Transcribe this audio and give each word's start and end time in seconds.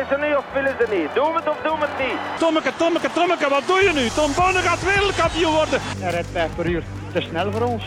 Willen 0.00 0.20
ze 0.20 0.26
niet 0.26 0.36
of 0.36 0.44
willen 0.52 0.74
ze 0.78 0.86
niet? 0.96 1.14
Doe 1.14 1.34
het 1.34 1.48
of 1.48 1.56
doe 1.62 1.76
het 1.78 1.98
niet? 1.98 2.18
Tommeke, 2.38 2.72
Tommeke, 2.76 3.10
Tommeke, 3.12 3.48
wat 3.48 3.62
doe 3.66 3.80
je 3.82 3.92
nu? 3.92 4.08
Tom 4.08 4.30
Bonne 4.34 4.58
gaat 4.58 4.82
wereldkampioen 4.84 5.52
worden. 5.52 5.80
Hij 5.98 6.10
rijdt 6.10 6.28
5 6.32 6.54
per 6.54 6.66
uur. 6.66 6.82
Te 7.12 7.20
snel 7.20 7.52
voor 7.52 7.62
ons. 7.62 7.84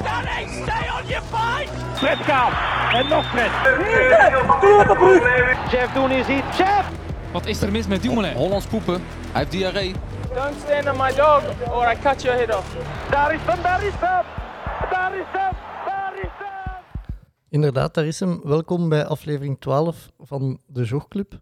Stanning, 0.00 0.50
stay 0.50 0.88
on 0.96 1.06
your 1.06 1.24
fight! 1.32 1.70
Fred 1.94 2.18
gaat. 2.18 2.52
En 2.92 3.08
nog 3.08 3.24
Fred. 3.30 3.50
Chef, 5.68 5.92
doen 5.92 6.10
is 6.10 6.26
iets. 6.26 6.56
Chef! 6.56 6.84
Wat 7.32 7.46
is 7.46 7.62
er 7.62 7.70
mis 7.70 7.86
met 7.86 8.02
Dumoulin? 8.02 8.34
Hollands 8.34 8.66
poepen. 8.66 8.94
Hij 9.32 9.40
heeft 9.40 9.50
diarree. 9.50 9.94
Don't 10.34 10.54
stand 10.64 10.88
on 10.88 10.96
my 10.96 11.14
dog 11.14 11.42
or 11.70 11.92
I 11.92 11.96
cut 12.02 12.22
your 12.22 12.38
head 12.38 12.56
off. 12.56 12.66
Daar 13.10 13.34
is 13.34 13.40
hem, 13.44 13.62
daar 13.62 13.82
is 13.84 13.92
hem! 14.00 14.10
Daar 14.10 14.22
is 14.22 14.26
hem, 14.80 14.90
daar 14.90 15.12
is 15.18 15.26
hem! 15.32 15.67
Inderdaad, 17.50 17.94
daar 17.94 18.06
is 18.06 18.20
hem. 18.20 18.40
Welkom 18.42 18.88
bij 18.88 19.06
aflevering 19.06 19.60
12 19.60 20.10
van 20.18 20.60
de 20.66 20.84
Jogclub. 20.84 21.40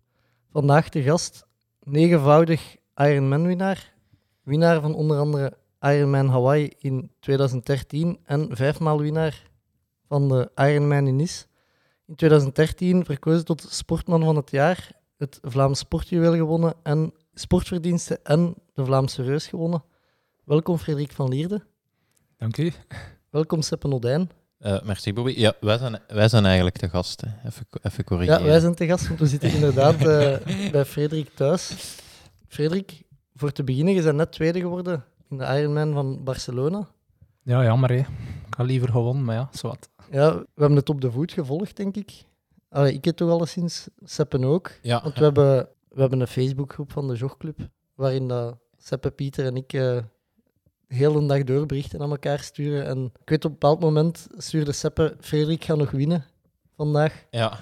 Vandaag 0.51 0.89
de 0.89 1.03
gast, 1.03 1.47
negenvoudig 1.83 2.77
Ironman-winnaar. 2.95 3.95
Winnaar 4.43 4.81
van 4.81 4.95
onder 4.95 5.19
andere 5.19 5.57
Ironman 5.81 6.29
Hawaii 6.29 6.73
in 6.79 7.11
2013 7.21 8.19
en 8.25 8.57
vijfmaal 8.57 9.01
winnaar 9.01 9.51
van 10.09 10.29
de 10.29 10.51
Ironman 10.55 11.07
in 11.07 11.17
Nice. 11.17 11.45
In 12.07 12.15
2013 12.15 13.05
verkozen 13.05 13.45
tot 13.45 13.67
sportman 13.71 14.25
van 14.25 14.37
het 14.37 14.51
jaar, 14.51 14.91
het 15.17 15.39
Vlaams 15.43 15.79
Sportjuweel 15.79 16.35
gewonnen 16.35 16.75
en 16.83 17.13
sportverdiensten 17.35 18.25
en 18.25 18.55
de 18.75 18.85
Vlaamse 18.85 19.23
Reus 19.23 19.47
gewonnen. 19.47 19.85
Welkom 20.45 20.79
Frederik 20.79 21.13
van 21.13 21.29
Lierde. 21.29 21.65
Dank 22.37 22.57
u. 22.57 22.73
Welkom 23.31 23.63
Seppe 23.63 23.89
Nodijn. 23.89 24.31
Eh, 24.59 24.83
merci 24.83 25.13
Bobby. 25.13 25.35
Ja, 25.37 25.53
wij 25.61 25.79
zijn, 25.79 25.99
wij 26.09 26.29
zijn 26.29 26.45
eigenlijk 26.45 26.81
de 26.81 26.89
gasten. 26.89 27.39
Even, 27.47 27.67
even 27.83 28.05
corrigeren. 28.05 28.41
Ja, 28.41 28.47
wij 28.47 28.61
zijn 28.61 28.75
te 28.75 28.87
gast, 28.87 29.09
want 29.09 29.21
we 29.21 29.27
zitten 29.27 29.53
inderdaad 29.53 29.95
eh, 29.95 30.71
bij 30.73 30.85
Frederik 30.85 31.35
thuis. 31.35 31.75
Frederik, 32.49 33.03
voor 33.35 33.53
te 33.53 33.65
beginnen, 33.65 33.95
je 33.95 34.03
bent 34.03 34.17
net 34.17 34.33
tweede 34.33 34.61
geworden 34.61 35.05
in 35.29 35.37
de 35.39 35.45
Ironman 35.45 35.93
van 35.93 36.25
Barcelona. 36.25 36.89
Ja, 37.43 37.65
jammer 37.65 37.91
hè. 37.91 37.97
Ik 38.47 38.55
had 38.57 38.67
liever 38.67 38.89
gewonnen, 38.89 39.25
maar 39.25 39.35
ja, 39.35 39.49
zwart. 39.53 39.89
Ja, 40.11 40.35
we 40.35 40.61
hebben 40.61 40.79
het 40.79 40.89
op 40.89 41.01
de 41.01 41.11
voet 41.11 41.33
gevolgd, 41.33 41.77
denk 41.77 41.97
ik. 41.97 42.25
Allee, 42.69 42.93
ik 42.93 43.05
het 43.05 43.17
toch 43.17 43.31
alleszins, 43.31 43.89
Seppen 44.05 44.45
ook. 44.45 44.71
Ja, 44.83 45.03
Want 45.03 45.19
we 45.19 45.25
hebben, 45.25 45.69
we 45.89 46.01
hebben 46.01 46.21
een 46.21 46.27
Facebookgroep 46.27 46.93
van 46.93 47.09
de 47.09 47.15
Jogclub, 47.15 47.59
waarin 47.95 48.29
dat 48.29 48.57
Seppe, 48.77 49.11
Pieter 49.11 49.47
en 49.47 49.57
ik 49.57 49.73
eh 49.73 49.99
heel 50.87 51.13
de 51.13 51.27
dag 51.27 51.45
door 51.45 51.67
berichten 51.67 52.01
aan 52.01 52.11
elkaar 52.11 52.39
sturen. 52.39 52.87
En 52.87 53.05
ik 53.05 53.29
weet 53.29 53.45
op 53.45 53.51
een 53.51 53.59
bepaald 53.59 53.81
moment 53.81 54.27
stuurde 54.37 54.73
Seppe, 54.73 55.17
Frederik 55.21 55.65
gaat 55.65 55.77
nog 55.77 55.91
winnen 55.91 56.25
vandaag. 56.77 57.25
ja. 57.31 57.59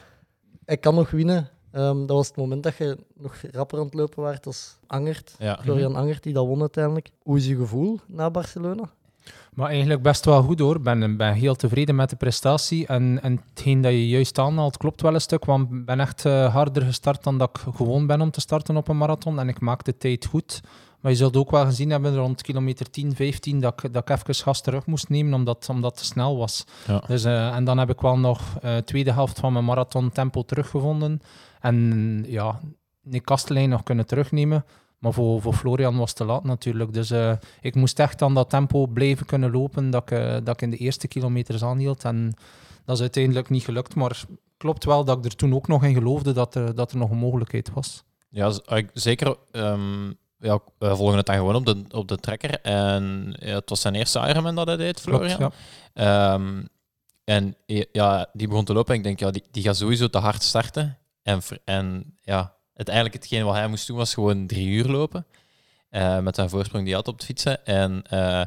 hij 0.65 0.77
kan 0.77 0.95
nog 0.95 1.11
winnen. 1.11 1.49
Ehm, 1.71 1.99
dat 1.99 2.17
was 2.17 2.27
het 2.27 2.37
moment 2.37 2.63
dat 2.63 2.77
je 2.77 2.99
nog 3.15 3.37
rapper 3.53 3.79
aan 3.79 3.85
het 3.85 3.95
lopen 3.95 4.23
waart 4.23 4.47
als 4.47 4.77
Angert. 4.87 5.35
ja. 5.39 5.59
Florian 5.63 5.97
Angert, 5.97 6.23
die 6.23 6.33
dat 6.33 6.47
won 6.47 6.61
uiteindelijk. 6.61 7.11
Hoe 7.23 7.37
is 7.37 7.47
je 7.47 7.57
gevoel 7.57 8.01
na 8.07 8.31
Barcelona? 8.31 8.91
Maar 9.55 9.69
eigenlijk 9.69 10.03
best 10.03 10.25
wel 10.25 10.43
goed 10.43 10.59
hoor. 10.59 10.77
Ik 10.77 10.83
ben, 10.83 11.17
ben 11.17 11.33
heel 11.33 11.55
tevreden 11.55 11.95
met 11.95 12.11
de 12.11 12.17
prestatie. 12.17 12.87
En, 12.87 13.23
en 13.23 13.41
hetgeen 13.49 13.81
dat 13.81 13.93
je 13.93 14.09
juist 14.09 14.39
aanhaalt 14.39 14.77
klopt 14.77 15.03
wel 15.03 15.15
een 15.15 15.21
stuk. 15.21 15.45
Want 15.45 15.73
ik 15.73 15.85
ben 15.85 16.01
echt 16.01 16.25
eh, 16.25 16.55
harder 16.55 16.83
gestart 16.83 17.25
dan 17.25 17.39
dat 17.39 17.51
ik 17.53 17.75
gewoon 17.75 18.07
ben 18.07 18.21
om 18.21 18.31
te 18.31 18.41
starten 18.41 18.77
op 18.77 18.89
een 18.89 18.97
marathon. 18.97 19.39
En 19.39 19.49
ik 19.49 19.61
maak 19.61 19.85
de 19.85 19.97
tijd 19.97 20.27
goed. 20.27 20.61
Maar 21.05 21.13
je 21.13 21.19
zult 21.19 21.37
ook 21.37 21.51
wel 21.51 21.65
gezien 21.65 21.91
hebben 21.91 22.17
rond 22.17 22.43
kilometer 22.43 22.91
10, 22.91 23.15
15 23.15 23.61
dat 23.61 23.83
ik, 23.83 23.93
dat 23.93 24.11
ik 24.11 24.17
even 24.19 24.35
gas 24.35 24.61
terug 24.63 24.87
moest 24.87 25.09
nemen 25.09 25.35
omdat, 25.35 25.69
omdat 25.69 25.91
het 25.91 26.01
te 26.01 26.05
snel 26.07 26.37
was. 26.37 26.65
Ja. 26.87 27.03
Dus, 27.07 27.25
eh, 27.25 27.55
en 27.57 27.65
dan 27.65 27.79
heb 27.79 27.91
ik 27.91 28.01
wel 28.01 28.19
nog 28.19 28.59
de 28.61 28.83
tweede 28.85 29.13
helft 29.13 29.39
van 29.39 29.53
mijn 29.53 29.65
marathon 29.65 30.13
tempo 30.13 30.43
teruggevonden. 30.43 31.21
En 31.61 32.25
ja, 32.29 32.61
Nick 33.03 33.25
Kastelein 33.25 33.69
nog 33.69 33.83
kunnen 33.83 34.07
terugnemen. 34.07 34.65
Maar 34.99 35.13
voor, 35.13 35.41
voor 35.43 35.53
Florian 35.55 35.97
was 35.97 36.09
het 36.09 36.17
te 36.19 36.25
laat 36.25 36.45
natuurlijk. 36.45 36.93
Dus 36.93 37.11
eh, 37.11 37.33
ik 37.61 37.75
moest 37.75 37.99
echt 37.99 38.23
aan 38.23 38.35
dat 38.35 38.51
tempo 38.51 38.87
blijven 38.87 39.27
kunnen 39.27 39.51
lopen 39.51 39.91
dat 39.91 40.03
ik, 40.03 40.11
eh, 40.19 40.33
dat 40.33 40.49
ik 40.49 40.63
in 40.63 40.71
de 40.71 40.77
eerste 40.77 41.09
kilometers 41.09 41.63
aanhield. 41.65 42.05
En 42.05 42.35
dat 42.85 42.95
is 42.97 43.01
uiteindelijk 43.03 43.51
niet 43.51 43.65
gelukt. 43.65 43.95
Maar 43.95 44.25
klopt 44.57 44.85
wel 44.85 45.05
dat 45.05 45.19
ik 45.19 45.25
er 45.25 45.37
toen 45.37 45.55
ook 45.55 45.69
nog 45.69 45.85
in 45.85 45.95
geloofde 45.95 46.33
dat 46.33 46.55
er, 46.55 46.75
dat 46.75 46.91
er 46.93 46.99
nog 46.99 47.11
een 47.11 47.17
mogelijkheid 47.19 47.71
was. 47.73 48.05
Ja, 48.29 48.53
ik- 48.67 48.91
zeker. 48.93 49.37
ehm, 49.51 50.13
ja, 50.45 50.59
we 50.79 50.97
volgen 50.97 51.17
het 51.17 51.27
dan 51.27 51.37
gewoon 51.37 51.55
op 51.55 51.67
de, 51.67 51.85
op 51.91 52.09
de 52.09 52.17
trekker. 52.19 52.61
En 52.61 53.35
ja, 53.39 53.55
het 53.55 53.69
was 53.69 53.81
zijn 53.81 53.95
eerste 53.95 54.19
Ironman 54.29 54.55
dat 54.55 54.67
hij 54.67 54.77
deed, 54.77 55.01
Florian. 55.01 55.37
Klopt, 55.37 55.55
ja. 55.95 56.35
Ehm, 56.35 56.63
en 57.25 57.57
ja, 57.93 58.27
die 58.33 58.49
begon 58.49 58.65
te 58.65 58.73
lopen 58.73 58.93
en 58.93 58.99
ik 58.99 59.05
denk, 59.05 59.21
ja, 59.21 59.31
die, 59.31 59.43
die 59.51 59.63
gaat 59.63 59.77
sowieso 59.77 60.09
te 60.09 60.19
hard 60.19 60.43
starten. 60.43 60.99
En, 61.23 61.41
en 61.65 62.17
ja, 62.23 62.55
het, 62.75 62.89
eigenlijk 62.89 63.23
hetgeen 63.23 63.45
wat 63.45 63.55
hij 63.55 63.69
moest 63.69 63.87
doen 63.87 63.97
was 63.97 64.15
gewoon 64.15 64.47
drie 64.47 64.67
uur 64.69 64.87
lopen. 64.87 65.27
eh, 65.89 66.19
met 66.19 66.35
zijn 66.35 66.49
voorsprong 66.49 66.85
die 66.85 66.95
hij 66.95 67.03
had 67.05 67.13
op 67.13 67.17
het 67.17 67.25
fietsen. 67.25 67.65
En 67.67 68.03
eh, 68.09 68.43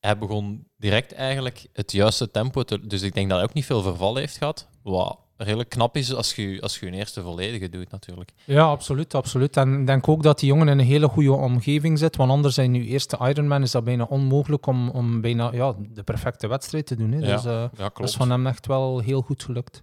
hij 0.00 0.18
begon 0.18 0.68
direct 0.76 1.12
eigenlijk 1.12 1.66
het 1.72 1.92
juiste 1.92 2.30
tempo 2.30 2.62
te... 2.62 2.86
Dus 2.86 3.02
ik 3.02 3.14
denk 3.14 3.28
dat 3.28 3.38
hij 3.38 3.48
ook 3.48 3.54
niet 3.54 3.64
veel 3.66 3.82
verval 3.82 4.16
heeft 4.16 4.36
gehad. 4.36 4.68
Wat 4.82 5.18
redelijk 5.42 5.68
knap 5.68 5.96
is 5.96 6.14
als 6.14 6.34
je 6.34 6.60
als 6.60 6.78
je, 6.78 6.86
je 6.86 6.92
eerste 6.92 7.22
volledige 7.22 7.68
doet 7.68 7.90
natuurlijk. 7.90 8.32
Ja, 8.44 8.62
absoluut, 8.64 9.14
absoluut. 9.14 9.56
En 9.56 9.80
ik 9.80 9.86
denk 9.86 10.08
ook 10.08 10.22
dat 10.22 10.38
die 10.38 10.48
jongen 10.48 10.68
in 10.68 10.78
een 10.78 10.84
hele 10.86 11.08
goede 11.08 11.32
omgeving 11.32 11.98
zit. 11.98 12.16
Want 12.16 12.30
anders 12.30 12.54
zijn 12.54 12.70
nu 12.70 12.86
eerste 12.86 13.18
Ironman 13.20 13.62
is 13.62 13.70
dat 13.70 13.84
bijna 13.84 14.04
onmogelijk 14.04 14.66
om, 14.66 14.88
om 14.90 15.20
bijna 15.20 15.52
ja, 15.52 15.74
de 15.92 16.02
perfecte 16.02 16.46
wedstrijd 16.46 16.86
te 16.86 16.96
doen. 16.96 17.12
Hè. 17.12 17.18
Ja, 17.18 17.34
Dus 17.34 17.44
eh, 17.44 17.52
Ja, 17.52 17.70
dat 17.74 17.92
klopt. 17.92 18.10
is 18.10 18.16
van 18.16 18.30
hem 18.30 18.46
echt 18.46 18.66
wel 18.66 18.98
heel 18.98 19.20
goed 19.22 19.42
gelukt. 19.42 19.82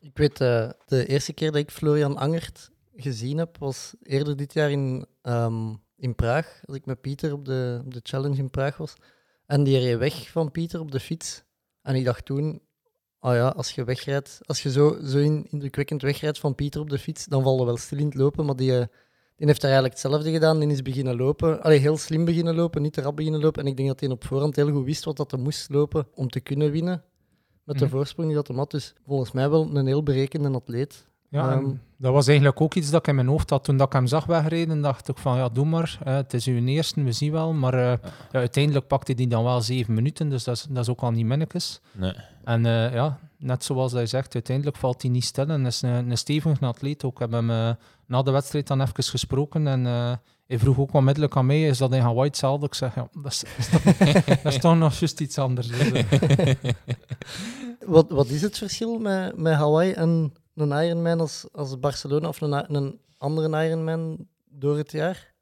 Ik 0.00 0.16
weet, 0.18 0.40
eh, 0.40 0.70
de 0.86 1.06
eerste 1.06 1.32
keer 1.32 1.52
dat 1.52 1.60
ik 1.60 1.70
Florian 1.70 2.16
Angert 2.16 2.70
gezien 2.96 3.38
heb, 3.38 3.58
was 3.58 3.94
eerder 4.02 4.36
dit 4.36 4.52
jaar 4.52 4.70
in, 4.70 5.06
ehm, 5.22 5.74
in 5.96 6.14
Praag. 6.14 6.60
Als 6.64 6.76
ik 6.76 6.86
met 6.86 7.00
Pieter 7.00 7.32
op 7.32 7.44
de, 7.44 7.82
op 7.84 7.94
de 7.94 8.00
challenge 8.02 8.36
in 8.36 8.50
Praag 8.50 8.76
was. 8.76 8.94
En 9.46 9.64
die 9.64 9.78
reed 9.78 9.98
weg 9.98 10.30
van 10.30 10.50
Pieter 10.50 10.80
op 10.80 10.90
de 10.90 11.00
fiets. 11.00 11.42
En 11.82 11.94
ik 11.94 12.04
dacht 12.04 12.24
toen, 12.24 12.60
oh 13.20 13.34
ja, 13.34 13.48
als 13.48 13.70
je 13.72 13.84
wegrijdt, 13.84 14.38
als 14.46 14.62
je 14.62 14.70
zo, 14.70 14.98
zo 15.04 15.18
in- 15.18 15.46
indrukwekkend 15.50 16.02
wegrijdt 16.02 16.38
van 16.38 16.54
Pieter 16.54 16.80
op 16.80 16.90
de 16.90 16.98
fiets, 16.98 17.24
dan 17.26 17.42
val 17.42 17.58
je 17.58 17.64
wel 17.64 17.76
stil 17.76 17.98
in 17.98 18.04
het 18.06 18.14
lopen. 18.14 18.44
Maar 18.44 18.56
die, 18.56 18.72
eh, 18.78 18.86
die 19.36 19.46
heeft 19.46 19.60
daar 19.60 19.70
eigenlijk 19.70 20.00
hetzelfde 20.02 20.30
gedaan. 20.30 20.58
Die 20.60 20.68
is 20.68 20.82
beginnen 20.82 21.16
lopen. 21.16 21.62
Allee, 21.62 21.78
heel 21.78 21.96
slim 21.96 22.24
beginnen 22.24 22.54
lopen, 22.54 22.82
niet 22.82 22.92
te 22.92 23.00
rap 23.00 23.16
beginnen 23.16 23.40
lopen. 23.40 23.62
En 23.62 23.68
ik 23.68 23.76
denk 23.76 23.88
dat 23.88 24.00
hij 24.00 24.08
op 24.10 24.24
voorhand 24.24 24.56
heel 24.56 24.70
goed 24.70 24.84
wist 24.84 25.04
wat 25.04 25.16
dat 25.16 25.30
hij 25.30 25.40
moest 25.40 25.70
lopen 25.70 26.06
om 26.14 26.28
te 26.28 26.40
kunnen 26.40 26.70
winnen. 26.70 27.04
Met 27.64 27.78
de 27.78 27.84
Mhm. 27.84 27.94
voorsprong 27.94 28.26
die 28.28 28.36
dat 28.36 28.48
hem 28.48 28.56
had. 28.56 28.70
Dus 28.70 28.94
volgens 29.06 29.32
mij 29.32 29.50
wel 29.50 29.76
een 29.76 29.86
heel 29.86 30.02
berekende 30.02 30.50
atleet. 30.50 31.06
Ja, 31.36 31.50
en 31.50 31.58
Ehm. 31.58 31.70
dat 31.96 32.12
was 32.12 32.26
eigenlijk 32.26 32.60
ook 32.60 32.74
iets 32.74 32.90
dat 32.90 33.00
ik 33.00 33.06
in 33.06 33.14
mijn 33.14 33.26
hoofd 33.26 33.50
had. 33.50 33.64
Toen 33.64 33.76
dat 33.76 33.86
ik 33.86 33.92
hem 33.92 34.06
zag 34.06 34.24
wegrijden, 34.24 34.80
dacht 34.80 35.08
ik 35.08 35.18
van 35.18 35.36
ja, 35.36 35.48
doe 35.48 35.64
maar. 35.66 35.98
eh, 36.04 36.14
het 36.14 36.34
is 36.34 36.46
uw 36.46 36.64
eerste, 36.64 37.02
we 37.02 37.12
zien 37.12 37.32
wel. 37.32 37.52
Maar 37.52 37.74
eh, 37.74 37.80
ja, 38.32 38.38
uiteindelijk 38.38 38.86
pakte 38.86 39.12
hij 39.16 39.26
dan 39.26 39.44
wel 39.44 39.60
zeven 39.60 39.94
minuten, 39.94 40.28
dus 40.28 40.44
dat 40.44 40.56
is, 40.56 40.66
dat 40.70 40.82
is 40.82 40.88
ook 40.88 41.00
al 41.00 41.10
niet 41.10 41.26
minnetjes. 41.26 41.80
Nee. 41.92 42.12
En 42.44 42.66
eh, 42.66 42.92
ja, 42.94 43.18
net 43.38 43.64
zoals 43.64 43.92
hij 43.92 44.06
zegt, 44.06 44.34
uiteindelijk 44.34 44.76
valt 44.76 45.02
hij 45.02 45.10
niet 45.10 45.24
stil 45.24 45.46
en 45.48 45.66
is 45.66 45.82
een, 45.82 46.10
een 46.10 46.18
stevige 46.18 46.66
atleet 46.66 47.04
ook. 47.04 47.12
Ik 47.12 47.18
heb 47.18 47.30
hem 47.32 47.46
na 48.06 48.22
de 48.22 48.30
wedstrijd 48.30 48.66
dan 48.66 48.80
even 48.80 49.04
gesproken 49.04 49.66
en 49.66 49.86
eh, 49.86 50.12
hij 50.46 50.58
vroeg 50.58 50.78
ook 50.78 50.92
onmiddellijk 50.92 51.36
aan 51.36 51.46
mij, 51.46 51.62
is 51.62 51.78
dat 51.78 51.92
in 51.94 52.00
Hawaii 52.00 52.28
hetzelfde? 52.28 52.66
Ik 52.66 52.74
zeg, 52.74 52.94
ja, 52.94 53.08
dat 53.22 53.32
is, 53.32 53.40
dat 53.84 54.06
is, 54.08 54.24
toch, 54.24 54.24
dat 54.42 54.52
is 54.52 54.58
toch 54.58 54.76
nog 54.76 54.94
juist 54.98 55.20
iets 55.20 55.38
anders. 55.38 55.68
Wat, 57.86 58.10
wat 58.10 58.28
is 58.28 58.42
het 58.42 58.58
verschil 58.58 58.98
met, 58.98 59.36
met 59.36 59.54
Hawaii 59.54 59.92
en 59.92 60.32
een 60.56 60.84
Ironman 60.84 61.20
als, 61.20 61.46
als 61.52 61.78
Barcelona 61.80 62.28
of 62.28 62.40
een, 62.40 62.74
een 62.74 63.00
andere 63.18 63.64
Ironman 63.66 64.26
door 64.50 64.76
het 64.76 64.92
jaar? 64.92 65.34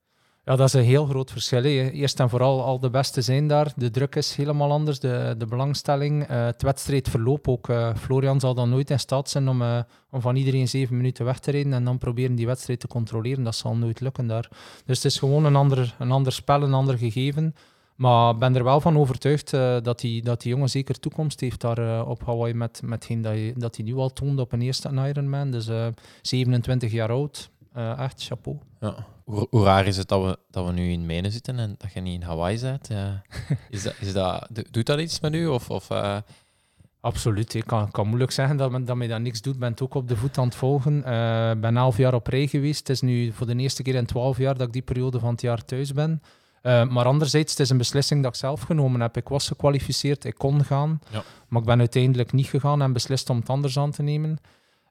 Ja, 0.45 0.57
dat 0.57 0.67
is 0.67 0.73
een 0.73 0.83
heel 0.83 1.07
groot 1.07 1.31
verschil. 1.31 1.63
hè. 1.63 1.69
Eerst 1.91 2.21
en 2.21 2.29
vooral, 2.29 2.63
al 2.63 2.81
de 2.81 2.91
beste 2.91 3.21
zijn 3.23 3.47
daar. 3.49 3.73
De 3.77 3.91
druk 3.91 4.15
is 4.15 4.35
helemaal 4.37 4.71
anders, 4.71 4.99
de, 4.99 5.35
de 5.39 5.47
belangstelling. 5.47 6.27
eh, 6.27 6.45
het 6.45 6.63
wedstrijdverloop 6.63 7.49
ook. 7.49 7.69
eh, 7.69 7.95
Florian 7.95 8.41
zal 8.41 8.55
dan 8.55 8.69
nooit 8.69 8.91
in 8.91 8.99
staat 8.99 9.31
zijn 9.31 9.49
om, 9.49 9.63
eh, 9.63 9.79
om 10.11 10.21
van 10.21 10.37
iedereen 10.37 10.69
zeven 10.69 10.97
minuten 10.97 11.25
weg 11.25 11.39
te 11.39 11.51
rijden 11.51 11.73
en 11.73 11.85
dan 11.85 11.99
proberen 11.99 12.35
die 12.35 12.47
wedstrijd 12.47 12.81
te 12.81 12.87
controleren. 12.89 13.45
Dat 13.45 13.55
zal 13.55 13.77
nooit 13.77 14.01
lukken 14.01 14.27
daar. 14.27 14.49
Dus 14.85 14.97
het 14.97 15.05
is 15.05 15.19
gewoon 15.19 15.45
een 15.45 15.57
ander, 15.57 15.95
een 15.99 16.13
ander 16.13 16.33
spel, 16.33 16.63
een 16.63 16.75
ander 16.75 16.99
gegeven. 16.99 17.55
Maar 17.95 18.33
ik 18.35 18.39
ben 18.39 18.57
er 18.57 18.65
wel 18.65 18.81
van 18.81 18.99
overtuigd 18.99 19.53
eh, 19.53 19.77
dat, 19.83 20.01
die, 20.01 20.23
dat 20.23 20.41
die 20.43 20.51
jongen 20.53 20.69
zeker 20.71 20.99
toekomst 21.01 21.41
heeft 21.41 21.61
daar 21.61 21.79
eh, 21.79 22.09
op 22.09 22.27
Hawaii 22.27 22.55
met, 22.55 22.81
met 22.85 22.93
hetgeen 22.93 23.23
dat 23.23 23.33
hij 23.33 23.55
dat 23.57 23.77
hij 23.77 23.85
nu 23.85 23.95
al 23.97 24.13
toonde 24.13 24.43
op 24.43 24.53
een 24.53 24.63
eerste 24.63 24.89
Ironman. 25.09 25.51
Dus 25.51 25.69
eh 25.69 25.87
27 26.23 26.93
jaar 26.93 27.11
oud. 27.11 27.51
Eh, 27.73 27.99
echt 27.99 28.25
chapeau. 28.25 28.59
Ja. 28.81 28.95
Hoe, 29.25 29.47
hoe 29.51 29.65
raar 29.65 29.87
is 29.87 29.97
het 29.97 30.09
dat 30.09 30.23
we, 30.25 30.39
dat 30.51 30.67
we 30.67 30.73
nu 30.73 30.91
in 30.91 31.07
Menen 31.07 31.33
zitten 31.33 31.59
en 31.59 31.75
dat 31.79 31.93
je 31.93 32.01
niet 32.01 32.21
in 32.21 32.27
Hawaii 32.27 32.61
bent? 32.61 32.89
Ja. 32.89 33.23
Is 33.71 33.83
dat, 33.83 33.95
is 34.01 34.13
dat, 34.13 34.47
do- 34.51 34.63
doet 34.71 34.87
dat 34.87 35.01
iets 35.01 35.21
met 35.21 35.35
u? 35.35 35.47
Of, 35.47 35.71
of, 35.71 35.91
eh, 35.91 36.17
Absoluut. 37.01 37.55
Ik 37.55 37.65
kan, 37.67 37.91
kan 37.91 38.07
moeilijk 38.07 38.31
zeggen 38.31 38.57
dat, 38.57 38.71
men- 38.71 38.85
dat 38.85 38.97
mij 38.97 39.07
dat 39.07 39.21
niks 39.21 39.41
doet. 39.43 39.55
Ik 39.55 39.61
ben 39.61 39.71
het 39.71 39.83
ook 39.83 39.95
op 39.95 40.09
de 40.09 40.17
voet 40.17 40.39
aan 40.39 40.45
het 40.45 40.55
volgen. 40.55 40.97
Ik 41.53 41.61
ben 41.61 41.77
elf 41.77 41.97
jaar 41.97 42.15
op 42.15 42.27
rij 42.27 42.47
geweest. 42.47 42.79
Het 42.79 42.89
is 42.89 43.01
nu 43.01 43.33
voor 43.33 43.47
de 43.47 43.57
eerste 43.57 43.83
keer 43.83 43.95
in 43.95 44.07
twaalf 44.07 44.39
jaar 44.39 44.57
dat 44.59 44.67
ik 44.67 44.73
die 44.73 44.83
periode 44.83 45.19
van 45.19 45.31
het 45.31 45.41
jaar 45.41 45.65
thuis 45.65 45.93
ben. 45.93 46.23
Eh, 46.65 46.89
maar 46.89 47.05
anderzijds, 47.05 47.51
het 47.51 47.61
is 47.61 47.71
een 47.71 47.77
beslissing 47.79 48.23
dat 48.23 48.33
ik 48.33 48.39
zelf 48.39 48.61
genomen 48.63 49.01
heb. 49.01 49.17
Ik 49.17 49.29
was 49.29 49.49
gekwalificeerd, 49.49 50.25
ik 50.25 50.35
kon 50.35 50.65
gaan. 50.65 51.01
Ja. 51.11 51.23
Maar 51.49 51.61
ik 51.61 51.67
ben 51.67 51.79
uiteindelijk 51.79 52.33
niet 52.33 52.47
gegaan 52.47 52.83
en 52.83 52.93
beslist 52.93 53.31
om 53.31 53.37
het 53.37 53.49
anders 53.49 53.79
aan 53.79 53.91
te 53.91 54.03
nemen. 54.03 54.39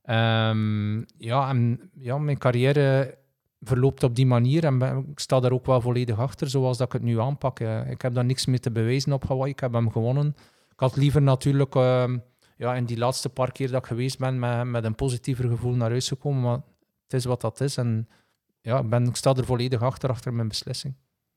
Ehm, 0.04 0.98
ja, 1.18 1.50
en 1.50 1.80
ja, 1.94 2.18
mijn 2.18 2.38
carrière 2.38 3.18
verloopt 3.62 4.04
op 4.04 4.16
die 4.16 4.26
manier 4.26 4.64
en 4.66 4.78
ben- 4.78 5.06
ik 5.12 5.20
sta 5.20 5.40
daar 5.40 5.52
ook 5.52 5.66
wel 5.66 5.82
volledig 5.82 6.20
achter, 6.20 6.50
zoals 6.50 6.78
dat 6.78 6.88
ik 6.88 6.94
het 6.94 7.02
nu 7.02 7.20
aanpak. 7.20 7.60
Eh, 7.60 7.90
Ik 7.90 8.02
heb 8.02 8.14
daar 8.14 8.26
niks 8.26 8.46
meer 8.46 8.60
te 8.60 8.72
bewijzen 8.72 9.14
op 9.14 9.28
Hawaii. 9.28 9.52
Ik 9.52 9.60
heb 9.60 9.74
hem 9.74 9.92
gewonnen. 9.92 10.36
Ik 10.72 10.80
had 10.80 10.96
liever 10.96 11.22
natuurlijk 11.22 11.76
ehm, 11.76 12.18
ja, 12.58 12.76
in 12.76 12.86
die 12.86 12.98
laatste 12.98 13.30
paar 13.30 13.52
keer 13.52 13.72
dat 13.72 13.82
ik 13.82 13.88
geweest 13.88 14.18
ben 14.20 14.40
met, 14.40 14.64
met 14.64 14.84
een 14.84 14.96
positiever 14.96 15.50
gevoel 15.50 15.74
naar 15.74 15.90
huis 15.90 16.08
gekomen, 16.08 16.42
maar 16.42 16.60
het 17.04 17.14
is 17.14 17.26
wat 17.26 17.42
dat 17.42 17.62
is. 17.62 17.78
En 17.78 18.08
ja, 18.62 18.80
ik, 18.80 18.90
ben, 18.90 19.06
ik 19.08 19.16
sta 19.16 19.34
er 19.34 19.46
volledig 19.46 19.82
achter, 19.82 20.10
achter 20.10 20.34
mijn 20.34 20.48
beslissing. 20.48 20.94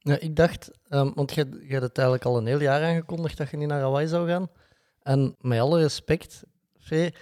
Ja, 0.07 0.19
ik 0.19 0.37
dacht, 0.37 0.71
ehm, 0.89 1.11
want 1.15 1.35
je, 1.35 1.65
je 1.69 1.73
had 1.73 1.83
het 1.83 1.99
eigenlijk 1.99 2.27
al 2.27 2.37
een 2.37 2.47
heel 2.47 2.61
jaar 2.61 2.83
aangekondigd 2.83 3.37
dat 3.37 3.51
je 3.51 3.57
niet 3.57 3.69
naar 3.69 3.81
Hawaii 3.81 4.07
zou 4.09 4.29
gaan. 4.29 4.49
En 5.03 5.37
met 5.41 5.61
alle 5.61 5.81
respect, 5.81 6.43
Free, 6.79 7.15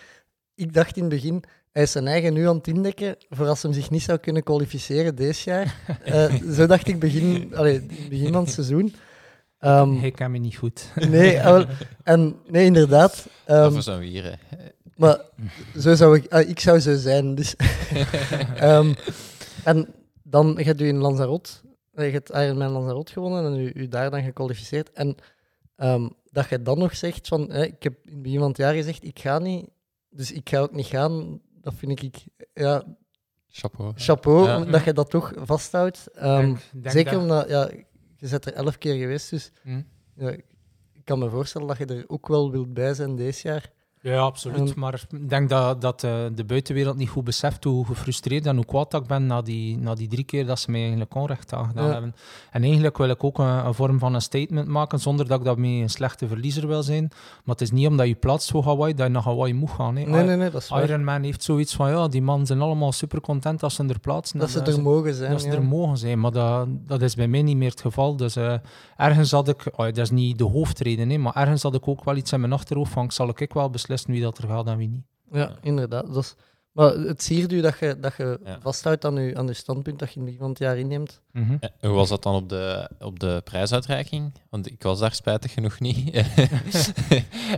ik 0.55 0.73
dacht 0.75 0.97
in 0.97 1.03
het 1.03 1.13
begin, 1.13 1.45
hij 1.73 1.83
is 1.83 1.93
zijn 1.93 2.07
eigen 2.07 2.33
nu 2.33 2.49
aan 2.49 2.57
het 2.57 2.67
indekken 2.67 3.17
voor 3.29 3.47
als 3.47 3.63
hij 3.63 3.73
zich 3.73 3.91
niet 3.91 4.03
zou 4.03 4.19
kunnen 4.19 4.43
kwalificeren 4.43 5.15
deze 5.15 5.51
jaar. 5.51 5.77
Eh, 6.05 6.35
zo 6.51 6.67
dacht 6.67 6.89
ik 6.89 6.99
begin, 6.99 7.57
allee, 7.57 7.87
begin 8.09 8.33
van 8.33 8.43
het 8.45 8.53
seizoen. 8.53 8.95
Ehm, 9.59 9.93
ik 9.93 10.15
ken 10.15 10.31
me 10.31 10.39
niet 10.39 10.57
goed. 10.57 10.91
nee, 11.09 11.37
en, 12.03 12.37
nee, 12.49 12.65
inderdaad. 12.65 13.27
ehm, 13.45 13.99
we 13.99 14.05
hier. 14.05 14.25
hè. 14.25 14.57
maar 14.97 15.21
zo 15.79 15.95
zou 15.95 16.17
ik, 16.17 16.33
ah, 16.33 16.49
ik 16.49 16.61
zou 16.61 16.81
zo 16.81 16.97
zijn. 16.97 17.35
Dus. 17.35 17.57
Ehm, 18.57 18.95
en 19.65 19.89
dan 20.23 20.59
gaat 20.61 20.81
u 20.81 20.87
in 20.87 20.97
Lanzarote, 20.97 21.51
eh, 21.63 21.71
je 21.94 22.02
hebt 22.11 22.31
Ironman 22.31 22.70
Lanzarote 22.73 23.12
gewonnen 23.12 23.44
en 23.52 23.58
u, 23.61 23.70
u 23.75 23.88
daar 23.88 24.11
dan 24.11 24.23
gekwalificeerd. 24.23 24.93
En 24.93 25.17
ehm, 25.76 26.08
dat 26.31 26.49
je 26.49 26.62
dan 26.62 26.79
nog 26.79 26.96
zegt 26.96 27.29
van, 27.29 27.50
hè, 27.50 27.64
ik 27.64 27.82
heb 27.82 27.94
in 28.06 28.12
het 28.12 28.23
begin 28.23 28.38
van 28.38 28.49
het 28.49 28.56
jaar 28.56 28.75
gezegd, 28.75 29.05
ik 29.05 29.19
ga 29.19 29.38
niet, 29.38 29.69
dus 30.11 30.32
ik 30.32 30.49
ga 30.49 30.58
ook 30.58 30.73
niet 30.73 30.87
gaan. 30.87 31.41
Dat 31.61 31.75
vind 31.75 32.02
ik, 32.02 32.25
ja, 32.55 32.85
Chapeau. 33.49 33.93
chapeau, 33.96 34.44
Ja. 34.46 34.64
dat 34.64 34.85
je 34.85 34.93
dat 34.93 35.11
toch 35.11 35.32
vasthoudt. 35.37 36.06
Ehm, 36.14 36.55
denk 36.73 36.91
zeker 36.91 37.12
dat- 37.12 37.20
omdat, 37.23 37.49
ja, 37.49 37.70
je 38.17 38.29
bent 38.31 38.47
er 38.47 38.52
elf 38.52 38.79
keer 38.79 38.94
geweest, 38.94 39.31
dus 39.31 39.50
Hm. 39.62 39.82
ja, 40.17 40.31
ik 40.93 41.05
kan 41.05 41.19
me 41.19 41.29
voorstellen 41.31 41.67
dat 41.69 41.79
je 41.79 41.85
er 41.87 42.05
ook 42.06 42.29
wel 42.29 42.50
wilt 42.50 42.75
bij 42.75 42.94
zijn 42.94 43.17
deze 43.17 43.49
jaar. 43.49 43.73
Ja, 44.05 44.21
absoluut. 44.21 44.75
Maar 44.75 45.05
ik 45.11 45.29
denk 45.29 45.49
dat, 45.49 45.81
dat 45.81 46.05
eh, 46.05 46.12
de 46.35 46.45
buitenwereld 46.45 46.97
niet 46.97 47.09
goed 47.09 47.25
beseft 47.25 47.65
hoe 47.65 47.87
gefrustreerd 47.87 48.47
en 48.47 48.56
hoe 48.56 48.65
kwaad 48.65 48.91
dat 48.91 49.03
ik 49.03 49.06
ben 49.09 49.27
na 49.27 49.43
die, 49.43 49.79
na 49.79 49.95
die 49.95 50.09
drie 50.09 50.25
keer 50.25 50.47
dat 50.47 50.59
ze 50.61 50.71
mij 50.71 50.81
eigenlijk 50.81 51.15
onrecht 51.15 51.53
aangedaan 51.53 51.87
Ja. 51.87 51.93
hebben. 51.93 52.15
En 52.51 52.62
eigenlijk 52.62 52.99
wil 52.99 53.09
ik 53.09 53.25
ook 53.25 53.39
een, 53.39 53.47
een 53.67 53.75
vorm 53.75 53.99
van 53.99 54.15
een 54.15 54.21
statement 54.21 54.69
maken, 54.69 54.99
zonder 54.99 55.29
dat 55.29 55.39
ik 55.39 55.45
daarmee 55.45 55.83
een 55.83 55.91
slechte 55.91 56.29
verliezer 56.29 56.67
wil 56.67 56.83
zijn. 56.83 57.09
Maar 57.11 57.55
het 57.55 57.61
is 57.61 57.71
niet 57.71 57.87
omdat 57.87 58.06
je 58.06 58.15
plaatst 58.15 58.51
voor 58.51 58.65
Hawaii 58.65 58.95
dat 58.95 59.06
je 59.06 59.12
naar 59.12 59.23
Hawaii 59.23 59.55
moet 59.55 59.71
gaan. 59.71 59.97
Hè. 59.97 60.05
Nee, 60.05 60.25
nee, 60.25 60.37
nee, 60.37 60.50
dat 60.50 60.62
is. 60.62 60.71
Ironman 60.71 61.23
heeft 61.23 61.43
zoiets 61.43 61.75
van, 61.75 61.91
ja, 61.91 62.09
die 62.09 62.23
mannen 62.23 62.47
zijn 62.47 62.61
allemaal 62.61 62.93
super 62.93 63.21
content 63.21 63.62
als 63.62 63.75
ze 63.75 63.85
er 63.87 64.00
plaatsen. 64.00 64.39
Dat 64.39 64.50
ze 64.50 64.61
er 64.61 64.83
mogen 64.83 65.15
zijn. 65.15 65.31
dat 65.31 65.41
ze 65.41 65.47
ja. 65.49 65.55
er 65.55 65.62
mogen 65.62 65.99
zijn, 65.99 66.21
maar 66.21 66.33
dat, 66.33 66.67
dat 66.87 67.03
is 67.03 67.15
bij 67.15 67.29
mij 67.29 67.43
niet 67.43 67.57
meer 67.57 67.71
het 67.71 67.81
geval. 67.81 68.17
Dus 68.17 68.37
eh, 68.37 68.55
ergens 68.97 69.31
had 69.31 69.49
ik, 69.49 69.67
oh, 69.77 69.85
dat 69.85 69.99
is 69.99 70.11
niet 70.11 70.39
de 70.39 70.45
hoofdreden, 70.45 71.11
hè, 71.11 71.19
maar 71.19 71.37
ergens 71.37 71.62
had 71.62 71.75
ik 71.75 71.89
ook 71.89 72.05
wel 72.05 72.17
iets 72.17 72.33
in 72.33 72.41
mijn 72.41 72.53
achterhoofd 72.53 72.93
van, 72.93 73.11
zal 73.11 73.29
ik 73.29 73.53
wel 73.53 73.71
beslissen 73.71 73.93
wie 74.06 74.23
dat 74.23 74.38
er 74.38 74.49
gaat 74.49 74.67
en 74.67 74.76
wie 74.76 74.88
niet. 74.88 75.05
Ja, 75.32 75.50
inderdaad. 75.62 76.06
Dat 76.14 76.23
is, 76.23 76.35
maar 76.73 76.91
het 76.93 77.23
siert 77.23 77.52
u 77.52 77.61
dat 77.61 77.79
je, 77.79 78.00
dat 78.00 78.14
je 78.17 78.41
Ja. 78.44 78.58
vasthoudt 78.62 79.05
aan 79.05 79.14
je, 79.14 79.37
aan 79.37 79.46
je 79.46 79.52
standpunt 79.52 79.99
dat 79.99 80.08
je 80.12 80.14
in 80.14 80.20
het 80.20 80.25
begin 80.31 80.41
van 80.41 80.50
het 80.50 80.58
jaar 80.58 80.79
inneemt. 80.79 81.20
Mhm. 81.32 81.56
Ja, 81.61 81.70
Hoe 81.81 81.96
was 81.96 82.08
dat 82.08 82.23
dan 82.23 82.35
op 82.35 82.49
de, 82.49 82.91
op 82.99 83.20
de 83.20 83.41
prijsuitreiking? 83.44 84.32
Want 84.50 84.67
ik 84.70 84.82
was 84.82 84.99
daar 84.99 85.14
spijtig 85.14 85.52
genoeg 85.52 85.81
niet. 85.81 86.11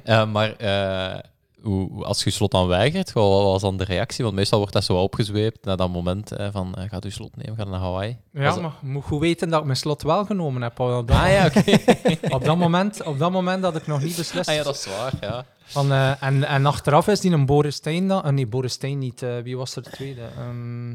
Eh, 0.04 0.30
maar 0.32 0.56
eh, 0.56 1.18
hoe, 1.62 2.04
als 2.04 2.24
je 2.24 2.30
slot 2.30 2.50
dan 2.50 2.66
weigert, 2.66 3.12
wat 3.12 3.28
wat 3.30 3.42
was 3.42 3.60
dan 3.62 3.76
de 3.76 3.84
reactie? 3.84 4.24
Want 4.24 4.36
meestal 4.36 4.58
wordt 4.58 4.72
dat 4.74 4.84
zo 4.84 4.96
opgezweept 5.02 5.64
naar 5.64 5.76
dat 5.76 5.90
moment 5.90 6.32
eh, 6.32 6.48
van 6.52 6.74
gaat 6.88 7.04
u 7.04 7.10
slot 7.10 7.36
nemen, 7.36 7.56
gaat 7.56 7.68
naar 7.68 7.80
Hawaii. 7.80 8.16
Ja, 8.32 8.42
dat- 8.50 8.60
maar 8.60 8.72
je 8.80 8.86
moet 8.88 9.04
goed 9.04 9.20
weten 9.20 9.48
dat 9.48 9.58
ik 9.60 9.64
mijn 9.64 9.76
slot 9.76 10.02
wel 10.02 10.24
genomen 10.24 10.62
heb. 10.62 10.80
Op 10.80 11.08
dat, 11.08 11.16
Ah 11.16 11.28
ja, 11.28 11.46
oké. 11.46 11.78
op 12.36 12.44
dat, 12.44 12.56
moment, 12.56 13.02
op 13.02 13.18
dat 13.18 13.30
moment 13.32 13.64
had 13.64 13.76
ik 13.76 13.86
nog 13.86 14.02
niet 14.02 14.16
beslist. 14.16 14.48
ah 14.48 14.54
ja, 14.54 14.62
dat 14.62 14.74
is 14.74 14.86
waar, 14.86 15.12
ja. 15.20 15.44
Van, 15.66 15.92
eh, 15.92 16.22
en, 16.22 16.44
en 16.44 16.66
achteraf 16.66 17.08
is 17.08 17.20
die 17.20 17.30
een 17.32 17.46
Boris 17.46 17.74
Stein 17.74 18.08
dan... 18.08 18.22
eh, 18.22 18.30
nee, 18.32 18.46
Boris 18.46 18.72
Stein 18.72 18.98
niet. 18.98 19.22
eh, 19.22 19.38
wie 19.38 19.56
was 19.56 19.76
er 19.76 19.82
de 19.82 19.90
tweede? 19.90 20.22
Ehm, 20.36 20.90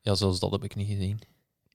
Ja, 0.00 0.14
zelfs 0.14 0.40
dat 0.40 0.50
heb 0.50 0.64
ik 0.64 0.74
niet 0.74 0.88
gezien. 0.88 1.20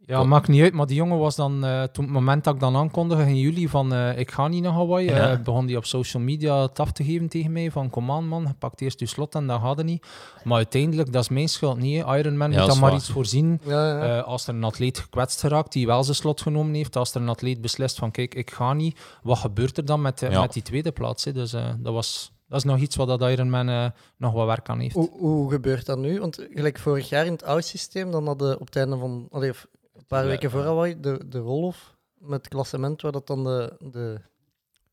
Ja, 0.08 0.24
maakt 0.24 0.48
niet 0.48 0.62
uit, 0.62 0.74
maar 0.74 0.86
die 0.88 0.96
jongen 0.96 1.18
was 1.18 1.36
dan, 1.36 1.66
eh, 1.66 1.84
toen 1.84 2.04
het 2.04 2.14
moment 2.14 2.44
dat 2.44 2.54
ik 2.54 2.60
dan 2.60 2.76
aankondigde 2.76 3.24
in 3.24 3.38
juli 3.40 3.68
van 3.70 3.94
eh, 3.94 4.18
ik 4.18 4.32
ga 4.32 4.48
niet 4.48 4.64
naar 4.64 4.72
Hawaii, 4.72 5.06
Ja. 5.10 5.32
eh, 5.32 5.40
begon 5.44 5.66
die 5.66 5.78
op 5.78 5.86
social 5.86 6.24
media 6.24 6.62
het 6.62 6.80
af 6.80 6.92
te 6.92 7.04
geven 7.04 7.28
tegen 7.30 7.52
mij 7.52 7.72
van 7.72 7.90
kom 7.90 8.12
aan 8.12 8.28
man, 8.28 8.44
je 8.48 8.54
pakt 8.54 8.82
eerst 8.82 9.00
je 9.00 9.06
slot 9.06 9.36
en 9.36 9.48
dat 9.48 9.62
gaat 9.62 9.78
het 9.78 9.86
niet. 9.86 10.06
Maar 10.44 10.58
uiteindelijk, 10.58 11.12
dat 11.12 11.22
is 11.22 11.30
mijn 11.30 11.50
schuld 11.50 11.78
niet. 11.78 12.04
hè. 12.06 12.18
Ironman 12.18 12.52
Ja, 12.52 12.66
moet 12.66 12.80
maar 12.80 12.94
iets 12.94 13.10
voorzien. 13.10 13.60
Ja, 13.64 13.88
ja. 14.04 14.18
Eh, 14.18 14.24
als 14.24 14.48
er 14.48 14.54
een 14.54 14.64
atleet 14.64 15.00
gekwetst 15.00 15.40
geraakt 15.40 15.72
die 15.72 15.86
wel 15.86 16.04
zijn 16.04 16.16
slot 16.16 16.42
genomen 16.42 16.74
heeft, 16.74 16.96
als 16.96 17.14
er 17.16 17.22
een 17.22 17.30
atleet 17.30 17.62
beslist 17.62 17.98
van 17.98 18.12
kijk, 18.12 18.36
ik 18.36 18.52
ga 18.52 18.74
niet, 18.74 19.00
wat 19.24 19.38
gebeurt 19.38 19.78
er 19.78 19.86
dan 19.86 20.02
met, 20.02 20.20
Ja. 20.20 20.42
met 20.42 20.54
die 20.54 20.62
tweede 20.64 20.92
plaats? 20.92 21.24
hè? 21.24 21.32
Dus 21.32 21.54
eh, 21.54 21.70
dat, 21.80 21.94
was, 21.94 22.32
dat 22.48 22.58
is 22.58 22.64
nog 22.64 22.78
iets 22.80 22.96
wat 22.96 23.08
dat 23.08 23.22
Ironman 23.22 23.70
eh, 23.70 23.86
nog 24.18 24.34
wat 24.34 24.46
werk 24.48 24.70
aan 24.70 24.80
heeft. 24.80 24.96
hoe, 24.96 25.10
hoe 25.12 25.52
gebeurt 25.52 25.86
dat 25.86 25.98
nu? 25.98 26.20
Want 26.20 26.48
gelijk 26.54 26.80
vorig 26.80 27.10
jaar 27.10 27.26
in 27.26 27.32
het 27.32 27.44
oude 27.44 27.62
systeem, 27.64 28.12
dan 28.12 28.26
hadden 28.28 28.60
op 28.60 28.66
het 28.66 28.76
einde 28.76 28.98
van, 28.98 29.28
allee, 29.32 29.50
of 29.50 29.68
een 30.06 30.18
paar 30.18 30.26
weken 30.26 30.50
voor. 30.52 30.62
Hawaii, 30.64 31.00
de, 31.00 31.22
de 31.30 31.38
roll-off 31.40 31.96
met 32.18 32.40
het 32.40 32.48
klassement, 32.48 33.02
waar 33.02 33.12
dat 33.12 33.28
dan 33.28 33.44
de, 33.44 33.74
de 33.92 34.20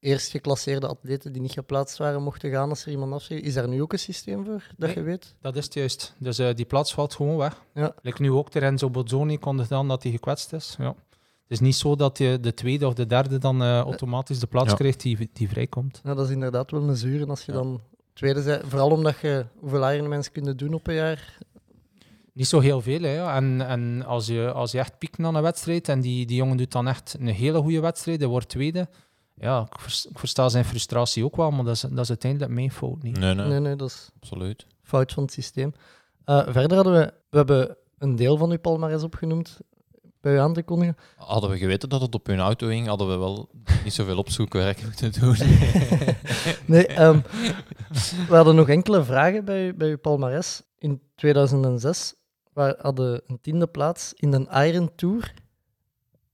eerst 0.00 0.30
geclasseerde 0.30 0.86
atleten 0.86 1.32
die 1.32 1.42
niet 1.42 1.52
geplaatst 1.52 1.96
waren, 1.98 2.22
mochten 2.22 2.50
gaan 2.50 2.68
als 2.68 2.84
er 2.84 2.90
iemand 2.90 3.12
afschreef. 3.12 3.40
Is 3.40 3.54
daar 3.54 3.68
nu 3.68 3.82
ook 3.82 3.92
een 3.92 3.98
systeem 3.98 4.44
voor, 4.44 4.66
dat 4.76 4.88
Nee. 4.88 4.94
je 4.94 5.02
weet? 5.02 5.34
Dat 5.40 5.56
is 5.56 5.64
het 5.64 5.74
juist. 5.74 6.14
Dus 6.18 6.38
eh, 6.38 6.54
die 6.54 6.64
plaats 6.64 6.94
valt 6.94 7.14
gewoon 7.14 7.36
weg. 7.36 7.62
Ja. 7.74 7.94
Like 8.02 8.22
nu 8.22 8.30
ook 8.32 8.50
de 8.52 8.58
Renzo 8.58 8.90
Bozzoni 8.90 9.38
kondigde 9.38 9.74
dan 9.74 9.88
dat 9.88 10.02
hij 10.02 10.12
gekwetst 10.12 10.52
is. 10.52 10.74
Ja. 10.78 10.86
Het 11.42 11.60
is 11.60 11.60
niet 11.60 11.76
zo 11.76 11.96
dat 11.96 12.18
je 12.18 12.38
de 12.40 12.54
tweede 12.54 12.86
of 12.86 12.94
de 12.94 13.06
derde 13.06 13.38
dan 13.38 13.62
eh, 13.62 13.78
automatisch 13.80 14.38
de 14.38 14.46
plaats 14.46 14.70
Ja. 14.70 14.76
krijgt 14.76 15.00
die, 15.00 15.30
die 15.32 15.48
vrijkomt. 15.48 16.00
Ja, 16.04 16.14
dat 16.14 16.26
is 16.26 16.32
inderdaad 16.32 16.70
wel 16.70 16.82
een 16.82 16.96
zure 16.96 17.26
als 17.26 17.44
je 17.44 17.52
Ja. 17.52 17.58
dan 17.58 17.80
tweede 18.12 18.42
bent. 18.42 18.62
Vooral 18.66 18.90
omdat 18.90 19.18
je 19.18 19.46
hoeveel 19.58 19.90
Ironmans 19.92 20.30
kunnen 20.30 20.56
doen 20.56 20.74
op 20.74 20.86
een 20.86 20.94
jaar. 20.94 21.38
Niet 22.32 22.46
zo 22.46 22.60
heel 22.60 22.80
veel. 22.80 23.00
Hè, 23.00 23.14
ja. 23.14 23.36
En, 23.36 23.66
en 23.66 24.04
als, 24.06 24.26
je, 24.26 24.52
als 24.52 24.72
je 24.72 24.78
echt 24.78 24.98
piekt 24.98 25.18
naar 25.18 25.34
een 25.34 25.42
wedstrijd 25.42 25.88
en 25.88 26.00
die, 26.00 26.26
die 26.26 26.36
jongen 26.36 26.56
doet 26.56 26.72
dan 26.72 26.88
echt 26.88 27.16
een 27.18 27.26
hele 27.26 27.58
goede 27.60 27.80
wedstrijd, 27.80 28.20
hij 28.20 28.28
wordt 28.28 28.48
tweede. 28.48 28.88
Ja, 29.34 29.60
ik, 29.72 29.80
vers- 29.80 30.06
ik 30.06 30.18
versta 30.18 30.48
zijn 30.48 30.64
frustratie 30.64 31.24
ook 31.24 31.36
wel, 31.36 31.50
maar 31.50 31.64
dat 31.64 31.74
is, 31.74 31.80
dat 31.80 31.98
is 31.98 32.08
uiteindelijk 32.08 32.52
mijn 32.52 32.70
fout 32.72 33.02
niet. 33.02 33.18
Nee, 33.18 33.34
nee, 33.34 33.46
Nee, 33.46 33.60
nee, 33.60 33.76
dat 33.76 33.88
is 33.88 34.10
absoluut. 34.20 34.66
fout 34.82 35.12
van 35.12 35.22
het 35.22 35.32
systeem. 35.32 35.72
Eh, 36.24 36.42
verder 36.48 36.74
hadden 36.76 36.92
we, 36.92 37.12
we 37.30 37.36
hebben 37.36 37.76
een 37.98 38.16
deel 38.16 38.36
van 38.36 38.50
uw 38.50 38.58
palmarès 38.58 39.02
opgenoemd 39.02 39.58
bij 40.20 40.34
u 40.34 40.38
aan 40.38 40.52
te 40.54 40.62
kondigen. 40.62 40.96
Hadden 41.16 41.50
we 41.50 41.58
geweten 41.58 41.88
dat 41.88 42.00
het 42.00 42.14
op 42.14 42.26
hun 42.26 42.38
auto 42.40 42.68
hing, 42.68 42.86
hadden 42.86 43.08
we 43.08 43.16
wel 43.16 43.48
niet 43.84 43.92
zoveel 43.92 44.18
opzoekwerk 44.18 44.82
moeten 44.84 45.12
doen. 45.20 45.36
Nee, 46.66 46.86
ehm, 46.86 47.20
we 48.28 48.34
hadden 48.36 48.54
nog 48.54 48.68
enkele 48.68 49.04
vragen 49.04 49.44
bij, 49.44 49.66
u- 49.66 49.74
bij 49.74 49.88
uw 49.88 49.98
palmarès. 49.98 50.62
In 50.78 51.00
2006 51.16 52.14
we 52.52 52.76
hadden 52.80 53.20
een 53.26 53.40
tiende 53.40 53.66
plaats 53.66 54.12
in 54.16 54.32
een 54.32 54.48
Iron 54.66 54.90
Tour. 54.94 55.34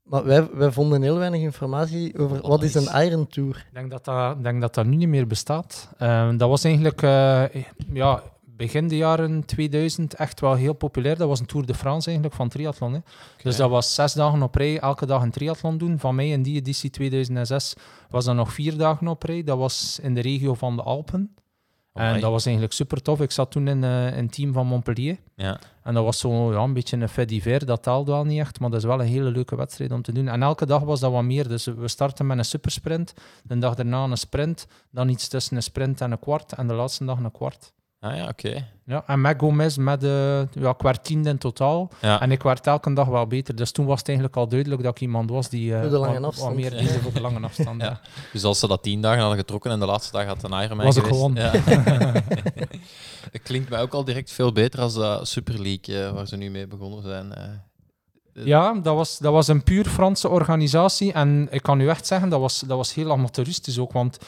Maar 0.03 0.25
wij, 0.25 0.51
wij 0.51 0.71
vonden 0.71 1.03
heel 1.03 1.19
weinig 1.19 1.41
informatie 1.41 2.19
over 2.19 2.41
wat 2.41 2.63
is 2.63 2.75
een 2.75 3.05
Iron 3.05 3.27
Tour. 3.27 3.57
Ik 3.69 3.75
denk 3.75 3.91
dat 3.91 4.05
dat, 4.05 4.37
ik 4.37 4.43
denk 4.43 4.61
dat, 4.61 4.75
dat 4.75 4.87
nu 4.87 4.97
niet 4.97 5.09
meer 5.09 5.27
bestaat. 5.27 5.93
Ehm, 5.99 6.37
dat 6.37 6.49
was 6.49 6.65
eigenlijk 6.65 7.03
eh, 7.03 7.45
ja, 7.93 8.23
begin 8.59 8.89
de 8.89 8.97
jaren 8.97 9.45
2000 9.45 10.15
echt 10.15 10.41
wel 10.41 10.55
heel 10.55 10.73
populair. 10.73 11.17
Dat 11.17 11.29
was 11.29 11.41
een 11.41 11.47
Tour 11.47 11.67
de 11.67 11.75
France 11.75 12.07
eigenlijk 12.07 12.37
van 12.37 12.49
triathlon. 12.49 12.93
Hè. 12.93 12.99
Dus 13.43 13.57
dat 13.57 13.71
was 13.71 13.95
zes 13.95 14.13
dagen 14.13 14.43
op 14.43 14.55
rij, 14.55 14.79
elke 14.79 15.07
dag 15.07 15.23
een 15.23 15.31
triathlon 15.31 15.79
doen. 15.79 15.99
Van 15.99 16.15
mij 16.15 16.29
in 16.29 16.43
die 16.43 16.57
editie 16.57 16.91
2006 16.91 17.75
was 18.11 18.25
dat 18.25 18.35
nog 18.35 18.53
vier 18.53 18.77
dagen 18.77 19.09
op 19.09 19.23
rij. 19.23 19.45
Dat 19.45 19.59
was 19.59 19.99
in 20.03 20.15
de 20.15 20.21
regio 20.21 20.55
van 20.55 20.77
de 20.77 20.83
Alpen. 20.83 21.35
En 21.93 22.21
dat 22.21 22.31
was 22.31 22.45
eigenlijk 22.45 22.75
super 22.75 23.03
tof. 23.03 23.21
Ik 23.21 23.31
zat 23.31 23.51
toen 23.51 23.69
in 23.69 23.85
eh, 23.85 24.17
een 24.17 24.31
team 24.31 24.53
van 24.53 24.67
Montpellier. 24.67 25.17
Ja. 25.35 25.59
En 25.83 25.95
dat 25.95 26.05
was 26.05 26.19
zo 26.19 26.53
ja, 26.53 26.59
een 26.59 26.73
beetje 26.73 26.97
een 26.97 27.09
fait 27.09 27.29
divers. 27.29 27.65
Dat 27.65 27.83
taalde 27.83 28.13
wel 28.13 28.25
niet 28.25 28.41
echt, 28.41 28.61
maar 28.61 28.71
dat 28.71 28.79
is 28.79 28.85
wel 28.85 29.01
een 29.01 29.07
hele 29.07 29.31
leuke 29.31 29.57
wedstrijd 29.57 29.93
om 29.93 30.03
te 30.03 30.13
doen. 30.13 30.29
En 30.29 30.43
elke 30.43 30.67
dag 30.67 30.83
was 30.83 31.01
dat 31.01 31.13
wat 31.13 31.23
meer. 31.23 31.49
Dus 31.49 31.65
we 31.65 31.89
starten 31.89 32.27
met 32.27 32.39
een 32.39 32.45
supersprint. 32.45 33.15
De 33.43 33.59
dag 33.59 33.75
daarna 33.75 34.05
een 34.05 34.17
sprint. 34.17 34.67
Dan 34.91 35.09
iets 35.09 35.29
tussen 35.29 35.57
een 35.57 35.63
sprint 35.63 36.01
en 36.01 36.11
een 36.11 36.19
kwart. 36.19 36.53
En 36.53 36.67
de 36.67 36.75
laatste 36.75 37.05
dag 37.05 37.19
een 37.19 37.31
kwart. 37.31 37.73
Ah 38.01 38.17
ja, 38.17 38.29
oké. 38.29 38.67
Ja, 38.85 39.03
en 39.07 39.21
met 39.21 39.37
Gomez, 39.39 39.77
met 39.77 40.01
de, 40.01 40.47
ja, 40.53 40.71
ik 40.71 40.81
werd 40.83 41.05
tiende 41.05 41.29
in 41.31 41.39
totaal. 41.39 41.91
Ja. 42.01 42.21
En 42.21 42.31
ik 42.31 42.43
werd 42.43 42.67
elke 42.67 42.93
dag 42.93 43.07
wel 43.07 43.27
beter. 43.27 43.57
Dus 43.57 43.71
toen 43.71 43.87
was 43.87 43.99
het 43.99 44.09
eigenlijk 44.09 44.37
al 44.39 44.49
duidelijk 44.49 44.83
dat 44.83 44.95
ik 44.95 45.01
iemand 45.01 45.31
was 45.31 45.49
die 45.49 45.75
eh, 45.75 45.81
Voor 45.81 45.91
de 45.91 45.99
lange 45.99 46.27
afstand. 46.27 46.55
meer 46.57 46.75
Ja. 46.83 46.89
voor 46.89 47.13
de 47.13 47.21
lange 47.21 47.41
afstand. 47.47 47.83
Ja. 47.83 48.01
Dus 48.33 48.45
als 48.45 48.59
ze 48.59 48.67
dat 48.67 48.83
tien 48.83 49.01
dagen 49.01 49.21
hadden 49.21 49.39
getrokken 49.39 49.71
en 49.71 49.79
de 49.81 49.87
laatste 49.87 50.13
dag 50.17 50.27
had 50.27 50.43
een 50.43 50.63
Ironman 50.63 50.87
Was 50.87 50.97
ik 50.97 51.05
gewonnen. 51.05 51.43
Ja. 51.43 51.51
Het 53.33 53.43
klinkt 53.43 53.69
mij 53.71 53.81
ook 53.81 53.93
al 53.93 54.05
direct 54.05 54.33
veel 54.33 54.53
beter 54.53 54.81
als 54.81 54.95
dat 54.95 55.29
Super 55.29 55.63
League 55.63 56.05
eh, 56.05 56.13
waar 56.13 56.27
ze 56.27 56.37
nu 56.37 56.51
mee 56.51 56.67
begonnen 56.67 57.03
zijn. 57.03 57.33
eh. 57.35 57.45
Ja, 58.45 58.73
dat 58.83 58.95
was, 58.95 59.19
dat 59.19 59.33
was 59.33 59.49
een 59.49 59.63
puur 59.63 59.85
Franse 59.87 60.29
organisatie. 60.29 61.13
En 61.13 61.49
ik 61.51 61.63
kan 61.63 61.81
u 61.81 61.89
echt 61.89 62.07
zeggen, 62.07 62.29
dat 62.29 62.41
was, 62.41 62.61
dat 62.61 62.77
was 62.77 62.95
heel 62.95 63.11
amateuristisch 63.11 63.79
ook. 63.79 63.93
Want 63.93 64.19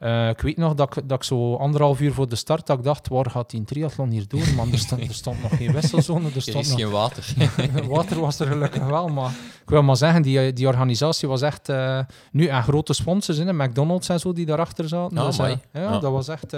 Eh, 0.00 0.28
ik 0.28 0.40
weet 0.40 0.56
nog 0.56 0.74
dat 0.74 0.96
ik, 0.96 1.08
dat 1.08 1.18
ik 1.18 1.24
zo 1.24 1.54
anderhalf 1.56 2.00
uur 2.00 2.12
voor 2.12 2.28
de 2.28 2.36
start 2.36 2.66
dat 2.66 2.78
ik 2.78 2.84
dacht, 2.84 3.08
waar 3.08 3.30
gaat 3.30 3.50
die 3.50 3.64
triathlon 3.64 4.10
hier 4.10 4.28
door? 4.28 4.54
Man, 4.56 4.72
er 4.72 4.78
stond, 4.78 5.08
er 5.08 5.14
stond 5.14 5.42
nog 5.42 5.56
geen 5.56 5.72
wisselzone, 5.72 6.28
er 6.28 6.34
Er 6.40 6.42
stond 6.42 6.64
is 6.64 6.70
nog 6.70 6.78
geen 6.80 6.90
water. 6.90 7.34
Water 7.94 8.20
was 8.20 8.38
er 8.38 8.46
gelukkig 8.46 8.84
wel, 8.86 9.08
maar 9.08 9.30
ik 9.62 9.68
wil 9.70 9.82
maar 9.82 9.96
zeggen, 9.96 10.22
die, 10.22 10.52
die 10.52 10.66
organisatie 10.66 11.28
was 11.28 11.42
echt... 11.42 11.68
eh, 11.68 12.00
nu, 12.32 12.46
en 12.46 12.62
grote 12.62 12.92
sponsors, 12.92 13.38
in 13.38 13.56
McDonald's 13.56 14.08
en 14.08 14.20
zo, 14.20 14.32
die 14.32 14.46
daarachter 14.46 14.88
zaten. 14.88 15.18
Ah, 15.18 15.26
Dus, 15.26 15.38
eh, 15.38 15.48
ja, 15.72 15.80
Ja. 15.80 15.98
dat 15.98 16.12
was 16.12 16.28
echt... 16.28 16.52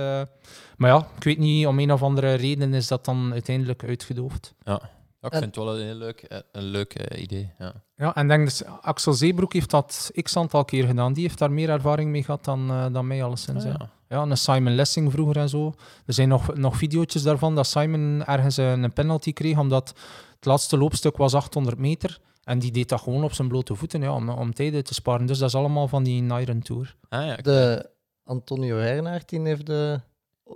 maar 0.77 0.91
ja, 0.91 1.07
ik 1.17 1.25
weet 1.25 1.39
niet, 1.39 1.67
om 1.67 1.79
een 1.79 1.93
of 1.93 2.03
andere 2.03 2.35
reden 2.35 2.75
is 2.75 2.89
dat 2.89 3.05
dan 3.05 3.33
uiteindelijk 3.33 3.85
uitgedoofd. 3.85 4.55
Ja, 4.65 4.81
ik 5.26 5.33
En- 5.33 5.38
vind 5.38 5.55
het 5.55 5.64
wel 5.64 5.79
een 5.79 5.85
heel 5.85 5.95
leuk, 5.95 6.23
eh, 6.23 6.38
een 6.52 6.62
leuk 6.62 6.95
eh, 6.95 7.23
idee. 7.23 7.52
Ja. 7.59 7.73
Ja, 7.97 8.14
en 8.14 8.29
denk 8.29 8.45
dus, 8.45 8.64
Axel 8.64 9.12
Zeebroek 9.12 9.52
heeft 9.52 9.71
dat 9.71 10.11
x 10.23 10.37
aantal 10.37 10.64
keer 10.64 10.87
gedaan. 10.87 11.12
Die 11.12 11.23
heeft 11.23 11.38
daar 11.38 11.52
meer 11.52 11.71
ervaring 11.71 12.11
mee 12.11 12.25
gehad 12.25 12.45
dan, 12.45 12.71
eh, 12.71 12.87
dan 12.93 13.07
mij 13.07 13.25
alleszins. 13.25 13.64
Ah, 13.64 13.75
ja. 13.79 13.91
ja. 14.09 14.23
Een 14.23 14.37
Simon 14.37 14.75
Lessing 14.75 15.12
vroeger 15.12 15.37
en 15.37 15.49
zo. 15.49 15.75
Er 16.07 16.14
zijn 16.14 16.29
nog, 16.29 16.55
nog 16.55 16.76
video's 16.76 17.23
daarvan 17.23 17.55
dat 17.55 17.67
Simon 17.67 18.25
ergens 18.25 18.57
een, 18.57 18.93
penalty 18.93 19.33
kreeg, 19.33 19.59
omdat 19.59 19.88
het 20.35 20.45
laatste 20.45 20.79
loopstuk 20.79 21.17
was 21.17 21.35
800 21.35 21.79
meter. 21.79 22.19
En 22.45 22.59
die 22.59 22.71
deed 22.71 22.88
dat 22.88 23.00
gewoon 23.00 23.25
op 23.25 23.33
zijn 23.33 23.49
blote 23.49 23.75
voeten, 23.75 24.00
ja, 24.00 24.14
om, 24.14 24.29
om 24.29 24.55
tijden 24.55 24.85
te 24.85 24.95
sparen. 24.95 25.26
Dus 25.26 25.38
dat 25.38 25.49
is 25.49 25.55
allemaal 25.55 25.88
van 25.88 26.02
die 26.02 26.25
Iron 26.25 26.61
Tour. 26.62 26.97
Ah, 27.09 27.26
ja. 27.26 27.37
De 27.37 27.91
Antonio 28.25 28.76
Hernaert 28.76 29.29
die 29.29 29.41
heeft 29.41 29.67
de, 29.67 30.00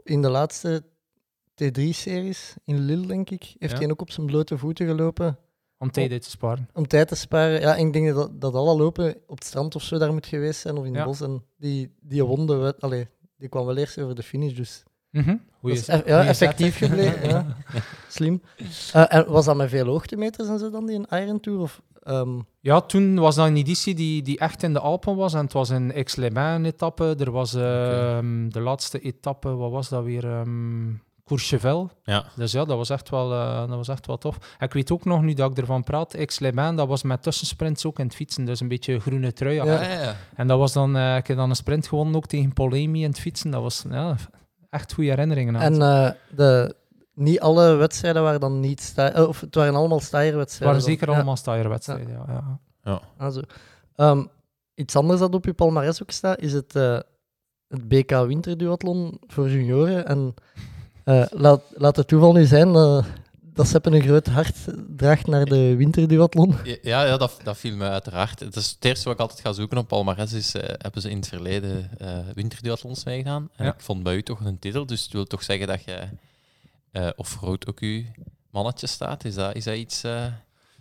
in 0.02 0.22
de 0.22 0.28
laatste 0.28 0.84
T3-series 1.64 2.54
in 2.64 2.78
Lille, 2.78 3.06
denk 3.06 3.30
ik, 3.30 3.54
heeft 3.58 3.72
Ja. 3.72 3.78
hij 3.78 3.90
ook 3.90 4.00
op 4.00 4.10
zijn 4.10 4.26
blote 4.26 4.58
voeten 4.58 4.86
gelopen 4.86 5.38
Om 5.78 5.90
tijden 5.90 6.20
te 6.20 6.30
sparen. 6.30 6.68
om 6.74 6.86
tijd 6.86 7.08
te 7.08 7.16
sparen. 7.16 7.60
Ja, 7.60 7.76
en 7.76 7.86
ik 7.86 7.92
denk 7.92 8.14
dat, 8.14 8.40
dat 8.40 8.54
alle 8.54 8.76
lopen 8.76 9.16
op 9.26 9.34
het 9.38 9.44
strand 9.46 9.74
of 9.74 9.82
zo 9.82 9.98
daar 9.98 10.12
moet 10.12 10.26
geweest 10.26 10.60
zijn, 10.60 10.76
of 10.76 10.84
in 10.84 10.90
het 10.90 10.98
Ja. 10.98 11.04
bos. 11.04 11.20
En 11.20 11.42
die, 11.56 11.94
die 12.00 12.24
won 12.24 12.46
de 12.46 12.56
wed- 12.56 12.80
allee, 12.80 13.08
die 13.38 13.48
kwam 13.48 13.66
wel 13.66 13.76
eerst 13.76 13.98
over 13.98 14.14
de 14.14 14.22
finish, 14.22 14.54
dus 14.54 14.82
Mhm. 15.10 15.36
Is 15.62 15.86
ja, 15.86 16.24
effectief 16.24 16.76
gebleven. 16.78 17.28
ja. 17.28 17.56
Slim. 18.08 18.42
Eh, 18.92 19.04
en 19.14 19.26
was 19.30 19.44
dat 19.44 19.56
met 19.56 19.68
veel 19.70 19.86
hoogtemeters 19.86 20.48
en 20.48 20.58
zo 20.58 20.70
dan, 20.70 20.86
die 20.86 20.96
een 21.08 21.20
Iron 21.22 21.40
Tour? 21.40 21.60
Of, 21.60 21.82
ehm, 22.02 22.38
Ja, 22.60 22.80
toen 22.80 23.14
was 23.18 23.34
dat 23.34 23.46
een 23.46 23.56
editie 23.56 23.94
die, 23.94 24.22
die 24.22 24.38
echt 24.38 24.62
in 24.62 24.72
de 24.72 24.80
Alpen 24.80 25.16
was. 25.16 25.34
En 25.34 25.40
het 25.44 25.52
was 25.52 25.68
een 25.68 25.98
een 25.98 26.64
etappe. 26.64 27.14
Er 27.18 27.30
was 27.30 27.54
ehm, 27.54 28.48
de 28.48 28.60
laatste 28.60 29.00
etappe, 29.00 29.48
wat 29.54 29.70
was 29.70 29.88
dat 29.88 30.04
weer? 30.04 30.24
ehm 30.24 30.88
Courchevel. 31.26 31.90
Ja. 32.02 32.24
Dus 32.36 32.52
ja, 32.52 32.64
dat 32.64 32.76
was 32.76 32.90
echt 32.90 33.08
wel, 33.10 33.32
eh, 33.32 33.58
dat 33.58 33.76
was 33.76 33.88
echt 33.88 34.06
wel 34.06 34.18
tof. 34.18 34.38
En 34.58 34.66
ik 34.66 34.72
weet 34.72 34.90
ook 34.90 35.04
nog, 35.04 35.22
nu 35.22 35.34
dat 35.34 35.50
ik 35.50 35.58
ervan 35.58 35.84
praat, 35.84 36.16
Aix-les-Bains, 36.16 36.76
dat 36.76 36.88
was 36.88 37.02
met 37.02 37.22
tussensprints 37.22 37.86
ook 37.86 37.98
in 37.98 38.04
het 38.04 38.14
fietsen. 38.14 38.44
Dus 38.44 38.60
een 38.60 38.68
beetje 38.68 39.00
groene 39.00 39.32
trui. 39.32 39.54
Ja. 39.54 39.62
Ah, 39.62 39.82
ja, 39.82 40.00
ja. 40.02 40.14
En 40.34 40.46
dat 40.46 40.58
was 40.58 40.72
dan, 40.72 40.96
eh, 40.96 41.16
ik 41.16 41.26
heb 41.26 41.36
dan 41.36 41.50
een 41.50 41.56
sprint 41.56 41.86
gewonnen 41.88 42.14
ook 42.16 42.26
tegen 42.26 42.52
Polemi 42.52 43.02
in 43.02 43.08
het 43.10 43.20
fietsen. 43.20 43.50
Dat 43.50 43.62
was 43.62 43.84
ja, 43.90 44.16
echt 44.70 44.92
goede 44.94 45.10
herinneringen. 45.10 45.56
aan. 45.56 45.62
en 45.62 45.82
eh, 45.82 46.10
de, 46.36 46.74
niet 47.14 47.40
alle 47.40 47.74
wedstrijden 47.74 48.22
waren 48.22 48.40
dan 48.40 48.60
niet 48.60 48.80
sta- 48.80 49.24
of 49.26 49.40
het 49.40 49.54
waren 49.54 49.74
allemaal 49.74 49.96
het 49.98 50.06
staaierwedstrijden. 50.06 50.66
waren 50.76 50.82
dan. 50.86 50.90
zeker 50.94 51.08
Ja. 51.10 51.14
allemaal 51.14 51.36
staaierwedstrijden. 51.36 52.24
Ja. 52.26 52.58
Ja, 52.84 53.00
Ah, 53.18 53.32
zo. 53.32 53.40
Ehm, 53.96 54.24
iets 54.74 54.96
anders 54.96 55.20
dat 55.20 55.34
op 55.34 55.44
je 55.44 55.52
palmarès 55.54 56.02
ook 56.02 56.10
staat, 56.10 56.40
is 56.40 56.52
het, 56.52 56.76
eh, 56.76 56.98
het 57.68 57.88
BK 57.88 58.10
Winterduathlon 58.26 59.20
voor 59.26 59.50
junioren. 59.50 60.06
En 60.06 60.34
eh, 61.06 61.24
laat, 61.30 61.62
laat 61.74 61.96
het 61.96 62.08
toeval 62.08 62.32
nu 62.32 62.44
zijn 62.44 62.74
eh, 62.74 63.04
dat 63.54 63.68
Seppen 63.68 63.92
een 63.92 64.02
groot 64.02 64.26
hart 64.26 64.56
draagt 64.96 65.26
naar 65.26 65.44
de 65.44 65.76
Winterduathlon. 65.76 66.54
Ja, 66.64 66.76
ja 66.82 67.16
dat, 67.16 67.40
dat 67.42 67.56
viel 67.56 67.76
me 67.76 67.88
uiteraard. 67.88 68.40
Het, 68.40 68.56
is 68.56 68.70
het 68.70 68.84
eerste 68.84 69.04
wat 69.04 69.14
ik 69.14 69.20
altijd 69.20 69.40
ga 69.40 69.52
zoeken 69.52 69.78
op 69.78 69.88
Palmares 69.88 70.32
is, 70.32 70.54
eh, 70.54 70.62
hebben 70.78 71.02
ze 71.02 71.10
in 71.10 71.16
het 71.16 71.28
verleden 71.28 71.90
eh 71.98 72.18
winterduathlons 72.34 73.04
meegedaan. 73.04 73.48
En 73.56 73.64
Ja. 73.64 73.72
ik 73.72 73.80
vond 73.80 74.02
bij 74.02 74.14
u 74.14 74.22
toch 74.22 74.40
een 74.40 74.58
titel, 74.58 74.86
dus 74.86 75.02
het 75.02 75.12
wil 75.12 75.24
toch 75.24 75.42
zeggen 75.42 75.66
dat 75.66 75.84
je 75.84 76.08
eh 76.92 77.08
off-road 77.16 77.66
ook 77.66 77.80
uw 77.80 78.02
mannetje 78.50 78.86
staat. 78.86 79.24
Is 79.24 79.34
dat, 79.34 79.54
is 79.54 79.64
dat 79.64 79.74
iets... 79.76 80.02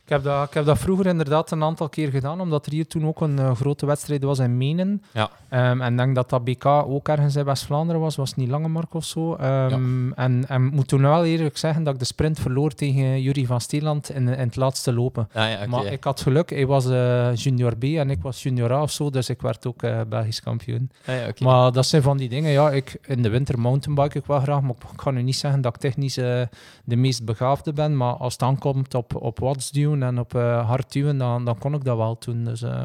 Ik 0.05 0.11
heb, 0.11 0.23
dat, 0.23 0.47
ik 0.47 0.53
heb 0.53 0.65
dat 0.65 0.77
vroeger 0.77 1.05
inderdaad 1.05 1.51
een 1.51 1.63
aantal 1.63 1.89
keer 1.89 2.09
gedaan, 2.09 2.41
omdat 2.41 2.65
er 2.65 2.71
hier 2.71 2.87
toen 2.87 3.05
ook 3.05 3.21
een 3.21 3.39
eh, 3.39 3.55
grote 3.55 3.85
wedstrijd 3.85 4.23
was 4.23 4.39
in 4.39 4.57
Menen. 4.57 5.03
Ja. 5.11 5.29
Ehm, 5.49 5.81
en 5.81 5.91
ik 5.91 5.97
denk 5.97 6.15
dat 6.15 6.29
dat 6.29 6.43
BK 6.43 6.65
ook 6.65 7.07
ergens 7.07 7.35
in 7.35 7.45
West-Vlaanderen 7.45 8.01
was, 8.01 8.15
was 8.15 8.35
niet 8.35 8.49
Langemark 8.49 8.93
of 8.93 9.05
zo. 9.05 9.35
Ehm, 9.35 10.11
En 10.11 10.45
en 10.47 10.63
moet 10.63 10.87
toen 10.87 11.01
wel 11.01 11.25
eerlijk 11.25 11.57
zeggen 11.57 11.83
dat 11.83 11.93
ik 11.93 11.99
de 11.99 12.05
sprint 12.05 12.39
verloor 12.39 12.73
tegen 12.73 13.21
Jury 13.21 13.45
van 13.45 13.61
Steeland 13.61 14.09
in, 14.09 14.27
in 14.27 14.39
het 14.39 14.55
laatste 14.55 14.93
lopen. 14.93 15.29
Ah 15.33 15.49
ja. 15.49 15.65
Maar 15.67 15.85
ik 15.85 16.03
had 16.03 16.21
geluk, 16.21 16.49
hij 16.49 16.65
was 16.65 16.85
eh, 16.89 17.35
junior 17.35 17.77
B 17.77 17.83
en 17.83 18.09
ik 18.09 18.21
was 18.21 18.43
junior 18.43 18.71
A 18.71 18.81
of 18.81 18.91
zo, 18.91 19.09
dus 19.09 19.29
ik 19.29 19.41
werd 19.41 19.67
ook 19.67 19.83
eh, 19.83 19.99
Belgisch 20.09 20.41
kampioen. 20.41 20.91
Ah 21.05 21.15
ja, 21.15 21.27
oké. 21.27 21.43
Maar 21.43 21.71
dat 21.71 21.85
zijn 21.85 22.01
van 22.01 22.17
die 22.17 22.29
dingen, 22.29 22.51
ja, 22.51 22.71
ik, 22.71 22.97
in 23.01 23.21
de 23.21 23.29
winter 23.29 23.59
mountainbike 23.59 24.17
ik 24.17 24.25
wel 24.25 24.39
graag, 24.39 24.61
maar 24.61 24.75
ik 24.91 24.97
kan 24.97 25.13
nu 25.13 25.21
niet 25.21 25.35
zeggen 25.35 25.61
dat 25.61 25.75
ik 25.75 25.81
technisch 25.81 26.13
de 26.13 26.95
meest 26.95 27.25
begaafde 27.25 27.73
ben, 27.73 27.97
maar 27.97 28.13
als 28.13 28.33
het 28.33 28.41
aankomt 28.41 28.93
op, 28.93 29.15
op 29.15 29.39
watts 29.39 29.71
en 30.03 30.19
op 30.19 30.35
eh, 30.35 30.67
hard 30.67 30.91
duwen, 30.91 31.17
dan, 31.17 31.45
dan 31.45 31.57
kon 31.57 31.73
ik 31.73 31.83
dat 31.83 31.97
wel 31.97 32.15
doen. 32.19 32.43
Dus 32.43 32.61
eh, 32.61 32.83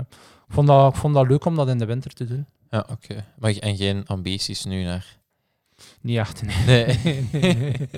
ik, 0.49 0.55
vond 0.55 0.67
dat, 0.67 0.95
ik 0.95 1.00
vond 1.00 1.14
dat 1.14 1.29
leuk 1.29 1.45
om 1.45 1.57
dat 1.57 1.69
in 1.69 1.79
de 1.79 1.85
winter 1.87 2.12
te 2.12 2.25
doen. 2.25 2.47
Ja, 2.71 2.87
oké. 2.90 3.25
Maar 3.38 3.50
en 3.57 3.76
geen 3.76 4.07
ambities 4.07 4.64
nu 4.64 4.85
naar... 4.85 5.19
Niet 6.00 6.17
echt, 6.17 6.43
nee. 6.67 6.99
Nee. 7.33 7.73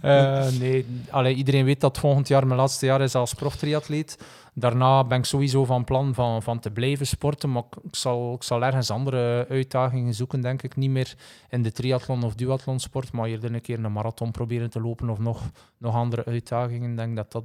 Eh, 0.00 0.48
nee. 0.58 0.86
Allee, 1.10 1.34
iedereen 1.34 1.64
weet 1.64 1.80
dat 1.80 1.98
volgend 1.98 2.28
jaar 2.28 2.46
mijn 2.46 2.58
laatste 2.58 2.86
jaar 2.86 3.00
is 3.00 3.14
als 3.14 3.34
proftriatleet. 3.34 4.18
Daarna 4.54 5.04
ben 5.04 5.18
ik 5.18 5.24
sowieso 5.24 5.64
van 5.64 5.84
plan 5.84 6.14
van, 6.14 6.42
van 6.42 6.58
te 6.58 6.70
blijven 6.70 7.06
sporten, 7.06 7.52
maar 7.52 7.62
ik- 7.82 7.94
zal, 7.96 8.34
ik 8.34 8.42
zal 8.42 8.64
ergens 8.64 8.90
andere 8.90 9.46
uitdagingen 9.48 10.14
zoeken, 10.14 10.40
denk 10.40 10.62
ik. 10.62 10.76
Niet 10.76 10.90
meer 10.90 11.14
in 11.50 11.62
de 11.62 11.72
triathlon 11.72 12.22
of 12.22 12.34
duathlonsport, 12.34 13.12
maar 13.12 13.26
eerder 13.28 13.54
een 13.54 13.60
keer 13.60 13.84
een 13.84 13.92
marathon 13.92 14.30
proberen 14.30 14.70
te 14.70 14.80
lopen 14.80 15.08
of 15.10 15.18
nog, 15.18 15.42
nog 15.78 15.94
andere 15.94 16.24
uitdagingen. 16.24 16.90
Ik 16.90 16.96
denk 16.96 17.16
dat 17.16 17.32
dat 17.32 17.44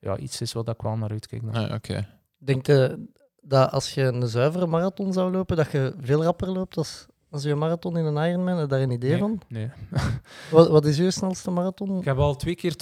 ja, 0.00 0.16
iets 0.16 0.40
is 0.40 0.52
wat 0.52 0.68
ik 0.68 0.82
wel 0.82 0.96
naar 0.96 1.10
uitkijk. 1.10 1.42
dan. 1.44 1.54
Ah, 1.62 1.68
ja, 1.68 1.74
oké. 1.74 2.06
Denk 2.38 2.66
je 2.66 3.06
dat 3.42 3.70
als 3.72 3.94
je 3.94 4.02
een 4.02 4.28
zuivere 4.28 4.66
marathon 4.66 5.12
zou 5.12 5.32
lopen, 5.32 5.56
dat 5.56 5.70
je 5.70 5.94
veel 6.00 6.22
rapper 6.24 6.48
loopt 6.50 6.76
als, 6.76 7.06
als 7.30 7.42
je 7.42 7.50
een 7.50 7.58
marathon 7.58 7.96
in 7.96 8.04
een 8.04 8.28
Ironman? 8.28 8.52
Heb 8.56 8.60
je 8.60 8.66
daar 8.76 8.80
een 8.80 8.90
idee 8.90 9.10
Nee, 9.10 9.18
van? 9.18 9.40
nee. 9.48 9.70
Wat, 10.50 10.68
wat 10.68 10.84
is 10.84 10.96
je 10.96 11.10
snelste 11.10 11.50
marathon? 11.50 11.98
Ik 11.98 12.04
heb 12.04 12.16
al 12.18 12.36
twee 12.36 12.54
keer 12.54 12.74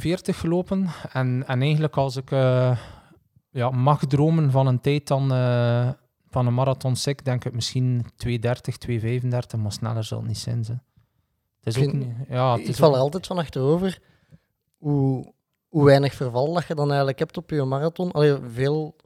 2,42 0.00 0.36
gelopen. 0.36 0.86
En, 1.12 1.44
en 1.46 1.60
eigenlijk 1.62 1.96
als 1.96 2.16
ik 2.16 2.30
eh, 2.30 2.78
ja, 3.50 3.70
mag 3.70 4.04
dromen 4.06 4.50
van 4.50 4.66
een 4.66 4.80
tijd 4.80 5.06
dan, 5.06 5.32
eh, 5.32 5.88
van 6.28 6.46
een 6.46 6.54
marathon 6.54 6.96
sec, 6.96 7.24
denk 7.24 7.44
ik 7.44 7.52
misschien 7.54 8.04
2,30, 8.16 8.78
2,35, 8.78 9.58
maar 9.58 9.72
sneller 9.72 10.04
zal 10.04 10.18
het 10.18 10.26
niet 10.28 10.38
zijn. 10.38 10.64
Ze. 10.64 10.72
Het 11.60 11.76
is 11.76 11.86
ook. 11.86 11.94
Ja, 12.28 12.52
het 12.52 12.60
ik 12.60 12.68
is 12.68 12.76
val 12.76 12.88
ook- 12.88 12.94
er 12.94 13.00
altijd 13.00 13.26
van 13.26 13.38
achterover 13.38 13.98
hoe, 14.76 15.32
hoe 15.72 15.84
weinig 15.84 16.14
verval 16.14 16.52
dat 16.52 16.66
je 16.66 16.74
dan 16.74 16.88
eigenlijk 16.88 17.18
hebt 17.18 17.36
op 17.36 17.50
je 17.50 17.62
marathon. 17.62 18.12
Allee, 18.12 18.36
veel 18.52 18.96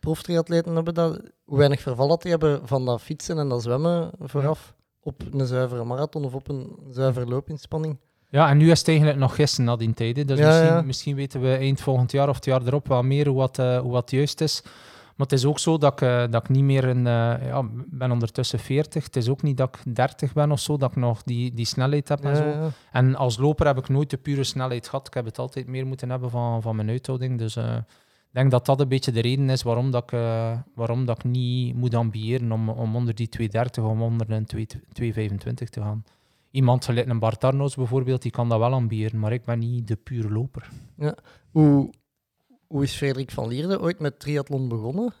proftriatleten 0.00 0.74
hebben 0.74 0.94
dat. 0.94 1.20
Hoe 1.44 1.58
weinig 1.58 1.80
verval 1.80 2.08
dat 2.08 2.22
die 2.22 2.30
hebben 2.30 2.60
van 2.64 2.84
dat 2.84 3.00
fietsen 3.02 3.38
en 3.38 3.48
dat 3.48 3.62
zwemmen 3.62 4.10
vooraf 4.18 4.74
op 5.02 5.22
een 5.32 5.46
zuivere 5.46 5.84
marathon 5.84 6.24
of 6.24 6.34
op 6.34 6.48
een 6.48 6.76
zuivere 6.90 7.26
loopinspanning. 7.26 7.98
Ja, 8.30 8.48
en 8.48 8.56
nu 8.56 8.70
is 8.70 8.78
het 8.78 8.88
eigenlijk 8.88 9.18
nog 9.18 9.34
gissen 9.34 9.64
na 9.64 9.76
die 9.76 9.94
tijden. 9.94 10.26
Dus 10.26 10.38
Ja, 10.38 10.46
misschien, 10.46 10.74
ja. 10.74 10.82
misschien 10.82 11.16
weten 11.16 11.40
we 11.40 11.54
eind 11.54 11.80
volgend 11.80 12.12
jaar 12.12 12.28
of 12.28 12.34
het 12.34 12.44
jaar 12.44 12.62
erop 12.66 12.88
wel 12.88 13.02
meer 13.02 13.26
hoe 13.26 13.36
wat, 13.36 13.58
eh, 13.58 13.78
hoe 13.78 13.92
wat 13.92 14.10
juist 14.10 14.40
is. 14.40 14.62
Maar 15.18 15.26
het 15.26 15.38
is 15.38 15.44
ook 15.44 15.58
zo 15.58 15.78
dat 15.78 15.92
ik, 15.92 16.00
eh, 16.00 16.24
dat 16.30 16.42
ik 16.42 16.48
niet 16.48 16.62
meer 16.64 16.84
een... 16.84 17.06
eh, 17.06 17.46
ja, 17.46 17.62
ben 17.86 18.10
ondertussen 18.10 18.58
40. 18.58 19.04
Het 19.04 19.16
is 19.16 19.28
ook 19.28 19.42
niet 19.42 19.56
dat 19.56 19.76
ik 19.84 19.94
30 19.94 20.32
ben 20.32 20.52
of 20.52 20.60
zo, 20.60 20.76
dat 20.76 20.90
ik 20.90 20.96
nog 20.96 21.22
die, 21.22 21.54
die 21.54 21.64
snelheid 21.66 22.08
heb 22.08 22.20
en 22.24 22.30
Ja, 22.30 22.36
zo. 22.36 22.44
ja. 22.44 22.68
En 22.92 23.14
als 23.14 23.36
loper 23.36 23.66
heb 23.66 23.78
ik 23.78 23.88
nooit 23.88 24.10
de 24.10 24.16
pure 24.16 24.44
snelheid 24.44 24.88
gehad. 24.88 25.06
Ik 25.06 25.14
heb 25.14 25.24
het 25.24 25.38
altijd 25.38 25.66
meer 25.66 25.86
moeten 25.86 26.10
hebben 26.10 26.30
van, 26.30 26.62
van 26.62 26.76
mijn 26.76 26.88
uithouding. 26.88 27.38
Dus 27.38 27.56
eh, 27.56 27.74
ik 28.28 28.34
denk 28.34 28.50
dat 28.50 28.66
dat 28.66 28.80
een 28.80 28.88
beetje 28.88 29.12
de 29.12 29.20
reden 29.20 29.50
is 29.50 29.62
waarom, 29.62 29.90
dat 29.90 30.02
ik, 30.12 30.18
waarom 30.74 31.04
dat 31.06 31.18
ik 31.18 31.24
niet 31.24 31.74
moet 31.74 31.94
ambiëren 31.94 32.52
om, 32.52 32.68
om 32.68 32.96
onder 32.96 33.14
die 33.14 33.28
230 33.28 33.84
of 33.84 33.98
onder 34.00 34.30
een 34.30 34.44
2 34.46 34.66
225 34.92 35.68
te 35.68 35.80
gaan. 35.80 36.04
Iemand 36.50 36.84
gelijk 36.84 37.08
een 37.08 37.18
Bart 37.18 37.44
Arnouds 37.44 37.74
bijvoorbeeld, 37.76 38.22
die 38.22 38.30
kan 38.30 38.48
dat 38.48 38.58
wel 38.58 38.72
ambiëren, 38.72 39.18
maar 39.18 39.32
ik 39.32 39.44
ben 39.44 39.58
niet 39.58 39.88
de 39.88 39.96
pure 39.96 40.30
loper. 40.30 40.68
Hoe, 41.50 41.90
hoe 42.68 42.82
is 42.82 42.96
Frederik 42.96 43.30
van 43.30 43.48
Lierde 43.48 43.80
ooit 43.80 43.98
met 43.98 44.20
triathlon 44.20 44.68
begonnen? 44.68 45.14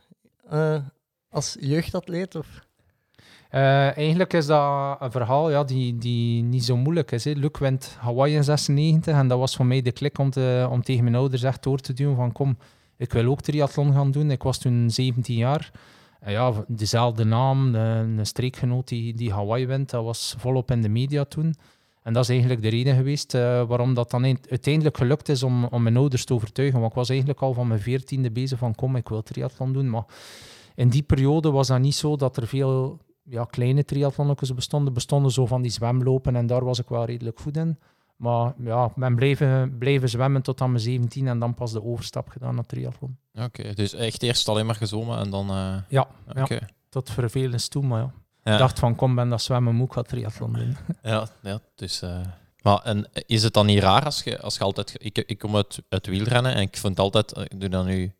Eh, 0.48 0.82
als 1.28 1.56
jeugdatleet? 1.60 2.34
Of? 2.34 2.66
Eh, 3.50 3.96
eigenlijk 3.96 4.32
is 4.32 4.46
dat 4.46 4.96
een 5.00 5.10
verhaal 5.10 5.50
ja, 5.50 5.64
die, 5.64 5.98
die 5.98 6.42
niet 6.42 6.64
zo 6.64 6.76
moeilijk 6.76 7.12
is. 7.12 7.24
Hè. 7.24 7.32
Luc 7.32 7.58
wint 7.58 7.96
Hawaii 7.98 8.34
in 8.34 8.44
96 8.44 9.14
en 9.14 9.28
dat 9.28 9.38
was 9.38 9.56
voor 9.56 9.66
mij 9.66 9.82
de 9.82 9.92
klik 9.92 10.18
om, 10.18 10.30
te, 10.30 10.68
om 10.70 10.82
tegen 10.82 11.04
mijn 11.04 11.16
ouders 11.16 11.42
echt 11.42 11.62
door 11.62 11.78
te 11.78 11.92
duwen 11.92 12.16
van 12.16 12.32
kom, 12.32 12.58
ik 12.96 13.12
wil 13.12 13.30
ook 13.30 13.40
triathlon 13.40 13.92
gaan 13.92 14.10
doen. 14.10 14.30
Ik 14.30 14.42
was 14.42 14.58
toen 14.58 14.90
17 14.90 15.36
jaar. 15.36 15.70
En 16.20 16.32
ja, 16.32 16.64
dezelfde 16.66 17.24
naam, 17.24 17.74
een 17.74 18.26
streekgenoot 18.26 18.88
die, 18.88 19.14
die 19.14 19.32
Hawaii 19.32 19.66
wint, 19.66 19.90
dat 19.90 20.04
was 20.04 20.34
volop 20.38 20.70
in 20.70 20.82
de 20.82 20.88
media 20.88 21.24
toen. 21.24 21.54
En 22.08 22.14
dat 22.14 22.22
is 22.22 22.28
eigenlijk 22.30 22.62
de 22.62 22.68
reden 22.68 22.96
geweest 22.96 23.34
eh, 23.34 23.62
waarom 23.66 23.94
dat 23.94 24.10
dan 24.10 24.24
eind- 24.24 24.50
uiteindelijk 24.50 24.96
gelukt 24.96 25.28
is 25.28 25.42
om, 25.42 25.64
om 25.64 25.82
mijn 25.82 25.96
ouders 25.96 26.24
te 26.24 26.34
overtuigen. 26.34 26.78
Want 26.80 26.90
ik 26.90 26.96
was 26.98 27.08
eigenlijk 27.08 27.40
al 27.40 27.52
van 27.54 27.66
mijn 27.68 27.80
veertiende 27.80 28.30
bezig 28.30 28.58
van 28.58 28.74
kom, 28.74 28.96
ik 28.96 29.08
wil 29.08 29.22
triathlon 29.22 29.72
doen. 29.72 29.90
Maar 29.90 30.04
in 30.74 30.88
die 30.88 31.02
periode 31.02 31.50
was 31.50 31.66
dat 31.66 31.78
niet 31.80 31.94
zo 31.94 32.16
dat 32.16 32.36
er 32.36 32.46
veel 32.46 32.98
ja, 33.22 33.44
kleine 33.44 33.84
triathlonnetjes 33.84 34.54
bestonden. 34.54 34.92
Bestonden 34.92 35.30
zo 35.30 35.46
van 35.46 35.62
die 35.62 35.70
zwemlopen 35.70 36.36
en 36.36 36.46
daar 36.46 36.64
was 36.64 36.78
ik 36.78 36.88
wel 36.88 37.04
redelijk 37.04 37.38
goed 37.40 37.56
in. 37.56 37.78
Maar 38.16 38.54
ja, 38.58 38.84
ik 38.84 38.94
ben 38.94 39.14
blijven, 39.14 39.78
blijven 39.78 40.08
zwemmen 40.08 40.42
tot 40.42 40.60
aan 40.60 40.70
mijn 40.70 40.82
17 40.82 41.28
en 41.28 41.38
dan 41.38 41.54
pas 41.54 41.72
de 41.72 41.84
overstap 41.84 42.28
gedaan 42.28 42.54
naar 42.54 42.66
triathlon. 42.66 43.16
Oké, 43.34 43.74
dus 43.74 43.94
echt 43.94 44.22
eerst 44.22 44.48
alleen 44.48 44.66
maar 44.66 44.74
gezwommen 44.74 45.18
en 45.18 45.30
dan... 45.30 45.48
eh, 45.50 45.76
Ja, 45.88 46.08
ja. 46.34 46.42
tot 46.88 47.10
vervelens 47.10 47.68
toe, 47.68 47.82
maar 47.82 48.00
ja. 48.00 48.12
Ja. 48.48 48.52
Ik 48.52 48.58
dacht 48.58 48.78
van, 48.78 48.94
kom, 48.96 49.14
ben 49.14 49.28
dat 49.28 49.42
zwemmen, 49.42 49.74
moet 49.74 49.86
ik 49.86 49.92
gaan 49.92 50.04
triathlon 50.04 50.52
doen. 50.52 50.76
Ja, 51.02 51.28
ja 51.42 51.60
dus... 51.74 52.02
eh, 52.02 52.20
maar 52.62 52.82
en 52.82 53.08
is 53.26 53.42
het 53.42 53.52
dan 53.52 53.66
niet 53.66 53.78
raar 53.82 54.04
als 54.04 54.22
je, 54.22 54.40
als 54.40 54.54
je 54.56 54.60
altijd... 54.64 54.94
Ik, 54.98 55.18
ik 55.18 55.38
kom 55.38 55.56
uit, 55.56 55.78
uit 55.88 56.06
wielrennen 56.06 56.54
en 56.54 56.60
ik 56.60 56.76
vind 56.76 56.98
altijd... 56.98 57.32
eh, 57.32 57.42
Ik 57.42 57.60
doe 57.60 57.68
dan 57.68 57.86
nu 57.86 58.12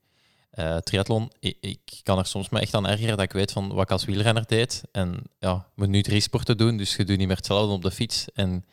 eh 0.50 0.76
triathlon. 0.76 1.30
Ik, 1.40 1.56
ik 1.60 1.80
kan 2.02 2.18
er 2.18 2.26
soms 2.26 2.48
me 2.48 2.60
echt 2.60 2.74
aan 2.74 2.86
ergeren 2.86 3.16
dat 3.16 3.24
ik 3.24 3.32
weet 3.32 3.52
van 3.52 3.68
wat 3.68 3.82
ik 3.82 3.90
als 3.90 4.04
wielrenner 4.04 4.46
deed. 4.46 4.82
En 4.92 5.22
ja, 5.38 5.54
ik 5.54 5.62
moet 5.74 5.88
nu 5.88 6.02
drie 6.02 6.20
sporten 6.20 6.56
doen, 6.56 6.76
dus 6.76 6.96
je 6.96 7.04
doet 7.04 7.18
niet 7.18 7.26
meer 7.26 7.36
hetzelfde 7.36 7.72
op 7.72 7.82
de 7.82 7.90
fiets. 7.90 8.24
En 8.34 8.64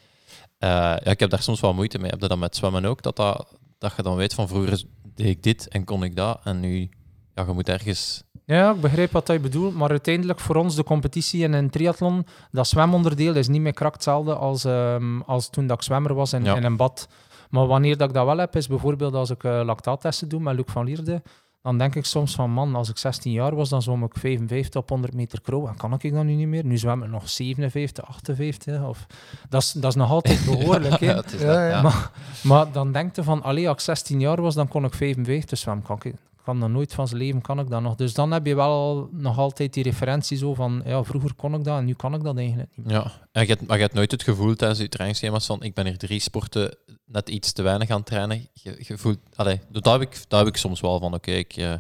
ja, 0.58 1.00
ik 1.04 1.20
heb 1.20 1.30
daar 1.30 1.42
soms 1.44 1.60
wel 1.60 1.74
moeite 1.74 1.98
mee. 2.00 2.10
Heb 2.10 2.22
je 2.22 2.28
dat 2.28 2.38
met 2.38 2.56
zwemmen 2.56 2.86
ook? 2.86 3.02
Dat, 3.02 3.16
dat, 3.16 3.48
dat 3.78 3.94
je 3.96 4.02
dan 4.02 4.16
weet 4.16 4.34
van 4.34 4.48
vroeger 4.48 4.84
deed 5.16 5.28
ik 5.28 5.44
dit 5.44 5.68
en 5.68 5.84
kon 5.84 6.04
ik 6.04 6.16
dat. 6.16 6.40
En 6.44 6.60
nu... 6.60 6.90
Ja, 7.36 7.44
je 7.48 7.52
moet 7.52 7.70
ergens... 7.70 8.24
Ja, 8.46 8.72
ik 8.72 8.82
begrijp 8.82 9.12
wat 9.12 9.28
je 9.28 9.40
bedoelt, 9.40 9.76
maar 9.76 9.90
uiteindelijk 9.90 10.40
voor 10.40 10.56
ons 10.56 10.76
de 10.76 10.84
competitie 10.84 11.44
in 11.44 11.54
een 11.54 11.70
triathlon, 11.70 12.26
dat 12.52 12.68
zwemonderdeel 12.68 13.36
is 13.36 13.48
niet 13.48 13.62
meer 13.62 13.74
krak 13.74 13.94
hetzelfde 13.94 14.36
als, 14.36 14.66
ehm, 14.66 15.20
als 15.22 15.50
toen 15.50 15.68
dat 15.68 15.78
ik 15.78 15.84
zwemmer 15.84 16.14
was 16.14 16.34
in, 16.34 16.44
Ja. 16.44 16.56
in 16.56 16.64
een 16.64 16.78
bad. 16.78 17.08
Maar 17.50 17.68
wanneer 17.68 17.98
dat 17.98 18.08
ik 18.08 18.14
dat 18.16 18.26
wel 18.26 18.38
heb, 18.38 18.56
is 18.56 18.68
bijvoorbeeld 18.68 19.14
als 19.14 19.30
ik 19.30 19.44
eh, 19.44 19.62
lactaattesten 19.66 20.30
doe 20.30 20.40
met 20.40 20.56
Luc 20.56 20.66
van 20.68 20.86
Lierde, 20.86 21.22
dan 21.62 21.78
denk 21.78 21.96
ik 21.96 22.06
soms 22.06 22.36
van, 22.36 22.50
man, 22.52 22.76
als 22.76 22.90
ik 22.90 22.98
16 22.98 23.32
jaar 23.32 23.56
was, 23.56 23.70
dan 23.70 23.82
zwom 23.82 24.04
ik 24.04 24.14
55 24.18 24.82
op 24.82 24.90
100 24.90 25.14
meter 25.14 25.42
krauw. 25.42 25.68
En 25.68 25.76
kan 25.78 25.94
ik 26.00 26.14
dat 26.14 26.24
nu 26.24 26.34
niet 26.34 26.48
meer? 26.48 26.66
Nu 26.66 26.78
zwem 26.78 27.04
ik 27.04 27.10
nog 27.10 27.30
57, 27.30 28.08
58. 28.08 28.84
Of... 28.84 29.06
Dat, 29.50 29.62
is, 29.62 29.72
dat 29.72 29.92
is 29.92 29.96
nog 29.96 30.12
altijd 30.12 30.46
behoorlijk. 30.52 31.00
hè. 31.00 31.06
Ja, 31.06 31.16
het 31.16 31.34
is 31.34 31.42
Ja, 31.42 31.48
dat, 31.48 31.56
ja. 31.56 31.68
ja. 31.68 31.82
Maar, 31.82 32.12
maar 32.44 32.72
dan 32.72 32.92
denk 32.92 33.16
je 33.16 33.24
van, 33.24 33.44
allee, 33.44 33.68
als 33.68 33.78
ik 33.78 33.84
16 33.84 34.20
jaar 34.20 34.42
was, 34.42 34.56
dan 34.56 34.68
kon 34.68 34.86
ik 34.86 34.94
55 34.94 35.58
zwemmen. 35.58 35.84
Kan 35.86 36.00
ik 36.04 36.14
kan 36.46 36.60
dat 36.60 36.70
nooit 36.70 36.94
van 36.94 37.08
zijn 37.08 37.22
leven, 37.22 37.42
kan 37.42 37.60
ik 37.60 37.70
dat 37.70 37.82
nog. 37.82 37.96
Dus 37.96 38.14
dan 38.14 38.32
heb 38.32 38.46
je 38.46 38.56
wel 38.56 39.10
nog 39.12 39.38
altijd 39.38 39.74
die 39.74 39.84
referentie 39.84 40.38
zo 40.38 40.54
van, 40.54 40.82
ja, 40.86 41.04
vroeger 41.04 41.34
kon 41.34 41.54
ik 41.54 41.64
dat 41.64 41.78
en 41.78 41.86
nu 41.86 41.94
kan 41.94 42.14
ik 42.14 42.24
dat 42.24 42.38
eigenlijk 42.38 42.70
niet 42.76 42.86
meer. 42.86 42.96
Ja, 42.96 43.12
en 43.32 43.42
je 43.42 43.48
hebt, 43.48 43.68
maar 43.68 43.76
je 43.76 43.84
hebt 43.84 43.96
nooit 43.96 44.12
het 44.12 44.24
gevoel 44.24 44.56
tijdens 44.56 44.80
je 44.80 44.90
trainingsschema's 44.90 45.46
van 45.46 45.64
ik 45.64 45.74
ben 45.74 45.86
hier 45.86 45.98
drie 45.98 46.20
sporten 46.20 46.78
net 47.06 47.30
iets 47.30 47.52
te 47.52 47.62
weinig 47.62 47.90
aan 47.90 47.98
het 47.98 48.06
trainen. 48.06 48.48
Je, 48.54 48.98
voelt, 48.98 49.20
allee, 49.36 49.60
dat, 49.70 49.86
heb 49.86 50.02
ik, 50.02 50.24
dat 50.28 50.40
heb 50.40 50.48
ik 50.48 50.58
soms 50.58 50.82
wel 50.82 51.00
van 51.00 51.14
oké, 51.14 51.32
ik, 51.32 51.56
eh, 51.56 51.74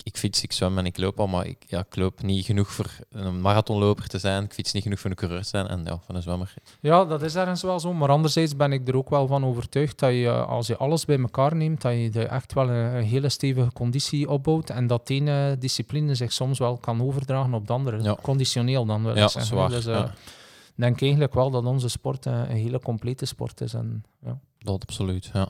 ik, 0.00 0.06
ik 0.06 0.16
fiets, 0.16 0.42
ik 0.42 0.52
zwem 0.52 0.78
en 0.78 0.86
ik 0.86 0.98
loop 0.98 1.20
al, 1.20 1.26
maar 1.26 1.46
ik, 1.46 1.64
ja, 1.66 1.78
ik 1.78 1.96
loop 1.96 2.22
niet 2.22 2.44
genoeg 2.44 2.72
voor 2.72 2.90
een 3.10 3.40
marathonloper 3.40 4.06
te 4.06 4.18
zijn. 4.18 4.44
Ik 4.44 4.52
fiets 4.52 4.72
niet 4.72 4.82
genoeg 4.82 4.98
voor 4.98 5.10
een 5.10 5.16
coureur 5.16 5.42
te 5.42 5.48
zijn 5.48 5.66
en 5.66 5.84
ja, 5.84 5.98
van 6.06 6.14
een 6.14 6.22
zwemmer. 6.22 6.54
Ja, 6.80 7.04
dat 7.04 7.22
is 7.22 7.34
ergens 7.34 7.62
wel 7.62 7.80
zo. 7.80 7.92
Maar 7.92 8.08
anderzijds 8.08 8.56
ben 8.56 8.72
ik 8.72 8.88
er 8.88 8.96
ook 8.96 9.10
wel 9.10 9.26
van 9.26 9.44
overtuigd 9.44 9.98
dat 9.98 10.10
je, 10.10 10.26
eh, 10.26 10.48
als 10.48 10.66
je 10.66 10.76
alles 10.76 11.04
bij 11.04 11.18
elkaar 11.18 11.56
neemt, 11.56 11.80
dat 11.80 11.92
je 11.92 12.10
er 12.12 12.26
echt 12.26 12.52
wel 12.52 12.68
een, 12.68 12.94
een 12.94 13.04
hele 13.04 13.28
stevige 13.28 13.72
conditie 13.72 14.28
opbouwt. 14.28 14.70
En 14.70 14.86
dat 14.86 15.06
de 15.06 15.14
ene 15.14 15.56
discipline 15.58 16.14
zich 16.14 16.32
soms 16.32 16.58
wel 16.58 16.76
kan 16.76 17.02
overdragen 17.02 17.54
op 17.54 17.66
de 17.66 17.72
andere. 17.72 18.02
Ja. 18.02 18.16
Conditioneel 18.22 18.84
dan 18.86 19.04
wil 19.04 19.16
Ja, 19.16 19.28
zwaar. 19.28 19.68
Dus 19.68 19.86
eh, 19.86 19.94
ja, 19.94 20.04
ik 20.04 20.74
denk 20.74 21.00
eigenlijk 21.00 21.34
wel 21.34 21.50
dat 21.50 21.64
onze 21.64 21.88
sport 21.88 22.26
eh, 22.26 22.32
een 22.32 22.56
hele 22.56 22.80
complete 22.80 23.24
sport 23.24 23.60
is. 23.60 23.74
En, 23.74 24.04
ja. 24.22 24.38
dat 24.58 24.82
absoluut, 24.82 25.30
ja. 25.32 25.48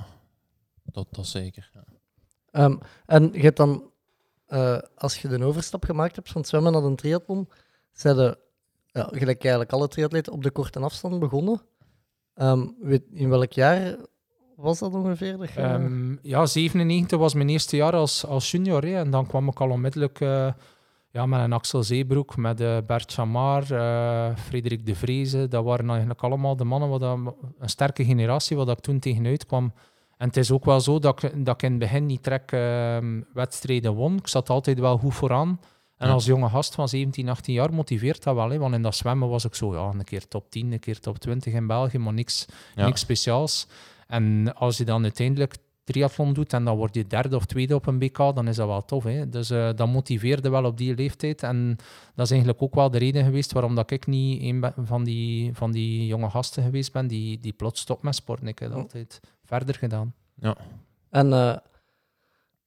Dat, 0.84 1.06
dat 1.10 1.26
zeker. 1.26 1.70
Ja. 1.74 1.84
Ehm, 2.50 2.76
en 3.06 3.30
je 3.32 3.40
hebt 3.40 3.56
dan, 3.56 3.89
eh, 4.50 4.78
als 4.96 5.22
je 5.22 5.28
de 5.28 5.44
overstap 5.44 5.84
gemaakt 5.84 6.16
hebt 6.16 6.30
van 6.30 6.44
zwemmen 6.44 6.72
naar 6.72 6.82
een 6.82 6.96
triathlon, 6.96 7.48
zijn 7.92 8.16
de, 8.16 8.38
ja, 8.86 9.02
gelijk 9.02 9.40
eigenlijk 9.40 9.72
alle 9.72 9.88
triatleten, 9.88 10.32
op 10.32 10.42
de 10.42 10.50
korte 10.50 10.78
afstand 10.78 11.18
begonnen. 11.18 11.60
Ehm, 12.34 12.66
weet, 12.80 13.02
in 13.12 13.28
welk 13.28 13.52
jaar 13.52 13.96
was 14.56 14.78
dat 14.78 14.94
ongeveer? 14.94 15.36
Dat 15.36 15.48
Ehm, 15.54 16.16
ja, 16.22 16.46
97 16.46 17.18
was 17.18 17.34
mijn 17.34 17.48
eerste 17.48 17.76
jaar 17.76 17.92
als, 17.92 18.26
als 18.26 18.50
junior. 18.50 18.94
En 18.94 19.10
dan 19.10 19.26
kwam 19.26 19.48
ik 19.48 19.60
al 19.60 19.70
onmiddellijk 19.70 20.20
eh, 20.20 20.52
ja, 21.10 21.26
met 21.26 21.40
een 21.40 21.52
Axel 21.52 21.82
Zeebroek, 21.82 22.36
met 22.36 22.60
eh, 22.60 22.76
Bert 22.86 23.12
Chamar, 23.12 23.70
eh, 23.70 24.36
Frederik 24.36 24.86
de 24.86 24.94
Vreese. 24.94 25.48
Dat 25.48 25.64
waren 25.64 25.90
eigenlijk 25.90 26.20
allemaal 26.20 26.56
de 26.56 26.64
mannen, 26.64 26.88
wat 26.88 27.02
een 27.02 27.34
sterke 27.68 28.04
generatie, 28.04 28.56
dat 28.56 28.68
ik 28.68 28.80
toen 28.80 28.98
tegenuit 28.98 29.46
kwam. 29.46 29.72
En 30.20 30.26
het 30.26 30.36
is 30.36 30.50
ook 30.50 30.64
wel 30.64 30.80
zo 30.80 30.98
dat 30.98 31.22
ik, 31.22 31.44
dat 31.44 31.54
ik 31.54 31.62
in 31.62 31.70
het 31.70 31.78
begin 31.80 32.06
niet 32.06 32.22
trek 32.22 32.52
ehm, 32.52 33.20
wedstrijden 33.32 33.92
won. 33.94 34.16
Ik 34.16 34.26
zat 34.26 34.50
altijd 34.50 34.78
wel 34.78 34.98
goed 34.98 35.14
vooraan. 35.14 35.60
En 35.96 36.06
Ja. 36.06 36.12
als 36.12 36.24
jonge 36.24 36.48
gast 36.48 36.74
van 36.74 36.88
17, 36.88 37.28
18 37.28 37.54
jaar 37.54 37.72
motiveert 37.74 38.22
dat 38.22 38.34
wel. 38.34 38.50
Hè, 38.50 38.58
want 38.58 38.74
in 38.74 38.82
dat 38.82 38.94
zwemmen 38.96 39.28
was 39.28 39.44
ik 39.44 39.54
zo, 39.54 39.74
ja, 39.74 39.90
een 39.98 40.04
keer 40.04 40.28
top 40.28 40.50
10, 40.50 40.72
een 40.72 40.78
keer 40.78 41.00
top 41.00 41.18
20 41.18 41.52
in 41.52 41.66
België, 41.66 41.98
maar 41.98 42.12
niks, 42.12 42.46
Ja. 42.74 42.84
niks 42.84 43.00
speciaals. 43.00 43.66
En 44.06 44.54
als 44.54 44.76
je 44.76 44.84
dan 44.84 45.02
uiteindelijk 45.02 45.54
triathlon 45.84 46.32
doet 46.32 46.52
en 46.52 46.64
dan 46.64 46.76
word 46.76 46.94
je 46.94 47.06
derde 47.06 47.36
of 47.36 47.44
tweede 47.46 47.74
op 47.74 47.86
een 47.86 47.98
BK, 47.98 48.16
dan 48.16 48.48
is 48.48 48.56
dat 48.56 48.66
wel 48.66 48.84
tof. 48.84 49.04
Hè? 49.04 49.28
Dus 49.28 49.50
eh, 49.50 49.68
dat 49.74 49.88
motiveerde 49.88 50.48
wel 50.50 50.64
op 50.64 50.76
die 50.76 50.94
leeftijd. 50.94 51.42
En 51.42 51.76
dat 52.14 52.24
is 52.24 52.30
eigenlijk 52.30 52.62
ook 52.62 52.74
wel 52.74 52.90
de 52.90 52.98
reden 52.98 53.24
geweest 53.24 53.52
waarom 53.52 53.74
dat 53.74 53.90
ik 53.90 54.06
niet 54.06 54.42
een 54.42 54.72
van 54.86 55.04
die, 55.04 55.54
van 55.54 55.70
die 55.72 56.06
jonge 56.06 56.30
gasten 56.30 56.62
geweest 56.62 56.92
ben 56.92 57.06
die, 57.06 57.40
die 57.40 57.52
plots 57.52 57.80
stopt 57.80 58.02
met 58.02 58.14
sporten. 58.14 58.46
Ik 58.48 58.58
heb 58.58 58.68
het 58.68 58.76
Oh. 58.78 58.82
altijd 58.84 59.20
verder 59.50 59.74
gedaan. 59.74 60.14
En 61.10 61.32
eh, 61.32 61.56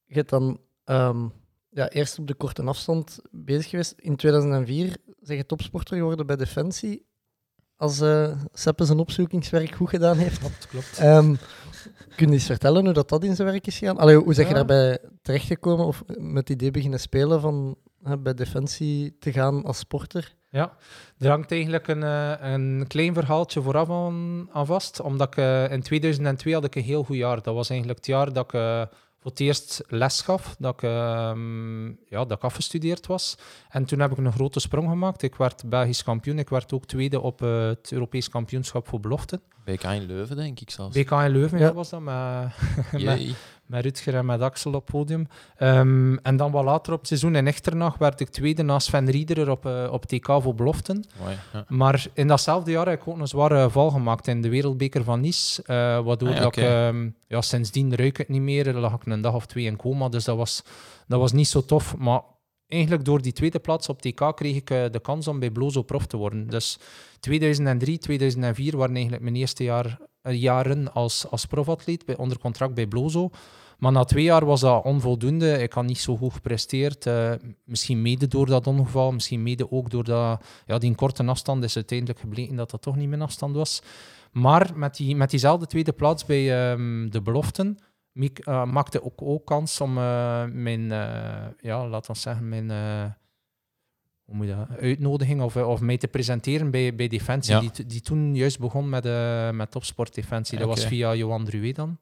je 0.04 0.14
hebt 0.14 0.30
dan 0.30 0.60
ehm, 0.84 1.26
ja, 1.70 1.88
eerst 1.88 2.18
op 2.18 2.26
de 2.26 2.34
korte 2.34 2.62
afstand 2.62 3.18
bezig 3.30 3.68
geweest. 3.70 3.94
In 3.96 4.16
2004 4.16 4.96
zeg 5.20 5.36
je 5.36 5.46
topsporter 5.46 5.96
geworden 5.96 6.26
bij 6.26 6.36
Defensie. 6.36 7.06
Als 7.76 8.00
eh 8.00 8.42
Seppe 8.52 8.84
zijn 8.84 8.98
opzoekingswerk 8.98 9.74
goed 9.74 9.88
gedaan 9.88 10.16
heeft. 10.16 10.38
Klopt, 10.38 10.66
klopt. 10.68 10.98
Ehm, 10.98 11.34
kun 12.16 12.26
je 12.26 12.32
eens 12.32 12.46
vertellen 12.46 12.84
hoe 12.84 12.92
dat, 12.92 13.08
dat 13.08 13.24
in 13.24 13.34
zijn 13.36 13.48
werk 13.48 13.66
is 13.66 13.78
gegaan? 13.78 13.98
Allee, 13.98 14.16
hoe 14.16 14.34
zeg 14.34 14.44
je 14.44 14.50
Ja. 14.50 14.56
daarbij 14.56 14.98
terechtgekomen 15.22 15.86
of 15.86 16.02
met 16.06 16.36
het 16.36 16.50
idee 16.50 16.70
beginnen 16.70 17.00
spelen 17.00 17.40
van 17.40 17.76
hè, 18.02 18.18
bij 18.18 18.34
Defensie 18.34 19.18
te 19.18 19.32
gaan 19.32 19.64
als 19.64 19.78
sporter? 19.78 20.34
Ja, 20.54 20.76
er 21.18 21.28
hangt 21.28 21.50
eigenlijk 21.52 21.88
een, 21.88 22.02
eh, 22.02 22.52
een 22.52 22.84
klein 22.88 23.14
verhaaltje 23.14 23.62
vooraf 23.62 23.90
aan, 23.90 24.48
aan 24.52 24.66
vast. 24.66 25.00
Omdat 25.00 25.26
ik 25.26 25.36
eh, 25.36 25.70
in 25.70 25.82
2002 25.82 26.54
had 26.54 26.64
ik 26.64 26.74
een 26.74 26.82
heel 26.82 27.04
goed 27.04 27.16
jaar. 27.16 27.42
Dat 27.42 27.54
was 27.54 27.68
eigenlijk 27.68 27.98
het 27.98 28.08
jaar 28.08 28.32
dat 28.32 28.44
ik 28.44 28.52
eh, 28.52 28.82
voor 29.20 29.30
het 29.30 29.40
eerst 29.40 29.84
les 29.86 30.20
gaf. 30.20 30.56
Dat 30.58 30.74
ik, 30.74 30.82
ehm, 30.82 31.86
ja, 31.86 32.24
dat 32.24 32.30
ik 32.30 32.42
afgestudeerd 32.42 33.06
was. 33.06 33.38
En 33.68 33.84
toen 33.84 33.98
heb 33.98 34.10
ik 34.10 34.18
een 34.18 34.32
grote 34.32 34.60
sprong 34.60 34.88
gemaakt. 34.88 35.22
Ik 35.22 35.34
werd 35.34 35.62
Belgisch 35.66 36.04
kampioen. 36.04 36.38
Ik 36.38 36.48
werd 36.48 36.72
ook 36.72 36.86
tweede 36.86 37.20
op 37.20 37.38
het 37.38 37.92
Europees 37.92 38.28
kampioenschap 38.28 38.88
voor 38.88 39.00
beloften. 39.00 39.42
BK 39.64 39.82
in 39.82 40.06
Leuven, 40.06 40.36
denk 40.36 40.60
ik 40.60 40.70
zelfs. 40.70 40.96
BK 40.96 41.10
in 41.10 41.30
Leuven 41.30 41.58
Ja. 41.58 41.66
ja. 41.66 41.72
was 41.72 41.90
dat, 41.90 42.00
met, 42.00 42.14
met, 42.92 43.00
Jee. 43.18 43.34
Met 43.66 43.84
Rutger 43.84 44.14
en 44.14 44.26
met 44.26 44.40
Axel 44.40 44.72
op 44.72 44.86
podium. 44.86 45.28
Ehm, 45.56 46.16
en 46.16 46.36
dan 46.36 46.50
wat 46.50 46.64
later 46.64 46.92
op 46.92 46.98
het 46.98 47.08
seizoen 47.08 47.34
in 47.34 47.46
Echternach 47.46 47.98
werd 47.98 48.20
ik 48.20 48.28
tweede 48.28 48.62
na 48.62 48.78
Sven 48.78 49.10
Riederer 49.10 49.50
op, 49.50 49.66
eh, 49.66 49.88
op 49.90 50.04
TK 50.04 50.26
voor 50.26 50.54
beloften. 50.54 51.04
Ja. 51.52 51.64
Maar 51.68 52.06
in 52.12 52.28
datzelfde 52.28 52.70
jaar 52.70 52.88
heb 52.88 53.00
ik 53.00 53.08
ook 53.08 53.18
een 53.18 53.26
zware 53.26 53.70
val 53.70 53.90
gemaakt 53.90 54.26
in 54.26 54.42
de 54.42 54.48
Wereldbeker 54.48 55.04
van 55.04 55.20
Nice. 55.20 55.62
eh, 55.62 55.76
waardoor 56.04 56.28
Ah 56.28 56.34
ja, 56.34 56.40
dat 56.40 56.56
ik, 56.56 56.62
ehm, 56.64 57.08
ja, 57.26 57.40
sindsdien 57.40 57.94
ruik 57.94 58.08
ik 58.08 58.16
het 58.16 58.28
niet 58.28 58.42
meer. 58.42 58.64
Dan 58.64 58.74
lag 58.74 58.94
ik 58.94 59.06
een 59.06 59.20
dag 59.20 59.34
of 59.34 59.46
twee 59.46 59.64
in 59.64 59.76
coma. 59.76 60.08
Dus 60.08 60.24
dat 60.24 60.36
was, 60.36 60.62
dat 61.06 61.20
was 61.20 61.32
niet 61.32 61.48
zo 61.48 61.64
tof. 61.64 61.96
Maar 61.96 62.20
eigenlijk 62.66 63.04
door 63.04 63.22
die 63.22 63.32
tweede 63.32 63.58
plaats 63.58 63.88
op 63.88 64.02
TK 64.02 64.36
kreeg 64.36 64.56
ik 64.56 64.70
eh, 64.70 64.84
de 64.90 65.00
kans 65.00 65.28
om 65.28 65.38
bij 65.38 65.50
Blozo 65.50 65.82
prof 65.82 66.06
te 66.06 66.16
worden. 66.16 66.48
Dus 66.48 66.78
2003, 67.20 67.98
2004 67.98 68.76
waren 68.76 68.94
eigenlijk 68.94 69.22
mijn 69.22 69.36
eerste 69.36 69.64
jaar, 69.64 69.98
jaren 70.32 70.92
als, 70.92 71.30
als 71.30 71.46
profatleet 71.46 72.04
bij, 72.06 72.16
onder 72.16 72.38
contract 72.38 72.74
bij 72.74 72.86
Blozo. 72.86 73.30
Maar 73.78 73.92
na 73.92 74.04
twee 74.04 74.24
jaar 74.24 74.44
was 74.44 74.60
dat 74.60 74.84
onvoldoende. 74.84 75.58
Ik 75.62 75.72
had 75.72 75.84
niet 75.84 75.98
zo 75.98 76.16
goed 76.16 76.32
gepresteerd. 76.32 77.06
Eh, 77.06 77.32
misschien 77.64 78.02
mede 78.02 78.28
door 78.28 78.46
dat 78.46 78.66
ongeval, 78.66 79.12
misschien 79.12 79.42
mede 79.42 79.70
ook 79.70 79.90
door 79.90 80.04
dat, 80.04 80.44
ja, 80.66 80.78
die 80.78 80.94
korte 80.94 81.24
afstand 81.24 81.64
is 81.64 81.76
uiteindelijk 81.76 82.18
gebleken 82.18 82.56
dat 82.56 82.70
dat 82.70 82.82
toch 82.82 82.96
niet 82.96 83.08
mijn 83.08 83.22
afstand 83.22 83.54
was. 83.54 83.82
Maar 84.32 84.70
met, 84.74 84.96
die, 84.96 85.16
met 85.16 85.30
diezelfde 85.30 85.66
tweede 85.66 85.92
plaats 85.92 86.24
bij 86.24 86.70
ehm, 86.70 87.08
de 87.08 87.22
beloften 87.22 87.78
eh, 88.14 88.64
maakte 88.64 89.04
ook, 89.04 89.22
ook 89.22 89.46
kans 89.46 89.80
om 89.80 89.98
eh, 89.98 90.44
mijn, 90.44 90.92
eh, 90.92 91.46
ja, 91.60 91.88
laten 91.88 92.12
we 92.12 92.18
zeggen, 92.18 92.48
mijn 92.48 92.70
eh, 92.70 93.04
hoe 94.24 94.34
moet 94.36 94.46
je 94.46 94.56
dat, 94.56 94.78
uitnodiging 94.78 95.42
of, 95.42 95.56
eh, 95.56 95.68
of 95.68 95.80
mij 95.80 95.96
te 95.98 96.08
presenteren 96.08 96.70
bij, 96.70 96.94
bij 96.94 97.08
Defensie, 97.08 97.54
Ja. 97.54 97.60
die, 97.60 97.86
die 97.86 98.00
toen 98.00 98.34
juist 98.34 98.58
begon 98.58 98.88
met, 98.88 99.06
eh 99.06 99.50
met 99.50 99.70
Topsport 99.70 100.14
Defensie. 100.14 100.58
Dat 100.58 100.68
was 100.68 100.86
via 100.86 101.14
Johan 101.14 101.44
Druwe 101.44 101.72
dan. 101.72 101.98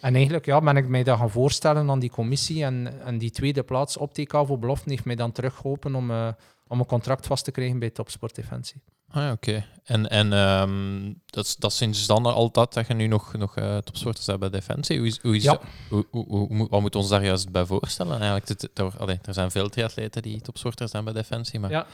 En 0.00 0.14
eigenlijk 0.14 0.46
ja, 0.46 0.60
ben 0.60 0.76
ik 0.76 0.88
mij 0.88 1.02
dat 1.02 1.18
gaan 1.18 1.30
voorstellen 1.30 1.90
aan 1.90 1.98
die 1.98 2.10
commissie. 2.10 2.64
En, 2.64 3.00
en 3.04 3.18
die 3.18 3.30
tweede 3.30 3.62
plaats 3.62 3.96
op 3.96 4.12
TK 4.14 4.32
voor 4.46 4.58
beloften 4.58 4.90
heeft 4.90 5.04
mij 5.04 5.14
dan 5.14 5.32
teruggeholpen 5.32 5.94
om, 5.94 6.10
eh, 6.10 6.28
om 6.66 6.78
een 6.80 6.86
contract 6.86 7.26
vast 7.26 7.44
te 7.44 7.50
krijgen 7.50 7.78
bij 7.78 7.90
Topsport 7.90 8.34
Defensie. 8.34 8.82
Ah, 9.10 9.22
ja, 9.22 9.32
oké. 9.32 9.64
En, 9.84 10.08
en 10.10 10.32
ehm, 10.32 11.12
dat, 11.26 11.44
is, 11.44 11.56
dat 11.56 11.72
sinds 11.72 12.06
dan 12.06 12.24
altijd 12.26 12.74
dat 12.74 12.86
je 12.86 12.94
nu 12.94 13.06
nog, 13.06 13.32
nog 13.36 13.56
uh, 13.58 13.76
topsporters 13.76 14.26
hebt 14.26 14.38
bij 14.38 14.50
Defensie. 14.50 14.98
Hoe 14.98 15.06
is, 15.06 15.18
hoe 15.22 15.36
is, 15.36 15.42
Ja. 15.42 15.58
hoe, 15.88 16.06
hoe, 16.10 16.24
hoe, 16.28 16.46
hoe- 16.56 16.68
wat 16.68 16.80
moeten 16.80 17.00
we 17.00 17.06
ons 17.06 17.08
daar 17.08 17.24
juist 17.24 17.50
bij 17.50 17.66
voorstellen? 17.66 18.20
Eigenlijk, 18.20 18.46
dit- 18.46 18.70
er, 18.78 18.92
allee, 18.98 19.18
er 19.24 19.34
zijn 19.34 19.50
veel 19.50 19.68
triatleten 19.68 20.22
die 20.22 20.40
topsporters 20.40 20.90
zijn 20.90 21.04
bij 21.04 21.12
Defensie, 21.12 21.60
maar 21.60 21.70
Ja. 21.70 21.86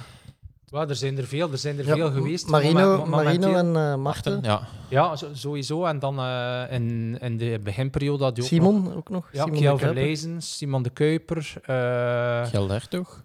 Ja, 0.67 0.89
er 0.89 0.97
zijn 0.97 1.19
er 1.19 1.27
veel, 1.27 1.53
er 1.53 1.59
zijn 1.59 1.79
er 1.79 1.87
Ja, 1.87 1.95
veel 1.95 2.11
geweest. 2.13 2.47
Marino, 2.49 3.07
Marino 3.07 3.55
en 3.55 3.77
eh 3.77 3.95
Marten. 3.97 4.39
Ja, 4.43 4.61
Ja, 4.89 5.17
sowieso. 5.33 5.85
En 5.85 5.99
dan 5.99 6.19
eh, 6.19 6.63
in, 6.71 7.19
in 7.21 7.37
de 7.37 7.61
beginperiode 7.63 8.25
had 8.25 8.37
je 8.37 8.43
ook 8.43 8.51
nog- 8.51 8.61
Simon 8.63 8.95
ook 8.97 9.09
nog. 9.09 9.29
Ja, 9.33 9.43
Simon 9.45 9.59
Kjell 9.59 9.73
de 9.73 9.79
Kuiper. 9.79 9.97
Verlezen, 10.03 10.43
Simon 10.43 10.83
de 10.83 10.91
Kuiper. 10.91 11.55
eh 11.63 12.47
Gelder 12.47 12.89
toch? 12.89 13.24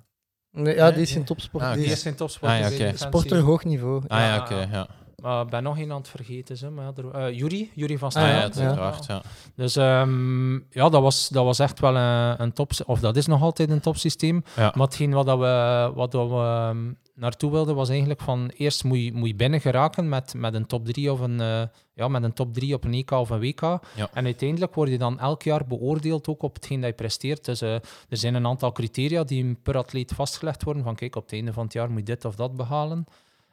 Nee, 0.52 0.76
ja, 0.76 0.92
die 0.92 1.02
is 1.02 1.16
in 1.16 1.24
topsport. 1.24 1.64
Ah, 1.64 1.74
Die 1.74 1.84
die 1.84 1.92
is 1.92 2.06
in 2.06 2.16
topsport. 2.16 2.52
Ah, 2.52 2.60
ja, 2.60 2.70
dus 2.70 2.80
oké. 2.80 2.98
sporter 2.98 3.40
hoog 3.40 3.64
niveau. 3.64 4.02
Ah 4.08 4.20
ja, 4.20 4.26
Ja, 4.34 4.42
oké. 4.42 4.68
ja. 4.72 4.88
Maar 5.22 5.44
ik 5.44 5.50
ben 5.50 5.64
nog 5.64 5.78
een 5.80 5.92
aan 5.92 5.98
het 5.98 6.08
vergeten. 6.08 6.58
Ze, 6.58 6.70
maar 6.70 6.92
er, 6.96 7.12
eh, 7.12 7.38
Yuri, 7.38 7.72
Yuri 7.76 7.98
van 7.98 8.10
Ah, 8.12 8.48
Stijn. 8.50 8.76
ja, 8.76 8.94
ja. 9.08 9.22
Dus 9.56 9.76
ehm, 9.76 10.54
ja, 10.54 10.90
dat 10.90 11.02
was, 11.02 11.28
dat 11.30 11.44
was 11.46 11.60
echt 11.60 11.80
wel 11.80 11.96
een, 11.96 12.42
een 12.42 12.54
top... 12.54 12.72
Of 12.86 13.00
dat 13.00 13.16
is 13.18 13.26
nog 13.26 13.42
altijd 13.42 13.70
een 13.70 13.80
topsysteem. 13.80 14.44
Maar 14.56 14.72
hetgeen 14.74 15.12
wat, 15.14 15.26
dat 15.26 15.40
we, 15.40 15.92
wat 15.96 16.12
dat 16.12 16.30
we 16.30 16.36
ehm, 16.36 16.92
naartoe 17.16 17.52
wilden, 17.52 17.76
was 17.76 17.90
eigenlijk 17.90 18.22
van... 18.22 18.52
Eerst 18.56 18.84
moet 18.84 19.04
je, 19.04 19.14
moet 19.14 19.28
je 19.28 19.36
binnen 19.36 19.62
geraken 19.62 20.10
met, 20.10 20.34
met 20.38 20.54
een 20.54 20.66
top 20.66 20.86
3 20.86 21.12
of 21.12 21.20
een... 21.20 21.42
eh, 21.42 21.62
ja, 21.94 22.08
met 22.08 22.24
een 22.24 22.34
top 22.34 22.54
3 22.54 22.74
op 22.74 22.84
een 22.84 22.94
EK 22.94 23.12
of 23.12 23.30
een 23.30 23.40
WK. 23.40 23.62
Ja. 23.62 24.10
En 24.14 24.26
uiteindelijk 24.26 24.76
word 24.76 24.90
je 24.90 24.98
dan 24.98 25.20
elk 25.20 25.44
jaar 25.44 25.66
beoordeeld 25.68 26.28
ook 26.28 26.44
op 26.44 26.54
hetgeen 26.56 26.80
dat 26.82 26.90
je 26.90 26.96
presteert. 26.96 27.46
Dus 27.46 27.62
eh, 27.62 27.74
er 28.10 28.18
zijn 28.18 28.36
een 28.36 28.48
aantal 28.48 28.72
criteria 28.72 29.24
die 29.24 29.58
per 29.64 29.78
atleet 29.78 30.12
vastgelegd 30.16 30.64
worden. 30.64 30.84
Van 30.84 30.96
kijk, 30.96 31.16
op 31.16 31.24
het 31.24 31.34
einde 31.34 31.54
van 31.54 31.64
het 31.64 31.74
jaar 31.74 31.90
moet 31.90 32.00
je 32.00 32.06
dit 32.06 32.26
of 32.26 32.36
dat 32.36 32.56
behalen. 32.56 33.06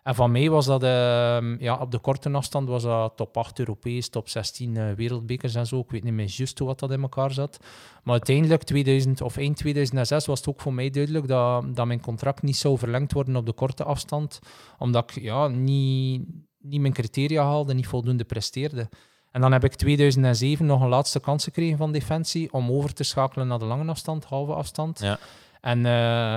En 0.07 0.15
van 0.15 0.31
mij 0.31 0.51
was 0.51 0.67
dat 0.67 0.83
ehm, 0.83 1.57
ja, 1.59 1.77
op 1.77 1.91
de 1.91 1.99
korte 1.99 2.31
afstand 2.31 2.69
was 2.69 2.83
dat 2.83 3.17
top 3.17 3.37
8 3.37 3.59
Europees, 3.59 4.09
top 4.09 4.29
16 4.29 4.77
eh, 4.77 4.93
wereldbekers 4.93 5.55
en 5.55 5.67
zo. 5.67 5.79
Ik 5.79 5.91
weet 5.91 6.05
niet 6.05 6.13
meer 6.13 6.29
juist 6.29 6.59
hoe 6.59 6.69
wat 6.69 6.79
dat 6.79 6.91
in 6.91 7.03
elkaar 7.03 7.33
zat. 7.33 7.59
Maar 8.03 8.13
uiteindelijk, 8.13 8.63
2000 8.63 9.21
of 9.21 9.37
eind 9.37 9.57
2006, 9.57 10.27
was 10.27 10.39
het 10.39 10.49
ook 10.49 10.61
voor 10.61 10.75
mij 10.75 10.91
duidelijk 10.91 11.29
dat, 11.29 11.77
dat 11.77 11.87
mijn 11.87 12.01
contract 12.01 12.43
niet 12.43 12.57
zou 12.57 12.79
verlengd 12.79 13.13
worden 13.13 13.37
op 13.37 13.47
de 13.47 13.53
korte 13.53 13.85
afstand. 13.85 14.39
Omdat 14.79 15.11
ik 15.11 15.23
ja, 15.23 15.49
niet, 15.49 16.23
niet 16.59 16.81
mijn 16.81 16.93
criteria 16.93 17.45
haalde, 17.45 17.75
niet 17.75 17.87
voldoende 17.87 18.25
presteerde. 18.25 18.89
En 19.31 19.41
dan 19.41 19.53
heb 19.53 19.65
ik 19.65 19.75
2007 19.75 20.67
nog 20.67 20.81
een 20.81 20.89
laatste 20.89 21.21
kans 21.21 21.45
gekregen 21.45 21.79
van 21.79 21.93
Defensie 21.93 22.53
om 22.53 22.71
over 22.71 22.95
te 22.95 23.05
schakelen 23.05 23.47
naar 23.47 23.59
de 23.59 23.65
lange 23.65 23.91
afstand, 23.91 24.25
halve 24.25 24.53
afstand. 24.53 25.01
Ja. 25.01 25.19
En 25.67 25.87
eh, 25.87 25.93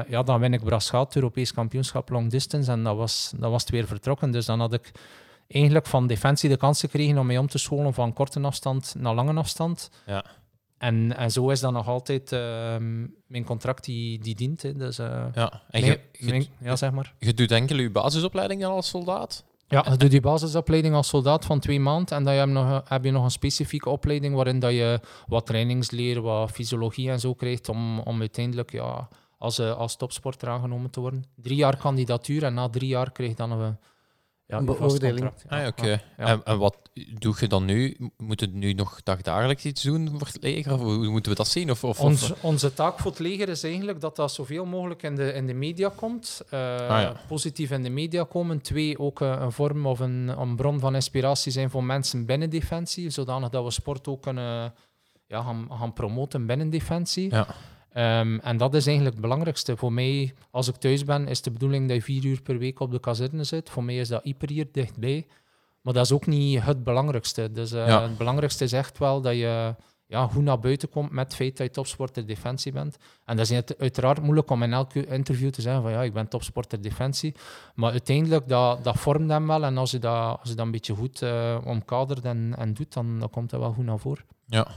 ja, 0.09 0.23
dan 0.23 0.39
win 0.39 0.53
ik 0.53 0.63
Braschaat, 0.63 1.05
het 1.05 1.15
Europees 1.15 1.53
kampioenschap 1.53 2.09
long 2.09 2.29
distance. 2.29 2.71
En 2.71 2.83
dat 2.83 2.95
was, 2.95 3.33
dat 3.37 3.51
was 3.51 3.61
het 3.61 3.71
weer 3.71 3.87
vertrokken. 3.87 4.31
Dus 4.31 4.45
dan 4.45 4.59
had 4.59 4.73
ik 4.73 4.91
eigenlijk 5.47 5.85
van 5.85 6.07
Defensie 6.07 6.49
de 6.49 6.57
kans 6.57 6.79
gekregen 6.79 7.17
om 7.17 7.25
mij 7.25 7.37
om 7.37 7.47
te 7.47 7.57
scholen 7.57 7.93
van 7.93 8.13
korte 8.13 8.39
afstand 8.39 8.95
naar 8.97 9.13
lange 9.13 9.33
afstand. 9.39 9.89
Ja. 10.05 10.23
En, 10.77 11.17
en 11.17 11.31
zo 11.31 11.49
is 11.49 11.59
dat 11.59 11.71
nog 11.71 11.87
altijd 11.87 12.31
ehm, 12.31 13.05
mijn 13.27 13.43
contract 13.43 13.83
die, 13.83 14.19
die 14.19 14.35
dient. 14.35 14.61
Hè. 14.61 14.73
Dus, 14.73 14.99
eh, 14.99 15.25
ja. 15.33 15.61
En 15.69 15.85
je, 15.85 15.99
mijn- 16.19 16.45
ja, 16.59 16.75
zeg 16.75 16.91
maar. 16.91 17.13
je 17.19 17.33
doet 17.33 17.51
enkel 17.51 17.77
je 17.77 17.89
basisopleiding 17.89 18.61
dan 18.61 18.71
als 18.71 18.89
soldaat? 18.89 19.43
Ja, 19.69 19.85
je 19.97 20.09
die 20.09 20.21
basisopleiding 20.21 20.95
als 20.95 21.07
soldaat 21.07 21.45
van 21.45 21.59
twee 21.59 21.79
maanden 21.79 22.17
en 22.17 22.23
dan 22.23 22.33
heb 22.33 22.47
je 22.47 22.53
nog, 22.53 22.89
heb 22.89 23.03
je 23.03 23.11
nog 23.11 23.23
een 23.23 23.31
specifieke 23.31 23.89
opleiding 23.89 24.35
waarin 24.35 24.59
dat 24.59 24.71
je 24.71 24.99
wat 25.27 25.45
trainingsleer, 25.45 26.21
wat 26.21 26.51
fysiologie 26.51 27.09
en 27.09 27.19
zo 27.19 27.33
krijgt 27.33 27.69
om, 27.69 27.99
om 27.99 28.19
uiteindelijk 28.19 28.71
ja, 28.71 29.07
als, 29.37 29.59
eh, 29.59 29.77
als 29.77 29.97
topsporter 29.97 30.49
aangenomen 30.49 30.89
te 30.89 30.99
worden. 30.99 31.23
Drie 31.35 31.55
jaar 31.55 31.77
kandidatuur 31.77 32.43
en 32.43 32.53
na 32.53 32.69
drie 32.69 32.89
jaar 32.89 33.11
krijg 33.11 33.29
je 33.29 33.35
dan 33.35 33.51
een, 33.51 33.77
ja, 34.49 34.57
Een 34.57 34.65
beoordeling. 34.65 35.31
Ah, 35.47 35.59
ja, 35.61 35.67
oké. 35.67 35.87
ja. 35.87 35.99
En, 36.17 36.41
en 36.43 36.57
wat 36.57 36.77
doe 37.19 37.35
je 37.39 37.47
dan 37.47 37.65
nu? 37.65 37.97
Moet 38.17 38.39
je 38.39 38.47
nu 38.47 38.73
nog 38.73 39.03
dagdagelijks 39.03 39.65
iets 39.65 39.81
doen 39.81 40.09
voor 40.09 40.27
het 40.27 40.37
leger? 40.43 40.73
Of 40.73 40.79
hoe 40.81 41.07
moeten 41.09 41.31
we 41.31 41.37
dat 41.37 41.47
zien? 41.47 41.71
Of, 41.71 41.83
of, 41.83 41.99
of- 41.99 42.05
Ons, 42.05 42.33
onze 42.41 42.73
taak 42.73 42.99
voor 42.99 43.11
het 43.11 43.19
leger 43.19 43.49
is 43.49 43.63
eigenlijk 43.63 44.01
dat 44.01 44.15
dat 44.15 44.31
zoveel 44.31 44.65
mogelijk 44.65 45.03
in 45.03 45.15
de, 45.15 45.33
in 45.33 45.47
de 45.47 45.53
media 45.53 45.91
komt. 45.95 46.41
Eh, 46.49 46.59
ja. 46.87 47.15
Positief 47.27 47.71
in 47.71 47.83
de 47.83 47.89
media 47.89 48.23
komen. 48.23 48.61
Twee, 48.61 48.99
ook 48.99 49.21
eh, 49.21 49.37
een 49.39 49.51
vorm 49.51 49.85
of 49.85 49.99
een, 49.99 50.27
een 50.27 50.55
bron 50.55 50.79
van 50.79 50.95
inspiratie 50.95 51.51
zijn 51.51 51.69
voor 51.69 51.83
mensen 51.83 52.25
binnen 52.25 52.49
Defensie. 52.49 53.09
Zodanig 53.09 53.49
dat 53.49 53.63
we 53.63 53.71
sport 53.71 54.07
ook 54.07 54.21
kunnen 54.21 54.73
ja, 55.27 55.41
gaan, 55.41 55.67
gaan 55.71 55.93
promoten 55.93 56.45
binnen 56.45 56.69
Defensie. 56.69 57.31
Ja. 57.33 57.47
Ehm, 57.93 58.37
en 58.39 58.57
dat 58.57 58.73
is 58.73 58.85
eigenlijk 58.85 59.15
het 59.15 59.25
belangrijkste. 59.25 59.77
Voor 59.77 59.93
mij, 59.93 60.33
als 60.51 60.67
ik 60.67 60.75
thuis 60.75 61.03
ben, 61.05 61.27
is 61.27 61.41
de 61.41 61.51
bedoeling 61.51 61.87
dat 61.87 61.95
je 61.97 62.03
vier 62.03 62.25
uur 62.25 62.41
per 62.41 62.57
week 62.57 62.79
op 62.79 62.91
de 62.91 62.99
kazerne 62.99 63.43
zit. 63.43 63.69
Voor 63.69 63.83
mij 63.83 63.97
is 63.97 64.07
dat 64.07 64.23
hyper 64.23 64.49
hier 64.49 64.67
dichtbij. 64.71 65.27
Maar 65.81 65.93
dat 65.93 66.05
is 66.05 66.11
ook 66.11 66.25
niet 66.27 66.61
het 66.63 66.83
belangrijkste. 66.83 67.51
Dus 67.51 67.71
eh, 67.71 67.87
Ja. 67.87 68.01
het 68.01 68.17
belangrijkste 68.17 68.63
is 68.63 68.71
echt 68.73 68.97
wel 68.97 69.21
dat 69.21 69.33
je 69.33 69.75
ja, 70.05 70.27
goed 70.27 70.43
naar 70.43 70.59
buiten 70.59 70.89
komt 70.89 71.11
met 71.11 71.25
het 71.25 71.35
feit 71.35 71.57
dat 71.57 71.67
je 71.67 71.73
topsporter 71.73 72.25
defensie 72.25 72.71
bent. 72.71 72.97
En 73.25 73.35
dat 73.37 73.49
is 73.49 73.55
uit- 73.55 73.77
uiteraard 73.77 74.21
moeilijk 74.21 74.49
om 74.49 74.63
in 74.63 74.73
elk 74.73 74.93
interview 74.93 75.49
te 75.49 75.61
zeggen 75.61 75.81
van 75.81 75.91
ja, 75.91 76.03
ik 76.03 76.13
ben 76.13 76.27
topsporter 76.27 76.81
defensie. 76.81 77.35
Maar 77.75 77.91
uiteindelijk, 77.91 78.47
dat, 78.47 78.83
dat 78.83 78.97
vormt 78.99 79.29
hem 79.29 79.47
wel. 79.47 79.63
En 79.63 79.77
als 79.77 79.91
je 79.91 79.99
dat, 79.99 80.39
als 80.39 80.49
je 80.49 80.55
dat 80.55 80.65
een 80.65 80.71
beetje 80.71 80.95
goed 80.95 81.21
eh, 81.21 81.57
omkadert 81.65 82.25
en, 82.25 82.53
en 82.57 82.73
doet, 82.73 82.93
dan, 82.93 83.19
dan 83.19 83.29
komt 83.29 83.49
dat 83.49 83.59
wel 83.59 83.71
goed 83.73 83.85
naar 83.85 83.99
voren. 83.99 84.25
Ja. 84.45 84.67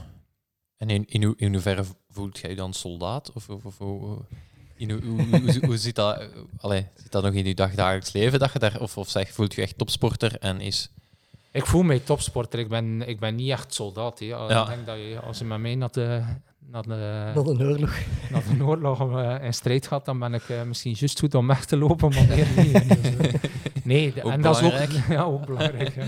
En 0.77 0.89
in, 0.89 1.05
in, 1.05 1.33
in 1.37 1.51
hoeverre 1.53 1.83
voelt 2.13 2.37
jij 2.39 2.49
je 2.49 2.55
dan 2.55 2.73
soldaat? 2.73 3.31
Of, 3.33 3.49
of, 3.49 3.65
of 3.65 3.77
hoe- 3.77 4.17
in 4.75 4.91
hoe, 4.91 5.01
hoe, 5.03 5.21
hoe, 5.21 5.39
hoe, 5.51 5.65
hoe 5.65 5.77
zit 5.77 5.95
dat? 5.95 6.19
eh, 6.19 6.27
Allee, 6.57 6.87
zit 6.95 7.11
dat 7.11 7.23
nog 7.23 7.33
in 7.33 7.45
je 7.45 7.55
dagdagelijks 7.55 8.11
leven? 8.11 8.39
Dat 8.39 8.53
je 8.53 8.59
daar, 8.59 8.81
of, 8.81 8.97
of 8.97 9.09
zeg, 9.09 9.31
voelt 9.31 9.53
je 9.53 9.61
echt 9.61 9.77
topsporter 9.77 10.39
en 10.39 10.61
is... 10.61 10.89
Ik 11.51 11.65
voel 11.65 11.83
mij 11.83 11.99
topsporter. 11.99 12.59
Ik 12.59 12.67
ben, 12.67 13.07
ik 13.07 13.19
ben 13.19 13.35
niet 13.35 13.49
echt 13.51 13.73
soldaat. 13.73 14.19
Hè. 14.19 14.25
Ja. 14.25 14.61
Ik 14.61 14.67
denk 14.67 14.85
dat 14.85 14.95
je, 14.97 15.19
als 15.19 15.37
je 15.37 15.45
met 15.45 15.59
mij 15.59 15.75
naar 15.75 15.91
de, 15.91 16.23
naar 16.71 16.83
de, 16.83 17.31
Wat 17.33 17.47
een 17.47 17.61
oorlog. 17.61 17.95
naar 18.31 18.43
oorlog 18.67 19.17
eh, 19.19 19.43
in 19.45 19.53
strijd 19.53 19.87
gaat, 19.87 20.05
dan 20.05 20.19
ben 20.19 20.33
ik 20.33 20.49
eh, 20.49 20.63
misschien 20.63 20.95
juist 20.97 21.19
goed 21.19 21.35
om 21.35 21.47
weg 21.47 21.65
te 21.65 21.77
lopen, 21.77 22.09
maar 22.09 22.27
meer 22.27 22.47
niet. 22.55 22.87
Dus, 23.73 23.91
nee, 23.91 24.13
de- 24.13 24.23
Ook 24.23 24.31
en 24.31 24.41
dat 24.41 24.55
is 24.55 24.63
ook, 24.63 24.71
belangrijk. 24.71 25.07
ja, 25.17 25.23
ook 25.23 25.45
belangrijk. 25.45 25.95
ja. 25.95 26.05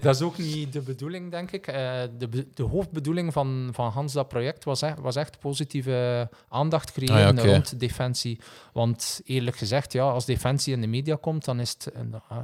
Dat 0.00 0.14
is 0.14 0.22
ook 0.22 0.38
niet 0.38 0.72
de 0.72 0.80
bedoeling, 0.80 1.30
denk 1.30 1.50
ik. 1.50 1.66
Eh, 1.66 2.00
de, 2.18 2.46
de 2.54 2.62
hoofdbedoeling 2.62 3.32
van, 3.32 3.68
van 3.72 3.90
Hans 3.90 4.12
dat 4.12 4.28
project 4.28 4.64
was, 4.64 4.82
echt- 4.82 5.00
was 5.00 5.16
echt 5.16 5.38
positieve 5.38 6.28
aandacht 6.48 6.92
creëren 6.92 7.38
Ah 7.38 7.44
ja, 7.44 7.52
rond 7.52 7.80
defensie. 7.80 8.40
Want 8.72 9.20
eerlijk 9.24 9.56
gezegd, 9.56 9.92
ja, 9.92 10.02
als 10.10 10.24
defensie 10.24 10.74
in 10.74 10.80
de 10.80 10.86
media 10.86 11.16
komt, 11.20 11.44
dan 11.44 11.60
is 11.60 11.70
het... 11.70 11.92
ah, 12.28 12.38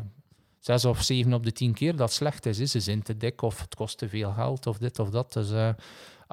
Zes 0.58 0.84
of 0.84 1.02
zeven 1.02 1.32
op 1.32 1.44
de 1.44 1.52
tien 1.52 1.74
keer 1.74 1.90
dat 1.96 2.00
het 2.08 2.12
slecht 2.12 2.46
is. 2.46 2.56
Ze 2.70 2.80
zijn 2.80 3.02
te 3.02 3.16
dik 3.16 3.42
of 3.42 3.60
het 3.60 3.74
kost 3.74 3.98
te 3.98 4.08
veel 4.08 4.32
geld 4.32 4.66
of 4.66 4.78
dit 4.78 4.98
of 4.98 5.10
dat. 5.10 5.32
Dus 5.32 5.50
eh, 5.50 5.68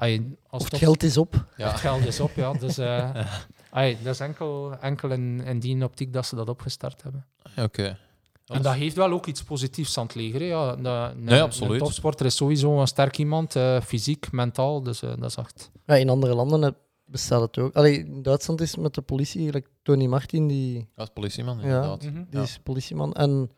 je- 0.06 0.36
als 0.46 0.62
het 0.62 0.70
top- 0.72 0.80
geld 0.80 1.02
is 1.02 1.16
op. 1.16 1.46
Ja. 1.56 1.70
het 1.70 1.80
geld 1.80 2.04
is 2.06 2.20
op, 2.20 2.30
ja. 2.34 2.52
Dus, 2.52 2.78
eh, 2.78 3.10
ai, 3.70 3.96
dat 4.02 4.14
is 4.14 4.20
enkel, 4.20 4.72
enkel 4.80 5.10
in, 5.10 5.40
in 5.44 5.58
die 5.58 5.84
optiek 5.84 6.12
dat 6.12 6.26
ze 6.26 6.36
dat 6.36 6.48
opgestart 6.48 7.02
hebben. 7.02 7.26
Ja, 7.56 7.62
Oké. 7.64 7.98
En 8.46 8.62
dat 8.62 8.74
heeft 8.74 8.96
wel 8.96 9.10
ook 9.12 9.26
iets 9.26 9.42
positiefs 9.42 9.98
aan 9.98 10.06
het 10.06 10.14
leger. 10.14 10.40
hè. 10.40 10.46
Ja, 10.46 10.76
dat, 10.76 11.10
een, 11.10 11.24
Nee, 11.24 11.42
absoluut. 11.42 11.72
Een 11.72 11.78
topsporter 11.78 12.26
is 12.26 12.36
sowieso 12.36 12.80
een 12.80 12.86
sterk 12.86 13.18
iemand, 13.18 13.56
eh, 13.56 13.80
fysiek, 13.80 14.32
mentaal. 14.32 14.82
Dus 14.82 15.02
eh, 15.02 15.10
dat 15.18 15.30
is 15.30 15.36
echt... 15.36 15.70
Ja, 15.86 15.94
in 15.94 16.08
andere 16.08 16.34
landen 16.34 16.76
bestaat 17.04 17.40
het 17.40 17.58
ook. 17.58 17.74
Allee, 17.74 17.98
in 18.04 18.22
Duitsland 18.22 18.60
is 18.60 18.76
met 18.76 18.94
de 18.94 19.00
politie, 19.02 19.52
like 19.52 19.68
Tony 19.82 20.06
Martin, 20.06 20.46
die, 20.48 20.88
Als 20.96 21.08
politieman, 21.08 21.56
Ja. 21.56 21.62
inderdaad. 21.64 22.02
Mhm. 22.02 22.14
die 22.14 22.24
Ja. 22.30 22.42
is 22.42 22.58
politieman. 22.62 23.12
En 23.12 23.50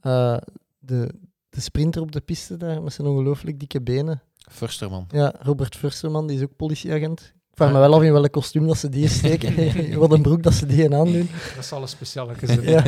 eh, 0.00 0.36
de, 0.78 1.14
de 1.50 1.60
sprinter 1.60 2.02
op 2.02 2.12
de 2.12 2.20
piste 2.20 2.56
daar, 2.56 2.82
met 2.82 2.92
zijn 2.92 3.08
ongelooflijk 3.08 3.58
dikke 3.58 3.80
benen. 3.82 4.22
Fursterman. 4.50 5.06
Ja, 5.10 5.34
Robert 5.40 5.76
Fursterman, 5.76 6.26
die 6.26 6.36
is 6.36 6.42
ook 6.42 6.56
politieagent. 6.56 7.20
Ik 7.50 7.64
vraag 7.64 7.72
me 7.72 7.78
wel 7.78 7.94
af 7.94 8.02
in 8.02 8.12
welk 8.12 8.32
kostuum 8.32 8.66
dat 8.66 8.76
ze 8.78 8.88
die 8.88 9.08
steken. 9.18 9.98
Wat 9.98 10.12
een 10.12 10.22
broek 10.22 10.42
dat 10.42 10.54
ze 10.54 10.66
die 10.66 10.94
aandoen. 10.94 11.28
Dat 11.56 11.64
zal 11.64 11.82
een 11.82 11.88
speciale 11.88 12.34
zijn. 12.42 12.62
Ja. 12.62 12.84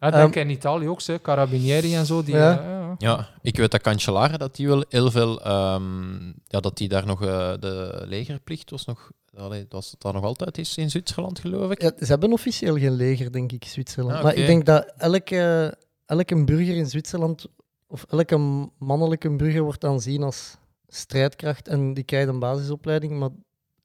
Ja, 0.00 0.10
denk 0.10 0.34
in 0.36 0.50
Italië 0.50 0.88
ook, 0.88 1.00
ze, 1.00 1.18
Carabinieri 1.22 1.94
en 1.94 2.06
zo. 2.06 2.22
Die, 2.22 2.34
Ja. 2.34 2.58
eh, 2.58 2.64
ja. 2.66 2.94
Ja, 2.98 3.28
ik 3.42 3.56
weet 3.56 3.70
dat 3.70 3.80
Cancellara, 3.80 4.36
dat 4.36 4.56
die 4.56 4.66
wel 4.66 4.84
heel 4.88 5.10
veel... 5.10 5.42
ehm, 5.42 6.26
ja, 6.26 6.60
dat 6.60 6.76
die 6.76 6.88
daar 6.88 7.06
nog 7.06 7.22
eh, 7.22 7.52
de 7.60 8.02
legerplicht 8.06 8.70
was 8.70 8.84
nog... 8.84 9.10
Allee, 9.36 9.66
dat 9.68 9.94
dat 9.98 10.12
nog 10.12 10.24
altijd 10.24 10.58
is 10.58 10.76
in 10.76 10.90
Zwitserland, 10.90 11.38
geloof 11.38 11.70
ik. 11.70 11.82
Ja, 11.82 11.92
ze 11.98 12.04
hebben 12.06 12.32
officieel 12.32 12.76
geen 12.78 12.92
leger, 12.94 13.32
denk 13.32 13.52
ik, 13.52 13.64
Zwitserland. 13.64 14.16
Ah, 14.16 14.22
Maar 14.22 14.34
ik 14.34 14.46
denk 14.46 14.66
dat 14.66 14.92
elke, 14.96 15.74
elke 16.06 16.44
burger 16.44 16.76
in 16.76 16.86
Zwitserland, 16.86 17.46
of 17.86 18.04
elke 18.10 18.38
mannelijke 18.78 19.36
burger, 19.36 19.62
wordt 19.62 19.84
aanzien 19.84 20.22
als 20.22 20.56
strijdkracht. 20.94 21.68
En 21.68 21.94
die 21.94 22.04
krijgt 22.04 22.28
een 22.28 22.38
basisopleiding. 22.38 23.18
Maar 23.18 23.30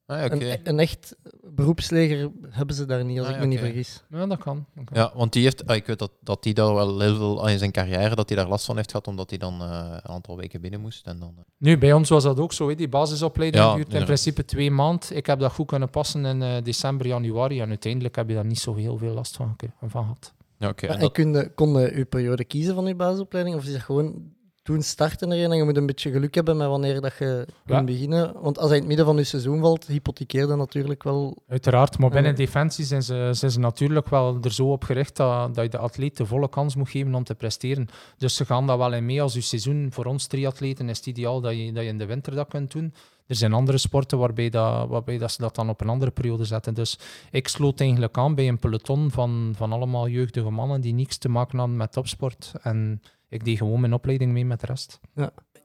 Ah, 0.06 0.18
ja, 0.18 0.24
oké. 0.24 0.34
een, 0.34 0.58
een 0.62 0.78
echt 0.78 1.16
beroepsleger 1.54 2.30
hebben 2.48 2.76
ze 2.76 2.84
daar 2.86 3.04
niet, 3.04 3.18
als 3.18 3.28
Ah, 3.28 3.34
ik 3.34 3.40
me 3.40 3.46
niet 3.46 3.58
vergis. 3.58 4.02
Ja, 4.10 4.26
dat 4.26 4.38
kan. 4.38 4.66
Dat 4.74 4.84
kan. 4.84 4.96
Ja, 4.98 5.12
want 5.14 5.32
die 5.32 5.42
heeft, 5.42 5.66
ah, 5.66 5.76
ik 5.76 5.86
weet 5.86 5.98
dat, 5.98 6.10
dat 6.20 6.42
die 6.42 6.54
daar 6.54 6.74
wel 6.74 7.00
heel 7.00 7.16
veel 7.16 7.42
ah, 7.44 7.50
in 7.50 7.58
zijn 7.58 7.70
carrière, 7.72 8.14
dat 8.14 8.28
hij 8.28 8.38
daar 8.38 8.48
last 8.48 8.64
van 8.64 8.76
heeft 8.76 8.90
gehad, 8.90 9.06
omdat 9.06 9.30
hij 9.30 9.38
dan 9.38 9.60
eh, 9.60 9.86
een 10.02 10.10
aantal 10.10 10.36
weken 10.36 10.60
binnen 10.60 10.80
moest. 10.80 11.06
En 11.06 11.18
dan, 11.18 11.34
eh, 11.36 11.42
Nu, 11.58 11.78
bij 11.78 11.92
ons 11.92 12.08
was 12.08 12.22
dat 12.22 12.38
ook 12.40 12.52
zo. 12.52 12.74
Die 12.74 12.88
basisopleiding 12.88 13.64
Ja, 13.64 13.74
duurt 13.74 13.94
in 13.94 14.04
principe 14.04 14.44
twee 14.44 14.70
maanden. 14.70 15.16
Ik 15.16 15.26
heb 15.26 15.38
dat 15.38 15.52
goed 15.52 15.66
kunnen 15.66 15.90
passen 15.90 16.24
in 16.24 16.42
eh, 16.42 16.62
december, 16.62 17.06
januari. 17.06 17.60
En 17.60 17.68
uiteindelijk 17.68 18.16
heb 18.16 18.28
je 18.28 18.34
daar 18.34 18.46
niet 18.46 18.60
zo 18.60 18.74
heel 18.74 18.96
veel 18.98 19.14
last 19.14 19.36
van, 19.36 19.56
van 19.80 19.90
gehad. 19.90 20.32
ja, 20.58 20.68
oké. 20.68 20.86
Ja, 20.86 20.92
en 20.92 20.98
en 20.98 21.02
dat- 21.02 21.12
kun 21.12 21.32
je, 21.32 21.50
kon 21.54 21.78
je 21.80 21.92
uw 21.92 22.06
periode 22.06 22.44
kiezen 22.44 22.74
van 22.74 22.86
uw 22.86 22.96
basisopleiding? 22.96 23.56
Of 23.56 23.64
is 23.64 23.72
dat 23.72 23.80
gewoon 23.82 24.32
toen 24.62 24.82
starten 24.82 25.32
erin 25.32 25.50
en 25.50 25.56
je 25.56 25.64
moet 25.64 25.76
een 25.76 25.86
beetje 25.86 26.10
geluk 26.10 26.34
hebben 26.34 26.56
met 26.56 26.68
wanneer 26.68 27.00
dat 27.00 27.12
je 27.18 27.46
kunt 27.66 27.86
beginnen. 27.86 28.32
Want 28.40 28.58
als 28.58 28.68
hij 28.68 28.76
in 28.76 28.82
het 28.82 28.88
midden 28.88 29.06
van 29.06 29.16
je 29.16 29.24
seizoen 29.24 29.60
valt, 29.60 29.86
hypothekeerde 29.86 30.56
natuurlijk 30.56 31.02
wel. 31.02 31.42
Uiteraard, 31.48 31.98
maar 31.98 32.10
binnen 32.10 32.34
defensie 32.34 32.84
zijn 32.84 33.02
ze, 33.02 33.28
zijn 33.32 33.50
ze 33.50 33.58
natuurlijk 33.58 34.08
wel 34.08 34.38
er 34.40 34.52
zo 34.52 34.72
op 34.72 34.84
gericht 34.84 35.16
dat, 35.16 35.54
dat 35.54 35.64
je 35.64 35.70
de 35.70 35.78
atleet 35.78 36.16
de 36.16 36.26
volle 36.26 36.48
kans 36.48 36.74
moet 36.74 36.90
geven 36.90 37.14
om 37.14 37.24
te 37.24 37.34
presteren. 37.34 37.88
Dus 38.16 38.34
ze 38.34 38.44
gaan 38.44 38.66
dat 38.66 38.78
wel 38.78 38.94
in 38.94 39.06
mee 39.06 39.22
als 39.22 39.34
je 39.34 39.40
seizoen. 39.40 39.88
Voor 39.92 40.04
ons 40.04 40.26
triatleten 40.26 40.88
is 40.88 40.96
het 40.96 41.06
ideaal 41.06 41.40
dat 41.40 41.52
je, 41.52 41.72
dat 41.72 41.82
je 41.82 41.88
in 41.88 41.98
de 41.98 42.06
winter 42.06 42.34
dat 42.34 42.48
kunt 42.48 42.72
doen. 42.72 42.94
Er 43.26 43.36
zijn 43.36 43.52
andere 43.52 43.78
sporten 43.78 44.18
waarbij, 44.18 44.48
dat, 44.48 44.88
waarbij 44.88 45.18
dat 45.18 45.32
ze 45.32 45.42
dat 45.42 45.54
dan 45.54 45.68
op 45.68 45.80
een 45.80 45.88
andere 45.88 46.10
periode 46.10 46.44
zetten. 46.44 46.74
Dus 46.74 46.98
ik 47.30 47.48
sloot 47.48 47.80
eigenlijk 47.80 48.18
aan 48.18 48.34
bij 48.34 48.48
een 48.48 48.58
peloton 48.58 49.10
van, 49.10 49.52
van 49.56 49.72
allemaal 49.72 50.08
jeugdige 50.08 50.50
mannen 50.50 50.80
die 50.80 50.94
niks 50.94 51.18
te 51.18 51.28
maken 51.28 51.58
hadden 51.58 51.76
met 51.76 51.92
topsport. 51.92 52.52
En 52.62 53.00
ik 53.30 53.44
deed 53.44 53.56
gewoon 53.58 53.80
mijn 53.80 53.92
opleiding 53.94 54.32
mee 54.32 54.44
met 54.44 54.60
de 54.60 54.66
rest. 54.66 55.00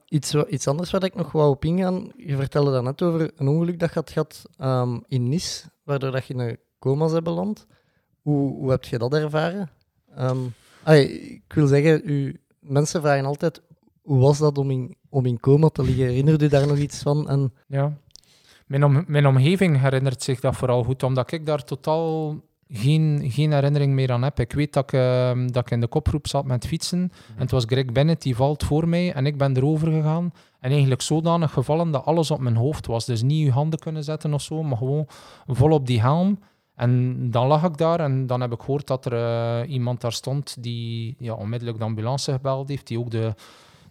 Iets, 0.08 0.32
wa- 0.32 0.46
iets 0.46 0.68
anders 0.68 0.90
waar 0.90 1.04
ik 1.04 1.14
nog 1.14 1.32
wou 1.32 1.50
op 1.50 1.64
ingaan. 1.64 2.12
Je 2.16 2.36
vertelde 2.36 2.70
daarnet 2.70 3.02
over 3.02 3.30
een 3.36 3.48
ongeluk 3.48 3.78
dat 3.78 3.88
je 3.88 3.94
had 3.94 4.10
gehad 4.10 4.42
ehm, 4.58 4.98
in 5.08 5.28
Nice, 5.28 5.64
waardoor 5.84 6.10
dat 6.10 6.26
je 6.26 6.34
in 6.34 6.40
een 6.40 6.58
coma 6.78 7.06
bent 7.10 7.24
beland. 7.24 7.66
Hoe, 8.22 8.50
hoe 8.52 8.70
heb 8.70 8.84
je 8.84 8.98
dat 8.98 9.14
ervaren? 9.14 9.70
Ai, 10.82 11.02
ik 11.02 11.52
wil 11.52 11.66
zeggen, 11.66 12.00
u, 12.04 12.40
mensen 12.60 13.00
vragen 13.00 13.24
altijd, 13.24 13.62
hoe 14.02 14.18
was 14.20 14.38
dat 14.38 14.58
om 14.58 14.70
in, 14.70 14.96
om 15.08 15.26
in 15.26 15.40
coma 15.40 15.68
te 15.68 15.82
liggen? 15.82 16.04
Herinnerde 16.06 16.44
u 16.44 16.48
daar 16.48 16.66
nog 16.66 16.78
iets 16.78 17.02
van? 17.02 17.28
En, 17.28 17.52
Ja. 17.66 17.96
Mijn, 18.66 18.84
om, 18.84 19.04
mijn 19.06 19.26
omgeving 19.26 19.80
herinnert 19.80 20.22
zich 20.22 20.40
dat 20.40 20.56
vooral 20.56 20.84
goed, 20.84 21.02
omdat 21.02 21.32
ik 21.32 21.46
daar 21.46 21.64
totaal 21.64 22.36
geen, 22.68 23.30
geen 23.30 23.52
herinnering 23.52 23.92
meer 23.92 24.12
aan 24.12 24.22
heb. 24.22 24.40
Ik 24.40 24.52
weet 24.52 24.72
dat 24.72 24.82
ik, 24.84 24.92
ehm, 24.92 25.46
dat 25.46 25.64
ik 25.64 25.70
in 25.70 25.80
de 25.80 25.86
kopgroep 25.86 26.26
zat 26.26 26.44
met 26.44 26.66
fietsen. 26.66 26.98
En 27.34 27.40
het 27.42 27.50
was 27.50 27.64
Greg 27.64 27.92
Bennett, 27.92 28.22
die 28.22 28.36
valt 28.36 28.64
voor 28.64 28.88
mij. 28.88 29.12
En 29.12 29.26
ik 29.26 29.38
ben 29.38 29.56
erover 29.56 29.92
gegaan. 29.92 30.32
En 30.60 30.70
eigenlijk 30.70 31.02
zodanig 31.02 31.52
gevallen 31.52 31.90
dat 31.90 32.04
alles 32.04 32.30
op 32.30 32.40
mijn 32.40 32.56
hoofd 32.56 32.86
was. 32.86 33.04
Dus 33.04 33.22
niet 33.22 33.44
je 33.44 33.50
handen 33.50 33.78
kunnen 33.78 34.04
zetten 34.04 34.34
of 34.34 34.42
zo, 34.42 34.62
maar 34.62 34.76
gewoon 34.76 35.06
vol 35.46 35.70
op 35.70 35.86
die 35.86 36.00
helm. 36.00 36.38
En 36.74 37.16
dan 37.30 37.46
lag 37.46 37.64
ik 37.64 37.76
daar 37.76 38.00
en 38.00 38.26
dan 38.26 38.40
heb 38.40 38.52
ik 38.52 38.60
gehoord 38.60 38.86
dat 38.86 39.04
er 39.04 39.12
eh, 39.12 39.70
iemand 39.70 40.00
daar 40.00 40.12
stond 40.12 40.62
die 40.62 41.16
ja, 41.18 41.34
onmiddellijk 41.34 41.78
de 41.78 41.84
ambulance 41.84 42.32
gebeld 42.32 42.68
heeft, 42.68 42.86
die 42.86 42.98
ook 42.98 43.10
de, 43.10 43.34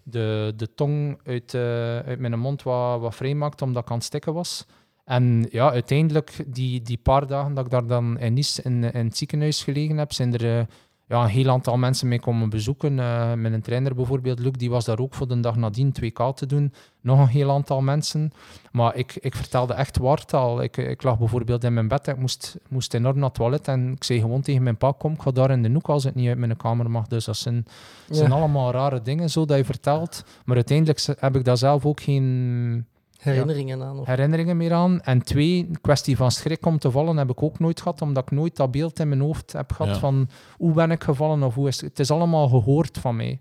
de, 0.04 0.54
de 0.56 0.74
tong 0.74 1.20
uit, 1.24 1.54
eh, 1.54 2.00
uit 2.00 2.20
mijn 2.20 2.40
mond 2.40 2.64
wat, 2.64 3.00
wat 3.00 3.16
vrij 3.16 3.36
maakte 3.36 3.64
omdat 3.64 3.84
ik 3.84 3.90
aan 3.90 3.96
het 3.96 4.06
stikken 4.06 4.34
was. 4.34 4.66
En 5.06 5.48
ja, 5.52 5.72
uiteindelijk, 5.72 6.44
die, 6.48 6.82
die 6.82 6.98
paar 6.98 7.28
dagen 7.28 7.54
dat 7.54 7.66
ik 7.66 7.72
daar 7.72 7.88
dan 7.88 8.20
in 8.20 8.34
Nice 8.34 8.62
in, 8.62 8.84
in 8.94 9.06
het 9.06 9.18
ziekenhuis 9.18 9.64
gelegen 9.64 9.98
heb, 9.98 10.14
zijn 10.14 10.34
er 10.34 10.60
eh, 10.60 10.66
ja, 11.08 11.24
een 11.24 11.30
heel 11.30 11.50
aantal 11.50 11.78
mensen 11.78 12.08
mee 12.08 12.20
komen 12.20 12.50
bezoeken. 12.50 13.00
Eh 13.00 13.34
mijn 13.34 13.62
trainer 13.62 13.96
bijvoorbeeld, 13.96 14.40
Luc, 14.40 14.52
die 14.52 14.70
was 14.70 14.86
daar 14.86 15.00
ook 15.00 15.14
voor 15.14 15.28
de 15.28 15.40
dag 15.40 15.56
nadien 15.56 15.94
2K 16.02 16.34
te 16.36 16.46
doen. 16.46 16.74
Nog 17.02 17.20
een 17.20 17.28
heel 17.28 17.52
aantal 17.52 17.82
mensen. 17.82 18.32
Maar 18.72 18.96
ik, 18.96 19.16
ik 19.20 19.36
vertelde 19.36 19.74
echt 19.74 19.98
waartaal. 19.98 20.62
Ik, 20.62 20.78
ik 20.78 21.04
lag 21.04 21.18
bijvoorbeeld 21.18 21.64
in 21.64 21.74
mijn 21.74 21.88
bed, 21.88 22.08
ik 22.08 22.18
moest, 22.18 22.58
moest 22.70 22.94
enorm 22.94 23.16
naar 23.16 23.26
het 23.26 23.34
toilet 23.34 23.68
en 23.68 23.92
ik 23.92 24.04
zei 24.04 24.20
gewoon 24.20 24.42
tegen 24.42 24.64
mijn 24.64 24.78
pa, 24.78 24.94
kom, 24.98 25.14
ik 25.14 25.22
ga 25.22 25.32
daar 25.32 25.52
in 25.52 25.64
de 25.64 25.70
hoek 25.70 25.88
als 25.90 26.04
het 26.04 26.16
niet 26.16 26.28
uit 26.28 26.38
mijn 26.38 26.58
kamer 26.58 26.92
mag. 26.92 27.08
Dus 27.08 27.26
dat 27.26 27.38
zijn, 27.38 27.66
zijn 28.10 28.30
Ja. 28.30 28.36
allemaal 28.36 28.72
rare 28.72 29.02
dingen 29.02 29.30
zo 29.30 29.46
dat 29.46 29.58
je 29.58 29.66
vertelt. 29.66 30.24
Maar 30.46 30.56
uiteindelijk 30.56 31.06
heb 31.20 31.36
ik 31.36 31.44
daar 31.44 31.58
zelf 31.58 31.86
ook 31.86 32.02
geen 32.02 32.86
herinneringen 33.26 33.84
aan? 33.84 34.00
Of, 34.00 34.08
herinneringen 34.08 34.58
meer 34.58 34.74
aan. 34.74 35.02
En 35.02 35.24
twee, 35.24 35.66
een 35.70 35.82
kwestie 35.82 36.18
van 36.18 36.32
schrik 36.32 36.66
om 36.66 36.80
te 36.80 36.92
vallen 36.92 37.18
heb 37.18 37.30
ik 37.30 37.44
ook 37.44 37.60
nooit 37.60 37.82
gehad, 37.82 38.02
omdat 38.02 38.24
ik 38.24 38.32
nooit 38.32 38.56
dat 38.56 38.72
beeld 38.72 39.00
in 39.00 39.10
mijn 39.10 39.22
hoofd 39.22 39.52
heb 39.54 39.72
gehad 39.74 39.94
Ja. 39.94 40.00
van 40.00 40.30
hoe 40.58 40.74
ben 40.74 40.92
ik 40.92 41.04
gevallen 41.04 41.44
of 41.44 41.56
hoe 41.56 41.68
is 41.68 41.82
het. 41.82 41.90
Het 41.90 42.00
is 42.00 42.12
allemaal 42.12 42.48
gehoord 42.48 42.98
van 42.98 43.16
mij. 43.16 43.40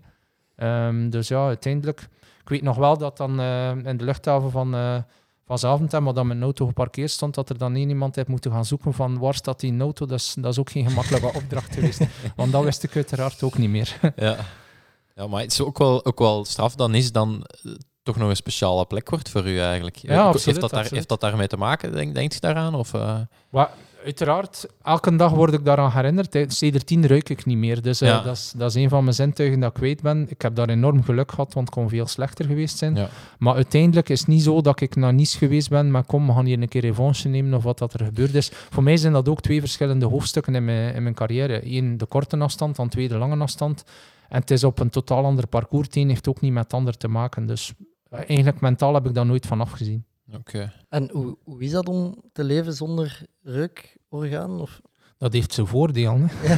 Ehm, 0.55 1.09
dus 1.09 1.27
ja, 1.27 1.45
uiteindelijk... 1.45 2.07
Ik 2.41 2.51
weet 2.51 2.61
nog 2.61 2.77
wel 2.77 2.97
dat 2.97 3.17
dan 3.17 3.39
eh, 3.39 3.69
in 3.83 3.97
de 3.97 4.03
luchthaven 4.03 4.51
van, 4.51 4.75
eh 4.75 4.97
van 5.45 5.59
Zaventem, 5.59 6.03
waar 6.03 6.13
dan 6.13 6.27
mijn 6.27 6.41
auto 6.41 6.65
geparkeerd 6.65 7.11
stond, 7.11 7.35
dat 7.35 7.49
er 7.49 7.57
dan 7.57 7.75
één 7.75 7.89
iemand 7.89 8.15
heeft 8.15 8.27
moeten 8.27 8.51
gaan 8.51 8.65
zoeken 8.65 8.93
van 8.93 9.17
waar 9.19 9.33
staat 9.33 9.59
die 9.59 9.79
auto. 9.79 10.05
Dat 10.05 10.19
is, 10.19 10.35
dat 10.39 10.51
is 10.51 10.59
ook 10.59 10.69
geen 10.69 10.87
gemakkelijke 10.89 11.33
opdracht 11.39 11.73
geweest. 11.73 12.01
Want 12.35 12.51
dat 12.51 12.63
wist 12.63 12.83
ik 12.83 12.95
uiteraard 12.95 13.43
ook 13.43 13.57
niet 13.57 13.69
meer. 13.69 13.99
Ja. 14.15 14.35
ja, 15.15 15.27
maar 15.27 15.41
het 15.41 15.51
is 15.51 15.61
ook 15.61 15.77
wel, 15.77 16.05
ook 16.05 16.19
wel 16.19 16.45
straf 16.45 16.75
dan 16.75 16.95
is 16.95 17.11
dan 17.11 17.43
eh, 17.63 17.71
toch 18.05 18.17
nog 18.17 18.29
een 18.29 18.35
speciale 18.35 18.85
plek 18.85 19.09
wordt 19.09 19.29
voor 19.29 19.47
u 19.47 19.59
eigenlijk. 19.59 19.95
Ja, 19.95 20.21
absoluut, 20.21 20.45
heeft, 20.45 20.59
dat 20.59 20.69
daar, 20.69 20.79
absoluut. 20.79 20.91
heeft 20.91 21.09
dat 21.09 21.21
daarmee 21.21 21.47
te 21.47 21.57
maken, 21.57 21.91
denk, 21.91 22.13
denkt 22.15 22.33
je 22.33 22.39
daaraan? 22.39 22.75
Of, 22.75 22.93
eh? 22.93 23.19
Uiteraard, 24.05 24.65
elke 24.83 25.15
dag 25.15 25.31
word 25.31 25.53
ik 25.53 25.65
daaraan 25.65 25.91
herinnerd. 25.91 26.37
Sinds 26.47 26.83
tien 26.83 27.07
ruik 27.07 27.29
ik 27.29 27.45
niet 27.45 27.57
meer. 27.57 27.81
Dus 27.81 28.01
eh, 28.01 28.09
Ja. 28.09 28.21
dat, 28.21 28.35
is, 28.35 28.53
dat 28.57 28.69
is 28.75 28.83
een 28.83 28.89
van 28.89 29.03
mijn 29.03 29.15
zintuigen 29.15 29.59
dat 29.59 29.69
ik 29.69 29.75
kwijt 29.75 30.01
ben. 30.01 30.25
Ik 30.29 30.41
heb 30.41 30.55
daar 30.55 30.69
enorm 30.69 31.03
geluk 31.03 31.29
gehad, 31.29 31.53
want 31.53 31.67
het 31.67 31.75
kon 31.75 31.89
veel 31.89 32.07
slechter 32.07 32.45
geweest 32.45 32.77
zijn. 32.77 32.95
Ja. 32.95 33.09
Maar 33.39 33.55
uiteindelijk 33.55 34.09
is 34.09 34.19
het 34.19 34.27
niet 34.27 34.43
zo 34.43 34.61
dat 34.61 34.81
ik 34.81 34.95
naar 34.95 35.13
Nice 35.13 35.37
geweest 35.37 35.69
ben, 35.69 35.91
maar 35.91 36.03
kom, 36.03 36.27
we 36.27 36.33
gaan 36.33 36.45
hier 36.45 36.61
een 36.61 36.67
keer 36.67 36.81
revanche 36.81 37.27
nemen 37.27 37.53
of 37.53 37.63
wat 37.63 37.77
dat 37.77 37.93
er 37.93 38.05
gebeurd 38.05 38.33
is. 38.33 38.51
Voor 38.69 38.83
mij 38.83 38.97
zijn 38.97 39.13
dat 39.13 39.29
ook 39.29 39.41
twee 39.41 39.59
verschillende 39.59 40.05
hoofdstukken 40.05 40.55
in 40.55 40.65
mijn, 40.65 40.95
in 40.95 41.03
mijn 41.03 41.15
carrière. 41.15 41.75
Eén 41.75 41.97
de 41.97 42.05
korte 42.05 42.37
afstand, 42.37 42.75
dan 42.75 42.89
twee 42.89 43.07
de 43.07 43.17
lange 43.17 43.37
afstand. 43.37 43.83
En 44.29 44.39
het 44.39 44.51
is 44.51 44.63
op 44.63 44.79
een 44.79 44.89
totaal 44.89 45.25
ander 45.25 45.47
parcours. 45.47 45.87
Het 45.87 45.95
een 45.95 46.09
heeft 46.09 46.27
ook 46.27 46.41
niet 46.41 46.53
met 46.53 46.63
het 46.63 46.73
ander 46.73 46.97
te 46.97 47.07
maken. 47.07 47.45
Dus 47.45 47.73
eigenlijk 48.09 48.59
mentaal 48.61 48.93
heb 48.93 49.05
ik 49.05 49.13
daar 49.13 49.25
nooit 49.25 49.45
van 49.45 49.61
afgezien. 49.61 50.05
Oké. 50.33 50.71
en 50.89 51.09
hoe, 51.11 51.37
hoe 51.43 51.63
is 51.63 51.71
dat 51.71 51.87
om 51.87 52.21
te 52.33 52.43
leven 52.43 52.73
zonder 52.73 53.21
reukorgaan? 53.43 54.61
Of, 54.61 54.81
Dat 55.17 55.33
heeft 55.33 55.53
zijn 55.53 55.67
voordeel. 55.67 56.19
Hè? 56.19 56.55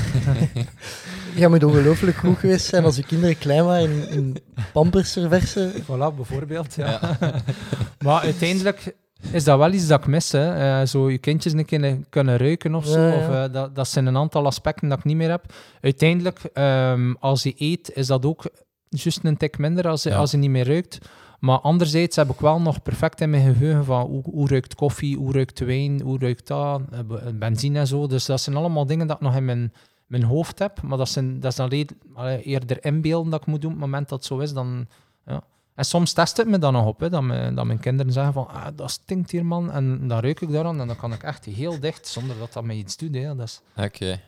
jij 1.40 1.48
moet 1.48 1.64
ongelooflijk 1.64 2.18
goed 2.18 2.38
geweest 2.38 2.66
zijn 2.66 2.84
als 2.84 2.96
je 2.96 3.04
kinderen 3.04 3.38
klein 3.38 3.66
waren 3.66 3.90
in, 3.90 4.10
in 4.10 4.38
pampers 4.74 5.14
verversen. 5.14 5.72
Voilà, 5.84 6.16
bijvoorbeeld. 6.16 6.76
Ja. 6.76 7.18
maar 8.06 8.22
uiteindelijk 8.22 8.96
is 9.32 9.44
dat 9.44 9.58
wel 9.58 9.72
iets 9.72 9.88
dat 9.88 10.00
ik 10.00 10.08
mis. 10.08 10.32
Hè. 10.32 10.80
Eh, 10.80 10.88
zo 10.88 11.10
je 11.10 11.18
kindjes 11.18 11.54
een 11.54 11.66
keer 11.66 11.98
kunnen 12.10 12.38
ruiken 12.38 12.76
of 12.76 12.86
zo. 12.86 13.00
Ja, 13.00 13.08
ja. 13.14 13.18
Of, 13.18 13.36
eh, 13.36 13.54
dat, 13.54 13.76
dat 13.76 13.88
zijn 13.88 14.06
een 14.06 14.18
aantal 14.18 14.46
aspecten 14.46 14.90
dat 14.90 14.98
ik 14.98 15.04
niet 15.04 15.18
meer 15.18 15.30
heb. 15.30 15.54
Uiteindelijk, 15.82 16.40
ehm, 16.54 17.14
als 17.20 17.44
je 17.44 17.54
eet, 17.58 17.92
is 17.96 18.08
dat 18.08 18.26
ook 18.26 18.50
juist 18.90 19.20
een 19.24 19.38
tik 19.38 19.58
minder 19.58 19.88
als 19.88 20.04
je, 20.04 20.10
Ja. 20.10 20.16
als 20.18 20.32
je 20.32 20.38
niet 20.38 20.50
meer 20.50 20.68
ruikt. 20.68 20.98
Maar 21.39 21.60
anderzijds 21.60 22.15
heb 22.15 22.30
ik 22.30 22.39
wel 22.39 22.62
nog 22.62 22.82
perfect 22.82 23.21
in 23.21 23.30
mijn 23.30 23.54
geheugen 23.54 23.86
van 23.86 24.21
hoe, 24.23 24.47
ruikt 24.47 24.76
koffie, 24.76 25.17
hoe 25.17 25.32
ruikt 25.34 25.60
wijn, 25.60 26.02
hoe 26.02 26.19
ruikt 26.19 26.47
dat, 26.47 26.82
eh, 26.91 27.00
be- 27.00 27.34
benzine 27.34 27.80
en 27.80 27.88
zo. 27.88 28.08
Dus 28.08 28.26
dat 28.26 28.41
zijn 28.41 28.56
allemaal 28.56 28.86
dingen 28.86 29.08
dat 29.08 29.15
ik 29.15 29.21
nog 29.21 29.36
in 29.36 29.45
mijn, 29.45 29.73
mijn 30.08 30.23
hoofd 30.23 30.60
heb. 30.60 30.82
Maar 30.82 30.97
dat, 30.97 31.10
zijn, 31.10 31.39
dat 31.39 31.52
is 31.52 31.58
dan 31.58 31.69
red- 31.69 31.93
allee, 32.13 32.41
eerder 32.41 32.86
inbeelden 32.86 33.32
dat 33.32 33.41
ik 33.41 33.47
moet 33.47 33.62
doen. 33.62 33.71
Op 33.73 33.78
het 33.78 33.86
moment 33.86 34.10
dat 34.10 34.17
het 34.19 34.28
zo 34.28 34.38
is, 34.38 34.54
dan... 34.54 34.88
Ja. 35.26 35.43
En 35.76 35.86
soms 35.86 36.13
test 36.13 36.38
het 36.38 36.47
me 36.47 36.58
dan 36.58 36.73
nog 36.73 36.86
op, 36.86 37.00
hè, 37.00 37.10
dat, 37.10 37.23
dat 37.56 37.65
mijn 37.65 37.80
kinderen 37.80 38.12
zeggen 38.13 38.34
van 38.34 38.47
ah, 38.47 38.67
dat 38.76 38.91
stinkt 38.91 39.32
hier, 39.32 39.45
man. 39.45 39.71
En 39.71 40.08
dan 40.08 40.19
ruik 40.19 40.41
ik 40.41 40.52
daaraan 40.52 40.80
en 40.80 40.88
dan 40.88 40.95
kan 40.95 41.13
ik 41.13 41.23
echt 41.23 41.45
heel 41.45 41.80
dicht, 41.80 42.08
zonder 42.08 42.38
dat 42.39 42.54
dat 42.54 42.63
mij 42.63 42.76
iets 42.76 42.97
doet. 42.97 43.15
Hè. 43.15 43.32
Oké. 43.76 44.19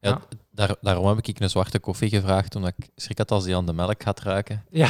Ja, 0.00 0.08
Ja. 0.10 0.20
Daar, 0.50 0.76
daarom 0.80 1.06
heb 1.06 1.18
ik 1.18 1.40
een 1.40 1.50
zwarte 1.50 1.78
koffie 1.78 2.08
gevraagd, 2.08 2.54
omdat 2.56 2.72
ik 2.76 2.88
schrik 2.96 3.18
had 3.18 3.30
als 3.30 3.44
die 3.44 3.56
aan 3.56 3.66
de 3.66 3.72
melk 3.72 4.02
gaat 4.02 4.20
ruiken. 4.20 4.64
ja. 4.70 4.88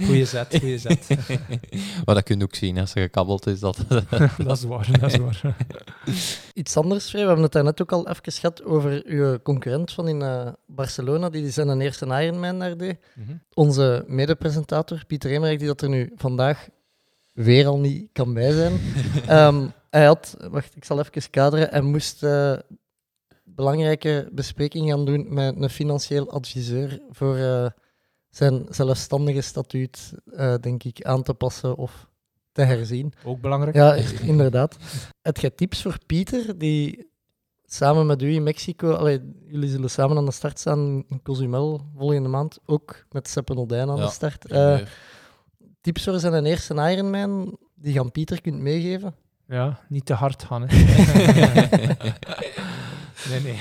goeie 0.06 0.24
zet, 0.24 0.56
goeie 0.58 0.78
zet. 0.78 1.08
maar 2.04 2.14
dat 2.14 2.22
kun 2.22 2.38
je 2.38 2.44
ook 2.44 2.54
zien 2.54 2.78
als 2.78 2.94
er 2.94 3.02
gekabbeld 3.02 3.46
is. 3.46 3.60
Dat, 3.60 3.78
dat 4.38 4.56
is 4.56 4.64
waar, 4.64 5.00
dat 5.00 5.12
is 5.12 5.18
waar. 5.18 5.56
Iets 6.54 6.76
anders, 6.76 7.08
Frey. 7.08 7.20
We 7.20 7.26
hebben 7.26 7.44
het 7.44 7.52
daarnet 7.52 7.82
ook 7.82 7.92
al 7.92 8.08
even 8.08 8.32
gehad 8.32 8.64
over 8.64 9.02
uw 9.06 9.38
concurrent 9.42 9.92
van 9.92 10.08
in 10.08 10.22
eh, 10.22 10.48
Barcelona, 10.66 11.30
die 11.30 11.50
zijn 11.50 11.68
een 11.68 11.80
eerste 11.80 12.06
Ironman 12.06 12.58
daar 12.58 12.76
deed. 12.76 12.98
Mhm. 13.14 13.32
Onze 13.54 14.04
medepresentator, 14.06 15.04
Pieter 15.06 15.30
Emerijk, 15.30 15.58
die 15.58 15.68
dat 15.68 15.82
er 15.82 15.88
nu 15.88 16.12
vandaag 16.16 16.68
weer 17.32 17.66
al 17.66 17.78
niet 17.78 18.08
kan 18.12 18.34
bij 18.34 18.52
zijn. 18.52 18.80
Ehm, 19.26 19.66
hij 19.92 20.04
had, 20.04 20.36
wacht, 20.50 20.76
ik 20.76 20.84
zal 20.84 20.98
even 20.98 21.30
kaderen, 21.30 21.68
hij 21.68 21.80
moest 21.80 22.22
eh, 22.22 22.58
belangrijke 23.44 24.28
bespreking 24.32 24.90
gaan 24.90 25.04
doen 25.04 25.34
met 25.34 25.56
een 25.60 25.70
financieel 25.70 26.30
adviseur 26.30 27.00
voor 27.10 27.36
eh, 27.36 27.66
zijn 28.28 28.66
zelfstandige 28.68 29.40
statuut, 29.40 30.12
eh, 30.34 30.54
denk 30.60 30.84
ik, 30.84 31.04
aan 31.04 31.22
te 31.22 31.34
passen 31.34 31.76
of 31.76 32.08
te 32.52 32.62
herzien. 32.62 33.12
Ook 33.24 33.40
belangrijk. 33.40 33.76
Ja, 33.76 33.94
inderdaad. 34.32 34.76
Heb 35.22 35.36
jij 35.36 35.50
tips 35.50 35.82
voor 35.82 35.98
Pieter, 36.06 36.58
die 36.58 37.10
samen 37.64 38.06
met 38.06 38.22
u 38.22 38.34
in 38.34 38.42
Mexico... 38.42 38.92
Allee, 38.92 39.20
jullie 39.46 39.68
zullen 39.68 39.90
samen 39.90 40.16
aan 40.16 40.24
de 40.24 40.32
start 40.32 40.58
staan 40.58 41.04
in 41.08 41.22
Cozumel 41.22 41.86
volgende 41.96 42.28
maand. 42.28 42.58
Ook 42.66 43.04
met 43.10 43.28
Seppe 43.28 43.54
Nodijn 43.54 43.90
aan 43.90 43.96
Ja, 43.96 44.04
de 44.04 44.10
start. 44.10 44.46
Tips 45.80 46.04
voor 46.04 46.18
zijn 46.18 46.44
eerste 46.44 46.74
Ironman, 46.74 47.58
die 47.74 47.92
je 47.92 48.00
aan 48.00 48.10
Pieter 48.10 48.40
kunt 48.40 48.60
meegeven? 48.60 49.14
Ja, 49.52 49.78
niet 49.88 50.06
te 50.06 50.14
hard 50.14 50.44
gaan. 50.44 50.66
Nee, 53.30 53.40
nee. 53.40 53.58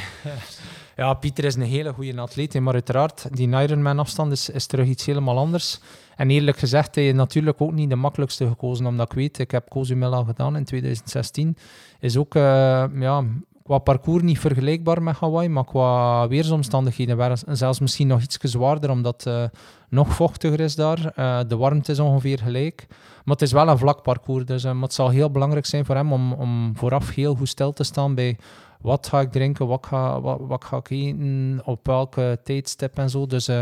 Ja, 0.96 1.14
Pieter 1.14 1.46
is 1.46 1.56
een 1.56 1.62
hele 1.62 1.94
goede 1.94 2.22
atleet, 2.22 2.60
maar 2.60 2.74
uiteraard, 2.74 3.28
die 3.32 3.48
Ironman-afstand 3.48 4.32
is, 4.32 4.50
is 4.50 4.66
terug 4.66 4.88
iets 4.88 5.06
helemaal 5.06 5.38
anders. 5.38 5.80
En 6.16 6.30
eerlijk 6.30 6.58
gezegd, 6.58 6.96
hij 6.96 7.08
is 7.08 7.14
natuurlijk 7.14 7.62
ook 7.62 7.72
niet 7.72 7.90
de 7.90 7.96
makkelijkste 7.96 8.48
gekozen, 8.48 8.86
omdat 8.86 9.12
ik 9.12 9.14
weet, 9.18 9.40
ik 9.40 9.52
heb 9.52 9.70
Cozumel 9.70 10.14
al 10.14 10.24
gedaan 10.24 10.56
in 10.56 10.64
2016. 10.64 11.58
Is 12.00 12.18
ook, 12.18 12.36
eh, 12.36 12.84
ja, 12.94 13.24
qua 13.64 13.78
parcours 13.78 14.24
niet 14.24 14.40
vergelijkbaar 14.40 15.02
met 15.02 15.16
Hawaii, 15.16 15.50
maar 15.50 15.66
qua 15.66 16.28
weersomstandigheden 16.28 17.18
waren 17.18 17.38
ze 17.38 17.46
zelfs 17.56 17.80
misschien 17.80 18.08
nog 18.08 18.22
iets 18.22 18.38
zwaarder, 18.42 18.90
omdat 18.90 19.26
eh, 19.26 19.44
nog 19.92 20.14
vochtiger 20.14 20.60
is 20.60 20.76
daar. 20.76 21.12
Eh, 21.16 21.40
de 21.48 21.58
warmte 21.58 21.92
is 21.92 22.00
ongeveer 22.00 22.40
gelijk. 22.40 22.86
Maar 23.24 23.36
het 23.36 23.42
is 23.42 23.52
wel 23.52 23.68
een 23.68 23.78
vlak 23.78 24.02
parcours, 24.04 24.46
dus 24.46 24.64
eh, 24.64 24.82
het 24.82 24.94
zal 24.94 25.10
heel 25.10 25.32
belangrijk 25.32 25.66
zijn 25.66 25.86
voor 25.86 25.96
hem 25.96 26.14
om, 26.14 26.34
om 26.34 26.72
vooraf 26.76 27.14
heel 27.14 27.36
goed 27.36 27.48
stil 27.48 27.74
te 27.74 27.84
staan 27.84 28.16
bij 28.16 28.38
wat 28.82 29.08
ga 29.08 29.20
ik 29.20 29.32
drinken, 29.32 29.68
wat 29.68 29.86
ga, 29.86 30.22
wat, 30.22 30.40
wat 30.42 30.66
ga 30.66 30.78
ik 30.78 30.90
eten, 30.90 31.62
op 31.66 31.86
welke 31.86 32.40
tijdstip 32.44 32.98
en 32.98 33.10
zo. 33.10 33.26
Dus 33.28 33.48
eh, 33.48 33.62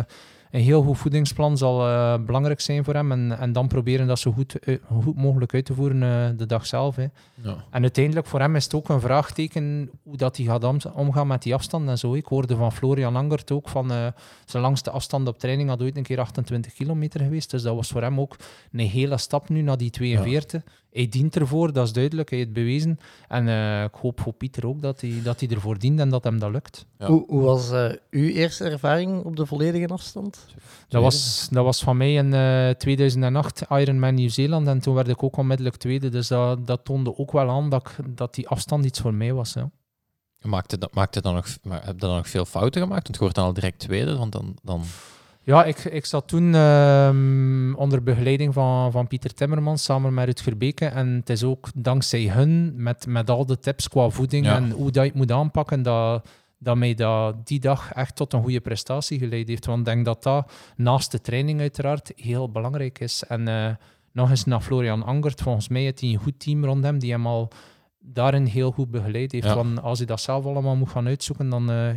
een 0.52 0.62
heel 0.62 0.82
goed 0.84 0.98
voedingsplan 0.98 1.58
zal 1.58 1.88
eh, 1.88 2.14
belangrijk 2.26 2.62
zijn 2.62 2.84
voor 2.84 2.94
hem. 2.94 3.12
En, 3.12 3.38
en 3.40 3.52
dan 3.54 3.68
proberen 3.68 4.08
dat 4.08 4.20
zo 4.20 4.32
goed, 4.32 4.56
uit- 4.66 4.82
goed 5.02 5.16
mogelijk 5.16 5.54
uit 5.54 5.66
te 5.66 5.74
voeren 5.74 6.04
eh, 6.04 6.38
de 6.38 6.46
dag 6.46 6.66
zelf. 6.66 6.96
Hè. 6.96 7.06
Ja. 7.42 7.56
En 7.70 7.82
uiteindelijk 7.82 8.28
voor 8.28 8.40
hem 8.40 8.56
is 8.56 8.64
het 8.64 8.74
ook 8.74 8.90
een 8.90 9.02
vraagteken 9.02 9.90
hoe 10.04 10.18
dat 10.18 10.38
hij 10.38 10.46
gaat 10.46 10.64
om- 10.64 10.78
omgaan 10.94 11.28
met 11.28 11.42
die 11.44 11.54
afstand 11.54 11.88
en 11.90 11.98
zo. 11.98 12.14
Ik 12.14 12.26
hoorde 12.26 12.56
van 12.56 12.72
Florian 12.72 13.16
Angert 13.16 13.52
ook 13.52 13.70
van 13.70 13.92
eh, 13.92 14.08
zijn 14.46 14.64
langste 14.64 14.90
afstand 14.92 15.28
op 15.28 15.40
training 15.40 15.70
had 15.70 15.82
ooit 15.82 15.98
een 15.98 16.04
keer 16.04 16.20
28 16.20 16.74
kilometer 16.74 17.20
geweest. 17.20 17.52
Dus 17.52 17.62
dat 17.62 17.76
was 17.76 17.90
voor 17.90 18.02
hem 18.02 18.20
ook 18.20 18.36
een 18.72 18.80
hele 18.80 19.18
stap 19.18 19.50
nu 19.50 19.62
naar 19.62 19.78
die 19.78 19.90
42. 19.90 20.64
Hij 20.92 21.08
dient 21.10 21.36
ervoor, 21.36 21.74
dat 21.74 21.86
is 21.86 21.94
duidelijk, 21.94 22.30
hij 22.30 22.38
heeft 22.38 22.50
het 22.50 22.60
bewezen. 22.60 23.00
En 23.28 23.48
eh, 23.48 23.84
ik 23.84 23.94
hoop 24.02 24.20
voor 24.22 24.34
Pieter 24.34 24.68
ook 24.68 24.82
dat 24.82 25.02
hij, 25.02 25.14
dat 25.24 25.40
hij 25.40 25.50
ervoor 25.50 25.80
dient 25.80 26.00
en 26.00 26.10
dat 26.10 26.24
hem 26.24 26.40
dat 26.40 26.52
lukt. 26.52 26.86
Ja. 26.98 27.08
Hoe, 27.08 27.24
hoe 27.28 27.42
was 27.42 27.72
eh, 27.72 27.90
uw 28.10 28.28
eerste 28.28 28.64
ervaring 28.64 29.24
op 29.24 29.36
de 29.36 29.46
volledige 29.46 29.88
afstand? 29.88 30.38
Dat 30.88 31.02
was, 31.02 31.47
dat 31.52 31.63
was 31.63 31.84
van 31.84 31.97
mij 31.97 32.13
in 32.13 32.34
eh, 32.34 32.69
2008 32.69 33.62
Ironman 33.69 34.13
Nieuw-Zeeland 34.13 34.67
en 34.67 34.80
toen 34.80 34.93
werd 34.95 35.08
ik 35.08 35.23
ook 35.23 35.38
onmiddellijk 35.38 35.75
tweede. 35.75 36.10
Dus 36.10 36.28
dat, 36.28 36.67
dat 36.67 36.80
toonde 36.86 37.17
ook 37.17 37.32
wel 37.32 37.49
aan 37.49 37.69
dat, 37.69 37.89
ik- 37.89 38.17
dat 38.17 38.34
die 38.36 38.47
afstand 38.47 38.86
iets 38.86 38.99
voor 38.99 39.13
mij 39.13 39.34
was. 39.34 39.54
Ja. 39.54 39.69
Maakte, 40.41 40.78
dat, 40.78 40.93
maakte 40.93 41.21
dan 41.21 41.34
nog, 41.34 41.47
maar 41.63 41.86
heb 41.86 41.93
je 41.93 42.08
dan 42.08 42.15
nog 42.15 42.28
veel 42.30 42.45
fouten 42.45 42.82
gemaakt? 42.82 43.04
Want 43.04 43.13
je 43.15 43.19
wordt 43.21 43.36
dan 43.36 43.45
al 43.45 43.54
direct 43.54 43.80
tweede, 43.80 44.17
want 44.17 44.32
dan... 44.32 44.58
dan 44.63 44.82
Ja, 45.43 45.63
ik, 45.63 45.78
ik 45.86 46.06
zat 46.06 46.28
toen 46.28 46.56
ehm, 46.56 47.73
onder 47.73 48.04
begeleiding 48.04 48.54
van, 48.54 48.91
van 48.91 49.08
Pieter 49.08 49.34
Timmermans 49.34 49.84
samen 49.84 50.13
met 50.13 50.25
Rutger 50.25 50.58
Beke. 50.58 50.86
En 50.86 51.08
het 51.08 51.30
is 51.30 51.43
ook 51.43 51.69
dankzij 51.75 52.30
hun, 52.30 52.73
met, 52.84 53.06
met 53.08 53.30
al 53.30 53.45
de 53.45 53.60
tips 53.60 53.88
qua 53.88 54.10
voeding 54.10 54.45
Ja. 54.45 54.56
en 54.56 54.71
hoe 54.71 54.91
dat 54.91 55.04
je 55.04 55.10
het 55.10 55.17
moet 55.17 55.32
aanpakken, 55.32 55.82
dat, 55.84 56.28
dat 56.60 56.78
mij 56.78 56.93
dat 56.93 57.48
die 57.48 57.60
dag 57.60 57.91
echt 57.91 58.15
tot 58.15 58.34
een 58.34 58.41
goede 58.41 58.60
prestatie 58.60 59.19
geleid 59.19 59.48
heeft. 59.48 59.65
Want 59.65 59.80
ik 59.80 59.86
denk 59.86 60.06
dat 60.06 60.24
dat 60.24 60.52
naast 60.76 61.12
de 61.12 61.22
training 61.22 61.60
uiteraard 61.60 62.12
heel 62.15 62.52
belangrijk 62.52 63.00
is. 63.00 63.24
En 63.24 63.48
eh, 63.48 63.76
nog 64.12 64.30
eens 64.30 64.45
naar 64.45 64.62
Florian 64.62 65.04
Angert, 65.04 65.41
volgens 65.41 65.67
mij 65.67 65.82
heeft 65.82 66.00
hij 66.00 66.10
een 66.10 66.19
goed 66.19 66.39
team 66.39 66.65
rond 66.65 66.84
hem 66.84 67.00
die 67.00 67.12
hem 67.12 67.28
al 67.28 67.52
daarin 68.00 68.45
heel 68.45 68.72
goed 68.72 68.91
begeleid 68.91 69.32
heeft. 69.32 69.45
Ja. 69.45 69.56
Want 69.56 69.82
als 69.82 69.98
hij 69.98 70.08
dat 70.08 70.22
zelf 70.22 70.45
allemaal 70.45 70.76
moet 70.76 70.89
gaan 70.89 71.08
uitzoeken, 71.08 71.50
dan 71.50 71.72
eh, 71.72 71.89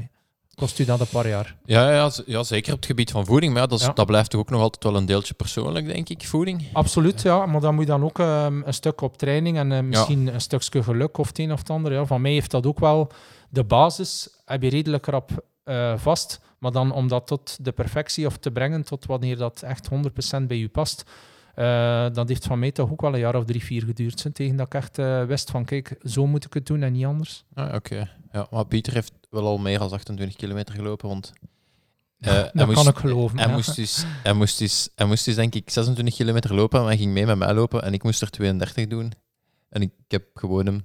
kost 0.55 0.79
u 0.79 0.85
dat 0.85 1.01
een 1.01 1.07
paar 1.07 1.29
jaar. 1.29 1.57
ja, 1.65 1.91
ja, 1.93 2.11
ja, 2.27 2.43
zeker 2.43 2.73
op 2.73 2.77
het 2.79 2.87
gebied 2.87 3.11
van 3.11 3.25
voeding. 3.27 3.53
Maar 3.53 3.63
ja, 3.63 3.69
dat, 3.69 3.81
is- 3.81 3.87
Ja. 3.87 3.93
dat 3.93 4.07
blijft 4.07 4.31
toch 4.31 4.41
ook 4.41 4.51
nog 4.51 4.61
altijd 4.61 4.85
wel 4.85 4.97
een 4.97 5.07
deeltje 5.07 5.35
persoonlijk, 5.35 5.87
denk 5.87 6.09
ik, 6.09 6.27
voeding. 6.27 6.65
Absoluut, 6.73 7.23
ja. 7.23 7.47
Maar 7.47 7.61
dan 7.61 7.75
moet 7.75 7.85
je 7.85 7.91
dan 7.91 8.05
ook 8.05 8.19
ehm, 8.19 8.63
een 8.65 8.75
stuk 8.75 9.01
op 9.01 9.17
training 9.19 9.57
en 9.59 9.73
eh, 9.73 9.81
misschien 9.83 10.35
een 10.35 10.41
stukje 10.41 10.83
geluk 10.83 11.19
of 11.19 11.27
het 11.29 11.39
een 11.39 11.53
of 11.53 11.59
het 11.59 11.71
ander. 11.71 11.93
Ja. 11.93 12.05
Van 12.07 12.21
mij 12.21 12.33
heeft 12.33 12.51
dat 12.51 12.67
ook 12.67 12.81
wel 12.81 13.11
de 13.49 13.65
basis, 13.65 14.29
heb 14.45 14.63
je 14.63 14.71
redelijk 14.71 15.07
rap 15.07 15.45
eh, 15.65 15.93
vast. 15.99 16.41
Maar 16.59 16.73
dan 16.73 16.93
om 16.93 17.09
dat 17.09 17.27
tot 17.27 17.65
de 17.65 17.73
perfectie 17.73 18.27
of 18.27 18.37
te 18.37 18.51
brengen, 18.51 18.85
tot 18.85 19.07
wanneer 19.07 19.37
dat 19.37 19.63
echt 19.63 19.89
100% 19.89 20.47
bij 20.47 20.57
je 20.59 20.69
past, 20.69 21.05
eh, 21.55 22.07
dat 22.13 22.29
heeft 22.29 22.47
van 22.47 22.59
mij 22.59 22.73
toch 22.73 22.91
ook 22.91 23.01
wel 23.01 23.13
een 23.13 23.19
jaar 23.19 23.37
of 23.37 23.45
drie, 23.45 23.65
vier 23.65 23.83
geduurd. 23.83 24.23
Hè, 24.23 24.31
tegen 24.31 24.57
dat 24.57 24.67
ik 24.67 24.75
echt 24.75 24.97
wist 25.27 25.51
van, 25.51 25.65
kijk, 25.65 25.97
zo 26.03 26.27
moet 26.27 26.45
ik 26.45 26.55
het 26.55 26.67
doen 26.67 26.83
en 26.83 26.93
niet 26.93 27.05
anders. 27.05 27.45
Ah, 27.55 27.75
Oké. 27.75 28.11
Ja, 28.33 28.47
maar 28.51 28.67
Pieter 28.67 28.93
heeft 28.93 29.13
wel 29.33 29.47
al 29.47 29.59
meer 29.59 29.79
dan 29.79 29.91
28 29.91 30.37
kilometer 30.37 30.75
gelopen, 30.75 31.09
want... 31.09 31.33
eh, 32.21 32.43
dat 32.53 32.73
kan 32.73 32.87
ik 32.89 32.97
geloven. 32.97 33.39
Hij, 33.39 33.49
ja. 33.49 33.53
moest 33.55 33.75
dus, 33.77 34.05
hij, 34.23 34.33
moest 34.33 34.59
dus, 34.59 34.89
hij 34.95 35.07
moest 35.07 35.25
dus, 35.25 35.35
denk 35.35 35.55
ik, 35.55 35.71
26 35.71 36.15
kilometer 36.15 36.55
lopen, 36.55 36.79
maar 36.81 36.89
hij 36.89 36.99
ging 36.99 37.13
mee 37.13 37.27
met 37.27 37.37
mij 37.39 37.55
lopen 37.55 37.83
en 37.83 37.93
ik 37.93 38.03
moest 38.03 38.23
er 38.23 38.31
32 38.31 38.87
doen. 38.87 39.13
En 39.69 39.83
ik, 39.83 39.91
heb 40.09 40.25
gewoon 40.35 40.67
hem... 40.67 40.85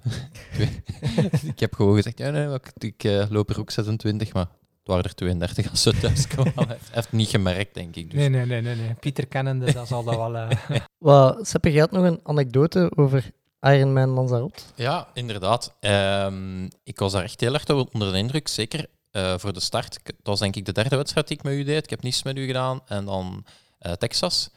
ik 1.54 1.60
heb 1.60 1.74
gewoon 1.76 1.96
gezegd, 1.96 2.18
ja, 2.18 2.30
nee, 2.30 2.54
ik, 2.54 2.72
ik 2.78 3.04
eh, 3.04 3.26
loop 3.30 3.50
er 3.50 3.60
ook 3.60 3.72
26, 3.72 4.34
maar 4.34 4.44
het 4.46 4.88
waren 4.96 5.04
er 5.04 5.16
32 5.16 5.70
als 5.70 5.82
ze 5.82 5.98
thuis 6.00 6.28
kwamen. 6.34 6.54
Hij 6.68 6.78
heeft- 6.92 7.12
niet 7.12 7.30
gemerkt, 7.30 7.74
denk 7.74 7.96
ik. 7.96 8.12
Dus. 8.12 8.20
Nee, 8.20 8.30
nee, 8.30 8.46
nee, 8.46 8.62
nee, 8.62 8.76
nee. 8.76 8.94
Pieter 8.94 9.28
kennende, 9.28 9.74
dat 9.74 9.88
zal 9.88 10.04
dat 10.04 10.16
wel... 10.16 10.36
eh, 10.38 10.50
Wat, 10.98 11.48
Seppe, 11.48 11.72
jij 11.72 11.80
had 11.80 11.92
nog 11.92 12.04
een 12.04 12.20
anekdote 12.24 12.92
over 12.96 13.32
Ironman 13.62 14.10
Lanzarote. 14.10 14.63
Ja, 14.76 15.08
inderdaad. 15.13 15.74
Ehm, 15.80 16.63
ik 16.84 17.00
was 17.00 17.12
daar 17.12 17.24
echt 17.24 17.39
heel 17.39 17.54
erg 17.54 17.70
onder 17.70 18.12
de 18.12 18.17
indruk, 18.17 18.48
zeker 18.48 18.86
eh, 19.12 19.34
voor 19.38 19.54
de 19.54 19.60
start. 19.60 20.00
Het 20.04 20.15
was 20.24 20.39
denk 20.39 20.56
ik 20.56 20.65
de 20.65 20.72
derde 20.72 20.96
wedstrijd 20.96 21.28
die 21.28 21.38
ik 21.38 21.43
met 21.43 21.54
u 21.54 21.63
deed. 21.63 21.84
Ik 21.84 21.89
heb 21.89 22.02
niets 22.02 22.24
met 22.24 22.38
u 22.38 22.46
gedaan. 22.46 22.82
En 22.86 23.06
dan 23.06 23.46
eh, 23.80 23.91
Texas. 23.91 24.50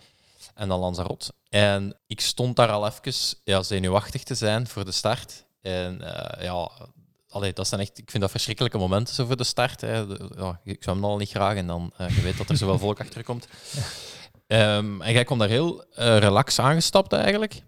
En 0.55 0.69
dan 0.69 0.81
Lanzarote. 0.81 1.33
En 1.49 1.97
ik 2.07 2.21
stond 2.21 2.57
daar 2.57 2.71
al 2.71 2.87
even 2.87 3.13
ja, 3.45 3.63
zenuwachtig 3.63 4.23
te 4.23 4.35
zijn 4.35 4.67
voor 4.67 4.85
de 4.85 4.93
start. 4.93 5.45
En 5.63 6.15
eh, 6.15 6.43
ja, 6.45 6.71
allee, 7.29 7.53
dat 7.53 7.69
zijn 7.69 7.81
echt, 7.81 7.99
ik 7.99 8.11
vind 8.11 8.23
dat 8.23 8.31
verschrikkelijke 8.31 8.79
momenten 8.79 9.15
zo 9.15 9.27
voor 9.27 9.37
de 9.37 9.45
start. 9.45 9.81
Hè. 9.81 10.07
De- 10.07 10.31
ja, 10.37 10.61
ik 10.65 10.83
zwem 10.83 11.05
al 11.05 11.17
niet 11.17 11.31
graag 11.31 11.57
en 11.57 11.67
dan 11.67 11.93
je 11.97 12.21
weet 12.23 12.37
dat 12.39 12.49
er 12.49 12.57
zoveel 12.57 12.79
volk 12.79 13.01
achter 13.05 13.25
komt. 13.25 13.49
Ehm, 14.47 15.03
en 15.03 15.13
jij 15.13 15.25
kwam 15.25 15.39
daar 15.39 15.49
heel 15.49 15.85
relax 15.95 16.59
aangestapt 16.59 17.13
eigenlijk. 17.13 17.63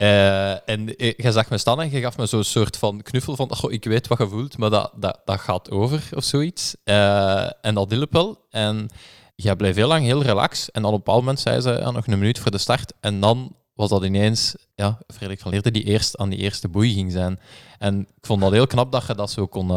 Eh, 0.00 0.68
en 0.68 0.94
jij 1.16 1.32
zag 1.32 1.50
me 1.50 1.58
staan 1.58 1.80
en 1.80 1.90
je 1.90 2.00
gaf 2.00 2.16
me 2.16 2.26
zo'n 2.26 2.44
soort 2.44 2.76
van 2.76 3.02
knuffel 3.02 3.36
van 3.36 3.56
"Goh, 3.56 3.72
ik 3.72 3.84
weet 3.84 4.06
wat 4.06 4.18
je 4.18 4.28
voelt, 4.28 4.58
maar 4.58 4.70
dat, 4.70 4.92
dat, 4.96 5.20
dat 5.24 5.40
gaat 5.40 5.70
over 5.70 6.08
of 6.14 6.24
zoiets. 6.24 6.74
Eh, 6.84 7.64
en 7.64 7.74
dat 7.74 7.90
hielp 7.90 8.12
wel. 8.12 8.46
En 8.50 8.88
jij 9.36 9.56
bleef 9.56 9.74
heel 9.74 9.88
lang 9.88 10.04
heel 10.04 10.22
relax. 10.22 10.70
En 10.70 10.82
dan 10.82 10.90
op 10.92 10.96
een 10.98 11.04
bepaald 11.04 11.20
moment 11.24 11.40
zei 11.40 11.60
ze 11.60 11.70
ja, 11.70 11.90
nog 11.90 12.06
een 12.06 12.18
minuut 12.18 12.38
voor 12.38 12.50
de 12.50 12.58
start. 12.58 12.92
En 13.00 13.20
dan 13.20 13.56
was 13.74 13.88
dat 13.88 14.04
ineens, 14.04 14.54
ja, 14.74 14.98
Frederik 15.06 15.40
van 15.40 15.50
Leerde 15.50 15.70
die 15.70 15.84
eerst 15.84 16.16
aan 16.16 16.28
die 16.28 16.38
eerste 16.38 16.68
boei 16.68 16.92
ging 16.94 17.12
zijn. 17.12 17.40
En 17.78 18.00
ik 18.00 18.26
vond 18.26 18.40
dat 18.40 18.52
heel 18.52 18.66
knap 18.66 18.92
dat 18.92 19.06
je 19.06 19.14
dat 19.14 19.30
zo 19.30 19.46
kon, 19.46 19.70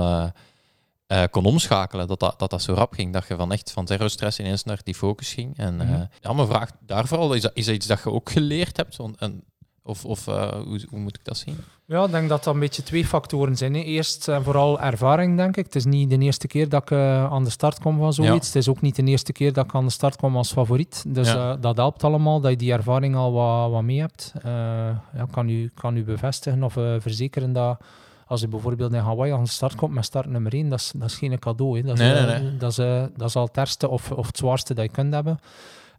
eh, 1.07 1.23
kon 1.31 1.45
omschakelen. 1.45 2.07
Dat 2.07 2.19
dat, 2.19 2.39
dat 2.39 2.49
dat 2.49 2.61
zo 2.61 2.73
rap 2.73 2.93
ging. 2.93 3.13
Dat 3.13 3.27
je 3.27 3.35
van 3.35 3.51
echt 3.51 3.71
van 3.71 3.87
zero 3.87 4.07
stress 4.07 4.39
ineens 4.39 4.63
naar 4.63 4.79
die 4.83 4.95
focus 4.95 5.33
ging. 5.33 5.57
En 5.57 5.75
Mhm. 5.75 6.05
ja, 6.21 6.33
mijn 6.33 6.47
vraag 6.47 6.69
daar 6.85 7.07
vooral, 7.07 7.33
is 7.33 7.41
dat, 7.41 7.51
is 7.53 7.65
dat 7.65 7.75
iets 7.75 7.87
dat 7.87 7.99
je 8.03 8.11
ook 8.11 8.31
geleerd 8.31 8.77
hebt? 8.77 8.95
Want, 8.95 9.17
en, 9.17 9.43
of 9.83 10.05
of 10.05 10.27
eh, 10.27 10.51
hoe, 10.51 10.85
hoe 10.89 10.99
moet 10.99 11.15
ik 11.15 11.25
dat 11.25 11.37
zien? 11.37 11.57
Ja, 11.85 12.03
ik 12.03 12.11
denk 12.11 12.29
dat 12.29 12.43
dat 12.43 12.53
een 12.53 12.59
beetje 12.59 12.83
twee 12.83 13.05
factoren 13.05 13.57
zijn. 13.57 13.73
Hè. 13.73 13.79
Eerst 13.79 14.27
en 14.27 14.43
vooral 14.43 14.79
ervaring, 14.81 15.37
denk 15.37 15.57
ik. 15.57 15.65
Het 15.65 15.75
is 15.75 15.85
niet 15.85 16.09
de 16.09 16.17
eerste 16.17 16.47
keer 16.47 16.69
dat 16.69 16.81
ik 16.81 16.91
eh, 16.91 17.31
aan 17.31 17.43
de 17.43 17.49
start 17.49 17.79
kom 17.79 17.97
van 17.97 18.13
zoiets. 18.13 18.33
Ja. 18.47 18.53
Het 18.53 18.55
is 18.55 18.69
ook 18.69 18.81
niet 18.81 18.95
de 18.95 19.03
eerste 19.03 19.31
keer 19.31 19.53
dat 19.53 19.65
ik 19.65 19.75
aan 19.75 19.85
de 19.85 19.91
start 19.91 20.15
kom 20.15 20.37
als 20.37 20.51
favoriet. 20.51 21.03
Dus 21.07 21.27
Ja. 21.31 21.51
eh, 21.53 21.61
dat 21.61 21.77
helpt 21.77 22.03
allemaal, 22.03 22.39
dat 22.39 22.51
je 22.51 22.57
die 22.57 22.71
ervaring 22.73 23.15
al 23.15 23.31
wat, 23.31 23.71
wat 23.71 23.81
mee 23.83 23.99
hebt. 23.99 24.33
Eh, 24.43 24.51
ja, 25.15 25.25
kan, 25.31 25.49
u, 25.49 25.71
kan 25.73 25.95
u 25.97 26.03
bevestigen 26.03 26.63
of 26.63 26.77
eh, 26.77 26.95
verzekeren 26.99 27.53
dat 27.53 27.77
als 28.27 28.41
je 28.41 28.47
bijvoorbeeld 28.47 28.93
in 28.93 28.99
Hawaii 28.99 29.31
aan 29.31 29.43
de 29.43 29.49
start 29.49 29.75
komt 29.75 29.93
met 29.93 30.05
start 30.05 30.25
nummer 30.29 30.53
1, 30.53 30.69
dat 30.69 30.79
is, 30.79 30.91
dat 30.95 31.09
is 31.09 31.15
geen 31.15 31.39
cadeau. 31.39 31.77
Hè. 31.77 31.83
Dat, 31.83 31.93
is, 31.93 31.99
Nee, 31.99 32.13
eh, 32.13 32.25
nee, 32.27 32.39
nee. 32.41 32.57
Dat, 32.57 32.71
is, 32.71 32.77
eh, 32.77 33.03
dat 33.17 33.27
is 33.29 33.35
al 33.35 33.45
het 33.45 33.57
ergste 33.57 33.89
of, 33.89 34.11
of 34.11 34.27
het 34.27 34.37
zwaarste 34.37 34.73
dat 34.73 34.85
je 34.85 34.91
kunt 34.91 35.13
hebben. 35.13 35.39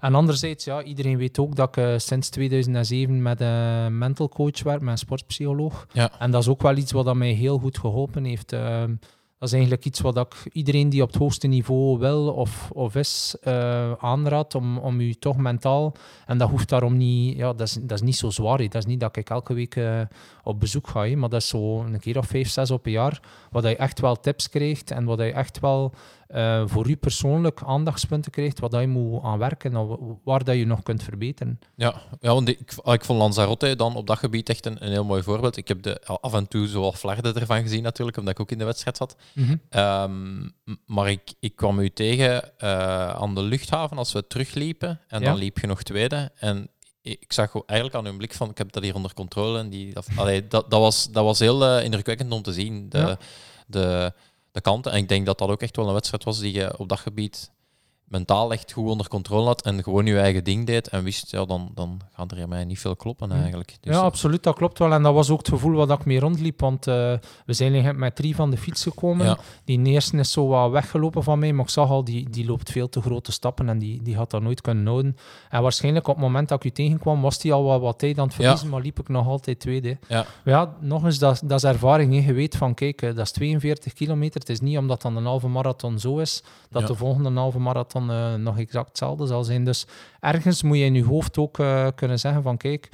En 0.05 0.15
anderzijds, 0.15 0.65
ja, 0.65 0.83
iedereen 0.83 1.17
weet 1.17 1.39
ook 1.39 1.57
dat 1.57 1.69
ik 1.69 1.77
eh, 1.77 1.95
sinds 1.97 2.29
2007 2.29 3.23
met 3.23 3.41
een 3.41 3.99
mental 3.99 4.29
coach 4.29 4.63
werk, 4.63 4.81
met 4.81 4.91
een 4.91 4.99
sportpsycholoog. 4.99 5.87
Ja. 5.93 6.11
En 6.19 6.31
dat 6.31 6.43
is 6.43 6.49
ook 6.49 6.63
wel 6.63 6.77
iets 6.77 6.93
wat 6.93 7.05
dat 7.05 7.15
mij 7.15 7.31
heel 7.31 7.59
goed 7.59 7.79
geholpen 7.79 8.25
heeft. 8.25 8.53
Ehm, 8.53 8.95
dat 9.39 9.49
is 9.49 9.53
eigenlijk 9.53 9.85
iets 9.85 10.01
wat 10.01 10.17
ik 10.17 10.35
iedereen 10.53 10.89
die 10.89 11.03
op 11.03 11.09
het 11.09 11.17
hoogste 11.17 11.47
niveau 11.47 11.99
wil 11.99 12.33
of, 12.33 12.71
of 12.73 12.95
is, 12.95 13.37
eh 13.41 13.93
aanraad 13.93 14.55
om, 14.55 14.79
om 14.79 15.01
u 15.01 15.15
toch 15.15 15.37
mentaal... 15.37 15.95
En 16.27 16.39
dat 16.39 16.51
hoeft 16.51 16.69
daarom 16.69 16.97
niet... 16.97 17.37
Ja, 17.37 17.53
dat 17.53 17.67
is, 17.67 17.73
dat 17.73 17.99
is 17.99 18.03
niet 18.03 18.17
zo 18.17 18.31
zwaar. 18.31 18.59
Dat 18.59 18.75
is 18.75 18.87
niet 18.87 19.01
dat 19.01 19.17
ik 19.17 19.31
elke 19.31 19.55
week 19.55 19.77
eh, 19.77 20.01
op 20.43 20.61
bezoek 20.61 20.89
ga. 20.89 21.17
Maar 21.17 21.29
dat 21.29 21.41
is 21.41 21.49
zo 21.49 21.81
een 21.81 22.01
keer 22.01 22.19
of 22.19 22.27
vijf, 22.27 22.49
zes 22.49 22.71
op 22.71 22.87
een 22.87 22.93
jaar. 22.93 23.21
Dat 23.51 23.63
je 23.63 23.77
echt 23.77 24.01
wel 24.01 24.21
tips 24.21 24.49
krijgt 24.49 24.91
en 24.91 25.05
wat 25.05 25.19
je 25.19 25.33
echt 25.33 25.61
wel 25.61 25.93
eh, 26.29 26.63
voor 26.67 26.89
u 26.89 26.97
persoonlijk 26.97 27.63
aandachtspunten 27.67 28.31
krijgt. 28.31 28.61
Wat 28.61 28.71
dat 28.71 28.81
je 28.81 28.87
moet 28.87 29.23
aan 29.23 29.39
werken 29.39 29.77
of 29.77 29.99
waar 30.25 30.45
dat 30.45 30.57
je 30.57 30.67
nog 30.67 30.83
kunt 30.83 31.03
verbeteren. 31.03 31.59
Ja, 31.75 31.95
ja 32.21 32.33
want 32.35 32.49
ik, 32.49 32.73
ik 32.85 33.05
vond 33.05 33.19
Lanzarote 33.19 33.77
dan 33.77 33.97
op 33.97 34.07
dat 34.07 34.19
gebied 34.19 34.49
echt 34.49 34.67
een, 34.67 34.85
een 34.85 34.91
heel 34.91 35.05
mooi 35.05 35.23
voorbeeld. 35.23 35.57
Ik 35.57 35.69
heb 35.69 35.83
de, 35.83 36.01
af 36.21 36.35
en 36.35 36.49
toe 36.49 36.67
zoal 36.67 36.93
flarden 36.93 37.35
ervan 37.35 37.63
gezien 37.63 37.83
natuurlijk, 37.83 38.17
omdat 38.17 38.35
ik 38.35 38.41
ook 38.41 38.51
in 38.51 38.59
de 38.59 38.65
wedstrijd 38.65 38.97
zat. 38.97 39.17
Ehm, 39.69 40.43
m- 40.43 40.51
maar 40.87 41.11
ik, 41.11 41.33
ik 41.41 41.57
kwam 41.57 41.79
u 41.79 41.91
tegen 41.91 42.59
eh, 42.59 43.09
aan 43.09 43.35
de 43.35 43.43
luchthaven 43.43 43.99
als 43.99 44.13
we 44.13 44.27
terugliepen. 44.27 45.01
En 45.09 45.21
Ja. 45.21 45.27
dan 45.27 45.37
liep 45.39 45.59
je 45.59 45.67
nog 45.67 45.83
tweede. 45.83 46.31
En 46.37 46.69
ik 47.03 47.33
zag 47.33 47.55
eigenlijk 47.67 47.99
aan 47.99 48.05
hun 48.05 48.17
blik 48.17 48.33
van, 48.35 48.51
ik 48.51 48.59
heb 48.59 48.73
dat 48.73 48.83
hier 48.83 48.95
onder 48.95 49.15
controle. 49.15 49.59
En 49.59 49.69
die, 49.71 49.93
dat, 49.95 50.07
allee, 50.17 50.49
dat, 50.49 50.71
dat, 50.71 50.81
was, 50.81 51.11
dat 51.13 51.25
was 51.25 51.39
heel 51.39 51.65
eh, 51.65 51.85
indrukwekkend 51.85 52.33
om 52.33 52.43
te 52.43 52.53
zien, 52.53 52.89
de, 52.89 52.99
Ja. 52.99 53.19
de, 53.67 54.13
de 54.55 54.61
kanten. 54.61 54.93
En 54.93 54.99
ik 54.99 55.09
denk 55.09 55.27
dat 55.27 55.39
dat 55.39 55.49
ook 55.49 55.63
echt 55.63 55.77
wel 55.77 55.87
een 55.87 55.93
wedstrijd 55.93 56.25
was 56.25 56.39
die 56.39 56.53
je 56.53 56.79
op 56.79 56.89
dat 56.89 56.99
gebied 56.99 57.51
mentaal 58.15 58.53
echt 58.53 58.73
goed 58.73 58.89
onder 58.91 59.09
controle 59.09 59.47
had 59.47 59.63
en 59.63 59.83
gewoon 59.83 60.07
je 60.07 60.19
eigen 60.19 60.45
ding 60.45 60.67
deed 60.67 60.89
en 60.89 61.05
wist, 61.05 61.31
ja, 61.31 61.45
dan, 61.45 61.71
dan 61.75 62.01
gaat 62.13 62.31
er 62.31 62.39
in 62.39 62.49
mij 62.49 62.65
niet 62.65 62.79
veel 62.79 62.97
kloppen 62.97 63.31
Hm. 63.31 63.37
eigenlijk. 63.41 63.77
Dus, 63.81 63.95
ja, 63.95 63.99
eh, 64.01 64.05
absoluut, 64.05 64.43
dat 64.43 64.57
klopt 64.57 64.79
wel. 64.79 64.93
En 64.93 65.03
dat 65.03 65.15
was 65.15 65.31
ook 65.31 65.39
het 65.39 65.49
gevoel 65.49 65.73
wat 65.73 65.91
ik 65.91 66.05
mee 66.05 66.21
rondliep, 66.21 66.61
want 66.61 66.87
eh, 66.87 66.95
we 67.47 67.53
zijn 67.53 67.99
met 67.99 68.17
drie 68.17 68.35
van 68.35 68.51
de 68.51 68.57
fiets 68.57 68.83
gekomen. 68.83 69.27
Ja. 69.27 69.39
Die 69.65 69.83
eerste 69.85 70.17
is 70.17 70.33
zo 70.33 70.47
wat 70.47 70.71
weggelopen 70.71 71.23
van 71.23 71.39
mij, 71.39 71.53
maar 71.53 71.65
ik 71.65 71.71
zag 71.71 71.91
al, 71.91 72.05
die, 72.05 72.31
die 72.31 72.47
loopt 72.47 72.71
veel 72.71 72.89
te 72.89 73.01
grote 73.03 73.33
stappen 73.33 73.69
en 73.69 73.79
die, 73.79 74.03
die 74.03 74.17
had 74.17 74.31
dat 74.31 74.43
nooit 74.43 74.61
kunnen 74.61 74.87
houden. 74.87 75.17
En 75.51 75.63
waarschijnlijk 75.63 76.09
op 76.09 76.15
het 76.15 76.25
moment 76.25 76.49
dat 76.49 76.59
ik 76.65 76.71
u 76.71 76.75
tegenkwam, 76.75 77.21
was 77.23 77.39
die 77.39 77.53
al 77.53 77.65
wat, 77.65 77.81
wat 77.81 77.99
tijd 77.99 78.19
aan 78.19 78.25
het 78.27 78.35
verliezen, 78.35 78.69
maar 78.69 78.81
liep 78.81 78.99
ik 79.01 79.09
nog 79.09 79.27
altijd 79.27 79.61
tweede. 79.61 79.99
Ja. 80.09 80.25
Ja, 80.45 80.75
nog 80.81 81.05
eens, 81.05 81.19
dat, 81.19 81.43
dat 81.45 81.59
is 81.59 81.65
ervaring. 81.71 82.13
hè. 82.15 82.27
Je 82.27 82.33
weet 82.33 82.57
van, 82.57 82.75
kijk, 82.75 83.03
eh, 83.03 83.09
dat 83.15 83.25
is 83.25 83.33
42 83.33 83.93
kilometer. 83.93 84.41
Het 84.41 84.49
is 84.49 84.61
niet 84.61 84.79
omdat 84.79 85.03
dan 85.03 85.17
een 85.17 85.25
halve 85.25 85.49
marathon 85.49 85.99
zo 85.99 86.19
is, 86.19 86.43
dat 86.71 86.87
de 86.87 86.95
volgende 86.95 87.31
halve 87.41 87.59
marathon 87.59 88.04
eh, 88.11 88.35
nog 88.35 88.59
exact 88.59 88.89
hetzelfde 88.89 89.27
zal 89.27 89.45
zijn. 89.45 89.65
Dus 89.65 89.87
ergens 90.21 90.63
moet 90.63 90.77
je 90.77 90.85
in 90.85 90.95
je 90.95 91.05
hoofd 91.05 91.39
ook 91.39 91.59
eh, 91.59 91.89
kunnen 91.95 92.19
zeggen 92.19 92.43
van, 92.43 92.57
kijk, 92.57 92.89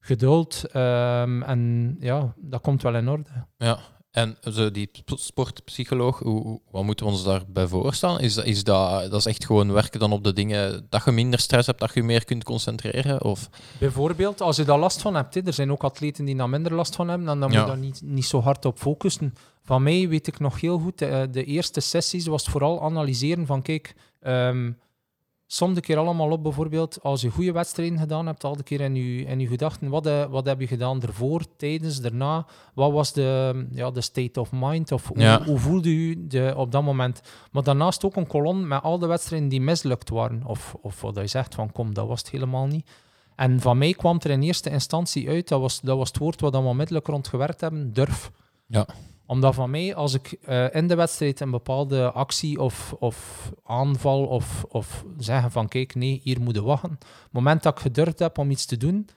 geduld 0.00 0.64
ehm, 0.72 1.42
en 1.42 1.96
ja, 2.00 2.34
dat 2.36 2.60
komt 2.60 2.82
wel 2.82 2.94
in 2.96 3.08
orde. 3.08 3.30
Ja, 3.56 3.78
en 4.10 4.36
zo 4.52 4.70
die 4.70 4.88
sp- 4.92 5.18
sportpsycholoog, 5.18 6.18
hoe, 6.18 6.60
wat 6.70 6.84
moeten 6.84 7.06
we 7.06 7.12
ons 7.12 7.24
daarbij 7.24 7.66
voorstellen? 7.66 8.20
Is, 8.20 8.34
dat- 8.34 8.44
is 8.44 8.64
dat, 8.64 9.10
dat 9.10 9.18
is 9.20 9.26
echt 9.26 9.44
gewoon 9.44 9.72
werken 9.72 10.00
dan 10.00 10.12
op 10.12 10.24
de 10.24 10.32
dingen 10.32 10.86
dat 10.88 11.04
je 11.04 11.10
minder 11.10 11.38
stress 11.38 11.66
hebt, 11.66 11.80
dat 11.80 11.94
je 11.94 12.02
meer 12.02 12.24
kunt 12.24 12.44
concentreren? 12.44 13.24
Of, 13.24 13.48
Bijvoorbeeld, 13.78 14.40
als 14.40 14.56
je 14.56 14.64
daar 14.64 14.78
last 14.78 15.00
van 15.02 15.14
hebt, 15.14 15.34
hè, 15.34 15.40
er 15.44 15.52
zijn 15.52 15.72
ook 15.72 15.84
atleten 15.84 16.24
die 16.24 16.36
daar 16.36 16.48
minder 16.48 16.74
last 16.74 16.94
van 16.96 17.08
hebben, 17.08 17.28
en 17.28 17.40
dan 17.40 17.48
moet 17.50 17.58
je 17.58 17.66
daar 17.66 17.78
niet, 17.78 18.00
niet 18.04 18.26
zo 18.26 18.40
hard 18.40 18.64
op 18.64 18.78
focussen. 18.78 19.34
Van 19.62 19.82
mij 19.82 20.08
weet 20.08 20.26
ik 20.26 20.38
nog 20.38 20.60
heel 20.60 20.78
goed, 20.78 20.98
de, 20.98 21.28
de 21.30 21.44
eerste 21.44 21.80
sessies 21.80 22.26
was 22.26 22.44
vooral 22.44 22.82
analyseren 22.82 23.46
van, 23.46 23.62
kijk, 23.62 23.94
ehm 24.20 24.70
som 25.52 25.74
de 25.74 25.80
keer 25.80 25.96
allemaal 25.96 26.30
op, 26.30 26.42
bijvoorbeeld, 26.42 27.02
als 27.02 27.20
je 27.20 27.30
goede 27.30 27.52
wedstrijden 27.52 27.98
gedaan 27.98 28.26
hebt, 28.26 28.44
al 28.44 28.56
de 28.56 28.62
keer 28.62 28.80
in 28.80 28.94
je, 28.94 29.24
in 29.24 29.40
je 29.40 29.46
gedachten, 29.46 29.88
wat, 29.88 30.06
eh, 30.06 30.24
wat 30.24 30.46
heb 30.46 30.60
je 30.60 30.66
gedaan 30.66 31.02
ervoor, 31.02 31.42
tijdens, 31.56 32.00
daarna, 32.00 32.46
wat 32.74 32.92
was 32.92 33.12
de, 33.12 33.66
ja, 33.72 33.90
de 33.90 34.00
state 34.00 34.40
of 34.40 34.48
mind, 34.52 34.92
of 34.92 35.10
hoe, 35.44 35.58
voelde 35.58 36.08
je 36.08 36.26
de, 36.26 36.52
op 36.56 36.72
dat 36.72 36.82
moment. 36.82 37.20
Maar 37.50 37.62
daarnaast 37.62 38.04
ook 38.04 38.16
een 38.16 38.26
kolom 38.26 38.66
met 38.66 38.82
al 38.82 38.98
de 38.98 39.06
wedstrijden 39.06 39.48
die 39.48 39.60
mislukt 39.60 40.08
waren, 40.08 40.42
of, 40.44 40.76
of 40.80 41.00
wat 41.00 41.14
je 41.14 41.26
zegt 41.26 41.54
van, 41.54 41.72
kom, 41.72 41.94
dat 41.94 42.08
was 42.08 42.18
het 42.18 42.30
helemaal 42.30 42.66
niet. 42.66 42.90
En 43.36 43.60
van 43.60 43.78
mij 43.78 43.92
kwam 43.92 44.18
er 44.22 44.30
in 44.30 44.42
eerste 44.42 44.70
instantie 44.70 45.28
uit, 45.28 45.48
dat 45.48 45.60
was, 45.60 45.80
dat 45.80 45.96
was 45.96 46.08
het 46.08 46.18
woord 46.18 46.40
wat 46.40 46.52
we 46.52 46.58
onmiddellijk 46.58 47.06
rond 47.06 47.28
gewerkt 47.28 47.60
hebben, 47.60 47.92
durf. 47.92 48.30
Ja. 48.66 48.86
Omdat 49.30 49.54
van 49.54 49.70
mij, 49.70 49.94
als 49.94 50.14
ik 50.14 50.36
eh, 50.42 50.74
in 50.74 50.88
de 50.88 50.94
wedstrijd 50.94 51.40
een 51.40 51.50
bepaalde 51.50 52.10
actie 52.10 52.60
of, 52.60 52.94
of 52.98 53.50
aanval 53.64 54.26
of, 54.26 54.64
of 54.68 55.04
zeggen 55.18 55.50
van 55.50 55.68
kijk, 55.68 55.94
nee, 55.94 56.20
hier 56.22 56.40
moet 56.40 56.54
je 56.54 56.62
wachten. 56.62 56.98
Het 57.00 57.32
moment 57.32 57.62
dat 57.62 57.76
ik 57.76 57.82
gedurfd 57.82 58.18
heb 58.18 58.38
om 58.38 58.50
iets 58.50 58.66
te 58.66 58.76
doen, 58.76 59.08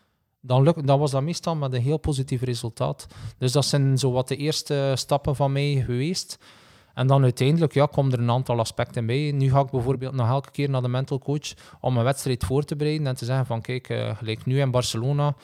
dan, 0.42 0.76
dan 0.86 1.00
was 1.00 1.12
dat 1.12 1.22
meestal 1.22 1.56
met 1.56 1.74
een 1.74 1.82
heel 1.82 1.98
positief 1.98 2.42
resultaat. 2.42 3.08
Dus 3.38 3.52
dat 3.52 3.66
zijn 3.66 3.98
zo 3.98 4.12
wat 4.12 4.28
de 4.28 4.36
eerste 4.36 4.92
stappen 4.96 5.36
van 5.36 5.52
mij 5.52 5.84
geweest. 5.86 6.38
En 6.94 7.08
dan 7.08 7.24
uiteindelijk 7.24 7.74
ja, 7.74 7.86
komen 7.86 8.12
er 8.12 8.20
een 8.20 8.32
aantal 8.32 8.60
aspecten 8.60 9.06
bij. 9.06 9.32
Nu 9.32 9.52
ga 9.52 9.60
ik 9.60 9.72
bijvoorbeeld 9.72 10.14
nog 10.14 10.28
elke 10.28 10.52
keer 10.52 10.70
naar 10.70 10.82
de 10.82 10.88
mental 10.88 11.20
coach 11.20 11.54
om 11.80 11.98
een 11.98 12.04
wedstrijd 12.04 12.44
voor 12.44 12.64
te 12.64 12.76
bereiden 12.76 13.08
en 13.08 13.16
te 13.16 13.26
zeggen 13.26 13.46
van 13.46 13.62
kijk, 13.62 13.90
eh, 13.90 14.18
gelijk 14.18 14.46
nu 14.46 14.60
in 14.60 14.72
Barcelona 14.72 15.36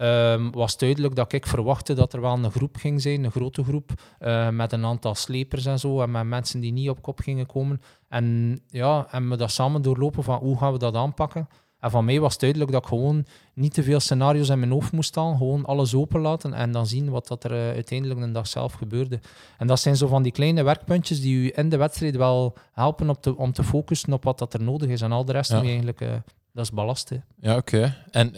ehm, 0.00 0.50
was 0.50 0.76
duidelijk 0.78 1.14
dat 1.14 1.32
ik 1.32 1.46
verwachtte 1.46 1.94
dat 1.94 2.12
er 2.12 2.20
wel 2.20 2.32
een 2.32 2.50
groep 2.50 2.76
ging 2.76 3.02
zijn, 3.02 3.24
een 3.24 3.30
grote 3.30 3.64
groep, 3.64 3.90
eh, 4.18 4.48
met 4.48 4.72
een 4.72 4.84
aantal 4.84 5.14
slepers 5.14 5.66
en 5.66 5.78
zo, 5.78 6.00
en 6.00 6.10
met 6.10 6.24
mensen 6.26 6.60
die 6.60 6.72
niet 6.72 6.88
op 6.90 7.02
kop 7.02 7.18
gingen 7.20 7.46
komen. 7.46 7.80
En 8.08 8.58
ja, 8.66 9.06
en 9.10 9.28
we 9.28 9.36
dat 9.36 9.50
samen 9.50 9.82
doorlopen 9.82 10.22
van 10.22 10.38
hoe 10.38 10.58
gaan 10.58 10.72
we 10.72 10.78
dat 10.78 10.94
aanpakken. 10.94 11.48
En 11.80 11.90
van 11.90 12.04
mij 12.04 12.20
was 12.20 12.38
duidelijk 12.38 12.70
dat 12.72 12.82
ik 12.82 12.88
gewoon 12.88 13.24
niet 13.54 13.74
te 13.74 13.82
veel 13.82 14.00
scenario's 14.00 14.48
in 14.48 14.58
mijn 14.58 14.70
hoofd 14.70 14.92
moest 14.92 15.08
staan, 15.08 15.36
gewoon 15.36 15.64
alles 15.64 15.94
openlaten 15.94 16.52
en 16.54 16.72
dan 16.72 16.86
zien 16.86 17.10
wat 17.10 17.26
dat 17.28 17.44
er 17.44 17.52
eh, 17.52 17.58
uiteindelijk 17.74 18.20
een 18.20 18.32
dag 18.32 18.46
zelf 18.46 18.72
gebeurde. 18.72 19.20
En 19.58 19.66
dat 19.66 19.80
zijn 19.80 19.96
zo 19.96 20.06
van 20.06 20.22
die 20.22 20.32
kleine 20.32 20.62
werkpuntjes 20.62 21.20
die 21.20 21.36
u 21.36 21.52
in 21.54 21.68
de 21.68 21.76
wedstrijd 21.76 22.16
wel 22.16 22.54
helpen 22.72 23.10
op 23.10 23.22
te, 23.22 23.36
om 23.36 23.52
te 23.52 23.64
focussen 23.64 24.12
op 24.12 24.24
wat 24.24 24.38
dat 24.38 24.54
er 24.54 24.62
nodig 24.62 24.88
is. 24.88 25.00
En 25.00 25.12
al 25.12 25.24
de 25.24 25.32
rest 25.32 25.50
Ja. 25.50 25.62
eigenlijk, 25.62 26.00
eh, 26.00 26.08
dat 26.52 26.64
is 26.64 26.70
ballast. 26.72 27.08
hè. 27.08 27.16
ja, 27.40 27.56
oké. 27.56 27.96
En 28.10 28.32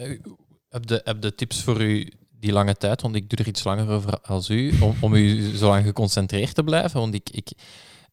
heb 0.73 0.89
je 0.89 1.01
heb 1.05 1.21
de 1.21 1.35
tips 1.35 1.63
voor 1.63 1.81
u 1.83 2.09
die 2.31 2.53
lange 2.53 2.75
tijd, 2.77 3.03
want 3.03 3.15
ik 3.15 3.31
doe 3.31 3.39
er 3.39 3.47
iets 3.49 3.65
langer 3.65 3.89
over 3.89 4.21
als 4.21 4.49
u, 4.51 4.73
om, 4.81 4.95
om 5.01 5.15
u 5.15 5.57
zo 5.57 5.69
lang 5.69 5.85
geconcentreerd 5.85 6.55
te 6.55 6.65
blijven? 6.65 7.01
Want 7.01 7.15
ik, 7.15 7.31
ik 7.31 7.53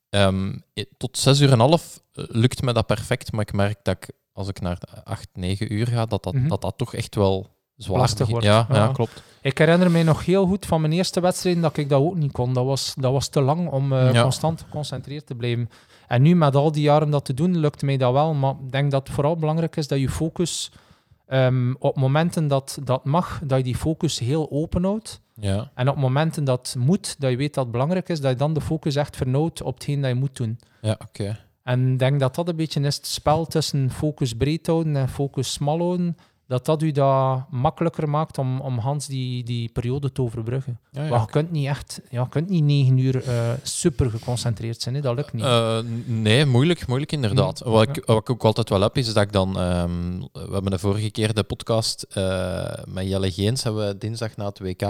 ehm, 0.09 0.53
eh, 0.73 0.83
tot 0.97 1.17
zes 1.17 1.39
uur 1.39 1.51
en 1.51 1.59
half 1.59 1.99
eh, 2.13 2.23
lukt 2.27 2.61
me 2.61 2.73
dat 2.73 2.85
perfect, 2.85 3.31
maar 3.31 3.41
ik 3.41 3.53
merk 3.53 3.77
dat 3.83 3.95
ik, 3.95 4.11
als 4.33 4.47
ik 4.47 4.61
naar 4.61 4.77
acht, 5.03 5.27
negen 5.33 5.73
uur 5.73 5.87
ga, 5.87 6.05
dat 6.05 6.23
dat, 6.23 6.33
Mhm. 6.33 6.47
dat, 6.47 6.61
dat 6.61 6.77
toch 6.77 6.93
echt 6.95 7.15
wel 7.15 7.47
zwaar 7.75 8.09
wordt, 8.27 8.45
Ja, 8.45 8.65
ja. 8.69 8.75
ja. 8.75 8.87
klopt. 8.87 9.23
Ik 9.41 9.57
herinner 9.57 9.91
mij 9.91 10.03
nog 10.03 10.25
heel 10.25 10.45
goed 10.45 10.65
van 10.65 10.81
mijn 10.81 10.93
eerste 10.93 11.19
wedstrijd 11.19 11.61
dat 11.61 11.77
ik 11.77 11.89
dat 11.89 12.01
ook 12.01 12.15
niet 12.15 12.31
kon. 12.31 12.53
Dat 12.53 12.65
was, 12.65 12.93
dat 12.97 13.11
was 13.11 13.27
te 13.27 13.41
lang 13.41 13.69
om 13.69 13.93
eh, 13.93 14.13
Ja. 14.13 14.21
constant 14.21 14.61
geconcentreerd 14.61 15.25
te 15.27 15.35
blijven. 15.35 15.69
En 16.07 16.21
nu 16.21 16.35
met 16.35 16.55
al 16.55 16.71
die 16.71 16.81
jaren 16.81 17.09
dat 17.09 17.25
te 17.25 17.33
doen, 17.33 17.57
lukt 17.57 17.81
mij 17.81 17.97
dat 17.97 18.13
wel. 18.13 18.33
Maar 18.33 18.55
ik 18.65 18.71
denk 18.71 18.91
dat 18.91 19.03
het 19.07 19.15
vooral 19.15 19.35
belangrijk 19.37 19.75
is 19.75 19.87
dat 19.87 19.99
je 19.99 20.09
focus 20.09 20.71
ehm, 21.29 21.73
op 21.79 21.95
momenten 21.95 22.47
dat 22.47 22.79
dat 22.83 23.05
mag, 23.05 23.41
dat 23.43 23.57
je 23.57 23.63
die 23.63 23.75
focus 23.75 24.19
heel 24.19 24.51
open 24.51 24.83
houdt. 24.83 25.21
Ja. 25.33 25.71
En 25.75 25.89
op 25.89 25.95
momenten 25.95 26.43
dat 26.43 26.75
moet, 26.79 27.15
dat 27.19 27.29
je 27.31 27.37
weet 27.37 27.53
dat 27.53 27.63
het 27.63 27.71
belangrijk 27.71 28.09
is, 28.09 28.21
dat 28.21 28.31
je 28.31 28.37
dan 28.37 28.53
de 28.53 28.61
focus 28.61 28.95
echt 28.95 29.15
vernauwt 29.15 29.61
op 29.61 29.73
hetgeen 29.73 30.01
dat 30.01 30.09
je 30.09 30.15
moet 30.15 30.35
doen. 30.35 30.59
Ja, 30.81 30.99
oké. 31.07 31.39
En 31.63 31.91
ik 31.91 31.99
denk 31.99 32.19
dat 32.19 32.35
dat 32.35 32.47
een 32.47 32.55
beetje 32.55 32.81
is 32.81 32.95
het 32.95 33.07
spel 33.07 33.45
tussen 33.45 33.91
focus 33.91 34.33
breed 34.33 34.67
houden 34.67 34.95
en 34.95 35.09
focus 35.09 35.51
smal 35.51 35.79
houden. 35.79 36.17
Dat 36.49 36.65
dat 36.65 36.81
u 36.81 36.91
dat 36.91 37.43
makkelijker 37.49 38.09
maakt 38.09 38.37
om, 38.37 38.61
om 38.61 38.77
Hans 38.77 39.07
die, 39.07 39.43
die 39.43 39.69
periode 39.69 40.11
te 40.11 40.21
overbruggen. 40.21 40.79
Ja, 40.91 41.03
ja. 41.03 41.09
Maar 41.09 41.19
je 41.19 41.25
kunt 41.25 41.51
niet 41.51 41.67
echt, 41.67 42.01
ja, 42.09 42.21
je 42.21 42.29
kunt 42.29 42.49
niet 42.49 42.63
negen 42.63 42.97
uur 42.97 43.23
eh, 43.23 43.51
super 43.63 44.09
geconcentreerd 44.09 44.81
zijn. 44.81 44.95
Hè? 44.95 45.01
Dat 45.01 45.15
lukt 45.15 45.33
niet. 45.33 45.43
Eh, 45.43 45.77
nee, 46.05 46.45
moeilijk, 46.45 46.87
moeilijk 46.87 47.11
inderdaad. 47.11 47.59
Wat, 47.59 47.97
ik, 47.97 48.05
wat 48.05 48.17
ik 48.17 48.29
ook 48.29 48.43
altijd 48.43 48.69
wel 48.69 48.81
heb, 48.81 48.97
is 48.97 49.13
dat 49.13 49.23
ik 49.23 49.31
dan... 49.31 49.59
ehm, 49.59 50.19
we 50.31 50.51
hebben 50.51 50.71
de 50.71 50.79
vorige 50.79 51.09
keer 51.09 51.33
de 51.33 51.43
podcast 51.43 52.01
eh, 52.01 52.73
met 52.87 53.07
Jelle 53.07 53.31
Geens 53.31 53.63
hebben 53.63 53.87
we 53.87 53.97
dinsdag 53.97 54.35
na 54.35 54.45
het 54.45 54.59
WK 54.59 54.83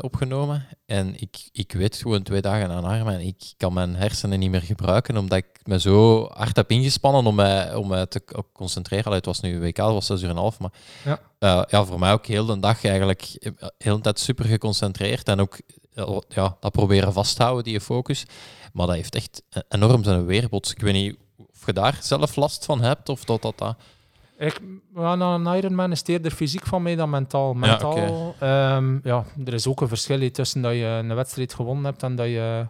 opgenomen. 0.00 0.66
En 0.86 1.20
ik, 1.20 1.48
ik 1.52 1.72
weet 1.72 1.96
gewoon 1.96 2.22
twee 2.22 2.40
dagen 2.40 2.70
aan 2.70 2.84
arm 2.84 3.08
en 3.08 3.20
ik 3.20 3.52
kan 3.56 3.72
mijn 3.72 3.96
hersenen 3.96 4.38
niet 4.38 4.50
meer 4.50 4.62
gebruiken, 4.62 5.16
omdat 5.16 5.38
ik 5.38 5.60
me 5.64 5.80
zo 5.80 6.28
hard 6.32 6.56
heb 6.56 6.70
ingespannen 6.70 7.26
om 7.26 7.34
mij, 7.34 7.74
om 7.74 7.88
mij 7.88 8.06
te 8.06 8.22
concentreren. 8.52 9.04
Allee, 9.04 9.16
het 9.16 9.26
was 9.26 9.40
nu 9.40 9.60
WK, 9.60 9.76
het 9.76 9.86
was 9.86 10.06
zes 10.06 10.22
uur 10.22 10.28
en 10.28 10.36
een 10.36 10.40
half, 10.40 10.58
maar 10.58 10.72
Ja. 11.04 11.20
eh, 11.38 11.62
ja, 11.68 11.84
voor 11.84 11.98
mij 11.98 12.12
ook 12.12 12.26
heel 12.26 12.46
de 12.46 12.60
dag 12.60 12.84
eigenlijk 12.84 13.22
eh, 13.40 13.52
heel 13.78 13.96
de 13.96 14.02
tijd 14.02 14.18
super 14.18 14.44
geconcentreerd 14.44 15.28
en 15.28 15.40
ook 15.40 15.58
eh, 15.94 16.18
ja, 16.28 16.56
dat 16.60 16.72
proberen 16.72 17.12
vasthouden, 17.12 17.64
die 17.64 17.80
focus. 17.80 18.24
Maar 18.72 18.86
dat 18.86 18.94
heeft 18.94 19.14
echt 19.14 19.42
e- 19.50 19.60
enorm 19.68 20.04
zijn 20.04 20.26
weerbots. 20.26 20.70
Ik 20.70 20.80
weet 20.80 20.92
niet 20.94 21.16
of 21.36 21.66
je 21.66 21.72
daar 21.72 21.98
zelf 22.00 22.36
last 22.36 22.64
van 22.64 22.80
hebt 22.80 23.08
of 23.08 23.24
dat 23.24 23.42
dat... 23.42 23.58
dat... 23.58 23.76
Ik, 24.38 24.60
ja, 24.94 25.12
een 25.12 25.56
Ironman 25.56 25.92
is 25.92 25.98
het 25.98 26.08
eerder 26.08 26.30
fysiek 26.30 26.66
van 26.66 26.82
mij 26.82 26.96
dan 26.96 27.10
mentaal. 27.10 27.52
Ja, 27.52 27.58
Mentaal, 27.58 27.92
oké. 27.92 28.44
ehm, 28.44 28.98
ja, 29.02 29.24
er 29.44 29.54
is 29.54 29.66
ook 29.66 29.80
een 29.80 29.88
verschil 29.88 30.30
tussen 30.30 30.62
dat 30.62 30.72
je 30.72 30.84
een 30.84 31.14
wedstrijd 31.14 31.54
gewonnen 31.54 31.84
hebt 31.84 32.02
en 32.02 32.16
dat 32.16 32.26
je 32.26 32.66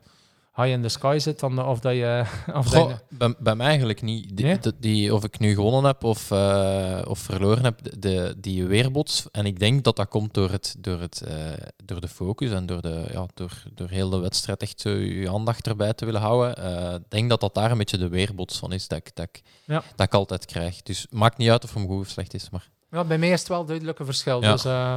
high 0.63 0.71
in 0.71 0.83
the 0.83 0.89
sky 0.89 1.17
zit, 1.21 1.41
dan, 1.41 1.65
of 1.67 1.81
dat 1.81 1.93
je... 1.93 2.25
Of 2.55 2.69
dat 2.71 2.83
Goh, 2.83 2.91
je 2.91 3.17
bij, 3.17 3.35
bij 3.39 3.55
mij 3.55 3.67
eigenlijk 3.67 4.03
niet. 4.03 4.37
Die, 4.37 4.47
Nee? 4.47 4.59
die, 4.59 4.73
die- 4.79 5.15
of 5.15 5.25
ik 5.25 5.39
nu 5.39 5.55
gewonnen 5.55 5.85
heb 5.85 6.05
of, 6.05 6.31
eh, 6.31 7.01
of 7.09 7.19
verloren 7.19 7.65
heb, 7.65 8.01
de- 8.01 8.35
die 8.39 8.65
weerbots. 8.67 9.27
En 9.33 9.47
ik 9.47 9.59
denk 9.59 9.85
dat 9.85 9.97
dat 9.97 10.09
komt 10.09 10.35
door, 10.35 10.51
het, 10.51 10.75
door, 10.79 11.01
het, 11.01 11.21
eh, 11.23 11.37
door 11.85 12.01
de 12.01 12.09
focus 12.09 12.51
en 12.51 12.67
door, 12.67 12.81
de, 12.83 13.05
ja, 13.13 13.27
door, 13.35 13.63
door 13.75 13.89
heel 13.89 14.09
de 14.11 14.19
wedstrijd 14.19 14.63
echt 14.63 14.81
zo 14.81 14.91
je 14.91 15.31
aandacht 15.33 15.67
erbij 15.67 15.93
te 15.95 16.05
willen 16.05 16.21
houden. 16.21 16.57
Eh, 16.57 16.95
Ik 16.95 17.03
denk 17.11 17.29
dat 17.29 17.41
dat 17.41 17.55
daar 17.55 17.71
een 17.71 17.79
beetje 17.79 17.99
de 17.99 18.09
weerbots 18.09 18.59
van 18.59 18.73
is 18.73 18.89
dat 18.89 18.99
ik, 18.99 19.11
dat 19.15 19.29
ik, 19.33 19.43
Ja. 19.65 19.83
dat 19.97 20.07
ik 20.07 20.15
altijd 20.15 20.45
krijg. 20.45 20.83
Dus 20.83 21.07
maakt 21.11 21.37
niet 21.39 21.51
uit 21.51 21.65
of 21.65 21.75
hem 21.75 21.87
goed 21.87 22.01
of 22.01 22.09
slecht 22.09 22.35
is. 22.35 22.51
Maar 22.51 22.69
Ja, 22.91 23.05
bij 23.05 23.19
mij 23.19 23.31
is 23.31 23.39
het 23.39 23.49
wel 23.49 23.65
duidelijk 23.65 23.99
een 23.99 24.05
verschil. 24.05 24.43
Ja. 24.43 24.53
Dus, 24.53 24.65
eh, 24.65 24.97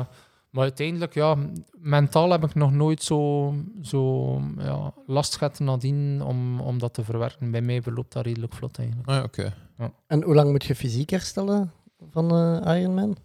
maar 0.52 0.64
uiteindelijk, 0.64 1.14
ja, 1.14 1.38
mentaal 1.72 2.32
heb 2.32 2.44
ik 2.44 2.56
nog 2.56 2.72
nooit 2.72 3.04
zo, 3.04 3.54
zo 3.82 4.34
ja, 4.58 4.94
last 5.06 5.38
gehad 5.38 5.60
nadien 5.60 6.22
om, 6.22 6.60
om 6.60 6.80
dat 6.80 6.94
te 6.94 7.04
verwerken. 7.04 7.52
Bij 7.52 7.62
mij 7.62 7.82
verloopt 7.82 8.14
dat 8.14 8.26
redelijk 8.26 8.54
vlot 8.54 8.78
eigenlijk. 8.78 9.10
ah, 9.10 9.16
ja, 9.16 9.24
oké. 9.24 9.54
En 10.08 10.24
hoe 10.24 10.36
lang 10.36 10.52
moet 10.52 10.64
je 10.64 10.76
fysiek 10.76 11.10
herstellen 11.10 11.72
van 12.12 12.36
eh 12.64 12.80
Ironman? 12.80 13.18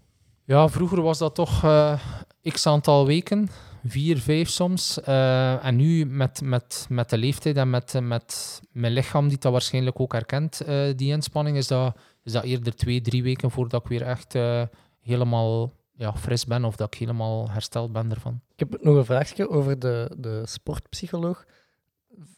Ja, 0.44 0.68
vroeger 0.68 1.02
was 1.02 1.18
dat 1.18 1.34
toch 1.34 1.64
eh, 1.64 2.00
x 2.42 2.66
aantal 2.66 3.06
weken, 3.06 3.48
vier, 3.84 4.18
vijf 4.18 4.48
soms. 4.48 5.00
Eh, 5.00 5.64
en 5.64 5.76
nu 5.76 6.04
met, 6.04 6.40
met, 6.44 6.86
met 6.88 7.10
de 7.10 7.18
leeftijd 7.18 7.56
en 7.56 7.70
met, 7.70 7.98
met 8.02 8.60
mijn 8.72 8.92
lichaam, 8.92 9.28
die 9.28 9.38
dat 9.38 9.52
waarschijnlijk 9.52 10.00
ook 10.00 10.12
herkent, 10.12 10.60
eh, 10.60 10.84
die 10.96 11.12
inspanning, 11.12 11.56
is 11.56 11.66
dat, 11.66 11.96
is 12.22 12.32
dat 12.32 12.44
eerder 12.44 12.76
twee, 12.76 13.00
drie 13.00 13.22
weken 13.22 13.50
voordat 13.50 13.80
ik 13.82 13.88
weer 13.88 14.02
echt 14.02 14.34
eh, 14.34 14.62
helemaal 15.00 15.72
ja, 15.96 16.16
fris 16.16 16.44
ben 16.44 16.64
of 16.64 16.76
dat 16.76 16.94
ik 16.94 16.98
helemaal 17.00 17.50
hersteld 17.50 17.92
ben 17.92 18.10
ervan. 18.10 18.40
Ik 18.52 18.58
heb 18.58 18.82
nog 18.82 18.96
een 18.96 19.04
vraagje 19.04 19.48
over 19.48 19.78
de, 19.78 20.10
de 20.18 20.42
sportpsycholoog. 20.46 21.44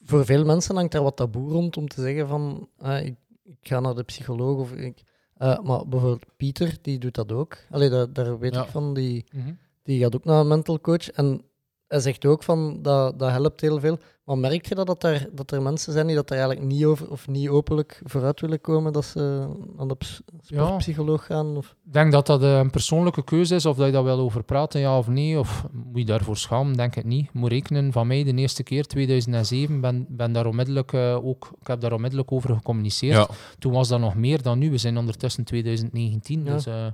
Voor 0.04 0.24
veel 0.24 0.44
mensen 0.44 0.76
hangt 0.76 0.92
daar 0.92 1.02
wat 1.02 1.16
taboe 1.16 1.50
rond 1.50 1.76
om 1.76 1.88
te 1.88 2.00
zeggen 2.00 2.28
van 2.28 2.68
ah, 2.78 3.04
ik, 3.04 3.16
ik 3.44 3.58
ga 3.60 3.80
naar 3.80 3.94
de 3.94 4.02
psycholoog. 4.02 4.58
Of 4.58 4.72
ik, 4.72 5.02
eh, 5.36 5.60
maar 5.60 5.88
bijvoorbeeld 5.88 6.24
Pieter, 6.36 6.76
die 6.82 6.98
doet 6.98 7.14
dat 7.14 7.32
ook. 7.32 7.56
Allee, 7.70 7.88
daar, 7.90 8.12
daar 8.12 8.38
weet 8.38 8.54
Ja. 8.54 8.62
ik 8.62 8.68
van. 8.68 8.94
Die, 8.94 9.24
Mhm. 9.34 9.52
die 9.82 10.00
gaat 10.00 10.14
ook 10.14 10.24
naar 10.24 10.40
een 10.40 10.48
mental 10.48 10.80
coach. 10.80 11.10
En 11.10 11.42
hij 11.88 12.00
zegt 12.00 12.26
ook 12.26 12.42
van 12.42 12.78
dat, 12.82 13.18
dat 13.18 13.30
helpt 13.30 13.60
heel 13.60 13.80
veel. 13.80 13.98
Maar 14.24 14.38
merk 14.38 14.66
je 14.66 14.74
dat, 14.74 14.86
dat, 14.86 15.04
er, 15.04 15.28
dat 15.32 15.50
er 15.50 15.62
mensen 15.62 15.92
zijn 15.92 16.06
die 16.06 16.16
dat 16.16 16.30
er 16.30 16.36
eigenlijk 16.36 16.66
niet 16.66 16.84
over 16.84 17.10
of 17.10 17.28
niet 17.28 17.48
openlijk 17.48 18.00
vooruit 18.04 18.40
willen 18.40 18.60
komen 18.60 18.92
dat 18.92 19.04
ze 19.04 19.48
aan 19.78 19.88
de 19.88 19.94
ps- 19.94 20.22
sportpsycholoog 20.40 21.26
gaan? 21.26 21.56
Of... 21.56 21.76
Ik 21.86 21.92
denk 21.92 22.12
dat 22.12 22.26
dat 22.26 22.42
eh, 22.42 22.58
een 22.58 22.70
persoonlijke 22.70 23.24
keuze 23.24 23.54
is, 23.54 23.66
of 23.66 23.76
dat 23.76 23.86
je 23.86 23.92
daar 23.92 24.04
wel 24.04 24.18
over 24.18 24.42
praten, 24.42 24.80
ja 24.80 24.98
of 24.98 25.06
nee. 25.06 25.38
Of 25.38 25.64
moet 25.72 25.98
je 25.98 26.04
daarvoor 26.04 26.36
schamen, 26.36 26.76
denk 26.76 26.96
ik 26.96 27.04
niet. 27.04 27.32
Moet 27.32 27.50
rekenen, 27.50 27.92
van 27.92 28.06
mij 28.06 28.24
de 28.24 28.34
eerste 28.34 28.62
keer, 28.62 28.86
2007, 28.86 29.80
ben, 29.80 30.06
ben 30.08 30.32
daar 30.32 30.46
onmiddellijk, 30.46 30.92
eh, 30.92 31.26
ook, 31.26 31.52
ik 31.60 31.66
heb 31.66 31.80
daar 31.80 31.92
onmiddellijk 31.92 32.32
over 32.32 32.54
gecommuniceerd. 32.54 33.16
Ja. 33.16 33.28
Toen 33.58 33.72
was 33.72 33.88
dat 33.88 34.00
nog 34.00 34.14
meer 34.14 34.42
dan 34.42 34.58
nu. 34.58 34.70
We 34.70 34.78
zijn 34.78 34.98
ondertussen 34.98 35.44
2019. 35.44 36.44
Ja. 36.44 36.52
Dus 36.52 36.66
eh, 36.66 36.86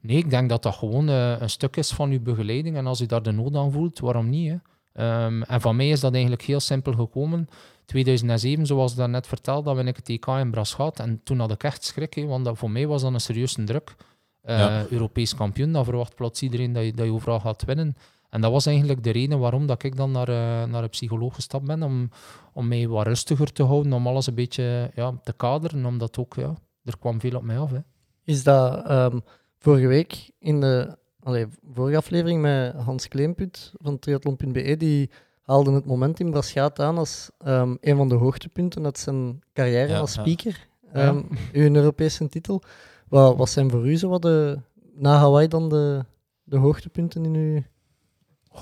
nee, 0.00 0.16
ik 0.16 0.30
denk 0.30 0.48
dat 0.48 0.62
dat 0.62 0.74
gewoon 0.74 1.08
eh, 1.08 1.40
een 1.40 1.50
stuk 1.50 1.76
is 1.76 1.90
van 1.92 2.10
uw 2.10 2.20
begeleiding. 2.20 2.76
En 2.76 2.86
als 2.86 2.98
je 2.98 3.06
daar 3.06 3.22
de 3.22 3.32
nood 3.32 3.54
aan 3.54 3.72
voelt, 3.72 3.98
waarom 3.98 4.28
niet? 4.28 4.50
Hè? 4.50 4.56
Ehm, 4.92 5.42
en 5.42 5.60
van 5.60 5.76
mij 5.76 5.88
is 5.90 6.00
dat 6.00 6.12
eigenlijk 6.12 6.42
heel 6.42 6.60
simpel 6.60 6.92
gekomen. 6.92 7.48
2007, 7.84 8.66
zoals 8.66 8.96
ik 8.96 9.06
net 9.06 9.26
vertelde, 9.26 9.62
dat 9.64 9.74
ben 9.74 9.86
ik 9.88 9.96
het 9.96 10.08
EK 10.08 10.26
in 10.26 10.50
Braschat. 10.50 10.98
En 10.98 11.20
toen 11.24 11.38
had 11.38 11.50
ik 11.50 11.62
echt 11.62 11.84
schrik, 11.84 12.14
hè, 12.14 12.26
want 12.26 12.44
dat, 12.44 12.58
voor 12.58 12.70
mij 12.70 12.86
was 12.86 13.02
dat 13.02 13.12
een 13.12 13.20
serieuze 13.20 13.64
druk. 13.64 13.94
Eh, 14.42 14.58
Ja. 14.58 14.86
Europees 14.90 15.34
kampioen, 15.34 15.72
dan 15.72 15.84
verwacht 15.84 16.14
plots 16.14 16.42
iedereen 16.42 16.72
dat 16.72 16.84
je, 16.84 16.92
dat 16.92 17.06
je 17.06 17.12
overal 17.12 17.40
gaat 17.40 17.64
winnen. 17.64 17.96
En 18.30 18.40
dat 18.40 18.52
was 18.52 18.66
eigenlijk 18.66 19.02
de 19.04 19.10
reden 19.10 19.38
waarom 19.38 19.66
dat 19.66 19.82
ik 19.82 19.96
dan 19.96 20.10
naar, 20.10 20.28
eh, 20.28 20.64
naar 20.70 20.82
een 20.82 20.88
psycholoog 20.88 21.34
gestapt 21.34 21.64
ben, 21.64 21.82
om, 21.82 22.10
om 22.52 22.68
mij 22.68 22.88
wat 22.88 23.06
rustiger 23.06 23.52
te 23.52 23.62
houden, 23.62 23.92
om 23.92 24.06
alles 24.06 24.26
een 24.26 24.34
beetje 24.34 24.90
ja, 24.94 25.14
te 25.22 25.32
kaderen, 25.32 25.84
omdat 25.86 26.18
ook, 26.18 26.34
ja, 26.34 26.54
er 26.84 26.98
kwam 26.98 27.20
veel 27.20 27.36
op 27.36 27.42
mij 27.42 27.58
af. 27.58 27.70
Hè. 27.70 27.78
Is 28.24 28.42
dat 28.42 28.86
ehm, 28.86 29.18
vorige 29.60 29.86
week 29.86 30.30
in 30.38 30.60
de 30.60 30.98
allee, 31.22 31.46
vorige 31.72 31.96
aflevering 31.96 32.40
met 32.40 32.74
Hans 32.74 33.08
Kleemput 33.08 33.72
van 33.82 33.98
triathlon.be, 33.98 34.76
die 34.76 35.10
haalde 35.42 35.72
het 35.72 35.86
moment 35.86 36.20
in 36.20 36.30
Braschaat 36.30 36.80
aan 36.80 36.98
als 36.98 37.30
ehm, 37.38 37.76
een 37.80 37.96
van 37.96 38.08
de 38.08 38.14
hoogtepunten 38.14 38.84
uit 38.84 38.98
zijn 38.98 39.42
carrière 39.52 39.88
Ja, 39.88 39.98
als 39.98 40.14
ja. 40.14 40.20
speaker. 40.22 40.68
Ehm 40.92 41.22
Uw 41.52 41.74
Europese 41.74 42.28
titel. 42.28 42.62
Wat, 43.08 43.36
wat 43.36 43.48
zijn 43.48 43.70
voor 43.70 43.88
u 43.88 43.96
zo 43.96 44.08
wat 44.08 44.22
de, 44.22 44.58
na 44.94 45.18
Hawaii 45.18 45.48
dan 45.48 45.68
de, 45.68 46.04
de 46.42 46.56
hoogtepunten 46.56 47.24
in 47.24 47.34
uw, 47.34 47.62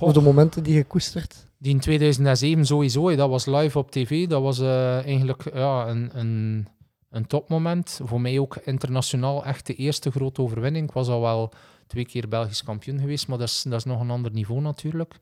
of 0.00 0.12
de 0.12 0.20
momenten 0.20 0.62
die 0.62 0.74
je 0.74 0.84
koestert? 0.84 1.46
Die 1.58 1.72
in 1.72 1.80
2007 1.80 2.66
sowieso, 2.66 3.16
dat 3.16 3.28
was 3.28 3.46
live 3.46 3.78
op 3.78 3.90
tv. 3.90 4.26
Dat 4.26 4.42
was 4.42 4.58
eh, 4.58 5.04
eigenlijk 5.04 5.54
ja, 5.54 5.88
een, 5.88 6.10
een, 6.12 6.68
een 7.10 7.26
topmoment. 7.26 8.00
Voor 8.04 8.20
mij 8.20 8.38
ook 8.38 8.56
internationaal 8.56 9.44
echt 9.44 9.66
de 9.66 9.74
eerste 9.74 10.10
grote 10.10 10.42
overwinning. 10.42 10.88
Ik 10.88 10.92
was 10.94 11.08
al 11.08 11.20
wel 11.20 11.52
twee 11.86 12.06
keer 12.06 12.28
Belgisch 12.28 12.64
kampioen 12.64 12.98
geweest, 12.98 13.28
maar 13.28 13.38
dat 13.38 13.48
is, 13.48 13.62
dat 13.62 13.72
is 13.78 13.84
nog 13.84 14.00
een 14.00 14.10
ander 14.10 14.32
niveau 14.32 14.60
natuurlijk. 14.60 15.14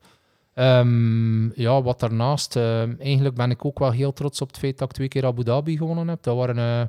Ehm, 0.53 1.59
ja, 1.61 1.81
wat 1.81 1.99
daarnaast, 1.99 2.55
eh, 2.55 2.99
eigenlijk 2.99 3.35
ben 3.35 3.49
ik 3.51 3.65
ook 3.65 3.79
wel 3.79 3.91
heel 3.91 4.13
trots 4.13 4.41
op 4.41 4.47
het 4.47 4.57
feit 4.57 4.77
dat 4.77 4.89
ik 4.89 4.95
twee 4.95 5.07
keer 5.07 5.25
Abu 5.25 5.43
Dhabi 5.43 5.77
gewonnen 5.77 6.07
heb. 6.07 6.23
Dat 6.23 6.35
waren 6.37 6.57
eh, 6.57 6.87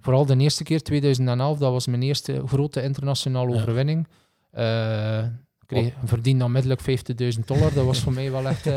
vooral 0.00 0.26
de 0.26 0.36
eerste 0.36 0.64
keer, 0.64 0.82
2011, 0.82 1.58
dat 1.58 1.72
was 1.72 1.86
mijn 1.86 2.02
eerste 2.02 2.42
grote 2.46 2.82
internationale 2.82 3.50
Ja. 3.54 3.56
overwinning. 3.60 4.06
Ik 4.52 5.30
kreeg, 5.66 5.92
verdiende 6.04 6.44
onmiddellijk 6.44 6.80
50.000 6.80 7.44
dollar. 7.44 7.72
Dat 7.72 7.84
was 7.84 8.00
voor 8.00 8.12
mij 8.12 8.30
wel 8.30 8.48
echt... 8.48 8.66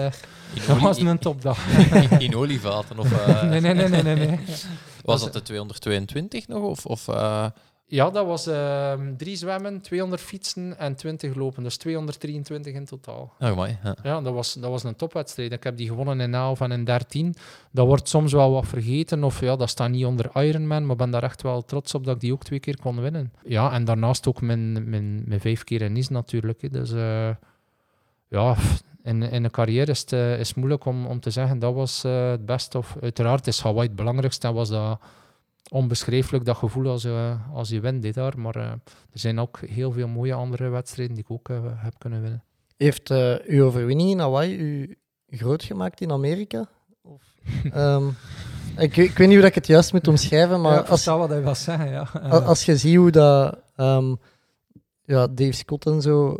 In, 0.54 0.62
dat 0.68 0.80
was 0.80 1.00
een 1.00 1.20
topdag. 1.20 1.68
in, 1.94 2.20
in 2.20 2.36
olievaten? 2.36 3.00
Of, 3.00 3.10
nee, 3.50 3.62
nee, 3.62 3.74
nee, 3.74 3.88
nee, 3.88 4.04
nee, 4.04 4.16
nee. 4.16 4.40
Was 5.04 5.22
dat 5.22 5.34
de 5.34 5.42
222 5.42 6.48
nog? 6.48 6.64
Of, 6.64 6.86
of, 6.86 7.08
eh, 7.08 7.46
Ja, 7.92 8.10
dat 8.10 8.26
was 8.26 8.48
ehm, 8.48 9.16
drie 9.16 9.36
zwemmen, 9.36 9.82
200 9.82 10.22
fietsen 10.22 10.78
en 10.78 10.96
20 10.96 11.36
lopen. 11.36 11.64
Dus 11.64 11.78
223 11.78 12.74
in 12.74 12.86
totaal. 12.86 13.34
oh, 13.40 13.56
mooi. 13.56 13.78
Ja. 13.84 13.96
Ja, 14.04 14.22
dat 14.22 14.34
was, 14.34 14.54
dat 14.54 14.70
was 14.70 14.84
een 14.84 14.96
topwedstrijd. 14.96 15.52
Ik 15.52 15.64
heb 15.64 15.78
die 15.78 15.88
gewonnen 15.88 16.20
in 16.22 16.34
11 16.34 16.62
en 16.62 16.72
in 16.72 16.84
13. 16.84 17.36
Dat 17.72 17.86
wordt 17.86 18.10
soms 18.10 18.34
wel 18.34 18.52
wat 18.52 18.68
vergeten. 18.68 19.24
Of 19.24 19.42
ja, 19.42 19.56
dat 19.56 19.70
staat 19.70 19.90
niet 19.90 20.06
onder 20.06 20.30
Ironman. 20.34 20.82
Maar 20.82 20.92
ik 20.92 20.98
ben 20.98 21.12
daar 21.12 21.24
echt 21.24 21.42
wel 21.42 21.62
trots 21.62 21.94
op 21.94 22.06
dat 22.06 22.16
ik 22.16 22.22
die 22.22 22.34
ook 22.34 22.44
twee 22.44 22.60
keer 22.60 22.80
kon 22.82 23.02
winnen. 23.02 23.34
Ja, 23.44 23.72
en 23.72 23.86
daarnaast 23.86 24.28
ook 24.28 24.42
mijn, 24.42 24.90
mijn, 24.90 25.24
mijn 25.26 25.42
vijf 25.42 25.64
keer 25.64 25.82
in 25.82 25.94
Nice 25.94 26.14
natuurlijk. 26.14 26.62
hè. 26.62 26.70
Dus 26.70 26.92
eh, 26.92 27.30
ja, 28.28 28.56
in, 29.04 29.24
in 29.24 29.44
een 29.44 29.52
carrière 29.52 29.92
is 29.92 30.00
het 30.00 30.14
eh, 30.14 30.40
is 30.40 30.54
moeilijk 30.54 30.86
om, 30.86 31.06
om 31.06 31.20
te 31.20 31.30
zeggen 31.30 31.60
dat 31.60 31.74
was 31.74 32.04
eh, 32.04 32.30
het 32.30 32.46
beste. 32.46 32.78
Of, 32.78 32.96
uiteraard 33.02 33.48
is 33.48 33.62
Hawaii 33.62 33.88
het 33.88 33.96
belangrijkste. 33.96 34.48
En 34.48 34.54
was 34.54 34.70
dat 34.70 35.00
onbeschrijfelijk, 35.72 36.46
dat 36.46 36.58
gevoel 36.58 36.88
als, 36.90 37.02
je 37.02 37.36
als 37.54 37.70
je 37.70 37.80
wint 37.80 38.02
dit 38.02 38.16
jaar. 38.16 38.40
Maar 38.40 38.56
eh, 38.56 38.64
er 39.12 39.20
zijn 39.20 39.40
ook 39.40 39.60
heel 39.60 39.92
veel 39.92 40.08
mooie 40.08 40.34
andere 40.34 40.70
wedstrijden 40.70 41.16
die 41.16 41.24
ik 41.24 41.32
ook 41.32 41.50
eh, 41.50 41.58
heb 41.76 41.94
kunnen 41.98 42.22
winnen. 42.22 42.44
Heeft 42.78 43.10
eh, 43.10 43.34
uw 43.46 43.66
overwinning 43.66 44.10
in 44.10 44.20
Hawaii 44.20 44.56
u 44.58 44.98
groot 45.30 45.64
gemaakt 45.64 46.02
in 46.02 46.12
Amerika? 46.12 46.68
Of, 47.02 47.22
ehm, 47.74 48.08
ik, 48.78 48.98
ik 48.98 49.18
weet 49.18 49.18
niet 49.18 49.28
hoe 49.30 49.38
dat 49.38 49.50
ik 49.50 49.56
het 49.56 49.68
juist 49.68 49.94
moet 49.94 50.08
omschrijven, 50.08 50.62
maar 50.62 50.84
als, 50.84 51.06
wat 51.06 51.30
hij 51.30 51.54
zeggen, 51.56 51.90
ja. 51.92 52.02
als 52.30 52.66
je 52.66 52.78
ziet 52.78 52.96
hoe 52.96 53.12
dat, 53.12 53.58
ehm, 53.76 54.16
ja, 55.06 55.28
Dave 55.28 55.52
Scott 55.52 55.86
en 55.86 56.02
zo, 56.02 56.38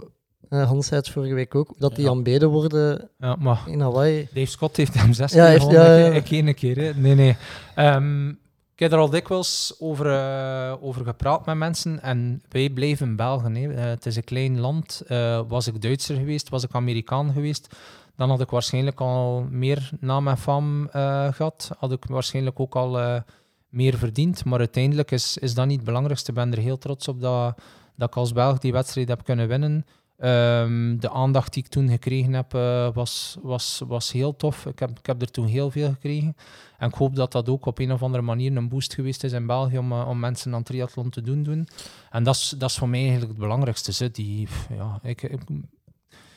eh, 0.50 0.68
Hans 0.68 0.88
zei 0.88 1.00
het 1.00 1.10
vorige 1.10 1.34
week 1.34 1.56
ook, 1.56 1.74
dat 1.78 1.96
die 1.96 2.04
Ja. 2.06 2.10
aanbeden 2.10 2.50
worden 2.50 3.10
ja, 3.18 3.36
maar 3.36 3.64
in 3.68 3.80
Hawaii. 3.80 4.28
Dave 4.34 4.46
Scott 4.52 4.78
heeft 4.78 4.94
hem 4.94 5.14
zes 5.14 5.32
Ja, 5.32 5.42
keer 5.44 5.52
heeft- 5.52 5.64
gewonnen, 5.64 5.98
ja, 6.00 6.06
ik- 6.06 6.14
ja. 6.14 6.38
ik 6.38 6.46
één 6.46 6.56
keer. 6.56 6.78
Hè. 6.78 6.94
Nee, 7.00 7.16
nee. 7.16 7.38
Ehm, 7.76 8.34
ik 8.80 8.86
heb 8.86 8.94
er 8.94 9.04
al 9.04 9.10
dikwijls 9.10 9.76
over, 9.80 10.06
eh, 10.06 10.84
over 10.84 11.06
gepraat 11.06 11.46
met 11.46 11.56
mensen 11.56 12.02
en 12.02 12.42
wij 12.50 12.70
blijven 12.70 13.16
Belgen. 13.16 13.56
Hè. 13.56 13.74
Eh, 13.74 13.84
het 13.84 14.06
is 14.06 14.16
een 14.16 14.24
klein 14.24 14.60
land. 14.60 15.02
Eh, 15.08 15.42
was 15.48 15.68
ik 15.68 15.82
Duitser 15.82 16.16
geweest, 16.16 16.50
was 16.50 16.64
ik 16.64 16.74
Amerikaan 16.74 17.34
geweest, 17.34 17.76
dan 18.16 18.30
had 18.30 18.42
ik 18.42 18.50
waarschijnlijk 18.50 19.00
al 19.00 19.46
meer 19.50 19.90
naam 20.00 20.28
en 20.28 20.38
faam 20.38 20.88
eh, 20.88 21.34
gehad. 21.34 21.72
Had 21.78 21.92
ik 21.92 22.06
waarschijnlijk 22.06 22.60
ook 22.60 22.76
al 22.76 23.22
meer 23.70 23.98
verdiend. 23.98 24.46
Maar 24.46 24.60
uiteindelijk 24.60 25.12
is, 25.12 25.38
is 25.38 25.54
dat 25.54 25.66
niet 25.66 25.76
het 25.76 25.86
belangrijkste. 25.86 26.30
Ik 26.30 26.38
ben 26.38 26.52
er 26.52 26.60
heel 26.60 26.78
trots 26.78 27.08
op 27.08 27.22
dat, 27.22 27.60
dat 27.96 28.08
ik 28.08 28.16
als 28.16 28.34
Belg 28.34 28.58
die 28.58 28.72
wedstrijd 28.72 29.08
heb 29.08 29.24
kunnen 29.24 29.48
winnen. 29.48 29.86
Ehm, 30.20 30.98
de 30.98 31.10
aandacht 31.10 31.54
die 31.54 31.64
ik 31.64 31.70
toen 31.70 31.90
gekregen 31.90 32.34
heb, 32.34 32.54
eh, 32.54 32.94
was, 32.94 33.38
was, 33.42 33.82
was 33.88 34.12
heel 34.12 34.36
tof. 34.36 34.66
Ik 34.66 34.80
heb, 34.80 34.90
ik 34.90 35.06
heb 35.06 35.22
er 35.22 35.32
toen 35.32 35.46
heel 35.46 35.72
veel 35.72 35.90
gekregen. 35.90 36.36
En 36.78 36.88
ik 36.88 36.96
hoop 36.96 37.16
dat 37.16 37.32
dat 37.32 37.50
ook 37.50 37.66
op 37.66 37.80
een 37.80 37.92
of 37.92 38.04
andere 38.04 38.24
manier 38.24 38.58
een 38.58 38.70
boost 38.70 38.94
geweest 38.94 39.24
is 39.24 39.32
in 39.32 39.46
België 39.46 39.78
om, 39.78 39.92
eh, 39.92 40.08
om 40.10 40.20
mensen 40.20 40.54
aan 40.54 40.64
triathlon 40.64 41.10
te 41.10 41.22
doen 41.22 41.44
doen. 41.44 41.68
En 42.10 42.24
dat 42.24 42.36
is, 42.36 42.56
dat 42.58 42.70
is 42.70 42.78
voor 42.78 42.90
mij 42.90 43.00
eigenlijk 43.00 43.32
het 43.32 43.40
belangrijkste. 43.40 43.92
Zit. 43.92 44.16
Die, 44.16 44.48
ja, 44.70 45.00
ik, 45.04 45.22
ik, 45.24 45.42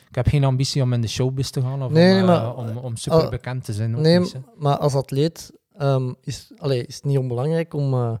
ik 0.09 0.15
heb 0.15 0.27
geen 0.27 0.43
ambitie 0.43 0.81
om 0.81 0.93
in 0.93 1.01
de 1.01 1.07
showbiz 1.07 1.49
te 1.49 1.61
gaan 1.61 1.83
of 1.83 1.91
Nee, 1.91 2.23
om, 2.23 2.29
eh, 2.29 2.53
om, 2.55 2.77
om 2.77 2.95
super 2.95 3.29
bekend 3.29 3.63
te 3.63 3.73
zijn. 3.73 4.01
Nee, 4.01 4.19
niet, 4.19 4.35
maar 4.57 4.77
als 4.77 4.95
atleet 4.95 5.51
ehm, 5.73 6.13
is, 6.21 6.51
allee, 6.57 6.85
is 6.85 6.95
het 6.95 7.03
niet 7.03 7.17
onbelangrijk 7.17 7.73
om... 7.73 8.19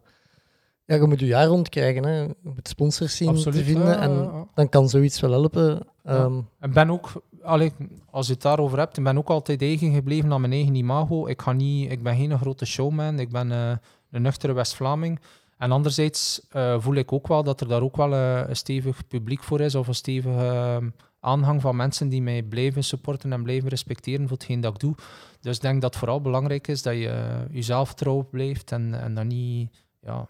ja, 0.85 0.95
je 0.95 1.01
moet 1.01 1.19
je 1.19 1.25
jaar 1.25 1.47
rond 1.47 1.69
krijgen. 1.69 2.03
Hè. 2.03 2.19
Je 2.21 2.35
moet 2.41 2.67
sponsors 2.67 3.17
zien 3.17 3.27
Absoluut, 3.29 3.57
te 3.57 3.63
vinden. 3.63 3.99
En 3.99 4.47
dan 4.53 4.69
kan 4.69 4.89
zoiets 4.89 5.19
wel 5.19 5.31
helpen. 5.31 5.87
Ehm, 6.03 6.37
Ik 6.61 6.73
ben 6.73 6.89
ook, 6.89 7.11
allee, 7.41 7.71
als 8.09 8.27
je 8.27 8.33
het 8.33 8.41
daarover 8.41 8.77
hebt, 8.77 8.97
ik 8.97 9.03
ben 9.03 9.17
ook 9.17 9.29
altijd 9.29 9.61
eigen 9.61 9.93
gebleven 9.93 10.33
aan 10.33 10.41
mijn 10.41 10.53
eigen 10.53 10.75
imago. 10.75 11.27
Ik, 11.27 11.41
ga 11.41 11.51
niet, 11.51 11.91
ik 11.91 12.03
ben 12.03 12.15
geen 12.15 12.39
grote 12.39 12.65
showman, 12.65 13.19
ik 13.19 13.29
ben 13.29 13.51
eh, 13.51 13.71
een 14.11 14.21
nuchtere 14.21 14.53
West-Vlaming. 14.53 15.19
En 15.57 15.71
anderzijds 15.71 16.41
eh, 16.49 16.79
voel 16.79 16.95
ik 16.95 17.11
ook 17.11 17.27
wel 17.27 17.43
dat 17.43 17.61
er 17.61 17.67
daar 17.67 17.81
ook 17.81 17.95
wel 17.95 18.13
eh, 18.13 18.43
een 18.47 18.55
stevig 18.55 19.07
publiek 19.07 19.43
voor 19.43 19.61
is, 19.61 19.75
of 19.75 19.87
een 19.87 19.95
stevige 19.95 20.45
eh, 20.45 20.77
aanhang 21.19 21.61
van 21.61 21.75
mensen 21.75 22.09
die 22.09 22.21
mij 22.21 22.43
blijven 22.43 22.83
supporten 22.83 23.33
en 23.33 23.43
blijven 23.43 23.69
respecteren 23.69 24.27
voor 24.27 24.37
hetgeen 24.37 24.61
dat 24.61 24.73
ik 24.73 24.79
doe. 24.79 24.95
Dus 25.41 25.55
ik 25.55 25.61
denk 25.61 25.81
dat 25.81 25.89
het 25.89 25.99
vooral 25.99 26.21
belangrijk 26.21 26.67
is 26.67 26.81
dat 26.81 26.93
je 26.93 27.45
jezelf 27.51 27.93
trouw 27.93 28.27
blijft 28.31 28.71
en, 28.71 29.01
en 29.01 29.13
dan 29.13 29.27
niet, 29.27 29.69
ja, 30.01 30.27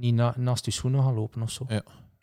niet 0.00 0.14
na- 0.14 0.34
naast 0.36 0.64
je 0.64 0.70
schoenen 0.70 1.02
gaan 1.02 1.14
lopen 1.14 1.42
of 1.42 1.50
zo. 1.50 1.64
Ja. 1.68 1.82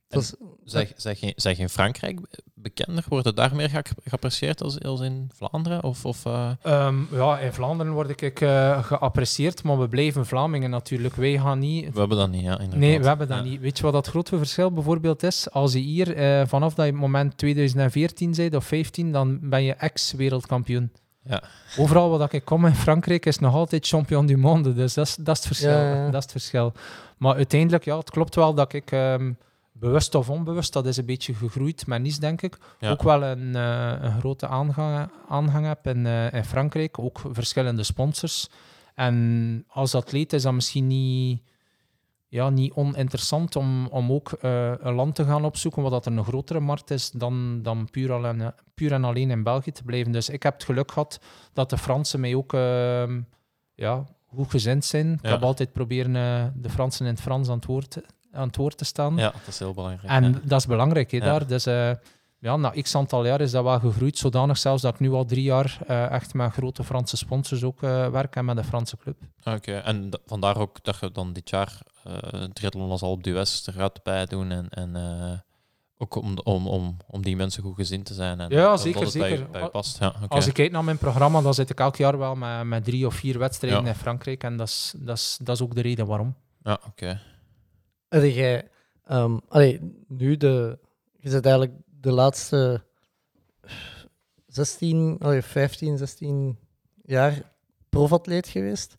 is- 0.10 0.36
zeg, 0.64 0.94
zeg, 1.36 1.60
in 1.60 1.70
Frankrijk 1.70 2.20
bekender? 2.54 3.04
Wordt 3.10 3.26
het 3.26 3.36
daar 3.36 3.56
meer 3.56 3.82
geapprecieerd 4.04 4.62
als, 4.64 4.80
als 4.82 5.00
in 5.02 5.30
Vlaanderen? 5.36 5.84
Of, 5.84 6.06
of, 6.06 6.26
eh, 6.26 6.52
Ehm, 6.62 6.96
ja, 7.16 7.40
in 7.40 7.54
Vlaanderen 7.54 7.94
word 7.94 8.22
ik 8.22 8.42
eh, 8.42 8.84
geapprecieerd, 8.84 9.64
maar 9.64 9.80
we 9.80 9.88
blijven 9.88 10.26
Vlamingen 10.26 10.70
natuurlijk. 10.70 11.16
Wij 11.16 11.38
gaan 11.40 11.60
niet... 11.60 11.94
we 11.94 12.00
hebben 12.00 12.18
dat 12.18 12.30
niet, 12.30 12.44
ja, 12.44 12.52
inderdaad. 12.54 12.80
Nee, 12.80 13.00
we 13.00 13.08
hebben 13.08 13.28
dat 13.28 13.38
Ja. 13.38 13.44
niet. 13.44 13.60
Weet 13.62 13.78
je 13.78 13.84
wat 13.84 13.94
dat 13.94 14.08
grote 14.08 14.38
verschil 14.38 14.72
bijvoorbeeld 14.72 15.24
is? 15.24 15.52
Als 15.52 15.74
je 15.74 15.80
hier 15.80 16.16
eh, 16.16 16.48
vanaf 16.48 16.74
dat 16.74 16.92
moment 16.92 17.38
2014 17.38 18.32
bent 18.36 18.56
of 18.56 18.66
15, 18.66 19.12
dan 19.12 19.40
ben 19.50 19.64
je 19.64 19.74
ex-wereldkampioen. 19.74 20.92
Ja. 21.28 21.44
Overal 21.78 22.18
waar 22.18 22.34
ik 22.34 22.46
kom 22.46 22.66
in 22.66 22.76
Frankrijk 22.76 23.26
is 23.26 23.40
nog 23.40 23.54
altijd 23.54 23.88
champion 23.88 24.26
du 24.26 24.38
monde. 24.38 24.74
Dus 24.74 24.94
dat 24.94 25.08
is, 25.08 25.16
dat 25.16 25.38
is 25.38 25.44
het 25.44 25.48
verschil. 25.48 25.80
Ja, 25.80 25.94
ja. 25.94 26.06
Dat 26.06 26.14
is 26.16 26.24
het 26.24 26.32
verschil. 26.32 26.74
Maar 27.18 27.36
uiteindelijk, 27.36 27.86
ja, 27.86 27.98
het 27.98 28.10
klopt 28.10 28.36
wel 28.36 28.54
dat 28.54 28.74
ik 28.74 28.92
ehm, 28.92 29.32
bewust 29.72 30.16
of 30.16 30.30
onbewust, 30.30 30.74
dat 30.74 30.86
is 30.86 30.98
een 30.98 31.06
beetje 31.06 31.34
gegroeid 31.34 31.88
met 31.88 32.02
Nice, 32.02 32.20
denk 32.20 32.42
ik. 32.42 32.58
Ja. 32.80 32.90
Ook 32.92 33.04
wel 33.04 33.24
een, 33.24 33.56
eh, 33.56 33.94
een 34.02 34.20
grote 34.20 34.48
aangang, 34.48 35.10
aanhang 35.30 35.66
heb 35.66 35.88
in, 35.88 36.06
eh, 36.06 36.34
in 36.34 36.46
Frankrijk. 36.46 37.00
Ook 37.00 37.22
verschillende 37.32 37.84
sponsors. 37.84 38.50
En 38.96 39.64
als 39.68 39.96
atleet 39.96 40.34
is 40.34 40.42
dat 40.42 40.54
misschien 40.54 40.88
niet, 40.88 41.42
ja, 42.28 42.50
niet 42.50 42.74
oninteressant 42.74 43.56
om, 43.56 43.88
om 43.88 44.12
ook 44.12 44.32
eh, 44.32 44.72
een 44.80 44.94
land 44.94 45.16
te 45.16 45.24
gaan 45.26 45.46
opzoeken 45.46 45.82
wat 45.82 45.92
dat 45.92 46.06
er 46.06 46.12
een 46.12 46.24
grotere 46.24 46.60
markt 46.60 46.92
is 46.92 47.12
dan, 47.12 47.60
dan 47.64 47.88
puur, 47.92 48.14
alleen, 48.14 48.54
puur 48.74 48.92
en 48.92 49.04
alleen 49.04 49.32
in 49.32 49.44
België 49.44 49.72
te 49.72 49.84
blijven. 49.84 50.12
Dus 50.12 50.30
ik 50.30 50.44
heb 50.44 50.54
het 50.54 50.64
geluk 50.64 50.92
gehad 50.92 51.20
dat 51.54 51.70
de 51.70 51.78
Fransen 51.78 52.20
mij 52.20 52.36
ook 52.36 52.54
ehm, 52.54 53.22
ja, 53.74 54.04
goed 54.26 54.50
gezind 54.50 54.86
zijn. 54.86 55.14
Ik 55.14 55.30
heb 55.30 55.44
altijd 55.44 55.74
proberen 55.74 56.16
eh, 56.16 56.46
de 56.56 56.70
Fransen 56.70 57.06
in 57.06 57.12
het 57.12 57.22
Frans 57.22 57.50
aan 57.50 57.56
het 57.56 57.66
woord, 57.66 57.98
aan 58.32 58.48
het 58.48 58.56
woord 58.56 58.78
te 58.78 58.86
staan. 58.86 59.16
Ja, 59.16 59.32
dat 59.32 59.48
is 59.48 59.60
heel 59.60 59.74
belangrijk. 59.74 60.12
En 60.14 60.24
ja. 60.24 60.40
dat 60.44 60.60
is 60.60 60.66
belangrijk 60.66 61.12
Ja. 61.12 61.20
daar. 61.20 61.48
Dus 61.48 61.66
eh, 61.66 61.92
ja, 62.40 62.56
na 62.56 62.70
x 62.82 62.96
aantal 62.96 63.26
jaar 63.26 63.42
is 63.42 63.52
dat 63.52 63.64
wel 63.64 63.80
gegroeid. 63.80 64.18
Zodanig 64.18 64.58
zelfs 64.58 64.82
dat 64.82 64.94
ik 64.94 65.00
nu 65.00 65.12
al 65.12 65.26
drie 65.26 65.44
jaar 65.44 65.78
eh, 65.88 66.12
echt 66.12 66.34
met 66.34 66.52
grote 66.52 66.84
Franse 66.84 67.18
sponsors 67.18 67.64
ook 67.64 67.84
eh, 67.84 68.10
werk 68.10 68.36
en 68.36 68.46
met 68.46 68.58
een 68.58 68.64
Franse 68.64 68.98
club. 68.98 69.18
Oké, 69.44 69.78
en 69.78 70.10
d- 70.10 70.20
vandaar 70.26 70.58
ook 70.58 70.84
dat 70.84 70.98
je 71.00 71.12
dan 71.12 71.34
dit 71.34 71.50
jaar 71.50 71.80
eh 72.04 72.44
triathlon 72.44 72.90
als 72.90 73.02
Alpe 73.02 73.22
d'Huez 73.22 73.68
er 73.68 73.74
gaat 73.74 74.04
bij 74.04 74.26
doen 74.26 74.52
en, 74.52 74.70
en 74.70 74.96
eh, 74.96 75.40
ook 75.98 76.16
om, 76.16 76.38
om, 76.44 76.68
om, 76.68 76.98
om 77.08 77.22
die 77.22 77.36
mensen 77.36 77.64
goed 77.64 77.76
gezind 77.76 78.06
te 78.06 78.14
zijn. 78.14 78.40
En 78.40 78.50
Ja, 78.50 78.70
dat 78.70 78.82
zeker, 78.82 79.02
het 79.02 79.14
bij, 79.14 79.30
zeker. 79.30 79.50
bij 79.50 79.62
je 79.62 79.70
past. 79.70 80.00
Ja, 80.00 80.08
oké. 80.24 80.28
Als 80.36 80.48
ik 80.48 80.54
kijk 80.54 80.72
naar 80.72 80.84
mijn 80.84 80.98
programma, 80.98 81.42
dan 81.42 81.54
zit 81.54 81.70
ik 81.70 81.80
elk 81.80 81.96
jaar 81.96 82.18
wel 82.18 82.36
met, 82.36 82.64
met 82.64 82.84
drie 82.84 83.06
of 83.06 83.14
vier 83.16 83.40
wedstrijden 83.40 83.82
Ja. 83.82 83.88
in 83.88 83.96
Frankrijk. 83.96 84.44
En 84.44 84.58
dat 84.58 84.68
is, 84.68 84.94
dat, 84.98 85.18
is, 85.18 85.38
dat 85.42 85.56
is 85.56 85.62
ook 85.62 85.76
de 85.76 85.82
reden 85.82 86.06
waarom. 86.06 86.36
Ja, 86.64 86.80
oké. 86.88 87.20
Heb 88.10 88.24
jij, 88.24 88.68
ehm, 89.06 89.38
allee, 89.50 90.04
nu 90.08 90.38
de, 90.38 90.80
je 91.20 91.30
bent 91.30 91.46
eigenlijk 91.46 91.76
de 92.08 92.14
laatste 92.14 92.82
16, 94.48 95.16
allee, 95.20 95.42
15, 95.42 95.98
16 95.98 96.58
jaar 97.06 97.42
profatleet 97.90 98.48
geweest. 98.48 98.96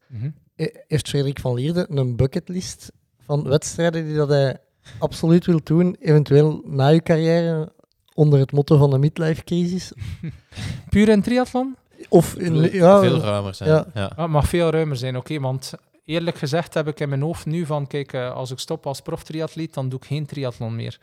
Eh, 0.56 0.66
Heeft 0.86 1.08
Frederik 1.08 1.40
van 1.40 1.54
Lierde 1.54 1.86
een 1.90 2.16
bucketlist 2.16 2.92
van 3.24 3.42
wedstrijden 3.48 4.04
die 4.06 4.16
dat 4.16 4.28
hij 4.28 4.56
absoluut 4.98 5.46
wil 5.46 5.60
doen, 5.64 5.96
eventueel 6.00 6.62
na 6.64 6.88
je 6.88 7.02
carrière, 7.02 7.72
onder 8.14 8.38
het 8.38 8.52
motto 8.52 8.76
van 8.76 8.90
de 8.90 8.98
midlife-crisis? 8.98 9.92
Puur 10.90 11.08
in 11.08 11.22
triathlon? 11.22 11.76
Of 12.08 12.34
in, 12.34 12.52
Veel, 12.52 12.72
ja, 12.72 13.00
veel 13.00 13.18
ruimer 13.20 13.54
zijn. 13.54 13.70
ja. 13.70 13.86
Ja. 13.94 14.04
Ah, 14.06 14.18
Het 14.18 14.28
mag 14.30 14.48
veel 14.48 14.70
ruimer 14.70 14.96
zijn, 14.96 15.16
oké. 15.16 15.40
want 15.40 15.72
eerlijk 16.04 16.36
gezegd 16.36 16.74
heb 16.74 16.88
ik 16.88 17.00
in 17.00 17.08
mijn 17.08 17.22
hoofd 17.22 17.46
nu 17.46 17.66
van, 17.66 17.86
kijk, 17.86 18.12
eh, 18.12 18.32
als 18.34 18.50
ik 18.50 18.58
stop 18.58 18.86
als 18.86 19.00
proftriatleet, 19.00 19.74
dan 19.74 19.88
doe 19.88 19.98
ik 19.98 20.04
geen 20.06 20.26
triathlon 20.26 20.76
meer. 20.76 20.98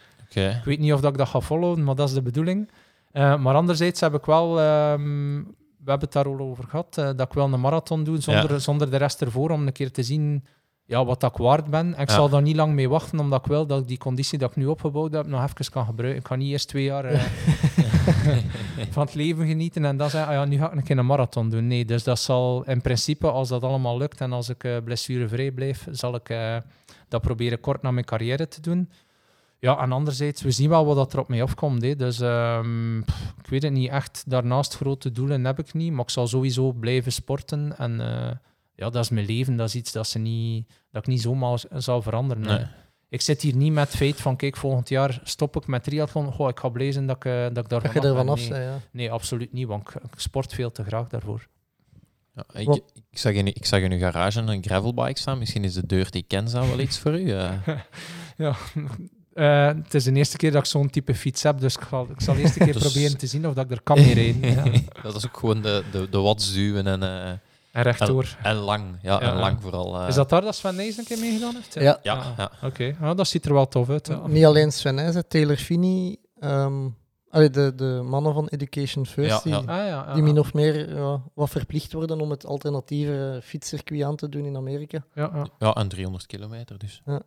Ik 0.58 0.64
weet 0.66 0.80
niet 0.80 0.94
of 0.94 1.02
dat 1.02 1.12
ik 1.12 1.18
dat 1.18 1.28
ga 1.28 1.40
volgen, 1.40 1.84
maar 1.84 1.96
dat 1.96 2.08
is 2.08 2.14
de 2.14 2.22
bedoeling. 2.22 2.70
Eh, 3.12 3.38
maar 3.38 3.56
anderzijds 3.56 4.00
heb 4.00 4.14
ik 4.14 4.26
wel, 4.26 4.60
ehm, 4.60 5.36
we 5.78 5.92
hebben 5.92 6.08
het 6.10 6.12
daar 6.14 6.26
al 6.28 6.40
over 6.40 6.64
gehad, 6.64 6.98
eh, 6.98 7.06
dat 7.06 7.22
ik 7.22 7.34
wel 7.34 7.54
een 7.54 7.60
marathon 7.60 8.04
doe 8.04 8.22
zonder, 8.22 8.62
zonder 8.62 8.92
de 8.92 8.98
rest 8.98 9.22
ervoor, 9.22 9.50
om 9.50 9.68
een 9.68 9.74
keer 9.74 9.92
te 9.92 10.04
zien 10.04 10.46
ja, 10.88 11.06
wat 11.06 11.24
ik 11.24 11.34
waard 11.38 11.70
ben. 11.70 11.96
En 11.96 12.02
ik 12.02 12.10
Ja. 12.10 12.16
zal 12.16 12.30
daar 12.30 12.42
niet 12.42 12.56
lang 12.56 12.74
mee 12.74 12.90
wachten, 12.90 13.20
omdat 13.20 13.40
ik 13.40 13.46
wil 13.48 13.66
dat 13.66 13.82
ik 13.82 13.88
die 13.88 13.98
conditie 13.98 14.38
dat 14.38 14.50
ik 14.50 14.56
nu 14.56 14.66
opgebouwd 14.66 15.14
heb 15.14 15.28
nog 15.28 15.44
even 15.44 15.72
kan 15.72 15.86
gebruiken. 15.86 16.22
Ik 16.22 16.28
ga 16.28 16.36
niet 16.36 16.52
eerst 16.52 16.68
twee 16.68 16.84
jaar 16.84 17.06
eh, 17.06 17.22
van 18.92 19.06
het 19.06 19.16
leven 19.16 19.48
genieten 19.48 19.86
en 19.86 19.98
dan 19.98 20.10
zeggen, 20.10 20.30
ah 20.30 20.36
ja, 20.36 20.46
nu 20.46 20.58
ga 20.58 20.66
ik 20.72 20.76
een 20.78 20.84
keer 20.84 20.98
een 20.98 21.06
marathon 21.06 21.50
doen. 21.50 21.68
Nee, 21.68 21.86
dus 21.86 22.04
dat 22.04 22.20
zal 22.20 22.64
in 22.66 22.82
principe, 22.82 23.32
als 23.32 23.50
dat 23.50 23.64
allemaal 23.64 23.98
lukt 23.98 24.22
en 24.22 24.32
als 24.34 24.50
ik 24.50 24.82
blessurevrij 24.84 25.52
blijf, 25.52 25.88
zal 25.92 26.16
ik 26.16 26.36
dat 27.08 27.22
proberen 27.22 27.60
kort 27.60 27.82
na 27.82 27.92
mijn 27.92 28.06
carrière 28.06 28.48
te 28.48 28.62
doen. 28.62 28.90
Ja, 29.66 29.78
en 29.82 29.92
anderzijds, 29.92 30.42
we 30.42 30.52
zien 30.52 30.70
wel 30.70 30.86
wat 30.86 30.96
dat 30.96 31.14
er 31.14 31.20
op 31.20 31.28
mij 31.28 31.42
afkomt. 31.42 31.82
Hè. 31.82 31.96
Dus 31.96 32.20
ehm, 32.20 33.02
pff, 33.02 33.34
ik 33.44 33.48
weet 33.48 33.64
het 33.64 33.72
niet 33.72 33.90
echt. 33.90 34.24
Daarnaast 34.28 34.76
grote 34.76 35.12
doelen 35.12 35.46
heb 35.46 35.60
ik 35.60 35.74
niet, 35.74 35.92
maar 35.92 36.04
ik 36.04 36.10
zal 36.10 36.28
sowieso 36.28 36.72
blijven 36.72 37.12
sporten. 37.12 37.78
En 37.78 38.00
eh, 38.00 38.32
ja, 38.76 38.90
dat 38.90 39.04
is 39.04 39.10
mijn 39.10 39.26
leven. 39.26 39.56
Dat 39.56 39.68
is 39.68 39.76
iets 39.76 39.92
dat, 39.92 40.08
ze 40.08 40.20
niet, 40.20 40.68
dat 40.92 41.02
ik 41.02 41.08
niet 41.08 41.22
zomaar 41.22 41.64
zal 41.74 42.02
veranderen. 42.02 42.44
Nee. 42.44 42.66
Ik 43.10 43.22
zit 43.22 43.42
hier 43.42 43.56
niet 43.56 43.74
met 43.74 43.88
het 43.88 43.96
feit 43.98 44.22
van, 44.22 44.36
kijk, 44.36 44.58
volgend 44.58 44.90
jaar 44.90 45.20
stop 45.24 45.56
ik 45.56 45.68
met 45.68 45.84
triathlon. 45.84 46.32
Goh, 46.32 46.50
ik 46.50 46.60
ga 46.60 46.70
blij 46.70 46.92
zijn 46.92 47.08
dat 47.08 47.16
ik, 47.16 47.26
eh, 47.26 47.42
dat 47.42 47.58
ik 47.64 47.70
daar 47.70 47.82
dat 47.82 47.94
je 47.94 48.02
vanaf 48.02 48.06
er 48.06 48.14
ben. 48.14 48.26
vanaf 48.26 48.50
nee. 48.50 48.62
ja. 48.62 48.80
nee, 48.92 49.12
absoluut 49.12 49.54
niet, 49.54 49.68
want 49.68 49.90
ik, 49.90 49.96
ik 49.96 50.20
sport 50.20 50.54
veel 50.54 50.72
te 50.72 50.84
graag 50.84 51.08
daarvoor. 51.08 51.48
Ja, 52.36 52.46
ik, 52.54 52.82
ik, 53.10 53.18
zag 53.18 53.34
in, 53.34 53.48
ik 53.48 53.66
zag 53.66 53.80
in 53.80 53.92
uw 53.92 54.00
garage 54.00 54.42
een 54.42 54.64
gravelbike 54.64 55.20
staan. 55.20 55.38
Misschien 55.38 55.64
is 55.64 55.74
de 55.74 55.86
deur 55.86 56.12
die 56.12 56.22
ik 56.22 56.28
ken 56.28 56.52
wel 56.52 56.80
iets 56.80 57.00
voor 57.00 57.20
u. 57.20 57.32
eh. 57.32 57.68
Ja, 58.38 58.56
eh, 59.36 59.68
het 59.68 59.94
is 59.94 60.04
de 60.04 60.12
eerste 60.14 60.38
keer 60.38 60.52
dat 60.52 60.62
ik 60.62 60.68
zo'n 60.70 60.90
type 60.90 61.16
fiets 61.16 61.44
heb, 61.44 61.60
dus 61.60 61.76
ik, 61.76 61.82
ga, 61.82 62.00
ik 62.16 62.22
zal 62.22 62.36
eerst 62.36 62.56
een 62.60 62.66
keer 62.66 62.74
Dus- 62.80 62.92
proberen 62.92 63.18
te 63.18 63.28
zien 63.28 63.48
of 63.48 63.54
dat 63.54 63.66
ik 63.66 63.72
er 63.72 63.82
kan 63.82 63.96
mee 63.98 64.14
rijden. 64.14 64.52
Ja. 64.74 65.02
dat 65.04 65.16
is 65.16 65.26
ook 65.26 65.38
gewoon 65.38 65.62
de, 65.62 65.84
de, 65.92 66.10
de 66.10 66.18
watts 66.18 66.54
duwen 66.54 66.88
en, 66.88 67.04
eh, 67.04 67.30
En 67.72 67.82
rechtdoor. 67.84 68.38
en 68.44 68.56
lang. 68.56 68.84
Ja, 69.02 69.20
en 69.22 69.28
Ja. 69.28 69.40
lang 69.40 69.58
vooral. 69.62 70.00
eh. 70.02 70.08
Is 70.08 70.16
dat 70.16 70.30
daar 70.30 70.42
dat 70.42 70.56
Sven 70.56 70.76
Nijs 70.76 70.98
een 70.98 71.04
keer 71.06 71.20
meegedaan 71.20 71.54
heeft? 71.56 71.74
Ja. 71.74 72.00
Ja, 72.04 72.14
Ah, 72.14 72.26
ja. 72.38 72.52
Oké, 72.64 72.96
ah, 73.02 73.18
dat 73.18 73.28
ziet 73.28 73.46
er 73.46 73.54
wel 73.54 73.68
tof 73.68 73.90
uit. 73.90 74.08
ja. 74.08 74.28
Niet 74.28 74.46
alleen 74.46 74.72
Sven 74.72 74.96
Nijs, 74.96 75.16
Taylor 75.28 75.56
Finney, 75.58 76.18
ehm, 76.40 76.88
allee, 77.30 77.50
de, 77.50 77.76
de 77.76 78.02
mannen 78.04 78.34
van 78.34 78.48
Education 78.48 79.06
First, 79.06 79.30
Ja, 79.30 79.40
die, 79.44 79.52
ja. 79.52 79.58
Ah, 79.60 79.66
ja, 79.68 79.86
ja, 79.86 80.14
die 80.14 80.24
min 80.24 80.34
ja. 80.34 80.40
of 80.40 80.54
meer 80.54 80.96
ja, 80.96 81.22
wat 81.34 81.50
verplicht 81.50 81.94
worden 81.94 82.22
om 82.22 82.30
het 82.30 82.46
alternatieve 82.46 83.40
fietscircuit 83.44 84.04
aan 84.04 84.16
te 84.16 84.30
doen 84.30 84.46
in 84.46 84.56
Amerika. 84.56 85.06
Ja, 85.14 85.30
ja. 85.34 85.48
ja, 85.60 85.74
en 85.74 85.88
300 85.88 86.26
kilometer 86.26 86.78
dus. 86.78 87.02
Ja. 87.06 87.22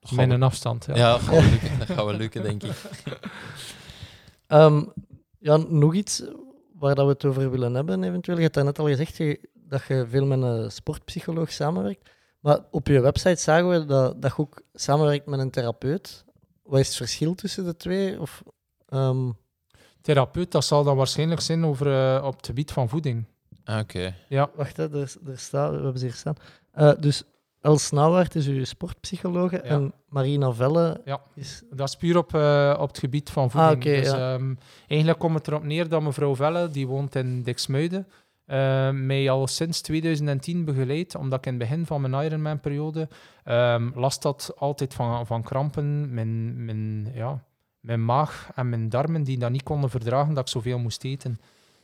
Gaat 0.00 0.16
Met 0.16 0.30
een 0.30 0.42
afstand. 0.42 0.84
Ja. 0.86 0.94
Ja, 0.96 1.12
dat 1.78 1.86
gaat, 1.86 1.96
wel 2.04 2.12
lukken, 2.14 2.42
dat 2.42 2.50
denk 2.50 2.62
ik. 2.62 2.82
Ehm, 4.46 4.82
ja, 5.38 5.56
nog 5.56 5.94
iets 5.94 6.22
waar 6.74 6.94
dat 6.94 7.04
we 7.06 7.12
het 7.12 7.24
over 7.24 7.50
willen 7.50 7.74
hebben, 7.74 8.04
eventueel. 8.04 8.36
Je 8.36 8.42
hebt 8.42 8.54
net 8.54 8.78
al 8.78 8.86
gezegd 8.86 9.16
je- 9.16 9.48
dat 9.54 9.82
je 9.88 10.06
veel 10.08 10.26
met 10.26 10.42
een 10.42 10.70
sportpsycholoog 10.70 11.52
samenwerkt. 11.52 12.10
Maar 12.40 12.58
op 12.70 12.86
je 12.86 13.00
website 13.00 13.40
zagen 13.40 13.68
we 13.68 13.84
dat, 13.84 14.22
dat 14.22 14.30
je 14.36 14.38
ook 14.42 14.62
samenwerkt 14.74 15.26
met 15.26 15.40
een 15.40 15.50
therapeut. 15.50 16.24
Wat 16.62 16.80
is 16.80 16.86
het 16.86 16.96
verschil 16.96 17.34
tussen 17.34 17.64
de 17.64 17.76
twee? 17.76 18.20
Of, 18.20 18.42
ehm, 18.88 19.30
Therapeut, 20.00 20.50
dat 20.52 20.64
zal 20.64 20.84
dan 20.84 20.96
waarschijnlijk 20.96 21.40
zijn 21.40 21.64
over, 21.64 22.16
eh, 22.16 22.24
op 22.24 22.36
het 22.36 22.46
gebied 22.46 22.72
van 22.72 22.88
voeding. 22.88 23.24
Ah, 23.64 23.78
Oké. 23.78 24.14
Ja, 24.28 24.50
wacht, 24.54 24.76
hè, 24.76 25.00
er, 25.00 25.14
er 25.26 25.38
staat, 25.38 25.70
we 25.70 25.74
hebben 25.76 25.98
ze 25.98 26.04
hier 26.04 26.14
staan. 26.14 26.34
Eh, 26.72 26.92
dus 27.00 27.22
Els 27.60 27.90
Nauwaert 27.90 28.34
is 28.34 28.46
uw 28.46 28.64
sportpsychologe 28.64 29.60
en 29.60 29.92
Marina 30.08 30.52
Velle 30.52 31.00
Ja. 31.04 31.20
is... 31.34 31.62
dat 31.70 31.88
is 31.88 31.96
puur 31.96 32.16
op, 32.16 32.34
eh, 32.34 32.76
op 32.80 32.88
het 32.88 32.98
gebied 32.98 33.30
van 33.30 33.50
voeding. 33.50 33.72
Ah, 33.72 33.78
oké, 33.78 34.00
dus, 34.00 34.10
ja. 34.10 34.34
ehm, 34.34 34.54
eigenlijk 34.86 35.18
komt 35.20 35.34
het 35.34 35.48
erop 35.48 35.64
neer 35.64 35.88
dat 35.88 36.02
mevrouw 36.02 36.36
Velle, 36.36 36.70
die 36.70 36.86
woont 36.86 37.14
in 37.14 37.42
Diksmuiden, 37.42 38.06
eh, 38.44 38.90
mij 38.90 39.30
al 39.30 39.46
sinds 39.46 39.80
2010 39.80 40.64
begeleidt, 40.64 41.14
omdat 41.14 41.38
ik 41.38 41.46
in 41.46 41.58
het 41.58 41.68
begin 41.68 41.86
van 41.86 42.00
mijn 42.00 42.24
Ironman-periode 42.24 43.08
ehm, 43.44 43.90
last 43.94 44.22
had 44.22 44.52
altijd 44.56 44.94
van, 44.94 45.26
van 45.26 45.42
krampen. 45.42 46.14
Mijn, 46.14 46.64
mijn, 46.64 47.12
ja, 47.14 47.44
mijn 47.80 48.04
maag 48.04 48.50
en 48.54 48.68
mijn 48.68 48.88
darmen 48.88 49.22
die 49.22 49.38
dat 49.38 49.50
niet 49.50 49.62
konden 49.62 49.90
verdragen 49.90 50.34
dat 50.34 50.42
ik 50.42 50.52
zoveel 50.52 50.78
moest 50.78 51.04
eten. 51.04 51.40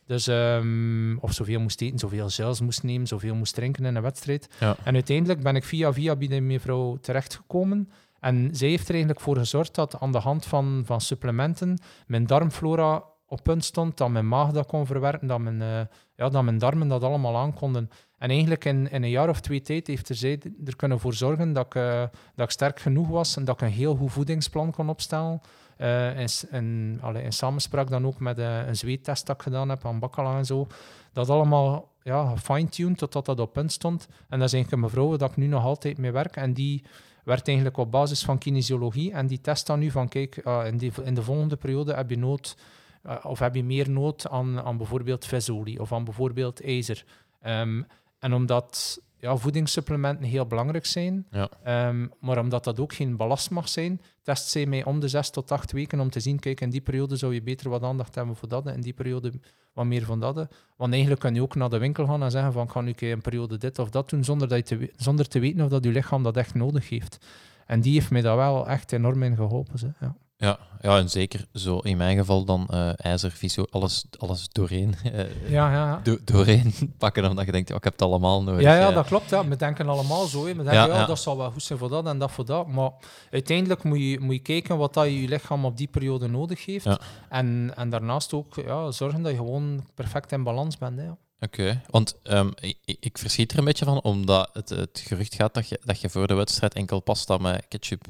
Dus, 0.07 0.27
ehm, 0.27 1.17
of 1.17 1.33
zoveel 1.33 1.61
moest 1.61 1.81
eten, 1.81 1.99
zoveel 1.99 2.29
gels 2.29 2.61
moest 2.61 2.83
nemen, 2.83 3.07
zoveel 3.07 3.35
moest 3.35 3.55
drinken 3.55 3.85
in 3.85 3.95
een 3.95 4.03
wedstrijd. 4.03 4.49
Ja. 4.61 4.77
En 4.85 4.95
uiteindelijk 4.95 5.43
ben 5.43 5.57
ik 5.57 5.65
via 5.65 5.93
via 5.93 6.17
bij 6.17 6.29
de 6.29 6.41
mevrouw 6.41 6.97
terechtgekomen. 6.97 7.91
En 8.21 8.49
zij 8.53 8.69
heeft 8.69 8.85
er 8.85 8.91
eigenlijk 8.91 9.21
voor 9.21 9.37
gezorgd 9.37 9.75
dat 9.75 10.01
aan 10.01 10.13
de 10.13 10.19
hand 10.19 10.47
van, 10.47 10.83
van 10.85 11.01
supplementen 11.01 11.79
mijn 12.07 12.27
darmflora 12.27 13.05
op 13.29 13.41
punt 13.43 13.65
stond, 13.65 13.97
dat 13.97 14.11
mijn 14.11 14.29
maag 14.29 14.51
dat 14.51 14.67
kon 14.67 14.87
verwerken, 14.87 15.29
dat 15.29 15.39
mijn, 15.39 15.63
eh, 15.63 15.81
ja, 16.17 16.29
dat 16.29 16.43
mijn 16.43 16.59
darmen 16.59 16.89
dat 16.89 17.03
allemaal 17.03 17.37
aankonden. 17.37 17.91
En 18.19 18.31
eigenlijk 18.31 18.65
in, 18.65 18.91
in 18.91 19.03
een 19.03 19.11
jaar 19.11 19.29
of 19.29 19.41
twee 19.41 19.61
tijd 19.61 19.87
heeft 19.87 20.09
er 20.09 20.15
zij 20.15 20.41
er 20.65 20.77
kunnen 20.77 21.01
voor 21.01 21.15
zorgen 21.15 21.53
dat 21.53 21.67
ik, 21.67 21.75
eh, 21.75 22.03
dat 22.35 22.47
ik 22.47 22.51
sterk 22.51 22.81
genoeg 22.81 23.09
was 23.09 23.37
en 23.37 23.45
dat 23.45 23.55
ik 23.55 23.67
een 23.67 23.75
heel 23.75 23.97
goed 23.97 24.13
voedingsplan 24.13 24.71
kon 24.71 24.89
opstellen. 24.89 25.41
Eh 25.77 26.27
s- 26.27 26.45
in, 26.51 27.01
samenspraak 27.29 27.89
dan 27.91 28.07
ook 28.07 28.21
met 28.21 28.39
eh, 28.39 28.67
een 28.67 28.77
zweettest 28.77 29.27
dat 29.27 29.37
ik 29.37 29.43
gedaan 29.43 29.69
heb 29.69 29.87
aan 29.87 29.99
Bakkala 29.99 30.37
en 30.37 30.45
zo. 30.47 30.67
Dat 31.13 31.31
allemaal 31.31 31.93
ja, 32.03 32.29
gefine-tuned 32.37 32.99
totdat 32.99 33.27
dat 33.27 33.41
op 33.41 33.53
punt 33.53 33.73
stond. 33.73 34.07
En 34.29 34.39
dat 34.39 34.49
is 34.49 34.53
eigenlijk 34.55 34.73
een 34.73 34.81
mevrouw 34.81 35.17
dat 35.17 35.31
ik 35.31 35.37
nu 35.37 35.47
nog 35.47 35.65
altijd 35.65 35.99
mee 35.99 36.11
werk. 36.13 36.37
En 36.37 36.53
die 36.53 36.85
werkt 37.25 37.47
eigenlijk 37.47 37.77
op 37.77 37.91
basis 37.91 38.25
van 38.25 38.39
kinesiologie. 38.39 39.13
En 39.13 39.27
die 39.27 39.41
test 39.41 39.67
dan 39.67 39.79
nu 39.79 39.91
van, 39.91 40.09
kijk, 40.09 40.41
ah, 40.45 40.67
in, 40.67 40.93
in 41.05 41.15
de 41.15 41.23
volgende 41.23 41.57
periode 41.57 41.95
heb 41.95 42.11
je 42.11 42.19
nood, 42.19 42.57
eh, 43.03 43.17
of 43.23 43.39
heb 43.39 43.55
je 43.55 43.65
meer 43.65 43.91
nood 43.91 44.29
aan, 44.29 44.61
aan 44.63 44.77
bijvoorbeeld 44.77 45.25
visolie 45.25 45.81
of 45.81 45.93
aan 45.93 46.05
bijvoorbeeld 46.05 46.65
ijzer. 46.65 47.05
Ehm, 47.41 47.83
en 48.19 48.33
omdat 48.35 49.01
ja, 49.19 49.37
voedingssupplementen 49.37 50.25
heel 50.25 50.47
belangrijk 50.47 50.87
zijn, 50.87 51.27
Ja. 51.31 51.49
ehm, 51.63 52.07
maar 52.21 52.39
omdat 52.39 52.65
dat 52.65 52.81
ook 52.81 52.95
geen 52.95 53.17
ballast 53.17 53.51
mag 53.51 53.69
zijn, 53.69 54.01
test 54.23 54.49
zij 54.49 54.67
mij 54.67 54.85
om 54.85 55.01
de 55.01 55.09
zes 55.09 55.31
tot 55.31 55.51
acht 55.51 55.73
weken 55.73 56.01
om 56.01 56.11
te 56.11 56.21
zien, 56.21 56.39
kijk, 56.39 56.61
in 56.61 56.71
die 56.71 56.81
periode 56.81 57.17
zou 57.17 57.35
je 57.35 57.43
beter 57.43 57.71
wat 57.71 57.83
aandacht 57.83 58.15
hebben 58.15 58.37
voor 58.37 58.49
dat, 58.49 58.67
en 58.67 58.75
in 58.75 58.81
die 58.81 58.93
periode 58.93 59.33
wat 59.73 59.85
meer 59.85 60.05
van 60.05 60.21
dat. 60.21 60.47
Want 60.77 60.93
eigenlijk 60.93 61.21
kan 61.21 61.35
je 61.35 61.43
ook 61.43 61.55
naar 61.55 61.71
de 61.71 61.79
winkel 61.79 62.07
gaan 62.07 62.23
en 62.23 62.31
zeggen 62.31 62.53
van, 62.53 62.65
ik 62.65 62.71
ga 62.71 62.81
nu 62.81 62.95
een 62.99 63.21
periode 63.21 63.59
dit 63.59 63.79
of 63.79 63.91
dat 63.91 64.11
doen, 64.11 64.25
zonder, 64.25 64.49
dat 64.49 64.69
je 64.69 64.77
te, 64.77 64.93
zonder 64.97 65.29
te 65.29 65.39
weten 65.39 65.65
of 65.65 65.71
dat 65.71 65.85
je 65.85 65.91
lichaam 65.91 66.23
dat 66.23 66.37
echt 66.37 66.55
nodig 66.55 66.89
heeft. 66.89 67.27
En 67.67 67.81
die 67.81 67.93
heeft 67.93 68.11
mij 68.11 68.21
daar 68.21 68.37
wel 68.37 68.69
echt 68.69 68.93
enorm 68.93 69.23
in 69.23 69.37
geholpen. 69.37 69.79
Ze. 69.79 69.93
Ja. 70.01 70.17
Ja, 70.39 70.59
ja, 70.81 70.99
en 70.99 71.11
zeker 71.11 71.47
zo 71.53 71.79
in 71.79 71.97
mijn 71.97 72.17
geval 72.17 72.45
dan 72.45 72.67
eh 72.71 72.91
ijzer, 72.97 73.31
visio, 73.31 73.65
alles, 73.71 74.05
alles 74.19 74.49
doorheen. 74.49 74.95
eh, 75.05 75.51
Ja, 75.51 75.73
ja. 75.73 76.01
do- 76.03 76.19
doorheen 76.25 76.75
pakken, 76.99 77.29
omdat 77.31 77.47
je 77.47 77.53
denkt, 77.53 77.71
ik 77.71 77.85
heb 77.85 77.93
het 77.93 78.03
allemaal 78.03 78.43
nodig. 78.43 78.63
Ja, 78.63 78.75
ja, 78.79 78.91
dat 78.93 79.07
klopt. 79.07 79.31
Ja. 79.31 79.49
We 79.49 79.57
denken 79.57 79.89
allemaal 79.89 80.27
zo. 80.27 80.39
Hè. 80.39 80.47
We 80.55 80.63
denken, 80.63 80.73
Ja, 80.73 81.07
dat 81.07 81.19
zal 81.19 81.37
wel 81.37 81.51
goed 81.51 81.63
zijn 81.63 81.79
voor 81.79 81.89
dat 81.89 82.07
en 82.07 82.19
dat 82.19 82.31
voor 82.33 82.45
dat. 82.45 82.67
Maar 82.67 82.91
uiteindelijk 83.31 83.83
moet 83.85 83.99
je, 83.99 84.21
moet 84.21 84.35
je 84.35 84.41
kijken 84.41 84.77
wat 84.79 84.95
dat 84.95 85.05
je, 85.05 85.21
je 85.23 85.29
lichaam 85.29 85.65
op 85.65 85.77
die 85.77 85.89
periode 85.89 86.29
nodig 86.29 86.65
heeft. 86.67 86.87
En, 87.29 87.73
en 87.77 87.91
daarnaast 87.91 88.33
ook 88.33 88.55
ja, 88.55 88.91
zorgen 88.91 89.23
dat 89.23 89.31
je 89.33 89.37
gewoon 89.39 89.87
perfect 89.95 90.33
in 90.33 90.43
balans 90.43 90.79
bent. 90.79 90.99
Hè. 90.99 91.09
Oké, 91.41 91.83
want 91.91 92.19
ehm, 92.23 92.51
ik, 92.61 92.79
ik- 92.85 92.97
ik 93.01 93.19
verschiet 93.19 93.53
er 93.53 93.59
een 93.59 93.65
beetje 93.65 93.85
van, 93.85 94.03
omdat 94.03 94.51
het, 94.53 94.69
het 94.69 95.03
gerucht 95.07 95.35
gaat 95.35 95.55
dat 95.55 95.69
je, 95.69 95.81
dat 95.85 96.01
je 96.01 96.09
voor 96.11 96.27
de 96.27 96.35
wedstrijd 96.35 96.75
enkel 96.75 97.01
pasta 97.01 97.37
met 97.37 97.65
ketchup 97.69 98.07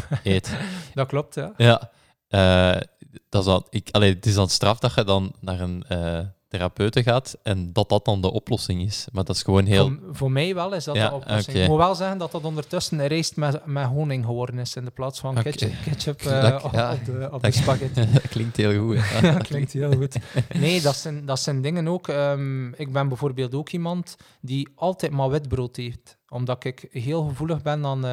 eet. 0.22 0.56
Dat 0.94 1.08
klopt, 1.08 1.34
ja. 1.34 1.52
ja, 1.56 1.90
eh, 2.28 2.80
dat 3.28 3.40
is 3.40 3.46
dan, 3.46 3.66
ik, 3.70 3.88
allee, 3.90 4.14
het 4.14 4.26
is 4.26 4.34
dan 4.34 4.48
straf 4.48 4.78
dat 4.78 4.94
je 4.94 5.04
dan 5.04 5.32
naar 5.40 5.60
een 5.60 5.84
eh 5.88 6.18
therapeute 6.48 7.02
gaat 7.02 7.36
en 7.42 7.72
dat 7.72 7.88
dat 7.88 8.04
dan 8.04 8.20
de 8.20 8.32
oplossing 8.32 8.82
is. 8.82 9.06
Maar 9.12 9.24
dat 9.24 9.36
is 9.36 9.42
gewoon 9.42 9.64
heel... 9.64 9.86
Voor, 9.88 9.98
voor 10.16 10.30
mij 10.32 10.54
wel 10.54 10.74
is 10.74 10.84
dat 10.84 10.94
Ja, 10.96 11.08
de 11.08 11.14
oplossing. 11.14 11.56
Ik 11.56 11.68
moet 11.68 11.76
wel 11.76 11.94
zeggen 11.94 12.18
dat 12.18 12.32
dat 12.32 12.44
ondertussen 12.44 12.98
een 12.98 13.06
rijst 13.06 13.36
met, 13.36 13.66
met 13.66 13.84
honing 13.86 14.24
geworden 14.24 14.58
is 14.58 14.76
in 14.76 14.84
de 14.84 14.90
plaats 14.90 15.20
van 15.20 15.34
ketchup, 15.34 15.72
ketchup 15.84 16.20
eh, 16.26 16.42
Dat- 16.42 16.62
op, 16.62 16.72
ja, 16.72 16.92
op 16.92 17.04
de, 17.04 17.28
op 17.32 17.42
de 17.42 17.48
dat- 17.50 17.54
spaghetti. 17.54 18.12
dat 18.12 18.28
klinkt 18.28 18.56
heel 18.56 18.80
goed. 18.86 18.98
klinkt 19.42 19.72
heel 19.72 19.92
goed. 19.92 20.16
Nee, 20.54 20.80
dat 20.80 20.96
zijn, 20.96 21.26
dat 21.26 21.40
zijn 21.40 21.62
dingen 21.62 21.88
ook. 21.88 22.08
ehm, 22.08 22.68
ik 22.72 22.92
ben 22.92 23.08
bijvoorbeeld 23.08 23.54
ook 23.54 23.68
iemand 23.70 24.16
die 24.40 24.68
altijd 24.74 25.12
maar 25.12 25.30
witbrood 25.30 25.76
heeft. 25.76 26.16
Omdat 26.28 26.64
ik 26.64 26.88
heel 26.90 27.22
gevoelig 27.28 27.62
ben 27.62 27.86
aan 27.86 28.04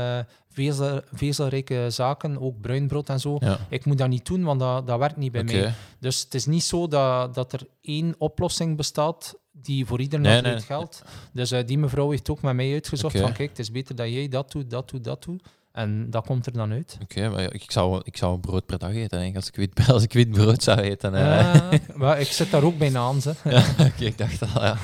vezel, 0.59 1.01
vezelrijke 1.13 1.85
zaken, 1.89 2.41
ook 2.41 2.61
bruinbrood 2.61 3.09
en 3.09 3.19
zo. 3.19 3.37
Ja, 3.39 3.59
Ik 3.69 3.85
moet 3.85 3.97
dat 3.97 4.09
niet 4.09 4.25
doen, 4.25 4.43
want 4.43 4.59
dat, 4.59 4.87
dat 4.87 4.99
werkt 4.99 5.17
niet 5.17 5.31
bij 5.31 5.43
mij. 5.43 5.73
Dus 5.99 6.21
het 6.21 6.33
is 6.33 6.45
niet 6.45 6.63
zo 6.63 6.87
dat, 6.87 7.33
dat 7.33 7.53
er 7.53 7.67
één 7.81 8.15
oplossing 8.17 8.77
bestaat 8.77 9.35
die 9.51 9.85
voor 9.85 9.99
iedereen 9.99 10.25
Nee, 10.25 10.35
altijd 10.35 10.55
nee. 10.55 10.63
geldt. 10.63 11.03
Dus 11.33 11.51
eh, 11.51 11.65
die 11.65 11.77
mevrouw 11.77 12.09
heeft 12.09 12.29
ook 12.29 12.41
met 12.41 12.55
mij 12.55 12.73
uitgezocht 12.73 13.17
van 13.19 13.33
kijk, 13.33 13.49
het 13.49 13.59
is 13.59 13.71
beter 13.71 13.95
dat 13.95 14.09
jij 14.09 14.27
dat 14.27 14.51
doet, 14.51 14.69
dat 14.69 14.89
doet, 14.89 15.03
dat 15.03 15.23
doet. 15.23 15.43
En 15.71 16.09
dat 16.09 16.25
komt 16.25 16.45
er 16.45 16.53
dan 16.53 16.71
uit. 16.71 16.97
Oké, 17.01 17.29
maar 17.29 17.53
ik 17.53 17.71
zou, 17.71 18.01
ik 18.03 18.17
zou 18.17 18.33
een 18.33 18.39
brood 18.39 18.65
per 18.65 18.77
dag 18.77 18.91
eten, 18.93 19.35
als 19.35 19.47
ik 19.47 19.55
wit, 19.55 19.87
als 19.93 20.03
ik 20.03 20.13
wit 20.13 20.31
brood 20.31 20.63
zou 20.63 20.79
eten. 20.79 21.13
Eh, 21.15 21.71
maar 21.95 22.19
ik 22.19 22.27
zit 22.27 22.51
daar 22.51 22.63
ook 22.63 22.77
bijna 22.77 22.99
aan. 22.99 23.21
Ze. 23.21 23.33
Ja, 23.43 23.65
oké, 23.79 24.05
ik 24.05 24.17
dacht 24.17 24.41
al, 24.41 24.63
ja. 24.63 24.77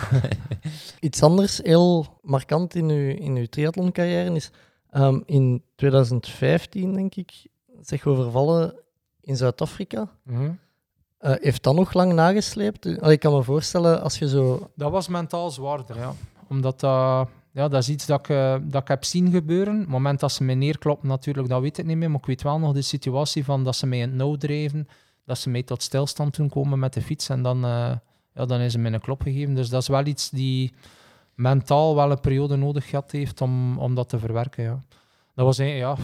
Iets 0.99 1.21
anders 1.21 1.59
heel 1.63 2.19
markant 2.21 2.76
in 2.76 2.89
uw, 2.89 3.09
in 3.09 3.36
uw 3.36 3.45
triathloncarrière 3.45 4.36
is 4.36 4.51
ehm, 4.95 5.19
in 5.25 5.63
2015, 5.75 6.93
denk 6.93 7.15
ik, 7.15 7.47
zich 7.81 8.05
overvallen 8.05 8.73
in 9.21 9.37
Zuid-Afrika. 9.37 10.07
Mhm. 10.23 10.51
Eh, 11.17 11.33
heeft 11.39 11.63
dat 11.63 11.75
nog 11.75 11.93
lang 11.93 12.13
nagesleept? 12.13 12.85
Allee, 12.85 13.13
ik 13.13 13.19
kan 13.19 13.33
me 13.33 13.43
voorstellen 13.43 14.01
als 14.01 14.17
je 14.17 14.29
zo. 14.29 14.69
Dat 14.75 14.91
was 14.91 15.07
mentaal 15.07 15.51
zwaarder, 15.51 15.97
ja. 15.97 16.13
Omdat 16.47 16.79
dat, 16.79 17.27
ja, 17.51 17.67
dat 17.67 17.81
is 17.81 17.89
iets 17.89 18.05
dat 18.05 18.19
ik, 18.19 18.29
eh, 18.29 18.55
dat 18.61 18.81
ik 18.81 18.87
heb 18.87 19.03
zien 19.03 19.31
gebeuren. 19.31 19.79
Het 19.79 19.87
moment 19.87 20.19
dat 20.19 20.31
ze 20.31 20.43
mij 20.43 20.55
neerkloppen, 20.55 21.07
natuurlijk, 21.07 21.47
dat 21.47 21.61
weet 21.61 21.77
ik 21.77 21.85
niet 21.85 21.97
meer. 21.97 22.09
Maar 22.09 22.19
ik 22.19 22.25
weet 22.25 22.41
wel 22.41 22.59
nog 22.59 22.73
de 22.73 22.81
situatie 22.81 23.43
van 23.43 23.63
dat 23.63 23.75
ze 23.75 23.87
mij 23.87 23.99
in 23.99 24.07
het 24.07 24.17
nauw 24.17 24.35
dreven. 24.35 24.87
Dat 25.25 25.37
ze 25.37 25.49
mij 25.49 25.63
tot 25.63 25.83
stilstand 25.83 26.33
toen 26.33 26.49
komen 26.49 26.79
met 26.79 26.93
de 26.93 27.01
fiets. 27.01 27.29
En 27.29 27.41
dan, 27.41 27.65
eh, 27.65 27.91
ja, 28.33 28.45
dan 28.45 28.59
is 28.59 28.71
ze 28.71 28.79
mij 28.79 28.93
een 28.93 29.01
klop 29.01 29.21
gegeven. 29.21 29.55
Dus 29.55 29.69
dat 29.69 29.81
is 29.81 29.87
wel 29.87 30.05
iets 30.05 30.29
die 30.29 30.73
mentaal 31.36 31.95
wel 31.95 32.11
een 32.11 32.19
periode 32.19 32.55
nodig 32.55 32.89
gehad 32.89 33.11
heeft 33.11 33.41
om, 33.41 33.77
om 33.77 33.95
dat 33.95 34.09
te 34.09 34.19
verwerken, 34.19 34.63
ja. 34.63 34.79
Dat 35.36 35.45
was, 35.45 35.57
een- 35.57 35.67
ja... 35.67 35.95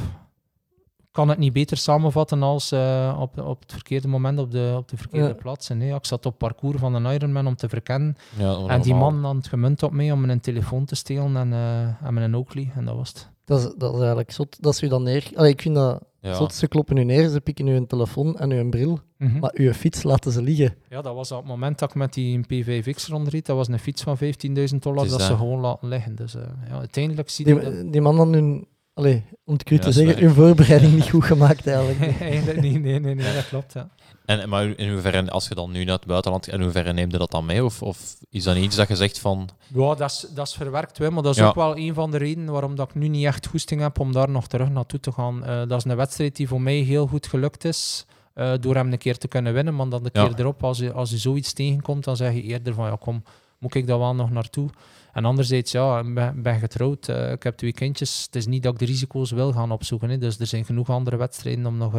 Ik 1.00 1.18
kan 1.18 1.30
het 1.30 1.38
niet 1.38 1.54
beter 1.54 1.78
samenvatten 1.78 2.44
als 2.44 2.72
eh, 2.72 3.18
op, 3.20 3.40
op 3.40 3.60
het 3.62 3.72
verkeerde 3.72 4.08
moment 4.08 4.40
op 4.40 4.52
de, 4.52 4.74
op 4.78 4.88
de 4.90 4.98
verkeerde 4.98 5.28
Ja. 5.28 5.34
plaats. 5.34 5.68
hè. 5.68 5.96
Ik 5.96 6.06
zat 6.06 6.26
op 6.26 6.38
parcours 6.38 6.78
van 6.80 6.94
een 6.96 7.14
Ironman 7.14 7.48
om 7.48 7.56
te 7.56 7.70
verkennen. 7.70 8.18
ja 8.38 8.58
En 8.68 8.82
die 8.82 8.96
man 8.96 9.24
had 9.24 9.36
het 9.36 9.48
gemunt 9.48 9.84
op 9.84 9.92
mij 9.92 10.12
om 10.12 10.26
mijn 10.26 10.40
telefoon 10.40 10.86
te 10.86 10.96
stelen 10.96 11.38
en, 11.38 11.54
eh 11.54 12.08
en 12.08 12.14
mijn 12.14 12.36
Oakley. 12.36 12.72
En 12.76 12.86
dat 12.86 12.96
was 12.96 13.10
het. 13.10 13.30
Dat 13.52 13.60
is, 13.60 13.74
dat 13.78 13.94
is 13.94 14.00
eigenlijk 14.00 14.32
zot. 14.32 14.58
Dat 14.62 14.74
is 14.74 14.82
u 14.82 14.88
dan 14.88 15.04
neer. 15.04 15.30
Allee, 15.36 15.52
ik 15.52 15.62
vind 15.62 15.76
dat 15.76 16.04
Ja. 16.22 16.34
zot. 16.34 16.54
Ze 16.54 16.68
kloppen 16.68 16.98
u 16.98 17.04
neer, 17.04 17.30
ze 17.30 17.42
pikken 17.42 17.68
u 17.68 17.76
een 17.76 17.88
telefoon 17.88 18.38
en 18.38 18.52
uw 18.52 18.70
bril. 18.70 19.00
Mhm. 19.18 19.40
Maar 19.40 19.52
uw 19.54 19.74
fiets 19.74 20.04
laten 20.04 20.32
ze 20.32 20.42
liggen. 20.42 20.76
Ja, 20.90 21.02
dat 21.02 21.16
was 21.16 21.32
op 21.32 21.38
het 21.38 21.48
moment 21.48 21.80
dat 21.80 21.90
ik 21.90 21.96
met 21.96 22.14
die 22.14 22.40
P5X 22.40 23.08
rondreed. 23.08 23.46
Dat 23.46 23.56
was 23.56 23.68
een 23.68 23.80
fiets 23.80 24.04
van 24.04 24.18
15.000 24.18 24.76
dollar 24.80 25.08
dat 25.08 25.22
ze 25.22 25.36
gewoon 25.36 25.60
laten 25.60 25.88
liggen. 25.88 26.16
Dus 26.16 26.36
eh, 26.36 26.42
ja, 26.70 26.78
uiteindelijk 26.78 27.30
zie 27.30 27.48
je 27.48 27.54
dat... 27.54 27.74
Die, 27.74 27.90
die 27.90 28.02
man 28.02 28.18
had 28.18 28.28
hun. 28.34 28.68
Allee, 28.94 29.24
om 29.46 29.54
het 29.54 29.70
Ja, 29.70 29.78
te 29.78 29.92
zeggen, 29.92 30.20
hun 30.24 30.34
voorbereiding 30.34 30.94
niet 30.94 31.10
goed 31.10 31.24
gemaakt 31.24 31.68
eigenlijk. 31.68 32.22
Eigenlijk 32.22 32.62
niet, 32.62 32.82
nee, 32.82 33.00
nee, 33.00 33.16
nee, 33.16 33.34
dat 33.34 33.48
klopt. 33.48 33.74
Ja. 33.74 33.90
En, 34.26 34.50
maar 34.50 34.66
in 34.78 34.92
hoeverre, 34.92 35.30
als 35.32 35.48
je 35.48 35.56
dan 35.56 35.72
nu 35.72 35.84
naar 35.84 35.96
het 35.96 36.06
buitenland 36.06 36.46
gaat, 36.46 36.54
in 36.54 36.62
hoeverre 36.62 36.94
neemt 36.94 37.12
je 37.12 37.18
dat 37.18 37.32
dan 37.32 37.46
mee? 37.46 37.64
Of, 37.66 37.82
of 37.82 38.16
is 38.30 38.44
dat 38.44 38.56
niet 38.56 38.64
iets 38.64 38.76
dat 38.76 38.88
je 38.88 38.96
zegt 38.96 39.20
van... 39.20 39.50
Ja, 39.68 39.96
dat 39.96 40.10
is, 40.12 40.26
dat 40.34 40.48
is 40.48 40.54
verwerkt, 40.54 40.98
hè, 40.98 41.12
maar 41.12 41.24
dat 41.24 41.32
is 41.34 41.40
Ja. 41.40 41.48
ook 41.48 41.56
wel 41.56 41.78
een 41.78 41.94
van 41.94 42.12
de 42.12 42.18
redenen 42.18 42.52
waarom 42.52 42.76
dat 42.76 42.90
ik 42.90 42.96
nu 42.96 43.08
niet 43.08 43.26
echt 43.26 43.48
goesting 43.48 43.82
heb 43.82 44.00
om 44.00 44.12
daar 44.12 44.30
nog 44.30 44.48
terug 44.48 44.70
naartoe 44.70 45.00
te 45.00 45.12
gaan. 45.12 45.46
Eh, 45.46 45.58
dat 45.68 45.78
is 45.86 45.92
een 45.92 45.96
wedstrijd 45.98 46.36
die 46.36 46.48
voor 46.48 46.62
mij 46.62 46.76
heel 46.76 47.08
goed 47.08 47.28
gelukt 47.28 47.66
is, 47.66 48.06
eh, 48.34 48.54
door 48.60 48.76
hem 48.76 48.92
een 48.92 48.98
keer 48.98 49.18
te 49.18 49.28
kunnen 49.28 49.54
winnen. 49.54 49.76
Maar 49.76 49.90
dan 49.90 50.04
de 50.04 50.10
Ja. 50.14 50.28
keer 50.28 50.40
erop, 50.40 50.64
als 50.64 50.78
je, 50.78 50.92
als 50.94 51.10
je 51.10 51.18
zoiets 51.18 51.54
tegenkomt, 51.54 52.04
dan 52.04 52.16
zeg 52.16 52.34
je 52.34 52.42
eerder 52.42 52.74
van, 52.74 52.86
ja 52.86 52.96
kom, 53.00 53.24
moet 53.60 53.76
ik 53.76 53.88
daar 53.88 54.00
wel 54.00 54.16
nog 54.16 54.30
naartoe? 54.30 54.70
En 55.14 55.26
anderzijds, 55.26 55.72
ja, 55.72 56.00
ik 56.00 56.14
ben, 56.14 56.42
ben 56.42 56.60
getrouwd, 56.60 57.08
eh, 57.08 57.32
ik 57.32 57.44
heb 57.44 57.58
twee 57.58 57.74
kindjes. 57.74 58.24
Het 58.26 58.36
is 58.36 58.46
niet 58.48 58.64
dat 58.64 58.74
ik 58.74 58.80
de 58.80 58.86
risico's 58.86 59.32
wil 59.32 59.52
gaan 59.54 59.72
opzoeken, 59.72 60.10
hè. 60.10 60.18
dus 60.18 60.40
er 60.40 60.46
zijn 60.48 60.66
genoeg 60.66 60.90
andere 60.90 61.18
wedstrijden 61.18 61.66
om 61.66 61.78
nog 61.78 61.94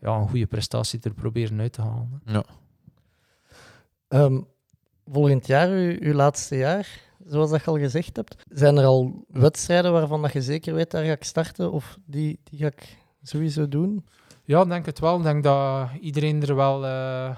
ja, 0.00 0.14
een 0.16 0.28
goede 0.28 0.46
prestatie 0.46 0.98
te 0.98 1.10
proberen 1.10 1.60
uit 1.60 1.72
te 1.72 1.80
halen. 1.82 2.20
hè. 2.24 2.32
Ja, 2.32 2.44
Ehm, 4.08 4.40
volgend 5.12 5.46
jaar, 5.46 5.68
uw, 5.68 5.96
uw 6.00 6.12
laatste 6.12 6.56
jaar, 6.56 7.00
zoals 7.26 7.50
dat 7.50 7.60
je 7.60 7.66
al 7.66 7.78
gezegd 7.78 8.16
hebt, 8.16 8.36
zijn 8.48 8.76
er 8.76 8.84
al 8.84 9.24
wedstrijden 9.28 9.92
waarvan 9.92 10.22
dat 10.22 10.32
je 10.32 10.42
zeker 10.42 10.74
weet, 10.74 10.90
daar 10.90 11.04
ga 11.04 11.12
ik 11.12 11.24
starten 11.24 11.72
of 11.72 11.98
die, 12.04 12.38
die 12.44 12.58
ga 12.58 12.66
ik 12.66 12.96
sowieso 13.22 13.68
doen? 13.68 14.06
Ja, 14.44 14.62
ik 14.62 14.68
denk 14.68 14.86
het 14.86 14.98
wel. 14.98 15.16
Ik 15.16 15.22
denk 15.22 15.42
dat 15.42 15.88
iedereen 16.00 16.42
er 16.42 16.54
wel 16.54 16.86
eh, 16.86 17.36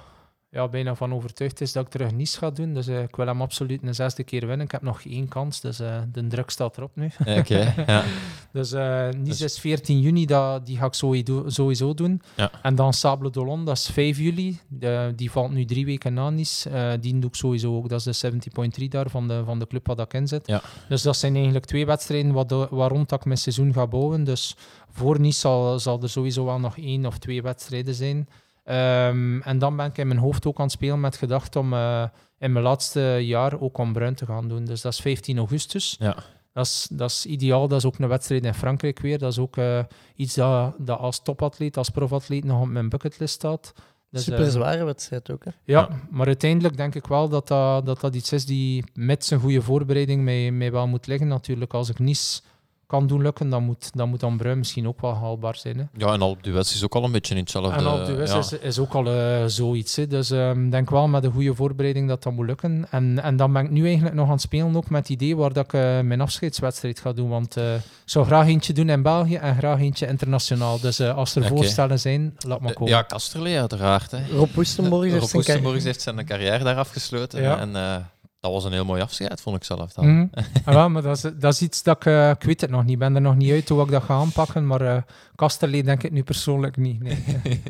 ja, 0.53 0.69
bijna 0.69 0.95
van 0.95 1.15
overtuigd 1.15 1.61
is 1.61 1.73
dat 1.73 1.85
ik 1.85 1.91
terug 1.91 2.13
niets 2.13 2.37
ga 2.37 2.51
doen. 2.51 2.75
Dus 2.75 2.87
eh, 2.87 3.03
ik 3.03 3.17
wil 3.17 3.27
hem 3.27 3.41
absoluut 3.43 3.83
een 3.83 3.95
zesde 3.95 4.23
keer 4.25 4.47
winnen. 4.47 4.67
Ik 4.67 4.73
heb 4.73 4.83
nog 4.83 5.01
één 5.05 5.29
kans, 5.29 5.61
dus 5.61 5.81
eh, 5.81 6.01
de 6.13 6.27
druk 6.27 6.51
staat 6.51 6.77
erop 6.77 6.91
nu. 6.95 7.11
oké. 7.27 7.73
ja. 7.87 8.05
Dus 8.53 8.73
eh 8.73 9.09
Nice 9.09 9.19
Dus- 9.23 9.41
is 9.41 9.59
14 9.59 10.01
juni, 10.01 10.27
dat, 10.27 10.67
die 10.67 10.77
ga 10.77 10.87
ik 10.87 10.95
sowieso, 10.95 11.45
sowieso 11.47 11.95
doen. 11.95 12.23
Ja. 12.37 12.51
En 12.63 12.75
dan 12.75 12.93
Sable 12.93 13.31
d'Olonne, 13.31 13.65
dat 13.65 13.77
is 13.77 13.87
5 13.91 14.19
juli. 14.19 14.59
De, 14.69 15.13
die 15.17 15.31
valt 15.31 15.51
nu 15.53 15.65
drie 15.65 15.85
weken 15.85 16.15
na 16.15 16.31
Nice. 16.31 16.99
Die 17.01 17.19
doe 17.19 17.31
ik 17.31 17.37
sowieso 17.37 17.77
ook. 17.77 17.89
Dat 17.89 18.07
is 18.07 18.19
de 18.21 18.33
70.3 18.81 18.89
daar 18.89 19.11
van 19.11 19.29
de, 19.29 19.43
van 19.45 19.59
de 19.59 19.67
club 19.67 19.87
waar 19.87 19.97
dat 19.97 20.07
ik 20.07 20.21
in 20.21 20.29
zit. 20.29 20.47
Ja. 20.47 20.63
Dus 20.89 21.03
dat 21.03 21.17
zijn 21.17 21.35
eigenlijk 21.35 21.65
twee 21.65 21.87
wedstrijden 21.87 22.33
wat 22.33 22.49
de- 22.49 22.67
waar 22.71 22.91
rond 22.91 23.09
dat 23.09 23.19
ik 23.19 23.25
mijn 23.25 23.39
seizoen 23.39 23.73
ga 23.73 23.87
bouwen. 23.87 24.25
Dus 24.25 24.57
voor 24.93 25.21
Nice 25.21 25.39
zal, 25.39 25.79
zal 25.79 26.03
er 26.03 26.09
sowieso 26.11 26.45
wel 26.45 26.59
nog 26.59 26.79
één 26.79 27.07
of 27.07 27.19
twee 27.19 27.43
wedstrijden 27.43 27.95
zijn. 27.95 28.29
Ehm, 28.65 29.41
en 29.41 29.59
dan 29.59 29.77
ben 29.77 29.87
ik 29.87 29.99
in 29.99 30.07
mijn 30.07 30.19
hoofd 30.21 30.47
ook 30.47 30.59
aan 30.59 30.65
het 30.65 30.73
spelen 30.73 31.01
met 31.01 31.17
gedacht 31.17 31.57
om 31.57 31.73
eh, 31.73 32.05
in 32.39 32.53
mijn 32.53 32.65
laatste 32.65 33.01
jaar 33.21 33.61
ook 33.61 33.79
om 33.79 33.93
Bruin 33.93 34.15
te 34.15 34.27
gaan 34.27 34.49
doen. 34.49 34.65
Dus 34.65 34.81
dat 34.81 34.93
is 34.93 35.01
15 35.01 35.39
augustus. 35.39 35.97
Ja. 35.99 36.17
Dat 36.53 36.67
is, 36.67 36.89
dat 36.93 37.11
is 37.11 37.27
ideaal. 37.27 37.69
Dat 37.69 37.79
is 37.79 37.85
ook 37.85 37.99
een 37.99 38.09
wedstrijd 38.09 38.45
in 38.45 38.55
Frankrijk 38.55 38.99
weer. 38.99 39.19
Dat 39.19 39.33
is 39.33 39.39
ook 39.39 39.57
eh, 39.57 39.85
iets 40.17 40.35
dat, 40.35 40.75
dat 40.79 40.99
als 40.99 41.23
topatleet, 41.23 41.77
als 41.77 41.91
profatleet 41.91 42.45
nog 42.45 42.61
op 42.61 42.69
mijn 42.69 42.89
bucketlist 42.89 43.35
staat. 43.35 43.73
Dus, 44.11 44.29
eh, 44.29 44.35
Super 44.37 44.51
zware 44.51 44.85
wedstrijd 44.85 45.31
ook. 45.31 45.45
Hè? 45.45 45.51
ja, 45.65 45.81
Ja. 45.81 45.89
maar 46.11 46.27
uiteindelijk 46.27 46.77
denk 46.77 46.95
ik 46.95 47.07
wel 47.07 47.29
dat 47.29 47.49
dat, 47.49 47.87
dat, 47.87 48.01
dat 48.01 48.15
iets 48.15 48.33
is 48.33 48.47
die 48.47 48.85
met 48.95 49.25
zijn 49.25 49.41
goede 49.41 49.63
voorbereiding 49.63 50.23
mij, 50.25 50.51
mij 50.51 50.73
wel 50.73 50.87
moet 50.87 51.07
liggen. 51.07 51.29
Natuurlijk, 51.29 51.75
als 51.75 51.89
ik 51.89 51.99
niets 51.99 52.43
kan 52.91 53.07
doen 53.07 53.23
lukken, 53.23 53.49
dan 53.51 53.63
moet 53.63 53.91
dan, 53.95 54.09
moet 54.09 54.21
dan 54.21 54.37
Bruin 54.37 54.59
misschien 54.59 54.89
ook 54.89 55.01
wel 55.01 55.15
haalbaar 55.15 55.57
zijn. 55.57 55.79
Hè. 55.79 55.85
ja, 55.97 56.13
en 56.13 56.23
al 56.23 56.31
op 56.31 56.43
de 56.43 56.51
West 56.51 56.75
is 56.75 56.85
ook 56.85 56.95
al 56.95 57.05
een 57.05 57.13
beetje 57.13 57.35
in 57.35 57.41
hetzelfde... 57.41 58.07
En 58.07 58.17
West 58.17 58.33
ja. 58.33 58.39
is, 58.39 58.53
is 58.53 58.79
ook 58.79 58.95
al 58.95 59.07
eh, 59.07 59.45
zoiets. 59.47 59.97
Hè. 59.97 60.07
Dus 60.07 60.31
ehm, 60.31 60.65
ik 60.65 60.71
denk 60.71 60.91
wel 60.91 61.09
met 61.09 61.25
een 61.25 61.33
goede 61.33 61.55
voorbereiding 61.55 62.09
dat 62.09 62.23
dat 62.23 62.33
moet 62.33 62.47
lukken. 62.47 62.87
En, 62.91 63.23
en 63.23 63.37
dan 63.37 63.53
ben 63.53 63.65
ik 63.65 63.71
nu 63.71 63.85
eigenlijk 63.87 64.15
nog 64.15 64.27
aan 64.27 64.33
het 64.33 64.41
spelen 64.41 64.77
ook 64.77 64.91
met 64.91 65.01
het 65.01 65.09
idee 65.09 65.37
waar 65.37 65.53
dat 65.53 65.65
ik 65.65 65.73
eh, 65.73 66.01
mijn 66.01 66.21
afscheidswedstrijd 66.21 67.01
ga 67.01 67.13
doen. 67.13 67.29
Want 67.29 67.57
eh, 67.57 67.75
ik 67.75 67.81
zou 68.05 68.27
graag 68.27 68.47
eentje 68.47 68.73
doen 68.73 68.89
in 68.89 69.03
België 69.03 69.37
en 69.37 69.57
graag 69.57 69.81
eentje 69.81 70.07
internationaal. 70.07 70.81
Dus 70.81 70.99
eh, 70.99 71.17
als 71.17 71.35
er 71.35 71.47
voorstellen 71.47 72.01
zijn, 72.01 72.37
laat 72.39 72.61
maar 72.61 72.73
komen. 72.73 72.93
Ja, 72.93 73.03
Kasterlee 73.03 73.59
uiteraard. 73.59 74.11
Hè. 74.11 74.19
Rob 74.33 74.55
Woestenborg 74.55 75.11
heeft 75.11 75.85
heeft 75.85 76.01
zijn 76.01 76.25
carrière 76.25 76.65
daar 76.65 76.77
afgesloten. 76.77 77.43
Ja. 77.43 77.59
En 77.59 77.77
eh, 77.77 77.97
dat 78.41 78.53
was 78.53 78.65
een 78.65 78.73
heel 78.73 78.85
mooi 78.85 79.03
afscheid, 79.03 79.41
vond 79.41 79.57
ik 79.57 79.65
zelf 79.65 79.93
dan. 79.93 80.17
Mhm. 80.17 80.27
Ah, 80.65 80.87
maar 80.87 81.03
dat 81.03 81.17
is, 81.17 81.23
dat 81.23 81.53
is 81.53 81.63
iets 81.63 81.83
dat 81.83 81.97
ik... 81.97 82.37
ik 82.37 82.43
weet 82.43 82.61
het 82.61 82.71
nog 82.71 82.83
niet. 82.83 82.93
Ik 82.93 82.99
ben 82.99 83.15
er 83.15 83.21
nog 83.21 83.37
niet 83.37 83.51
uit 83.51 83.69
hoe 83.69 83.83
ik 83.83 83.91
dat 83.91 84.03
ga 84.03 84.15
aanpakken. 84.15 84.67
Maar 84.67 84.81
eh 84.81 85.03
Kasterlee 85.35 85.83
denk 85.83 86.03
ik 86.03 86.11
nu 86.11 86.23
persoonlijk 86.23 86.77
niet. 86.77 87.01
Nee. 87.03 87.25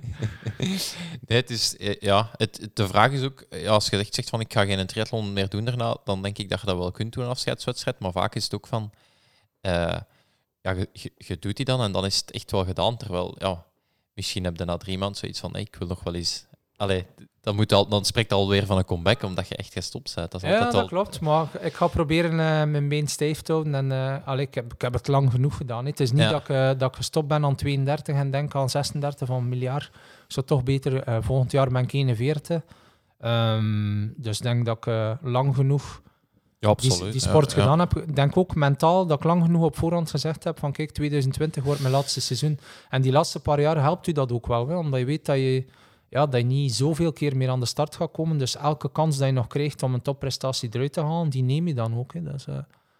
Nee, 1.27 1.39
het 1.41 1.51
is, 1.51 1.77
eh, 1.77 2.01
ja, 2.01 2.31
het, 2.37 2.71
de 2.75 2.89
vraag 2.89 3.11
is 3.11 3.23
ook, 3.23 3.47
ja, 3.51 3.71
als 3.71 3.89
je 3.89 3.97
echt 3.97 4.14
zegt 4.14 4.29
van 4.29 4.41
ik 4.41 4.53
ga 4.53 4.64
geen 4.64 4.87
triathlon 4.87 5.33
meer 5.33 5.49
doen 5.49 5.64
daarna, 5.64 5.97
dan 6.05 6.23
denk 6.23 6.39
ik 6.39 6.49
dat 6.49 6.61
je 6.61 6.66
dat 6.66 6.77
wel 6.77 6.91
kunt 6.91 7.12
doen, 7.12 7.25
een 7.25 7.31
afscheidswedstrijd. 7.31 7.99
Maar 7.99 8.12
vaak 8.12 8.35
is 8.35 8.45
het 8.45 8.55
ook 8.55 8.66
van, 8.66 8.91
ja, 9.61 10.07
je, 10.73 10.89
je, 10.93 11.12
je 11.16 11.39
doet 11.39 11.57
die 11.57 11.64
dan 11.64 11.83
en 11.83 11.93
dan 11.93 12.05
is 12.05 12.16
het 12.16 12.31
echt 12.31 12.51
wel 12.51 12.64
gedaan. 12.64 12.97
Terwijl, 12.97 13.35
ja, 13.39 13.64
misschien 14.14 14.45
heb 14.45 14.57
je 14.57 14.64
na 14.64 14.77
drie 14.77 14.99
maanden 14.99 15.18
zoiets 15.18 15.41
van, 15.41 15.53
hey, 15.53 15.61
ik 15.61 15.75
wil 15.75 15.89
nog 15.89 16.03
wel 16.03 16.14
eens... 16.14 16.47
Allee, 16.81 17.07
dan, 17.41 17.55
moet 17.55 17.72
al, 17.72 17.89
dan 17.89 18.05
spreekt 18.05 18.33
alweer 18.33 18.66
van 18.66 18.78
een 18.78 18.85
comeback, 18.85 19.22
omdat 19.22 19.49
je 19.49 19.57
echt 19.57 19.72
gestopt 19.72 20.14
bent. 20.14 20.31
Dat 20.31 20.43
is 20.43 20.49
Ja, 20.49 20.64
dat 20.64 20.74
al... 20.74 20.87
klopt. 20.87 21.20
Maar 21.20 21.47
ik 21.61 21.72
ga 21.74 21.87
proberen 21.87 22.31
eh, 22.31 22.64
mijn 22.64 22.89
been 22.89 23.09
stijf 23.09 23.41
te 23.41 23.53
houden. 23.53 23.74
En, 23.74 23.93
eh, 23.93 24.28
allee, 24.28 24.47
ik, 24.47 24.55
heb, 24.55 24.72
ik 24.72 24.81
heb 24.81 24.93
het 24.93 25.09
lang 25.09 25.31
genoeg 25.31 25.57
gedaan. 25.57 25.87
Het 25.87 26.01
is 26.01 26.12
niet 26.12 26.22
Ja. 26.22 26.31
dat, 26.31 26.41
ik, 26.41 26.49
eh, 26.49 26.70
dat 26.78 26.91
ik 26.91 26.97
gestopt 26.97 27.28
ben 27.28 27.45
aan 27.45 27.55
32 27.55 28.16
en 28.16 28.31
denk 28.31 28.55
aan 28.55 28.70
36 28.70 29.26
van 29.28 29.37
een 29.37 29.49
miljard. 29.49 29.85
Ik 30.26 30.33
zou 30.33 30.47
toch 30.47 30.62
beter... 30.62 31.22
volgend 31.22 31.53
jaar 31.53 31.68
ben 31.70 31.83
ik 31.83 31.93
41. 31.93 32.62
Ehm, 33.20 34.09
dus 34.16 34.37
ik 34.37 34.43
denk 34.43 34.66
dat 34.66 34.76
ik 34.87 35.16
lang 35.22 35.55
genoeg 35.55 36.03
Ja, 36.59 36.74
die, 36.74 36.91
absoluut. 36.91 37.12
die 37.12 37.22
ja, 37.22 37.28
sport 37.28 37.53
ja. 37.53 37.61
gedaan 37.61 37.78
heb. 37.78 37.97
Ik 37.97 38.16
denk 38.16 38.37
ook 38.37 38.55
mentaal 38.55 39.07
dat 39.07 39.18
ik 39.18 39.24
lang 39.24 39.43
genoeg 39.43 39.62
op 39.62 39.76
voorhand 39.76 40.11
gezegd 40.11 40.45
heb 40.45 40.59
van 40.59 40.72
kijk, 40.72 40.91
2020 40.91 41.64
wordt 41.64 41.81
mijn 41.81 41.93
laatste 41.93 42.20
seizoen. 42.20 42.59
En 42.89 43.03
die 43.03 43.12
laatste 43.12 43.41
paar 43.41 43.61
jaar 43.61 43.81
helpt 43.83 44.07
u 44.07 44.12
dat 44.12 44.33
ook 44.33 44.47
wel, 44.47 44.68
hè, 44.68 44.76
omdat 44.76 45.01
je 45.01 45.07
weet 45.07 45.26
dat 45.26 45.37
je, 45.37 45.64
ja, 46.11 46.26
dat 46.26 46.40
je 46.40 46.46
niet 46.46 46.74
zoveel 46.74 47.12
keer 47.12 47.36
meer 47.36 47.48
aan 47.48 47.61
de 47.61 47.66
start 47.66 47.96
gaat 47.96 48.11
komen. 48.11 48.38
Dus 48.38 48.56
elke 48.56 48.92
kans 48.92 49.16
dat 49.18 49.26
je 49.26 49.32
nog 49.32 49.46
krijgt 49.46 49.82
om 49.82 49.94
een 49.94 50.02
topprestatie 50.02 50.68
eruit 50.72 50.92
te 50.92 51.00
halen, 51.00 51.28
die 51.30 51.42
neem 51.42 51.66
je 51.66 51.74
dan 51.74 51.98
ook. 51.98 52.14
Hè. 52.14 52.22
Dus, 52.22 52.46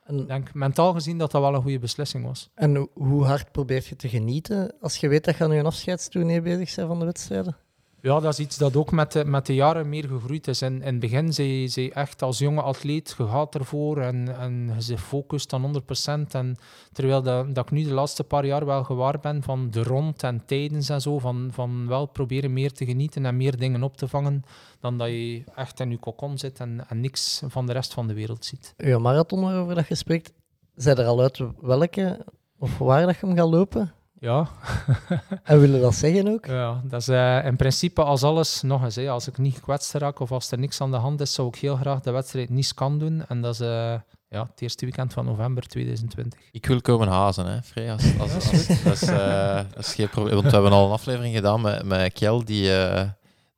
En, 0.04 0.18
ik 0.18 0.26
denk 0.26 0.54
mentaal 0.54 0.92
gezien 0.92 1.18
dat 1.18 1.30
dat 1.30 1.40
wel 1.40 1.54
een 1.54 1.62
goede 1.62 1.78
beslissing 1.78 2.24
was. 2.24 2.50
en 2.54 2.76
ho- 2.76 2.88
hoe 2.94 3.24
hard 3.24 3.52
probeert 3.52 3.86
je 3.86 3.96
te 3.96 4.08
genieten 4.08 4.74
als 4.80 4.96
je 4.96 5.08
weet 5.08 5.24
dat 5.24 5.36
je 5.36 5.44
aan 5.44 5.52
je 5.52 5.62
afscheidstournee 5.64 6.40
bezig 6.40 6.74
bent 6.74 6.88
van 6.88 6.98
de 6.98 7.04
wedstrijden? 7.04 7.56
Ja, 8.03 8.20
dat 8.20 8.32
is 8.32 8.38
iets 8.38 8.57
dat 8.57 8.76
ook 8.76 8.90
met 8.90 9.12
de, 9.12 9.24
met 9.24 9.46
de 9.46 9.55
jaren 9.55 9.88
meer 9.88 10.09
gegroeid 10.09 10.48
is. 10.48 10.62
In, 10.62 10.82
het 10.82 11.01
begin 11.01 11.32
zei 11.32 11.68
je 11.72 11.92
echt 11.92 12.22
als 12.22 12.38
jonge 12.38 12.62
atleet, 12.62 13.14
je 13.18 13.26
gaat 13.26 13.55
ervoor 13.55 14.01
en, 14.01 14.38
en 14.38 14.74
zit 14.78 15.01
focust 15.01 15.53
aan 15.53 15.82
100%. 16.28 16.30
En 16.30 16.57
terwijl 16.92 17.22
dat, 17.22 17.55
dat 17.55 17.64
ik 17.64 17.70
nu 17.70 17.82
de 17.82 17.92
laatste 17.92 18.24
paar 18.24 18.46
jaar 18.46 18.66
wel 18.66 18.84
gewaar 18.84 19.18
ben 19.20 19.42
van 19.42 19.70
de 19.70 19.82
rond 19.82 20.22
en 20.22 20.42
tijdens 20.46 20.88
en 20.88 21.01
zo, 21.01 21.18
van, 21.18 21.48
van 21.53 21.88
wel 21.88 22.07
proberen 22.07 22.53
meer 22.53 22.72
te 22.72 22.84
genieten 22.84 23.26
en 23.26 23.36
meer 23.36 23.57
dingen 23.57 23.82
op 23.82 23.96
te 23.96 24.09
vangen, 24.09 24.42
dan 24.80 24.98
dat 24.98 25.09
je 25.09 25.44
echt 25.55 25.80
in 25.80 25.90
je 25.90 25.98
kokon 25.98 26.38
zit 26.38 26.61
en, 26.61 26.84
en 26.88 27.01
niks 27.01 27.42
van 27.46 27.66
de 27.66 27.72
rest 27.72 27.94
van 27.94 28.07
de 28.07 28.14
wereld 28.14 28.44
ziet. 28.44 28.74
Je 28.76 28.98
marathon 28.98 29.40
waarover 29.40 29.74
dat 29.74 29.88
je 29.88 29.94
spreekt, 29.94 30.32
zijn 30.74 30.96
er 30.96 31.07
al 31.07 31.20
uit 31.20 31.42
welke 31.61 32.26
of 32.59 32.78
waar 32.78 33.07
dat 33.07 33.18
je 33.20 33.26
hem 33.26 33.36
gaat 33.36 33.48
lopen? 33.48 33.94
Ja, 34.21 34.49
En 35.45 35.61
willen 35.61 35.81
dat 35.81 35.95
zeggen 35.95 36.29
ook? 36.29 36.47
Ja, 36.47 36.81
dat 36.85 37.01
is 37.01 37.09
eh, 37.09 37.45
in 37.45 37.57
principe 37.57 38.03
als 38.05 38.23
alles 38.23 38.62
nog 38.62 38.83
eens. 38.85 38.97
Hè, 38.97 39.09
als 39.11 39.29
ik 39.29 39.39
niet 39.39 39.55
gekwetst 39.55 39.93
raak 39.93 40.21
of 40.21 40.33
als 40.33 40.51
er 40.51 40.59
niks 40.59 40.81
aan 40.81 40.91
de 40.91 40.97
hand 40.97 41.21
is, 41.21 41.33
zou 41.35 41.49
ik 41.49 41.55
heel 41.55 41.77
graag 41.77 42.01
de 42.01 42.11
wedstrijd 42.11 42.49
niet 42.51 42.75
kan 42.75 42.99
doen. 42.99 43.25
En 43.29 43.41
dat 43.41 43.55
is 43.55 43.61
eh, 43.61 43.95
ja, 44.29 44.43
het 44.43 44.61
eerste 44.61 44.85
weekend 44.85 45.12
van 45.12 45.25
november 45.25 45.66
2020. 45.68 46.39
Ik 46.53 46.66
wil 46.66 46.81
komen 46.81 47.09
hazen, 47.09 47.47
hè, 47.47 47.62
Frey. 47.62 47.93
Als, 47.93 48.18
als, 48.18 48.35
als- 48.35 48.66
dat, 48.83 48.93
is, 48.93 49.03
eh, 49.03 49.55
dat 49.75 49.85
is 49.87 49.95
geen 49.95 50.09
probleem. 50.09 50.35
Want 50.35 50.47
we 50.47 50.53
hebben 50.53 50.73
al 50.73 50.87
een 50.87 50.93
aflevering 50.93 51.35
gedaan 51.35 51.61
met, 51.61 51.83
met 51.85 52.12
Kjell, 52.12 52.43
die, 52.45 52.77
eh, 52.85 53.09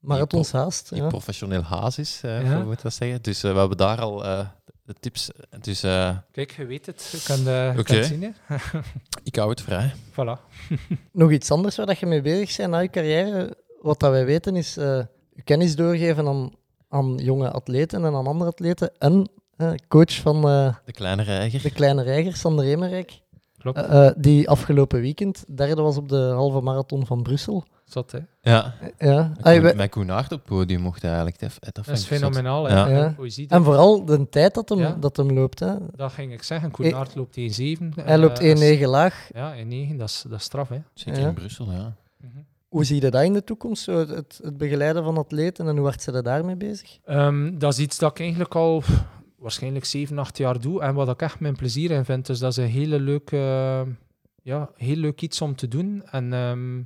Marathons 0.01 0.53
haast. 0.53 0.89
die 0.89 1.03
Ja. 1.03 1.09
professioneel 1.09 1.63
haas 1.63 1.99
is, 1.99 2.19
Ja. 2.23 2.43
hoe 2.55 2.65
moet 2.65 2.83
dat 2.83 2.95
zeggen. 2.95 3.23
Dus 3.23 3.41
we 3.43 3.49
hebben 3.49 3.77
daar 3.77 4.01
al 4.01 4.25
eh, 4.25 4.39
de 4.85 4.95
tips. 5.01 5.30
Dus 5.61 5.83
eh, 5.83 6.16
Kijk, 6.33 6.51
je 6.51 6.66
weet 6.66 6.87
het. 6.87 7.09
Je 7.12 7.22
kan, 7.24 7.39
eh, 7.49 7.85
kan 7.85 7.97
het 7.97 8.07
zien. 8.07 8.22
Hè. 8.22 8.57
ik 9.22 9.37
hou 9.37 9.51
het 9.51 9.61
vrij. 9.61 9.93
Voilà. 10.11 10.41
Nog 11.12 11.30
iets 11.30 11.51
anders 11.51 11.76
waar 11.76 11.87
dat 11.87 11.99
je 11.99 12.07
mee 12.07 12.20
bezig 12.22 12.57
bent 12.57 12.70
na 12.70 12.78
je 12.78 12.89
carrière. 12.91 13.57
Wat 13.80 14.01
dat 14.01 14.11
wij 14.11 14.24
weten 14.24 14.57
is 14.57 14.76
eh, 14.76 15.03
je 15.35 15.43
kennis 15.45 15.76
doorgeven 15.76 16.26
aan, 16.26 16.51
aan 16.89 17.14
jonge 17.16 17.51
atleten 17.51 18.05
en 18.05 18.14
aan 18.14 18.26
andere 18.26 18.51
atleten. 18.51 18.91
En 18.99 19.28
eh, 19.57 19.72
coach 19.89 20.14
van 20.14 20.37
eh, 20.49 20.74
De 20.85 20.93
kleine 20.93 21.22
reiger. 21.22 21.62
de 21.62 21.70
kleine 21.70 22.03
reiger, 22.03 22.37
Sander 22.37 22.64
Emerijk. 22.64 23.20
Klopt. 23.63 23.79
Eh, 23.79 24.07
eh, 24.07 24.13
die 24.17 24.49
afgelopen 24.49 25.01
weekend 25.01 25.45
derde 25.57 25.83
was 25.83 25.97
op 25.97 26.09
de 26.09 26.17
halve 26.35 26.61
marathon 26.61 27.07
van 27.07 27.23
Brussel. 27.23 27.65
Zot, 27.85 28.13
hè. 28.13 28.19
Ja. 28.41 28.75
Ja. 28.99 29.33
Ay, 29.41 29.59
Koen- 29.59 29.69
we- 29.71 29.75
Met 29.77 29.91
Koen 29.91 30.11
Aert 30.11 30.33
op 30.33 30.39
het 30.39 30.45
podium 30.49 30.81
mocht 30.81 31.03
hij 31.03 31.11
eigenlijk. 31.11 31.41
Dat, 31.41 31.75
dat 31.75 31.89
is 31.89 32.05
fenomenaal. 32.05 32.65
Hè. 32.69 32.75
Ja. 32.75 32.89
Ja. 32.89 33.15
En 33.49 33.65
vooral 33.65 34.05
de 34.05 34.29
tijd 34.29 34.55
dat 34.55 34.69
hem, 34.69 34.79
Ja. 34.79 34.97
dat 35.01 35.17
hem 35.17 35.33
loopt. 35.33 35.59
Hè. 35.61 35.75
Dat 35.97 36.13
ging 36.13 36.33
ik 36.33 36.43
zeggen. 36.43 36.69
Eh, 36.69 36.75
Koenaert 36.75 37.15
loopt 37.15 37.37
1-7. 37.37 37.93
Hij 38.05 38.19
loopt 38.19 38.41
1,9 38.41 38.89
laag. 38.89 39.29
Ja, 39.35 39.55
1-9. 39.57 39.97
Dat 39.99 40.09
is, 40.09 40.25
dat 40.29 40.39
is 40.39 40.45
straf, 40.45 40.69
hè. 40.69 40.79
Zeker 40.95 41.21
Ja. 41.21 41.29
in 41.29 41.35
Brussel, 41.35 41.73
ja. 41.73 41.95
Mhm. 42.17 42.31
Hoe 42.69 42.85
zie 42.85 43.01
je 43.03 43.11
dat 43.11 43.23
in 43.23 43.33
de 43.33 43.45
toekomst? 43.45 43.83
Zo, 43.83 43.99
het, 43.99 44.41
het 44.43 44.57
begeleiden 44.57 45.05
van 45.05 45.17
atleten 45.19 45.69
en 45.69 45.77
hoe 45.77 45.85
hard 45.87 46.03
zijn 46.03 46.17
ze 46.17 46.23
daarmee 46.23 46.57
bezig? 46.57 46.99
Ehm, 47.05 47.59
dat 47.59 47.73
is 47.73 47.79
iets 47.79 47.99
dat 47.99 48.11
ik 48.11 48.21
eigenlijk 48.21 48.55
al 48.55 48.83
waarschijnlijk 49.43 49.84
7, 49.84 50.18
8 50.18 50.38
jaar 50.38 50.61
doe. 50.61 50.82
En 50.82 50.95
wat 50.95 51.09
ik 51.09 51.22
echt 51.22 51.40
mijn 51.40 51.57
plezier 51.57 51.90
in 51.90 52.05
vind. 52.05 52.26
Dus 52.26 52.38
dat 52.38 52.51
is 52.51 52.57
een 52.57 52.70
hele 52.70 53.01
leuke, 53.01 53.36
ja, 54.43 54.70
heel 54.76 54.97
leuk 54.97 55.20
iets 55.22 55.40
om 55.40 55.57
te 55.57 55.68
doen. 55.68 56.03
En 56.11 56.32
ehm, 56.32 56.82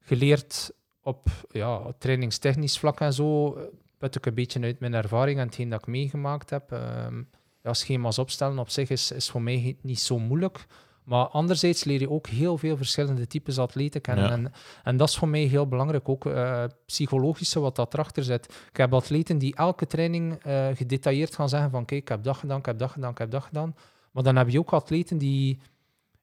geleerd 0.00 0.70
op 1.02 1.28
ja, 1.50 1.92
trainingstechnisch 1.98 2.78
vlak 2.78 3.00
en 3.00 3.12
zo. 3.12 3.54
eh, 3.54 3.62
Put 3.98 4.14
ik 4.16 4.26
een 4.26 4.34
beetje 4.34 4.60
uit 4.60 4.80
mijn 4.80 4.94
ervaring 4.94 5.38
en 5.38 5.46
hetgeen 5.46 5.68
dat 5.68 5.80
ik 5.80 5.86
meegemaakt 5.86 6.50
heb. 6.50 6.72
Ehm, 6.72 7.22
ja, 7.62 7.72
schema's 7.74 8.18
opstellen 8.18 8.58
op 8.58 8.68
zich 8.68 8.88
is, 8.90 9.12
is 9.12 9.30
voor 9.30 9.42
mij 9.42 9.76
niet 9.82 10.00
zo 10.00 10.18
moeilijk. 10.18 10.66
Maar 11.08 11.26
anderzijds 11.26 11.84
leer 11.84 12.00
je 12.00 12.10
ook 12.10 12.26
heel 12.26 12.58
veel 12.58 12.76
verschillende 12.76 13.26
types 13.26 13.58
atleten 13.58 14.00
kennen. 14.00 14.24
Ja. 14.24 14.30
En, 14.30 14.52
en 14.84 14.96
dat 14.96 15.08
is 15.08 15.16
voor 15.16 15.28
mij 15.28 15.40
heel 15.40 15.66
belangrijk. 15.66 16.08
Ook 16.08 16.26
eh, 16.26 16.64
psychologische, 16.86 17.60
wat 17.60 17.76
dat 17.76 17.94
erachter 17.94 18.24
zit. 18.24 18.44
Ik 18.70 18.76
heb 18.76 18.94
atleten 18.94 19.38
die 19.38 19.56
elke 19.56 19.86
training 19.86 20.34
eh, 20.42 20.66
gedetailleerd 20.74 21.34
gaan 21.34 21.48
zeggen 21.48 21.70
van 21.70 21.84
kijk, 21.84 22.00
ik 22.00 22.08
heb 22.08 22.22
dat 22.22 22.36
gedaan, 22.36 22.58
ik 22.58 22.66
heb 22.66 22.78
dat 22.78 22.90
gedaan, 22.90 23.10
ik 23.10 23.18
heb 23.18 23.30
dat 23.30 23.42
gedaan. 23.42 23.76
Maar 24.10 24.22
dan 24.22 24.36
heb 24.36 24.48
je 24.48 24.58
ook 24.58 24.72
atleten 24.72 25.18
die, 25.18 25.58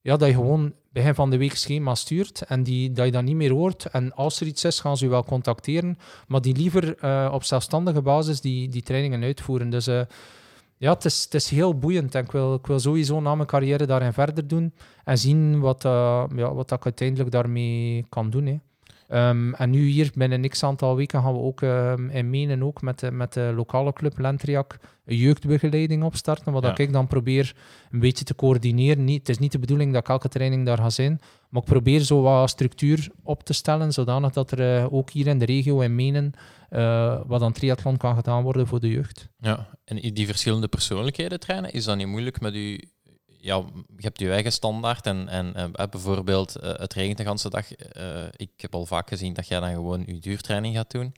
ja, 0.02 0.18
dat 0.18 0.28
je 0.28 0.34
gewoon 0.34 0.74
begin 0.90 1.16
van 1.16 1.30
de 1.30 1.38
week 1.38 1.56
schema 1.56 1.96
stuurt 1.96 2.42
en 2.42 2.64
die, 2.64 2.92
dat 2.92 3.06
je 3.06 3.12
dat 3.12 3.24
niet 3.24 3.36
meer 3.36 3.52
hoort. 3.52 3.86
En 3.86 4.14
als 4.14 4.42
er 4.42 4.48
iets 4.48 4.64
is, 4.64 4.80
gaan 4.80 4.98
ze 4.98 5.04
je 5.04 5.10
wel 5.10 5.24
contacteren. 5.24 5.98
Maar 6.28 6.42
die 6.42 6.56
liever 6.56 6.98
eh, 6.98 7.30
op 7.34 7.44
zelfstandige 7.44 8.02
basis 8.02 8.42
die, 8.42 8.70
die 8.70 8.84
trainingen 8.84 9.24
uitvoeren. 9.24 9.70
Dus 9.70 9.88
ja, 10.78 10.94
het 10.94 11.06
is, 11.06 11.24
het 11.24 11.34
is 11.34 11.50
heel 11.50 11.78
boeiend. 11.78 12.16
En 12.16 12.24
ik 12.24 12.32
wil, 12.32 12.54
ik 12.54 12.68
wil 12.68 12.80
sowieso 12.80 13.22
na 13.22 13.36
mijn 13.36 13.48
carrière 13.48 13.86
daarin 13.86 14.14
verder 14.14 14.48
doen 14.48 14.74
en 15.04 15.18
zien 15.18 15.60
wat, 15.60 15.86
eh, 15.86 16.24
ja, 16.36 16.54
wat 16.54 16.72
ik 16.72 16.84
uiteindelijk 16.84 17.32
daarmee 17.32 18.06
kan 18.10 18.30
doen. 18.30 18.46
Hè. 18.46 18.60
Ehm, 19.08 19.54
en 19.54 19.70
nu 19.70 19.86
hier, 19.86 20.12
binnen 20.16 20.50
x 20.50 20.64
aantal 20.64 20.96
weken, 20.96 21.22
gaan 21.22 21.34
we 21.34 21.40
ook 21.40 21.62
ehm, 21.62 22.10
in 22.10 22.30
Menen 22.30 22.64
ook 22.64 22.82
met 22.82 23.00
de, 23.00 23.12
met 23.12 23.34
de 23.34 23.52
lokale 23.56 23.94
club 23.94 24.18
Lentriak 24.18 24.78
een 25.06 25.18
jeugdbegeleiding 25.18 26.04
opstarten. 26.04 26.54
Wat 26.54 26.64
Ja. 26.64 26.78
ik 26.78 26.92
dan 26.94 27.08
probeer 27.08 27.56
een 27.92 28.00
beetje 28.00 28.26
te 28.26 28.36
coördineren. 28.36 29.04
Niet, 29.04 29.20
het 29.20 29.30
is 29.30 29.38
niet 29.38 29.52
de 29.52 29.60
bedoeling 29.60 29.94
dat 29.94 30.02
ik 30.02 30.10
elke 30.10 30.28
training 30.30 30.66
daar 30.66 30.78
ga 30.78 30.90
zijn, 30.90 31.20
maar 31.50 31.62
ik 31.62 31.68
probeer 31.68 32.00
zo 32.00 32.22
wat 32.22 32.50
structuur 32.50 33.08
op 33.24 33.44
te 33.44 33.54
stellen, 33.54 33.92
zodanig 33.94 34.32
dat 34.34 34.52
er 34.52 34.78
eh, 34.78 34.94
ook 34.94 35.10
hier 35.10 35.28
in 35.28 35.40
de 35.40 35.46
regio 35.46 35.80
in 35.80 35.96
Menen 35.96 36.34
eh, 36.70 37.20
wat 37.26 37.42
aan 37.42 37.54
triathlon 37.54 37.98
kan 37.98 38.16
gedaan 38.16 38.44
worden 38.44 38.68
voor 38.68 38.80
de 38.80 38.90
jeugd. 38.90 39.30
Ja, 39.40 39.68
en 39.86 39.96
die 40.14 40.26
verschillende 40.26 40.68
persoonlijkheden 40.68 41.40
trainen, 41.40 41.74
is 41.74 41.84
dat 41.86 41.98
niet 41.98 42.08
moeilijk 42.08 42.42
met 42.42 42.56
u? 42.56 42.80
Ja, 43.46 43.56
je 43.98 44.04
hebt 44.04 44.20
je 44.20 44.32
eigen 44.32 44.52
standaard 44.52 45.06
en, 45.06 45.28
en 45.28 45.54
eh, 45.56 45.88
bijvoorbeeld 45.90 46.56
eh, 46.56 46.74
het 46.74 46.94
regent 46.94 47.18
de 47.18 47.24
hele 47.24 47.50
dag. 47.50 47.74
Eh, 47.74 48.24
ik 48.36 48.50
heb 48.58 48.76
al 48.76 48.86
vaak 48.86 49.08
gezien 49.08 49.34
dat 49.34 49.48
jij 49.48 49.60
dan 49.60 49.70
gewoon 49.70 50.04
je 50.06 50.20
duurtraining 50.20 50.76
gaat 50.76 50.92
doen. 50.92 51.16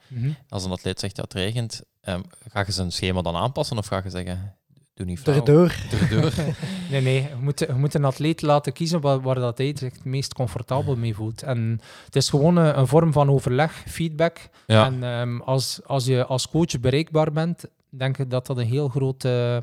Als 0.49 0.63
een 0.63 0.71
atleet 0.71 0.99
zegt 0.99 1.15
dat 1.15 1.33
het 1.33 1.41
regent, 1.41 1.81
ehm, 2.01 2.21
ga 2.49 2.63
je 2.65 2.71
zijn 2.71 2.91
schema 2.91 3.21
dan 3.21 3.35
aanpassen 3.35 3.77
of 3.77 3.87
ga 3.87 4.01
je 4.03 4.09
zeggen, 4.09 4.55
doe 4.93 5.05
niet 5.05 5.19
flauw. 5.19 5.35
Erdoor. 5.35 5.75
Erdoor. 5.91 6.31
Nee, 6.91 7.01
nee. 7.01 7.21
Je 7.21 7.35
moet, 7.39 7.59
je 7.59 7.73
moet 7.73 7.93
een 7.93 8.05
atleet 8.05 8.41
laten 8.41 8.73
kiezen 8.73 9.01
waar, 9.01 9.21
waar 9.21 9.35
dat 9.35 9.57
hij 9.57 9.75
zich 9.77 9.93
het 9.93 10.05
meest 10.05 10.33
comfortabel 10.33 10.95
mee 10.95 11.15
voelt. 11.15 11.43
En 11.43 11.81
het 12.05 12.15
is 12.15 12.29
gewoon 12.29 12.55
een, 12.55 12.79
een 12.79 12.87
vorm 12.87 13.11
van 13.11 13.29
overleg, 13.29 13.83
feedback. 13.87 14.49
Ja, 14.65 14.85
En 14.85 15.03
ehm, 15.03 15.39
als, 15.41 15.79
als 15.85 16.05
je 16.05 16.25
als 16.25 16.49
coach 16.49 16.79
bereikbaar 16.79 17.31
bent, 17.31 17.65
denk 17.89 18.17
ik 18.17 18.29
dat 18.29 18.47
dat 18.47 18.57
een 18.57 18.65
heel 18.65 18.87
groot, 18.87 19.25
eh, 19.25 19.57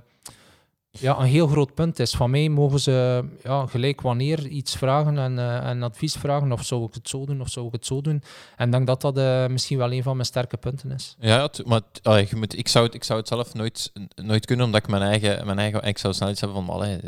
ja, 1.00 1.18
een 1.18 1.24
heel 1.26 1.46
groot 1.46 1.74
punt 1.74 1.98
is. 1.98 2.10
Van 2.14 2.30
mij 2.30 2.48
mogen 2.48 2.80
ze 2.80 3.24
ja, 3.42 3.66
gelijk 3.66 4.00
wanneer 4.00 4.46
iets 4.46 4.76
vragen 4.76 5.18
en, 5.18 5.38
eh, 5.38 5.68
en 5.68 5.82
advies 5.82 6.14
vragen. 6.14 6.52
Of 6.52 6.64
zou 6.64 6.84
ik 6.84 6.94
het 6.94 7.08
zo 7.08 7.26
doen, 7.26 7.40
of 7.40 7.48
zou 7.48 7.66
ik 7.66 7.72
het 7.72 7.86
zo 7.86 8.00
doen. 8.00 8.22
En 8.56 8.66
ik 8.66 8.72
denk 8.72 8.86
dat 8.86 9.00
dat 9.00 9.18
eh, 9.18 9.46
misschien 9.46 9.78
wel 9.78 9.92
een 9.92 10.02
van 10.02 10.14
mijn 10.14 10.26
sterke 10.26 10.56
punten 10.56 10.90
is. 10.90 11.16
ja 11.18 11.48
maar 11.64 11.80
allee, 12.02 12.26
je 12.30 12.36
moet, 12.36 12.58
ik, 12.58 12.68
zou 12.68 12.84
het, 12.86 12.94
ik 12.94 13.04
zou 13.04 13.18
het 13.18 13.28
zelf 13.28 13.54
nooit, 13.54 13.92
nooit 14.14 14.46
kunnen, 14.46 14.66
omdat 14.66 14.82
ik 14.82 14.88
mijn 14.88 15.02
eigen, 15.02 15.46
mijn 15.46 15.58
eigen 15.58 15.82
ik 15.82 15.98
zou 15.98 16.14
snel 16.14 16.30
iets 16.30 16.40
hebben 16.40 16.64
van, 16.64 16.74
allee, 16.74 16.98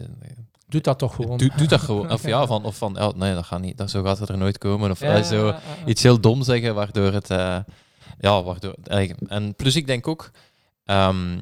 Doe 0.69 0.81
dat 0.81 0.99
toch 0.99 1.15
gewoon. 1.15 1.37
doe, 1.37 1.51
doe 1.57 1.67
dat 1.67 1.81
gewoon. 1.81 2.11
Of 2.13 2.27
ja, 2.27 2.47
van, 2.47 2.65
of 2.65 2.77
van 2.77 2.95
ja, 2.99 3.13
nee, 3.17 3.35
dat 3.35 3.45
gaat 3.45 3.61
niet, 3.61 3.77
dat, 3.79 3.91
zo 3.91 4.03
gaat 4.03 4.19
het 4.19 4.29
er 4.29 4.39
nooit 4.39 4.59
komen. 4.59 4.91
Of 4.91 5.01
Ja, 5.01 5.23
zo. 5.23 5.47
ja, 5.47 5.61
ja. 5.81 5.87
iets 5.87 6.03
heel 6.03 6.21
dom 6.21 6.43
zeggen, 6.43 6.75
waardoor 6.75 7.13
het. 7.13 7.31
eh, 7.31 7.59
ja, 8.21 8.43
waardoor. 8.43 8.75
eigenlijk- 8.85 9.31
En 9.31 9.55
plus, 9.55 9.77
ik 9.77 9.87
denk 9.87 10.09
ook 10.09 10.31
ehm, 10.85 11.39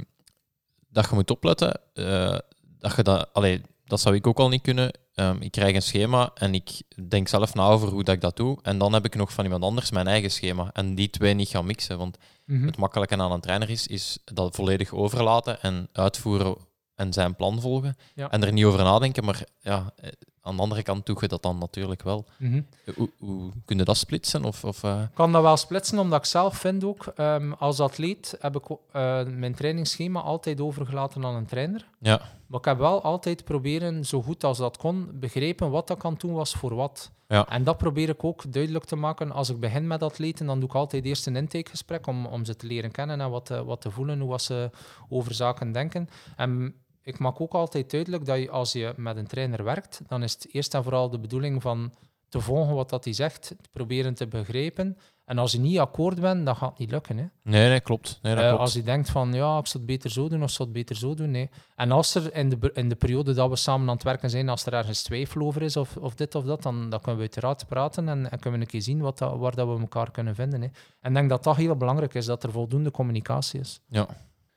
dat 0.95 1.09
je 1.09 1.15
moet 1.15 1.31
opletten. 1.31 1.81
eh, 1.95 2.39
dat 2.79 2.97
je 2.97 3.03
dat. 3.03 3.29
Allee, 3.33 3.61
dat 3.85 4.01
zou 4.01 4.15
ik 4.15 4.27
ook 4.27 4.39
al 4.39 4.49
niet 4.49 4.63
kunnen. 4.63 4.91
Ehm, 5.15 5.37
ik 5.41 5.51
krijg 5.51 5.75
een 5.75 5.83
schema 5.83 6.31
en 6.35 6.55
ik 6.55 6.83
denk 7.09 7.29
zelf 7.29 7.55
na 7.55 7.67
over 7.69 7.89
hoe 7.89 8.05
dat 8.05 8.15
ik 8.15 8.21
dat 8.21 8.37
doe. 8.37 8.59
En 8.63 8.79
dan 8.79 8.93
heb 8.93 9.05
ik 9.05 9.15
nog 9.15 9.33
van 9.33 9.45
iemand 9.45 9.63
anders 9.63 9.91
mijn 9.91 10.07
eigen 10.07 10.31
schema. 10.31 10.71
En 10.73 10.95
die 10.95 11.11
twee 11.11 11.35
niet 11.35 11.49
gaan 11.49 11.67
mixen. 11.67 11.99
Want 11.99 12.19
Mhm. 12.47 12.67
het 12.67 12.77
makkelijke 12.77 13.17
aan 13.17 13.33
een 13.33 13.41
trainer 13.41 13.71
is, 13.71 13.87
is 13.87 14.19
dat 14.25 14.55
volledig 14.55 14.93
overlaten 14.93 15.63
en 15.63 15.89
uitvoeren 15.93 16.57
en 16.95 17.13
zijn 17.13 17.37
plan 17.37 17.61
volgen. 17.61 17.97
Ja. 18.15 18.31
En 18.31 18.45
er 18.45 18.53
niet 18.53 18.65
over 18.65 18.83
nadenken. 18.85 19.25
Maar 19.25 19.45
ja, 19.61 19.93
eh, 19.97 20.11
aan 20.47 20.57
de 20.57 20.63
andere 20.63 20.83
kant 20.83 21.07
doe 21.07 21.17
je 21.21 21.29
dat 21.29 21.43
dan 21.43 21.59
natuurlijk 21.59 22.03
wel. 22.03 22.25
Mhm. 22.39 22.63
Hoe, 22.95 23.11
hoe 23.19 23.51
kun 23.65 23.79
je 23.79 23.85
dat 23.85 23.97
splitsen? 23.97 24.45
Of, 24.45 24.65
of, 24.65 24.83
eh, 24.83 25.03
Ik 25.03 25.15
kan 25.15 25.33
dat 25.33 25.43
wel 25.43 25.57
splitsen, 25.57 25.99
omdat 25.99 26.19
ik 26.19 26.25
zelf 26.25 26.57
vind 26.57 26.85
ook, 26.85 27.07
ehm, 27.17 27.53
als 27.53 27.81
atleet 27.81 28.37
heb 28.41 28.57
ik 28.57 28.65
eh, 28.93 29.25
mijn 29.25 29.55
trainingsschema 29.55 30.21
altijd 30.21 30.61
overgelaten 30.61 31.25
aan 31.25 31.35
een 31.35 31.47
trainer. 31.47 31.87
Ja. 31.99 32.21
Maar 32.47 32.59
ik 32.59 32.65
heb 32.65 32.79
wel 32.79 33.03
altijd 33.03 33.45
proberen, 33.45 34.05
zo 34.05 34.23
goed 34.23 34.45
als 34.45 34.59
dat 34.59 34.77
kon, 34.77 35.09
begrepen 35.15 35.71
wat 35.71 35.87
dat 35.89 35.99
kan 35.99 36.15
doen 36.19 36.33
was 36.33 36.55
voor 36.55 36.75
wat. 36.75 37.11
Ja. 37.29 37.49
En 37.49 37.65
dat 37.65 37.77
probeer 37.79 38.09
ik 38.09 38.25
ook 38.25 38.53
duidelijk 38.53 38.85
te 38.85 38.97
maken. 38.97 39.33
Als 39.33 39.49
ik 39.49 39.61
begin 39.61 39.87
met 39.87 40.03
atleten, 40.03 40.47
dan 40.47 40.61
doe 40.61 40.69
ik 40.69 40.75
altijd 40.75 41.05
eerst 41.05 41.27
een 41.27 41.37
intakegesprek 41.37 42.07
om, 42.07 42.27
om 42.27 42.45
ze 42.45 42.57
te 42.57 42.67
leren 42.67 42.91
kennen 42.91 43.21
en 43.21 43.31
wat, 43.31 43.47
te- 43.47 43.65
wat 43.65 43.81
te 43.81 43.91
voelen, 43.91 44.21
hoe 44.21 44.41
ze 44.41 44.71
over 45.09 45.35
zaken 45.35 45.73
denken. 45.73 46.09
En 46.37 46.75
ik 47.05 47.19
maak 47.19 47.41
ook 47.41 47.53
altijd 47.53 47.91
duidelijk 47.91 48.25
dat 48.25 48.39
je, 48.39 48.51
als 48.51 48.73
je 48.73 48.93
met 48.97 49.17
een 49.17 49.27
trainer 49.27 49.65
werkt, 49.65 50.01
dan 50.07 50.23
is 50.23 50.33
het 50.33 50.47
eerst 50.53 50.75
en 50.75 50.83
vooral 50.83 51.11
de 51.11 51.19
bedoeling 51.19 51.63
van 51.63 51.93
te 52.29 52.41
volgen 52.41 52.75
wat 52.75 52.91
dat 52.91 53.05
hij 53.05 53.13
zegt, 53.13 53.43
te 53.43 53.69
proberen 53.73 54.15
te 54.15 54.27
begrijpen. 54.27 54.99
En 55.25 55.39
als 55.39 55.53
je 55.53 55.59
niet 55.59 55.79
akkoord 55.79 56.21
bent, 56.21 56.47
dan 56.47 56.57
gaat 56.57 56.71
het 56.71 56.79
niet 56.79 56.91
lukken. 56.91 57.17
Hè. 57.17 57.25
Nee, 57.43 57.69
nee, 57.69 57.81
klopt. 57.81 58.19
Nee, 58.23 58.35
dat 58.35 58.43
Eh, 58.43 58.49
klopt. 58.49 58.63
als 58.65 58.73
je 58.73 58.83
denkt 58.83 59.11
van, 59.11 59.33
ja, 59.33 59.59
ik 59.59 59.67
zou 59.67 59.79
het 59.79 59.87
beter 59.87 60.11
zo 60.11 60.29
doen 60.29 60.43
of 60.43 60.49
ik 60.49 60.55
zou 60.57 60.69
het 60.69 60.77
beter 60.79 60.97
zo 60.97 61.15
doen, 61.15 61.31
nee. 61.31 61.51
En 61.77 61.91
als 61.91 62.15
er 62.15 62.35
in 62.35 62.49
de, 62.49 62.71
in 62.75 62.89
de 62.89 62.95
periode 62.95 63.33
dat 63.35 63.49
we 63.51 63.57
samen 63.57 63.89
aan 63.89 63.95
het 63.95 64.03
werken 64.05 64.31
zijn, 64.31 64.49
als 64.49 64.67
er 64.67 64.73
ergens 64.73 65.03
twijfel 65.03 65.41
over 65.41 65.63
is 65.63 65.77
of, 65.77 65.97
of 65.97 66.15
dit 66.15 66.35
of 66.35 66.45
dat, 66.45 66.63
dan, 66.63 66.91
dan 66.91 66.99
kunnen 67.01 67.17
we 67.17 67.21
uiteraard 67.21 67.67
praten 67.67 68.09
en, 68.09 68.31
en 68.31 68.39
kunnen 68.39 68.61
we 68.61 68.65
een 68.67 68.71
keer 68.71 68.83
zien 68.83 69.01
wat 69.01 69.19
dat, 69.19 69.37
waar 69.39 69.55
dat 69.55 69.69
we 69.69 69.81
elkaar 69.81 70.11
kunnen 70.11 70.35
vinden. 70.35 70.61
Hè. 70.63 70.69
En 71.01 71.09
ik 71.11 71.15
denk 71.15 71.29
dat 71.29 71.45
dat 71.45 71.57
heel 71.57 71.77
belangrijk 71.77 72.15
is, 72.15 72.27
dat 72.27 72.43
er 72.43 72.51
voldoende 72.53 72.91
communicatie 72.91 73.61
is. 73.61 73.81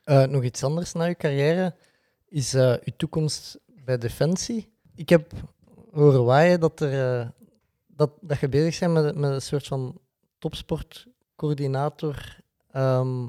Eh, 0.04 0.22
nog 0.24 0.42
iets 0.42 0.64
anders 0.64 0.92
na 0.92 1.04
je 1.04 1.14
carrière 1.14 1.74
is 2.28 2.54
eh 2.54 2.74
uw 2.84 2.92
toekomst 2.96 3.58
bij 3.84 3.98
Defensie. 3.98 4.72
Ik 4.94 5.08
heb 5.08 5.32
horen 5.92 6.24
waaien 6.24 6.60
dat, 6.60 6.80
er, 6.80 7.20
eh, 7.20 7.28
dat, 7.86 8.10
dat 8.20 8.40
je 8.40 8.48
bezig 8.48 8.78
bent 8.78 8.92
met, 8.92 9.16
met 9.16 9.30
een 9.30 9.42
soort 9.42 9.66
van 9.66 10.00
topsportcoördinator 10.38 12.40
ehm, 12.70 13.26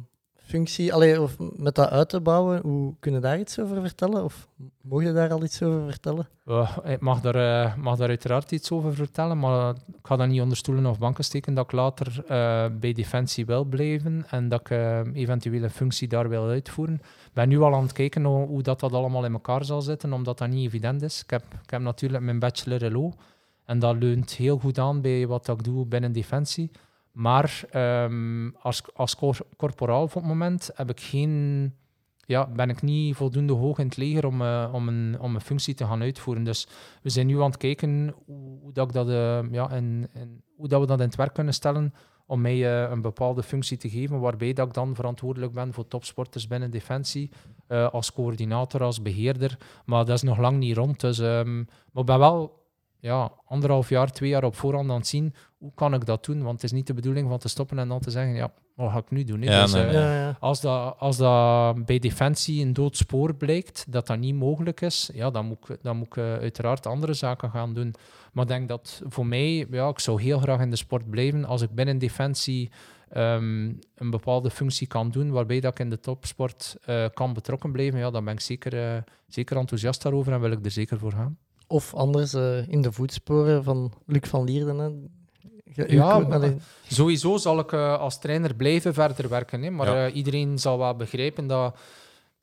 functie, 0.50 0.93
Allee, 0.93 1.22
of 1.22 1.36
met 1.56 1.76
dat 1.76 1.89
uit 1.89 2.10
te 2.10 2.20
bouwen. 2.22 2.62
Hoe 2.62 2.93
kun 3.00 3.14
je 3.14 3.20
daar 3.20 3.39
iets 3.39 3.60
over 3.60 3.82
vertellen? 3.82 4.24
Of 4.24 4.47
mogen 4.82 5.06
je 5.06 5.14
daar 5.14 5.32
al 5.32 5.43
iets 5.43 5.62
over 5.64 5.84
vertellen? 5.84 6.28
Ja, 6.45 6.84
ik 6.84 7.00
mag 7.00 7.22
daar, 7.22 7.36
eh, 7.36 7.76
mag 7.76 7.97
daar 7.97 8.08
uiteraard 8.08 8.52
iets 8.52 8.72
over 8.72 8.93
vertellen, 8.93 9.39
maar 9.39 9.70
ik 9.70 10.08
ga 10.08 10.16
dat 10.16 10.28
niet 10.28 10.41
onder 10.41 10.58
stoelen 10.58 10.86
of 10.86 11.00
banken 11.00 11.24
steken 11.24 11.54
dat 11.54 11.66
ik 11.66 11.72
later 11.72 12.24
eh, 12.28 12.66
bij 12.80 12.93
Defensie 12.93 13.45
wil 13.45 13.64
blijven 13.64 14.26
en 14.30 14.50
dat 14.50 14.60
ik 14.60 14.70
eh, 14.70 15.00
eventueel 15.14 15.64
een 15.64 15.70
functie 15.70 16.08
daar 16.08 16.30
wil 16.30 16.47
uitvoeren. 16.47 16.95
Ik 16.95 17.34
ben 17.34 17.50
nu 17.50 17.60
al 17.60 17.74
aan 17.74 17.84
het 17.84 17.93
kijken 17.93 18.24
hoe, 18.24 18.47
hoe 18.47 18.62
dat, 18.62 18.80
dat 18.80 18.93
allemaal 18.93 19.26
in 19.26 19.34
elkaar 19.34 19.66
zal 19.66 19.82
zitten, 19.82 20.14
omdat 20.14 20.38
dat 20.38 20.50
niet 20.50 20.66
evident 20.66 21.02
is. 21.02 21.22
Ik 21.24 21.30
heb, 21.30 21.43
ik 21.64 21.70
heb 21.70 21.82
natuurlijk 21.82 22.24
mijn 22.24 22.39
bachelor 22.39 22.91
LO 22.91 23.14
en 23.66 23.80
dat 23.80 23.95
leunt 23.95 24.32
heel 24.32 24.58
goed 24.58 24.78
aan 24.78 25.02
bij 25.02 25.28
wat 25.28 25.47
ik 25.47 25.64
doe 25.64 25.86
binnen 25.86 26.12
Defensie. 26.12 26.72
Maar 27.20 27.63
ehm, 27.70 28.49
als, 28.61 28.82
als 28.93 29.15
cor- 29.15 29.45
corporaal 29.57 30.07
voor 30.07 30.22
het 30.22 30.30
moment 30.30 30.70
heb 30.74 30.89
ik 30.89 30.99
geen 30.99 31.74
ja, 32.26 32.47
ben 32.47 32.70
ik 32.70 32.82
niet 32.82 33.15
voldoende 33.15 33.53
hoog 33.53 33.78
in 33.78 33.86
het 33.86 33.97
leger 33.97 34.26
om, 34.26 34.41
eh, 34.41 34.70
om, 34.74 34.88
een, 34.88 35.17
om 35.20 35.36
een 35.36 35.41
functie 35.41 35.74
te 35.74 35.86
gaan 35.86 36.01
uitvoeren. 36.01 36.43
Dus 36.43 36.67
we 37.01 37.09
zijn 37.09 37.28
nu 37.28 37.38
aan 37.41 37.49
het 37.49 37.57
kijken 37.57 38.15
hoe, 38.26 38.74
dat, 38.74 38.88
ik 38.88 38.93
dat, 38.93 39.09
eh, 39.09 39.51
ja, 39.51 39.72
in- 39.72 40.07
hoe 40.55 40.67
dat 40.67 40.80
we 40.82 40.86
dat 40.88 40.99
in 40.99 41.05
het 41.05 41.15
werk 41.15 41.34
kunnen 41.34 41.53
stellen 41.53 41.93
om 42.26 42.41
mij 42.41 42.84
eh, 42.84 42.91
een 42.91 43.01
bepaalde 43.01 43.43
functie 43.43 43.78
te 43.78 43.89
geven, 43.89 44.20
waarbij 44.20 44.53
dat 44.53 44.67
ik 44.67 44.74
dan 44.74 44.95
verantwoordelijk 44.95 45.53
ben 45.53 45.74
voor 45.74 45.88
topsporters 45.88 46.47
binnen 46.47 46.72
Defensie, 46.72 47.30
als 47.91 48.13
coördinator, 48.13 48.84
als 48.84 49.01
beheerder. 49.01 49.57
Maar 49.86 50.05
dat 50.05 50.15
is 50.15 50.22
nog 50.22 50.38
lang 50.38 50.57
niet 50.57 50.78
rond. 50.78 50.99
Dus, 50.99 51.20
ehm, 51.20 51.55
maar 51.57 52.01
ik 52.01 52.05
ben 52.05 52.20
wel 52.20 52.59
ja, 53.00 53.32
anderhalf 53.45 53.89
jaar, 53.89 54.12
twee 54.12 54.30
jaar 54.30 54.43
op 54.43 54.56
voorhand 54.56 54.89
aan 54.89 54.95
het 54.95 55.08
zien 55.08 55.34
hoe 55.58 55.72
kan 55.76 55.93
ik 55.93 56.06
dat 56.06 56.26
doen. 56.26 56.41
Want 56.43 56.54
het 56.54 56.64
is 56.64 56.72
niet 56.72 56.88
de 56.88 56.93
bedoeling 56.93 57.30
van 57.30 57.38
te 57.38 57.47
stoppen 57.47 57.80
en 57.80 57.88
dan 57.88 58.00
te 58.00 58.12
zeggen, 58.12 58.34
ja, 58.34 58.52
wat 58.76 58.91
ga 58.91 58.97
ik 58.97 59.10
nu 59.12 59.24
doen? 59.24 59.41
Ja, 59.41 59.62
Dus, 59.62 59.74
nee, 59.74 59.84
eh, 59.84 59.91
nee. 59.91 60.02
Ja, 60.02 60.14
ja. 60.14 60.38
als 60.39 60.62
dat, 60.62 60.95
als 60.97 61.18
dat 61.18 61.86
bij 61.86 62.00
Defensie 62.00 62.66
een 62.66 62.74
dood 62.74 62.97
spoor 62.97 63.36
blijkt, 63.36 63.86
dat 63.91 64.08
dat 64.08 64.20
niet 64.20 64.36
mogelijk 64.36 64.82
is, 64.82 65.10
ja, 65.14 65.30
dan 65.30 65.45
moet 65.45 65.70
ik, 65.70 65.78
dan 65.82 65.97
moet 65.97 66.06
ik 66.08 66.18
eh, 66.18 66.34
uiteraard 66.34 66.86
andere 66.86 67.14
zaken 67.14 67.50
gaan 67.50 67.74
doen. 67.74 67.95
Maar 68.34 68.43
ik 68.43 68.50
denk 68.50 68.68
dat 68.68 69.02
voor 69.08 69.26
mij, 69.26 69.68
ja, 69.72 69.88
ik 69.88 70.00
zou 70.00 70.22
heel 70.22 70.39
graag 70.39 70.60
in 70.60 70.70
de 70.70 70.76
sport 70.76 71.10
blijven. 71.10 71.45
Als 71.45 71.62
ik 71.62 71.70
binnen 71.70 71.97
Defensie 71.97 72.72
ehm, 73.10 73.74
een 73.95 74.10
bepaalde 74.10 74.50
functie 74.50 74.88
kan 74.88 75.10
doen, 75.10 75.32
waarbij 75.32 75.60
dat 75.60 75.72
ik 75.72 75.80
in 75.80 75.89
de 75.89 76.00
topsport 76.00 76.78
eh, 76.86 77.06
kan 77.14 77.34
betrokken 77.34 77.72
blijven, 77.72 78.00
ja, 78.00 78.10
dan 78.10 78.26
ben 78.26 78.34
ik 78.34 78.39
zeker, 78.39 78.95
eh, 78.95 79.02
zeker 79.28 79.58
enthousiast 79.58 80.02
daarover 80.02 80.34
en 80.34 80.41
wil 80.41 80.52
ik 80.52 80.66
er 80.66 80.72
zeker 80.72 81.00
voor 81.00 81.12
gaan. 81.12 81.38
Of 81.72 81.93
anders 81.93 82.34
eh, 82.34 82.67
in 82.67 82.82
de 82.82 82.91
voetsporen 82.91 83.63
van 83.63 83.91
Luc 84.05 84.28
van 84.30 84.43
Lierden. 84.43 84.78
Hè. 84.78 84.86
Je- 85.74 85.93
Ja, 85.93 86.20
maar- 86.20 86.53
Sowieso 86.88 87.38
zal 87.38 87.59
ik 87.59 87.72
eh, 87.72 87.97
als 87.99 88.20
trainer 88.20 88.55
blijven 88.55 88.93
verder 88.93 89.30
werken. 89.30 89.61
Hè? 89.63 89.70
Maar 89.70 89.88
Ja. 89.88 90.05
eh, 90.07 90.15
iedereen 90.15 90.59
zal 90.59 90.78
wel 90.78 90.95
begrijpen 90.95 91.47
dat 91.47 91.78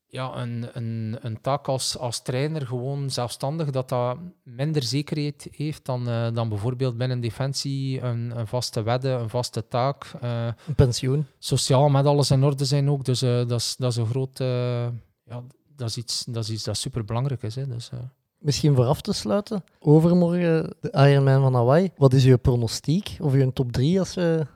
ja, 0.09 0.37
een, 0.37 0.69
een, 0.73 1.19
een 1.21 1.41
taak 1.41 1.69
als, 1.69 1.99
als 1.99 2.23
trainer 2.23 2.67
gewoon 2.67 3.11
zelfstandig, 3.11 3.71
dat 3.71 3.89
dat 3.89 4.17
minder 4.43 4.83
zekerheid 4.83 5.49
heeft 5.51 5.85
dan, 5.85 6.09
eh, 6.09 6.29
dan 6.33 6.49
bijvoorbeeld 6.49 6.97
binnen 6.97 7.21
Defensie 7.21 8.01
een, 8.01 8.39
een 8.39 8.47
vaste 8.47 8.83
wedde, 8.83 9.09
een 9.09 9.29
vaste 9.31 9.69
taak. 9.69 10.13
eh, 10.21 10.47
een 10.67 10.75
pensioen. 10.75 11.27
sociaal 11.39 11.89
met 11.89 12.07
alles 12.07 12.31
in 12.31 12.45
orde 12.45 12.65
zijn 12.65 12.91
ook. 12.91 13.05
Dus 13.05 13.23
eh, 13.23 13.31
dat, 13.47 13.61
is, 13.61 13.75
dat 13.79 13.91
is 13.91 13.97
een 13.97 14.07
groot... 14.07 14.41
eh, 14.41 14.87
ja, 15.25 15.43
dat 15.77 15.89
is 15.89 15.97
iets 15.97 16.25
dat, 16.25 16.45
is 16.45 16.51
iets 16.51 16.65
dat 16.65 16.77
superbelangrijk 16.77 17.43
is. 17.43 17.55
Hè? 17.55 17.67
Dus, 17.67 17.91
eh, 17.93 17.99
Misschien 18.39 18.75
voor 18.75 18.85
af 18.85 19.01
te 19.01 19.13
sluiten. 19.13 19.65
Overmorgen 19.79 20.75
de 20.81 20.91
Ironman 20.93 21.41
van 21.41 21.55
Hawaii. 21.55 21.91
Wat 21.97 22.13
is 22.13 22.25
uw 22.25 22.37
pronostiek? 22.37 23.17
Of 23.21 23.33
uw 23.33 23.53
top 23.53 23.73
3 23.73 23.99
als 23.99 24.15
we 24.15 24.47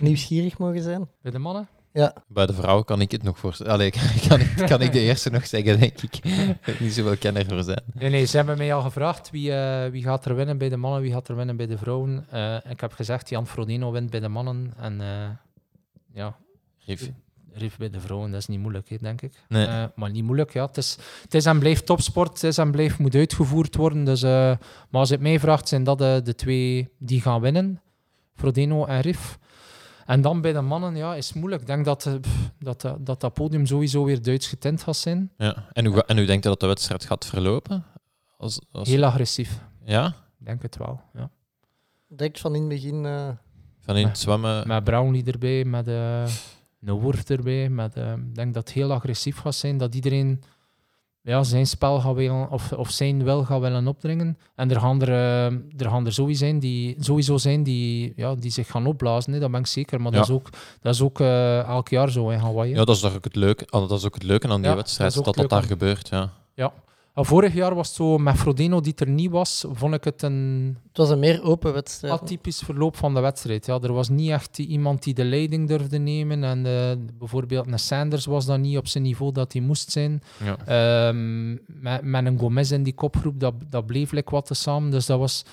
nieuwsgierig 0.00 0.58
mogen 0.58 0.82
zijn? 0.82 1.08
bij 1.22 1.32
de 1.32 1.38
mannen? 1.38 1.68
Ja, 1.92 2.14
Bij 2.28 2.46
de 2.46 2.52
vrouwen 2.52 2.84
kan 2.84 3.00
ik 3.00 3.10
het 3.10 3.22
nog 3.22 3.38
voor... 3.38 3.56
Allee, 3.66 3.90
kan, 4.28 4.40
ik, 4.40 4.54
kan 4.66 4.80
ik 4.80 4.92
de 4.92 5.00
eerste 5.08 5.30
nog 5.30 5.46
zeggen, 5.46 5.80
denk 5.80 6.02
ik. 6.02 6.16
Ik 6.16 6.24
heb 6.60 6.80
niet 6.80 6.92
zoveel 6.92 7.16
kenner 7.16 7.46
voor 7.46 7.62
zijn. 7.62 7.82
Nee, 7.94 8.10
nee, 8.10 8.24
ze 8.24 8.36
hebben 8.36 8.58
mij 8.58 8.74
al 8.74 8.82
gevraagd 8.82 9.30
wie, 9.30 9.52
eh, 9.52 9.90
wie 9.90 10.02
gaat 10.02 10.24
er 10.24 10.34
winnen 10.34 10.58
bij 10.58 10.68
de 10.68 10.76
mannen, 10.76 11.00
wie 11.00 11.12
gaat 11.12 11.28
er 11.28 11.36
winnen 11.36 11.56
bij 11.56 11.66
de 11.66 11.78
vrouwen. 11.78 12.26
Eh, 12.30 12.56
ik 12.68 12.80
heb 12.80 12.92
gezegd, 12.92 13.28
Jan 13.28 13.46
Frodeno 13.46 13.92
wint 13.92 14.10
bij 14.10 14.20
de 14.20 14.28
mannen. 14.28 14.74
En 14.76 15.00
eh, 15.00 15.28
ja, 16.12 16.36
Rief. 16.84 17.10
Rief 17.58 17.76
bij 17.76 17.90
de 17.90 18.00
vrouwen, 18.00 18.30
dat 18.30 18.40
is 18.40 18.46
niet 18.46 18.60
moeilijk, 18.60 18.88
hè, 18.88 18.96
denk 19.00 19.22
ik. 19.22 19.32
Nee. 19.48 19.66
Eh, 19.66 19.84
maar 19.94 20.10
niet 20.10 20.24
moeilijk, 20.24 20.52
ja. 20.52 20.66
Het 20.66 20.76
is, 20.76 20.96
het 21.22 21.34
is 21.34 21.46
en 21.46 21.58
blijft 21.58 21.86
topsport, 21.86 22.32
het 22.32 22.42
is 22.42 22.58
en 22.58 22.70
blijft 22.70 22.98
moet 22.98 23.14
uitgevoerd 23.14 23.76
worden. 23.76 24.04
Dus, 24.04 24.22
eh, 24.22 24.30
maar 24.90 25.00
als 25.00 25.08
je 25.08 25.14
het 25.14 25.22
mij 25.22 25.40
vraagt, 25.40 25.68
zijn 25.68 25.84
dat 25.84 25.98
de, 25.98 26.20
de 26.24 26.34
twee 26.34 26.88
die 26.98 27.20
gaan 27.20 27.40
winnen. 27.40 27.80
Frodeno 28.34 28.84
en 28.84 29.00
Riff. 29.00 29.38
En 30.06 30.20
dan 30.20 30.40
bij 30.40 30.52
de 30.52 30.60
mannen, 30.60 30.96
ja, 30.96 31.14
is 31.14 31.32
moeilijk. 31.32 31.60
Ik 31.60 31.66
denk 31.66 31.84
dat, 31.84 32.06
eh, 32.06 32.14
pff, 32.20 32.50
dat, 32.58 32.84
eh, 32.84 32.92
dat 32.98 33.20
dat 33.20 33.34
podium 33.34 33.66
sowieso 33.66 34.04
weer 34.04 34.22
Duits 34.22 34.46
getint 34.46 34.82
gaat 34.82 34.96
zijn. 34.96 35.32
Ja. 35.36 35.68
En, 35.72 35.86
hoe, 35.86 36.04
en 36.04 36.16
hoe 36.16 36.26
denkt 36.26 36.42
je 36.44 36.50
dat 36.50 36.60
de 36.60 36.66
wedstrijd 36.66 37.04
gaat 37.04 37.26
verlopen? 37.26 37.84
Als, 38.38 38.60
als, 38.72 38.88
Heel 38.88 39.04
agressief. 39.04 39.60
Ja? 39.84 40.06
Ik 40.38 40.46
denk 40.46 40.62
het 40.62 40.76
wel, 40.76 41.00
ja. 41.14 41.30
direct 42.08 42.40
van 42.40 42.54
in 42.54 42.60
het 42.60 42.68
begin. 42.68 43.06
eh, 43.06 43.28
Van 43.80 43.96
in 43.96 44.06
het 44.06 44.18
zwemmen... 44.18 44.68
Met 44.68 44.84
Brownlee 44.84 45.24
erbij, 45.24 45.64
met 45.64 45.88
eh 45.88 46.24
een 46.80 46.94
Woord 46.94 47.30
erbij. 47.30 47.68
Met, 47.68 47.94
eh, 47.94 48.12
ik 48.12 48.34
denk 48.34 48.54
dat 48.54 48.64
het 48.64 48.72
heel 48.72 48.92
agressief 48.92 49.38
gaat 49.38 49.54
zijn. 49.54 49.78
Dat 49.78 49.94
iedereen 49.94 50.42
ja, 51.26 51.42
zijn 51.42 51.66
spel 51.66 52.00
gaat 52.00 52.14
willen, 52.14 52.50
of, 52.50 52.72
of 52.72 52.90
zijn 52.90 53.24
wil 53.24 53.44
gaat 53.44 53.60
willen 53.60 53.86
opdringen. 53.86 54.38
En 54.54 54.70
er 54.70 54.80
gaan 54.80 55.02
er, 55.02 55.08
eh, 55.08 55.44
er, 55.80 55.90
gaan 55.90 56.06
er 56.06 56.12
sowieso 56.12 56.44
zijn 56.44 56.58
die, 56.58 56.96
sowieso 56.98 57.36
zijn 57.36 57.62
die, 57.62 58.12
ja, 58.16 58.34
die 58.34 58.50
zich 58.50 58.66
gaan 58.70 58.86
opblazen. 58.86 59.32
Hè, 59.32 59.38
dat 59.38 59.50
ben 59.50 59.60
ik 59.60 59.66
zeker. 59.66 60.00
Maar 60.00 60.12
dat 60.12 60.24
is 60.24 60.30
ook, 60.30 60.48
dat 60.80 60.94
is 60.94 61.00
ook 61.02 61.20
eh, 61.20 61.62
elk 61.62 61.88
jaar 61.88 62.10
zo 62.10 62.28
in 62.28 62.38
Hawaii. 62.38 62.70
Ja, 62.70 62.84
dat 62.84 62.96
is, 62.96 63.04
ook 63.04 63.24
het 63.24 63.36
leuke, 63.36 63.66
ah, 63.68 63.88
dat 63.88 63.98
is 63.98 64.04
ook 64.04 64.14
het 64.14 64.22
leuke 64.22 64.48
aan 64.48 64.60
die 64.60 64.70
Ja, 64.70 64.76
wedstrijd, 64.76 65.14
dat 65.14 65.24
dat 65.24 65.34
dat, 65.34 65.50
daar 65.50 65.62
gebeurt. 65.62 66.08
Ja. 66.08 66.30
Ja. 66.54 66.72
Vorig 67.24 67.54
jaar 67.54 67.74
was 67.74 67.86
het 67.86 67.96
zo, 67.96 68.18
met 68.18 68.36
Frodeno 68.36 68.80
die 68.80 68.94
er 68.94 69.08
niet 69.08 69.30
was, 69.30 69.64
vond 69.72 69.94
ik 69.94 70.04
het 70.04 70.22
een 70.22 70.76
het 70.88 70.96
was 70.96 71.10
een 71.10 71.18
meer 71.18 71.42
open 71.42 71.72
wedstrijd. 71.72 72.20
atypisch 72.20 72.58
verloop 72.58 72.96
van 72.96 73.14
de 73.14 73.20
wedstrijd. 73.20 73.66
Ja, 73.66 73.78
er 73.80 73.92
was 73.92 74.08
niet 74.08 74.30
echt 74.30 74.58
iemand 74.58 75.02
die 75.02 75.14
de 75.14 75.24
leiding 75.24 75.68
durfde 75.68 75.98
nemen. 75.98 76.44
En 76.44 76.66
eh, 76.66 76.96
bijvoorbeeld 77.18 77.66
een 77.66 77.78
Sanders 77.78 78.26
was 78.26 78.46
dan 78.46 78.60
niet 78.60 78.76
op 78.76 78.86
zijn 78.86 79.02
niveau 79.02 79.32
dat 79.32 79.52
hij 79.52 79.62
moest 79.62 79.90
zijn. 79.90 80.22
Ja. 80.44 80.56
Ehm, 81.08 81.50
met, 81.66 82.02
met 82.02 82.26
een 82.26 82.38
Gomez 82.38 82.70
in 82.70 82.82
die 82.82 82.94
kopgroep, 82.94 83.40
dat, 83.40 83.54
dat 83.68 83.86
bleef 83.86 84.12
like 84.12 84.30
wat 84.30 84.46
te 84.46 84.54
samen. 84.54 84.90
Dus 84.90 85.06
dat 85.06 85.18
was 85.18 85.44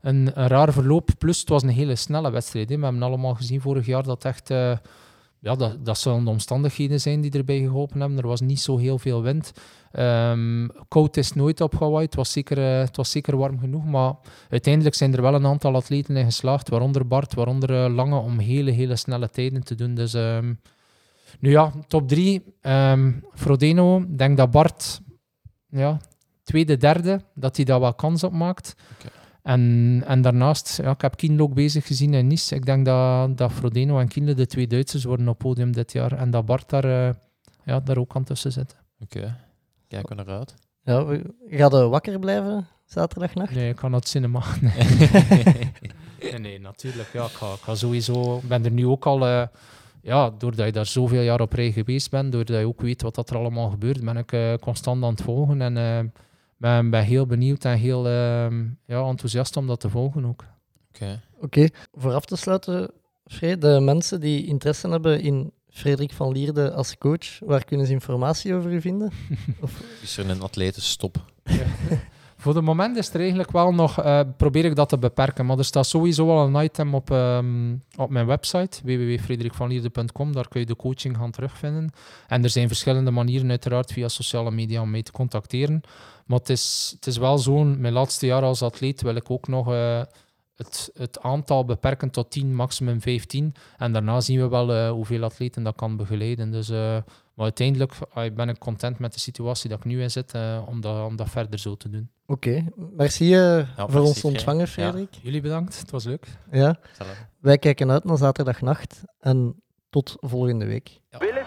een, 0.00 0.30
een 0.34 0.46
raar 0.46 0.72
verloop. 0.72 1.10
Plus, 1.18 1.40
het 1.40 1.48
was 1.48 1.62
een 1.62 1.68
hele 1.68 1.96
snelle 1.96 2.30
wedstrijd. 2.30 2.68
Hè. 2.68 2.76
We 2.76 2.84
hebben 2.84 3.02
allemaal 3.02 3.34
gezien 3.34 3.60
vorig 3.60 3.86
jaar 3.86 4.02
dat 4.02 4.24
echt... 4.24 4.50
eh, 4.50 4.76
ja, 5.42 5.54
dat, 5.54 5.84
dat 5.84 5.98
zullen 5.98 6.24
de 6.24 6.30
omstandigheden 6.30 7.00
zijn 7.00 7.20
die 7.20 7.30
erbij 7.30 7.58
geholpen 7.58 8.00
hebben. 8.00 8.18
Er 8.18 8.26
was 8.26 8.40
niet 8.40 8.60
zo 8.60 8.78
heel 8.78 8.98
veel 8.98 9.22
wind. 9.22 9.52
Ehm 9.92 10.68
koud 10.88 11.16
is 11.16 11.32
nooit 11.32 11.60
op 11.60 11.78
Hawaii. 11.78 12.04
Het 12.04 12.14
was, 12.14 12.32
zeker, 12.32 12.58
eh, 12.58 12.78
het 12.78 12.96
was 12.96 13.10
zeker 13.10 13.36
warm 13.36 13.58
genoeg. 13.58 13.84
Maar 13.84 14.14
uiteindelijk 14.48 14.94
zijn 14.94 15.14
er 15.14 15.22
wel 15.22 15.34
een 15.34 15.46
aantal 15.46 15.74
atleten 15.74 16.16
in 16.16 16.24
geslaagd. 16.24 16.68
Waaronder 16.68 17.06
Bart, 17.06 17.34
waaronder 17.34 17.84
eh, 17.84 17.94
Lange, 17.94 18.16
om 18.16 18.38
hele, 18.38 18.70
hele 18.70 18.96
snelle 18.96 19.30
tijden 19.30 19.64
te 19.64 19.74
doen. 19.74 19.94
Dus 19.94 20.14
ehm, 20.14 20.54
nu 21.40 21.50
ja, 21.50 21.72
top 21.86 22.08
drie. 22.08 22.42
Ehm 22.60 23.12
Frodeno, 23.34 23.98
ik 23.98 24.18
denk 24.18 24.36
dat 24.36 24.50
Bart... 24.50 25.00
Ja, 25.68 26.00
tweede, 26.42 26.76
derde, 26.76 27.20
dat 27.34 27.56
hij 27.56 27.64
daar 27.64 27.80
wel 27.80 27.94
kans 27.94 28.24
op 28.24 28.32
maakt. 28.32 28.74
Oké. 28.98 29.21
En, 29.42 30.02
en 30.06 30.22
daarnaast, 30.22 30.76
ja, 30.82 30.90
ik 30.90 31.00
heb 31.00 31.16
Kienle 31.16 31.42
ook 31.42 31.54
bezig 31.54 31.86
gezien 31.86 32.14
in 32.14 32.26
Nice. 32.26 32.54
Ik 32.54 32.66
denk 32.66 32.84
dat, 32.84 33.38
dat 33.38 33.52
Frodeno 33.52 33.98
en 33.98 34.08
Kienle 34.08 34.34
de 34.34 34.46
twee 34.46 34.66
Duitsers 34.66 35.04
worden 35.04 35.28
op 35.28 35.38
podium 35.38 35.72
dit 35.72 35.92
jaar. 35.92 36.12
En 36.12 36.30
dat 36.30 36.46
Bart 36.46 36.70
daar, 36.70 36.84
eh, 36.84 37.14
ja, 37.64 37.80
daar 37.80 37.98
ook 37.98 38.16
aan 38.16 38.24
tussen 38.24 38.52
zit. 38.52 38.76
Oké, 39.00 39.36
kijken 39.88 40.16
we 40.16 40.22
naar 40.24 40.38
uit. 40.38 40.54
Ja, 40.84 41.04
we, 41.04 41.34
gaat 41.48 41.72
er 41.72 41.88
wakker 41.88 42.18
blijven 42.18 42.66
zaterdagnacht? 42.84 43.54
Nee, 43.54 43.68
ik 43.68 43.76
kan 43.76 43.92
het 43.92 44.08
cinema. 44.08 44.42
Nee. 44.60 46.30
nee, 46.30 46.38
nee, 46.38 46.60
natuurlijk. 46.60 47.08
Ja, 47.12 47.24
ik, 47.24 47.30
ga, 47.30 47.52
ik 47.52 47.60
ga 47.60 47.74
sowieso. 47.74 48.36
Ik 48.36 48.48
ben 48.48 48.64
er 48.64 48.70
nu 48.70 48.86
ook 48.86 49.06
al. 49.06 49.26
eh, 49.26 49.46
ja, 50.02 50.30
doordat 50.38 50.66
je 50.66 50.72
daar 50.72 50.86
zoveel 50.86 51.22
jaar 51.22 51.40
op 51.40 51.52
rij 51.52 51.72
geweest 51.72 52.10
bent, 52.10 52.32
doordat 52.32 52.58
je 52.58 52.66
ook 52.66 52.80
weet 52.80 53.02
wat 53.02 53.14
dat 53.14 53.30
er 53.30 53.36
allemaal 53.36 53.70
gebeurt, 53.70 54.04
ben 54.04 54.16
ik 54.16 54.32
eh, 54.32 54.54
constant 54.60 55.04
aan 55.04 55.10
het 55.10 55.22
volgen. 55.22 55.62
En 55.62 55.76
eh, 55.76 55.98
ben, 56.62 56.90
ben 56.90 57.04
heel 57.04 57.26
benieuwd 57.26 57.64
en 57.64 57.78
heel 57.78 58.08
ehm, 58.08 58.64
ja, 58.86 59.08
enthousiast 59.08 59.56
om 59.56 59.66
dat 59.66 59.80
te 59.80 59.88
volgen 59.88 60.24
ook. 60.24 60.44
Oké. 60.94 61.20
Oké, 61.40 61.68
voor 61.92 62.12
af 62.12 62.24
te 62.24 62.36
sluiten, 62.36 62.90
Free, 63.26 63.58
de 63.58 63.80
mensen 63.80 64.20
die 64.20 64.46
interesse 64.46 64.88
hebben 64.88 65.20
in 65.20 65.52
Frederik 65.68 66.12
van 66.12 66.32
Lierde 66.32 66.72
als 66.72 66.98
coach, 66.98 67.38
waar 67.38 67.64
kunnen 67.64 67.86
ze 67.86 67.92
informatie 67.92 68.54
over 68.54 68.72
u 68.72 68.80
vinden? 68.80 69.10
Is 70.02 70.16
er 70.16 70.30
een 70.30 70.42
atletenstop? 70.42 71.24
Voor 72.42 72.54
het 72.54 72.64
moment 72.64 72.96
is 72.96 73.14
er 73.14 73.20
eigenlijk 73.20 73.50
wel 73.50 73.74
nog, 73.74 74.02
eh, 74.02 74.20
probeer 74.36 74.64
ik 74.64 74.76
dat 74.76 74.88
te 74.88 74.98
beperken, 74.98 75.46
maar 75.46 75.58
er 75.58 75.64
staat 75.64 75.86
sowieso 75.86 76.30
al 76.30 76.46
een 76.46 76.64
item 76.64 76.94
op, 76.94 77.10
ehm, 77.10 77.74
op 77.96 78.10
mijn 78.10 78.26
website, 78.26 78.80
www.frederikvanlierde.com, 78.84 80.32
daar 80.32 80.48
kun 80.48 80.60
je 80.60 80.66
de 80.66 80.76
coaching 80.76 81.16
gaan 81.16 81.30
terugvinden. 81.30 81.90
En 82.28 82.42
er 82.42 82.50
zijn 82.50 82.68
verschillende 82.68 83.10
manieren 83.10 83.50
uiteraard 83.50 83.92
via 83.92 84.08
sociale 84.08 84.50
media 84.50 84.80
om 84.80 84.90
mee 84.90 85.02
te 85.02 85.12
contacteren. 85.12 85.80
Maar 86.32 86.40
het 86.40 86.50
is, 86.50 86.92
het 86.94 87.06
is 87.06 87.16
wel 87.16 87.38
zo, 87.38 87.64
mijn 87.64 87.92
laatste 87.92 88.26
jaar 88.26 88.42
als 88.42 88.62
atleet 88.62 89.02
wil 89.02 89.14
ik 89.14 89.30
ook 89.30 89.48
nog 89.48 89.72
eh, 89.72 90.02
het, 90.54 90.90
het 90.94 91.20
aantal 91.20 91.64
beperken 91.64 92.10
tot 92.10 92.30
10, 92.30 92.54
maximum 92.54 93.00
15. 93.00 93.54
En 93.78 93.92
daarna 93.92 94.20
zien 94.20 94.40
we 94.40 94.48
wel 94.48 94.72
eh, 94.72 94.90
hoeveel 94.90 95.22
atleten 95.22 95.62
dat 95.62 95.74
kan 95.76 95.96
begeleiden. 95.96 96.50
Dus, 96.50 96.68
eh, 96.68 96.76
maar 97.34 97.44
uiteindelijk 97.44 97.92
eh, 98.14 98.24
ben 98.34 98.48
ik 98.48 98.58
content 98.58 98.98
met 98.98 99.12
de 99.12 99.20
situatie 99.20 99.70
dat 99.70 99.78
ik 99.78 99.84
nu 99.84 100.02
in 100.02 100.10
zit, 100.10 100.34
eh, 100.34 100.62
om, 100.66 100.80
dat, 100.80 101.06
om 101.06 101.16
dat 101.16 101.30
verder 101.30 101.58
zo 101.58 101.76
te 101.76 101.90
doen. 101.90 102.10
Oké, 102.26 102.64
merci 102.96 103.34
eh, 103.34 103.68
voor 103.76 104.00
ons 104.00 104.24
ontvangen, 104.24 104.68
Frederik. 104.68 105.14
Jullie 105.22 105.40
bedankt, 105.40 105.78
het 105.78 105.90
was 105.90 106.04
leuk. 106.04 106.26
Ja. 106.50 106.78
Wij 107.38 107.58
kijken 107.58 107.90
uit 107.90 108.04
naar 108.04 108.18
zaterdagnacht 108.18 109.02
en 109.18 109.62
tot 109.90 110.16
volgende 110.20 110.66
week. 110.66 111.00
Willen 111.18 111.46